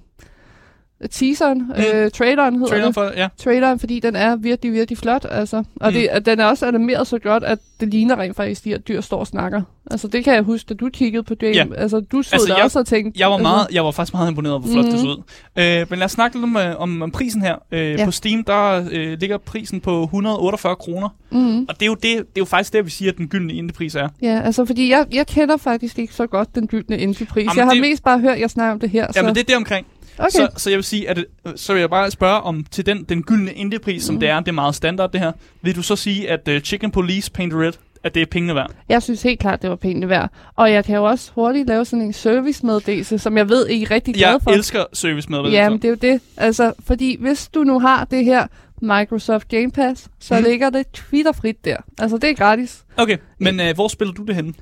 teaseren, 1.07 1.59
mm. 1.59 1.83
øh, 1.95 2.11
traileren 2.11 2.55
hedder 2.55 2.69
traileren 2.69 2.87
det. 2.87 2.95
For, 2.95 3.13
ja. 3.17 3.29
Traileren, 3.37 3.79
fordi 3.79 4.01
den 4.01 4.17
er 4.17 4.37
virkelig, 4.37 4.73
virkelig 4.73 4.99
flot. 4.99 5.27
Altså. 5.31 5.57
Og 5.57 5.91
mm. 5.91 5.93
det, 5.93 6.27
den 6.27 6.41
er 6.41 6.45
også 6.45 6.67
animeret 6.67 7.07
så 7.07 7.19
godt, 7.19 7.45
at 7.45 7.59
det 7.81 7.89
ligner 7.89 8.17
rent 8.19 8.37
faktisk, 8.37 8.65
de 8.65 8.69
her 8.69 8.79
dyr 8.79 9.01
står 9.01 9.19
og 9.19 9.27
snakker. 9.27 9.63
Altså 9.91 10.09
det 10.09 10.25
kan 10.25 10.35
jeg 10.35 10.43
huske, 10.43 10.69
da 10.69 10.75
du 10.75 10.89
kiggede 10.93 11.23
på 11.23 11.35
det. 11.35 11.57
Ja. 11.57 11.67
Altså 11.77 12.01
du 12.01 12.23
så 12.23 12.31
altså, 12.33 12.55
jeg, 12.55 12.65
også 12.65 12.79
og 12.79 12.87
tænkte... 12.87 13.21
Jeg 13.21 13.31
var, 13.31 13.37
meget, 13.37 13.61
altså, 13.61 13.75
jeg 13.75 13.85
var 13.85 13.91
faktisk 13.91 14.15
meget 14.15 14.31
imponeret 14.31 14.53
over, 14.53 14.61
hvor 14.61 14.73
flot 14.73 14.85
mm. 14.85 14.91
det 14.91 15.01
så 15.01 15.07
ud. 15.07 15.23
Øh, 15.57 15.87
men 15.91 15.99
lad 15.99 16.05
os 16.05 16.13
snakke 16.13 16.37
lidt 16.37 16.45
om, 16.45 16.57
øh, 16.57 16.81
om, 16.81 17.03
om 17.03 17.11
prisen 17.11 17.43
her. 17.43 17.57
Øh, 17.73 17.91
ja. 17.91 18.05
På 18.05 18.11
Steam, 18.11 18.45
der 18.45 18.89
øh, 18.91 19.19
ligger 19.21 19.39
prisen 19.39 19.81
på 19.81 20.03
148 20.03 20.77
kroner. 20.77 21.09
Mm. 21.31 21.61
Og 21.61 21.75
det 21.75 21.83
er, 21.83 21.87
jo 21.87 21.95
det, 21.95 22.03
det 22.03 22.19
er 22.19 22.25
jo 22.39 22.45
faktisk 22.45 22.73
det, 22.73 22.85
vi 22.85 22.91
siger, 22.91 23.13
at 23.13 23.19
den 23.19 23.29
gyldne 23.29 23.53
indie-pris 23.53 23.95
er. 23.95 24.09
Ja, 24.23 24.41
altså 24.45 24.65
fordi 24.65 24.91
jeg, 24.91 25.07
jeg 25.13 25.27
kender 25.27 25.57
faktisk 25.57 25.99
ikke 25.99 26.15
så 26.15 26.27
godt 26.27 26.55
den 26.55 26.67
gyldne 26.67 26.99
indie-pris. 26.99 27.57
Jeg 27.57 27.65
har 27.65 27.73
det, 27.73 27.81
mest 27.81 28.05
bare 28.05 28.19
hørt, 28.21 28.41
jeg 28.41 28.51
snakker 28.51 28.73
om 28.73 28.81
det 28.81 28.91
her. 28.91 29.07
Ja, 29.07 29.13
så. 29.13 29.23
men 29.23 29.35
det 29.35 29.41
er 29.41 29.45
det 29.45 29.57
omkring. 29.57 29.87
Okay. 30.19 30.31
Så, 30.31 30.49
så 30.57 30.71
jeg 30.71 30.77
vil 30.77 30.85
sige, 30.85 31.09
at 31.09 31.25
så 31.57 31.73
vil 31.73 31.81
jeg 31.81 31.91
bare 31.91 32.11
spørge 32.11 32.41
om 32.41 32.65
til 32.71 32.87
den, 32.87 33.05
den 33.05 33.23
gyldne 33.23 33.53
indiepris, 33.53 34.03
som 34.03 34.15
mm. 34.15 34.21
det 34.21 34.29
er, 34.29 34.41
det 34.41 34.49
er 34.49 34.53
meget 34.53 34.75
standard 34.75 35.13
det 35.13 35.21
her. 35.21 35.33
Vil 35.63 35.77
du 35.77 35.83
så 35.83 35.97
sige, 35.97 36.31
at 36.31 36.49
uh, 36.49 36.59
Chicken 36.59 36.91
Police 36.91 37.31
Paint 37.33 37.55
Red, 37.55 37.73
at 38.03 38.15
det 38.15 38.23
er 38.23 38.27
pengene 38.27 38.55
værd? 38.55 38.71
Jeg 38.89 39.03
synes 39.03 39.23
helt 39.23 39.41
klart, 39.41 39.63
det 39.63 39.71
var 39.71 39.77
pengene 39.77 40.09
værd. 40.09 40.31
Og 40.57 40.73
jeg 40.73 40.85
kan 40.85 40.97
jo 40.97 41.05
også 41.05 41.31
hurtigt 41.35 41.69
lave 41.69 41.85
sådan 41.85 42.03
en 42.03 42.13
servicemeddelelse, 42.13 43.19
som 43.19 43.37
jeg 43.37 43.49
ved, 43.49 43.69
I 43.69 43.83
er 43.83 43.91
rigtig 43.91 44.15
glade 44.15 44.41
for. 44.43 44.51
Jeg 44.51 44.57
elsker 44.57 44.85
servicemeddelelser. 44.93 45.63
Jamen, 45.63 45.79
det 45.79 45.85
er 45.85 45.89
jo 45.89 46.13
det. 46.13 46.21
Altså, 46.37 46.73
fordi 46.87 47.17
hvis 47.21 47.49
du 47.49 47.65
nu 47.65 47.81
har 47.81 48.05
det 48.05 48.25
her 48.25 48.47
Microsoft 48.83 49.49
Game 49.49 49.71
Pass, 49.71 50.09
så 50.21 50.39
mm. 50.39 50.45
ligger 50.45 50.71
det 50.71 50.87
Twitter-frit 50.93 51.65
der. 51.65 51.77
Altså, 51.99 52.19
det 52.19 52.31
er 52.31 52.35
gratis. 52.35 52.85
Okay, 52.97 53.17
men 53.39 53.61
uh, 53.61 53.67
hvor 53.75 53.89
spiller 53.89 54.15
du 54.15 54.23
det 54.23 54.35
henne? 54.35 54.53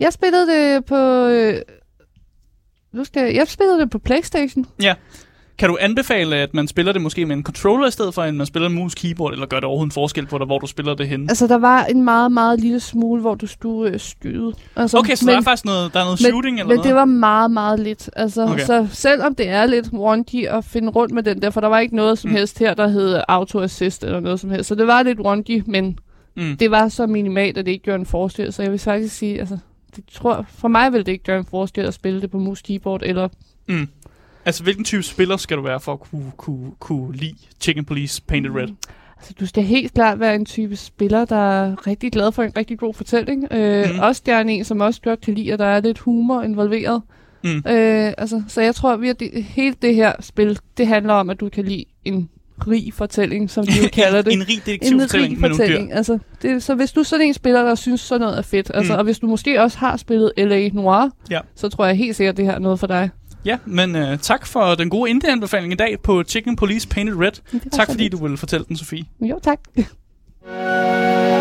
Jeg 0.00 0.12
spillede 0.12 0.46
det 0.46 0.84
på... 0.84 1.26
Øh, 1.26 1.60
nu 2.92 3.04
skal 3.04 3.22
jeg, 3.22 3.34
jeg 3.34 3.48
spillede 3.48 3.80
det 3.80 3.90
på 3.90 3.98
Playstation. 3.98 4.66
Ja. 4.82 4.94
Kan 5.58 5.68
du 5.68 5.78
anbefale, 5.80 6.36
at 6.36 6.54
man 6.54 6.68
spiller 6.68 6.92
det 6.92 7.02
måske 7.02 7.26
med 7.26 7.36
en 7.36 7.42
controller 7.42 7.88
i 7.88 7.90
stedet 7.90 8.14
for, 8.14 8.22
at 8.22 8.34
man 8.34 8.46
spiller 8.46 8.68
en 8.68 8.74
mus 8.74 8.94
keyboard, 8.94 9.32
eller 9.32 9.46
gør 9.46 9.56
det 9.56 9.64
overhovedet 9.64 9.90
en 9.90 9.92
forskel 9.92 10.26
på 10.26 10.38
dig, 10.38 10.46
hvor 10.46 10.58
du 10.58 10.66
spiller 10.66 10.94
det 10.94 11.08
henne? 11.08 11.26
Altså, 11.28 11.46
der 11.46 11.58
var 11.58 11.84
en 11.84 12.04
meget, 12.04 12.32
meget 12.32 12.60
lille 12.60 12.80
smule, 12.80 13.20
hvor 13.20 13.34
du 13.34 13.46
skulle 13.46 13.92
øh, 13.92 14.00
skyde. 14.00 14.52
Altså, 14.76 14.98
okay, 14.98 15.14
så 15.14 15.24
men, 15.24 15.32
der 15.32 15.38
er 15.38 15.44
faktisk 15.44 15.64
noget, 15.64 15.94
der 15.94 16.00
er 16.00 16.04
noget 16.04 16.20
men, 16.22 16.30
shooting 16.30 16.58
eller 16.58 16.68
men 16.68 16.76
noget? 16.76 16.88
det 16.88 16.94
var 16.94 17.04
meget, 17.04 17.50
meget 17.50 17.80
lidt. 17.80 18.10
Altså, 18.16 18.42
okay. 18.42 18.64
Så 18.64 18.88
selvom 18.92 19.34
det 19.34 19.48
er 19.48 19.66
lidt 19.66 19.92
wonky 19.92 20.46
at 20.46 20.64
finde 20.64 20.88
rundt 20.88 21.14
med 21.14 21.22
den 21.22 21.42
der, 21.42 21.50
for 21.50 21.60
der 21.60 21.68
var 21.68 21.78
ikke 21.78 21.96
noget 21.96 22.18
som 22.18 22.30
mm. 22.30 22.36
helst 22.36 22.58
her, 22.58 22.74
der 22.74 22.88
hed 22.88 23.20
auto-assist 23.28 24.04
eller 24.04 24.20
noget 24.20 24.40
som 24.40 24.50
helst. 24.50 24.68
Så 24.68 24.74
det 24.74 24.86
var 24.86 25.02
lidt 25.02 25.20
wonky, 25.20 25.62
men 25.66 25.98
mm. 26.36 26.56
det 26.56 26.70
var 26.70 26.88
så 26.88 27.06
minimalt, 27.06 27.58
at 27.58 27.66
det 27.66 27.72
ikke 27.72 27.84
gjorde 27.84 28.00
en 28.00 28.06
forskel. 28.06 28.52
Så 28.52 28.62
jeg 28.62 28.70
vil 28.70 28.78
faktisk 28.78 29.16
sige, 29.16 29.40
altså, 29.40 29.58
det 29.96 30.04
tror, 30.12 30.46
for 30.48 30.68
mig 30.68 30.92
vil 30.92 31.06
det 31.06 31.12
ikke 31.12 31.24
gøre 31.24 31.38
en 31.38 31.44
forskel 31.44 31.86
at 31.86 31.94
spille 31.94 32.20
det 32.20 32.30
på 32.30 32.38
mus 32.38 32.62
keyboard 32.62 33.02
eller... 33.04 33.28
Mm. 33.68 33.88
Altså, 34.44 34.62
hvilken 34.62 34.84
type 34.84 35.02
spiller 35.02 35.36
skal 35.36 35.56
du 35.56 35.62
være 35.62 35.80
for 35.80 35.92
at 35.92 36.00
kunne, 36.00 36.32
kunne, 36.36 36.72
kunne 36.78 37.16
lide 37.16 37.34
Chicken 37.60 37.84
Police 37.84 38.22
Painted 38.22 38.54
Red? 38.54 38.66
Mm. 38.66 38.76
Altså, 39.16 39.34
du 39.40 39.46
skal 39.46 39.64
helt 39.64 39.94
klart 39.94 40.20
være 40.20 40.34
en 40.34 40.44
type 40.44 40.76
spiller, 40.76 41.24
der 41.24 41.36
er 41.36 41.86
rigtig 41.86 42.12
glad 42.12 42.32
for 42.32 42.42
en 42.42 42.56
rigtig 42.56 42.78
god 42.78 42.94
fortælling. 42.94 43.52
Øh, 43.52 43.90
mm. 43.94 43.98
Også 43.98 44.22
der 44.26 44.34
er 44.34 44.40
en, 44.40 44.64
som 44.64 44.80
også 44.80 45.00
godt 45.00 45.20
kan 45.20 45.34
lide, 45.34 45.52
at 45.52 45.58
der 45.58 45.64
er 45.64 45.80
lidt 45.80 45.98
humor 45.98 46.42
involveret. 46.42 47.02
Mm. 47.44 47.56
Øh, 47.56 48.12
altså, 48.18 48.42
så 48.48 48.60
jeg 48.60 48.74
tror, 48.74 48.92
at 48.92 49.22
hele 49.34 49.76
det 49.82 49.94
her 49.94 50.12
spil, 50.20 50.58
det 50.76 50.86
handler 50.86 51.14
om, 51.14 51.30
at 51.30 51.40
du 51.40 51.48
kan 51.48 51.64
lide 51.64 51.84
en 52.04 52.28
rig 52.68 52.94
fortælling, 52.94 53.50
som 53.50 53.66
de 53.66 53.72
jo 53.82 53.88
kalder 54.02 54.22
det. 54.22 54.32
en 54.32 54.48
rig 54.48 54.62
detektivfortælling 54.66 55.40
med 55.40 55.50
fortælling. 55.50 55.90
Dyr. 55.90 55.94
Altså, 55.94 56.18
det, 56.42 56.62
så 56.62 56.74
hvis 56.74 56.92
du 56.92 57.04
sådan 57.04 57.26
en 57.26 57.34
spiller, 57.34 57.62
der 57.62 57.74
synes 57.74 58.00
sådan 58.00 58.20
noget 58.20 58.38
er 58.38 58.42
fedt, 58.42 58.70
altså, 58.74 58.92
mm. 58.92 58.98
og 58.98 59.04
hvis 59.04 59.18
du 59.18 59.26
måske 59.26 59.62
også 59.62 59.78
har 59.78 59.96
spillet 59.96 60.32
L.A. 60.36 60.68
Noir, 60.72 61.10
ja. 61.30 61.40
så 61.54 61.68
tror 61.68 61.86
jeg 61.86 61.96
helt 61.96 62.16
sikkert, 62.16 62.32
at 62.32 62.36
det 62.36 62.44
her 62.44 62.52
er 62.52 62.58
noget 62.58 62.80
for 62.80 62.86
dig. 62.86 63.10
Ja, 63.44 63.58
men 63.64 63.96
uh, 63.96 64.18
tak 64.18 64.46
for 64.46 64.74
den 64.74 64.90
gode 64.90 65.10
indie-anbefaling 65.10 65.72
i 65.72 65.76
dag 65.76 66.00
på 66.02 66.22
Chicken 66.22 66.56
Police 66.56 66.88
Painted 66.88 67.16
Red. 67.16 67.60
Tak 67.72 67.90
fordi 67.90 68.02
lidt. 68.02 68.12
du 68.12 68.16
ville 68.22 68.36
fortælle 68.36 68.66
den, 68.68 68.76
Sofie. 68.76 69.04
Jo, 69.20 69.40
tak. 69.42 69.58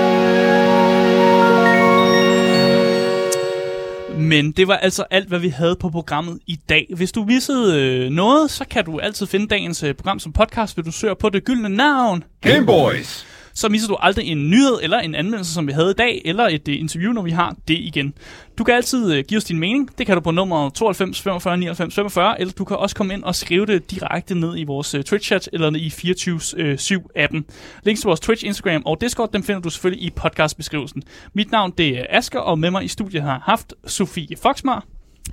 Men 4.21 4.51
det 4.51 4.67
var 4.67 4.77
altså 4.77 5.03
alt, 5.09 5.27
hvad 5.27 5.39
vi 5.39 5.49
havde 5.49 5.75
på 5.75 5.89
programmet 5.89 6.39
i 6.47 6.59
dag. 6.69 6.87
Hvis 6.95 7.11
du 7.11 7.23
missede 7.23 7.79
øh, 7.79 8.09
noget, 8.09 8.51
så 8.51 8.65
kan 8.69 8.85
du 8.85 8.99
altid 8.99 9.27
finde 9.27 9.47
dagens 9.47 9.83
øh, 9.83 9.95
program 9.95 10.19
som 10.19 10.33
podcast, 10.33 10.75
hvis 10.75 10.85
du 10.85 10.91
søger 10.91 11.13
på 11.13 11.29
det 11.29 11.43
gyldne 11.43 11.69
navn. 11.69 12.23
Gameboys! 12.41 13.30
Så 13.53 13.69
misser 13.69 13.87
du 13.87 13.97
aldrig 13.99 14.27
en 14.27 14.49
nyhed 14.49 14.79
eller 14.81 14.99
en 14.99 15.15
anmeldelse, 15.15 15.53
som 15.53 15.67
vi 15.67 15.71
havde 15.71 15.91
i 15.91 15.93
dag, 15.93 16.21
eller 16.25 16.47
et 16.47 16.67
uh, 16.67 16.79
interview, 16.79 17.11
når 17.11 17.21
vi 17.21 17.31
har 17.31 17.55
det 17.67 17.73
igen. 17.73 18.13
Du 18.57 18.63
kan 18.63 18.75
altid 18.75 19.17
uh, 19.17 19.25
give 19.27 19.37
os 19.37 19.43
din 19.43 19.59
mening. 19.59 19.97
Det 19.97 20.05
kan 20.05 20.15
du 20.15 20.21
på 20.21 20.31
nummer 20.31 20.69
92 20.69 21.21
45 21.21 21.57
99 21.57 21.95
45, 21.95 22.41
eller 22.41 22.53
du 22.53 22.65
kan 22.65 22.77
også 22.77 22.95
komme 22.95 23.13
ind 23.13 23.23
og 23.23 23.35
skrive 23.35 23.65
det 23.65 23.91
direkte 23.91 24.35
ned 24.35 24.57
i 24.57 24.63
vores 24.63 24.95
uh, 24.95 25.01
Twitch-chat, 25.01 25.47
eller 25.53 25.75
i 25.75 25.87
24-7-appen. 25.87 27.43
Links 27.83 28.01
til 28.01 28.07
vores 28.07 28.19
Twitch, 28.19 28.45
Instagram 28.45 28.81
og 28.85 29.01
Discord, 29.01 29.31
dem 29.31 29.43
finder 29.43 29.61
du 29.61 29.69
selvfølgelig 29.69 30.05
i 30.05 30.09
podcastbeskrivelsen. 30.09 31.03
Mit 31.33 31.51
navn 31.51 31.73
det 31.77 31.99
er 31.99 32.05
Asker, 32.09 32.39
og 32.39 32.59
med 32.59 32.71
mig 32.71 32.83
i 32.83 32.87
studiet 32.87 33.23
har 33.23 33.43
haft 33.45 33.73
Sofie 33.87 34.37
Foxmar. 34.41 34.85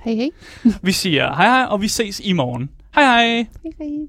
Hej 0.03 0.13
hej. 0.13 0.29
vi 0.83 0.91
siger 0.91 1.35
hej 1.35 1.47
hej, 1.47 1.65
og 1.69 1.81
vi 1.81 1.87
ses 1.87 2.19
i 2.19 2.33
morgen. 2.33 2.69
Hej 2.95 3.03
hej. 3.03 3.25
Hej 3.25 3.71
hej. 3.79 4.07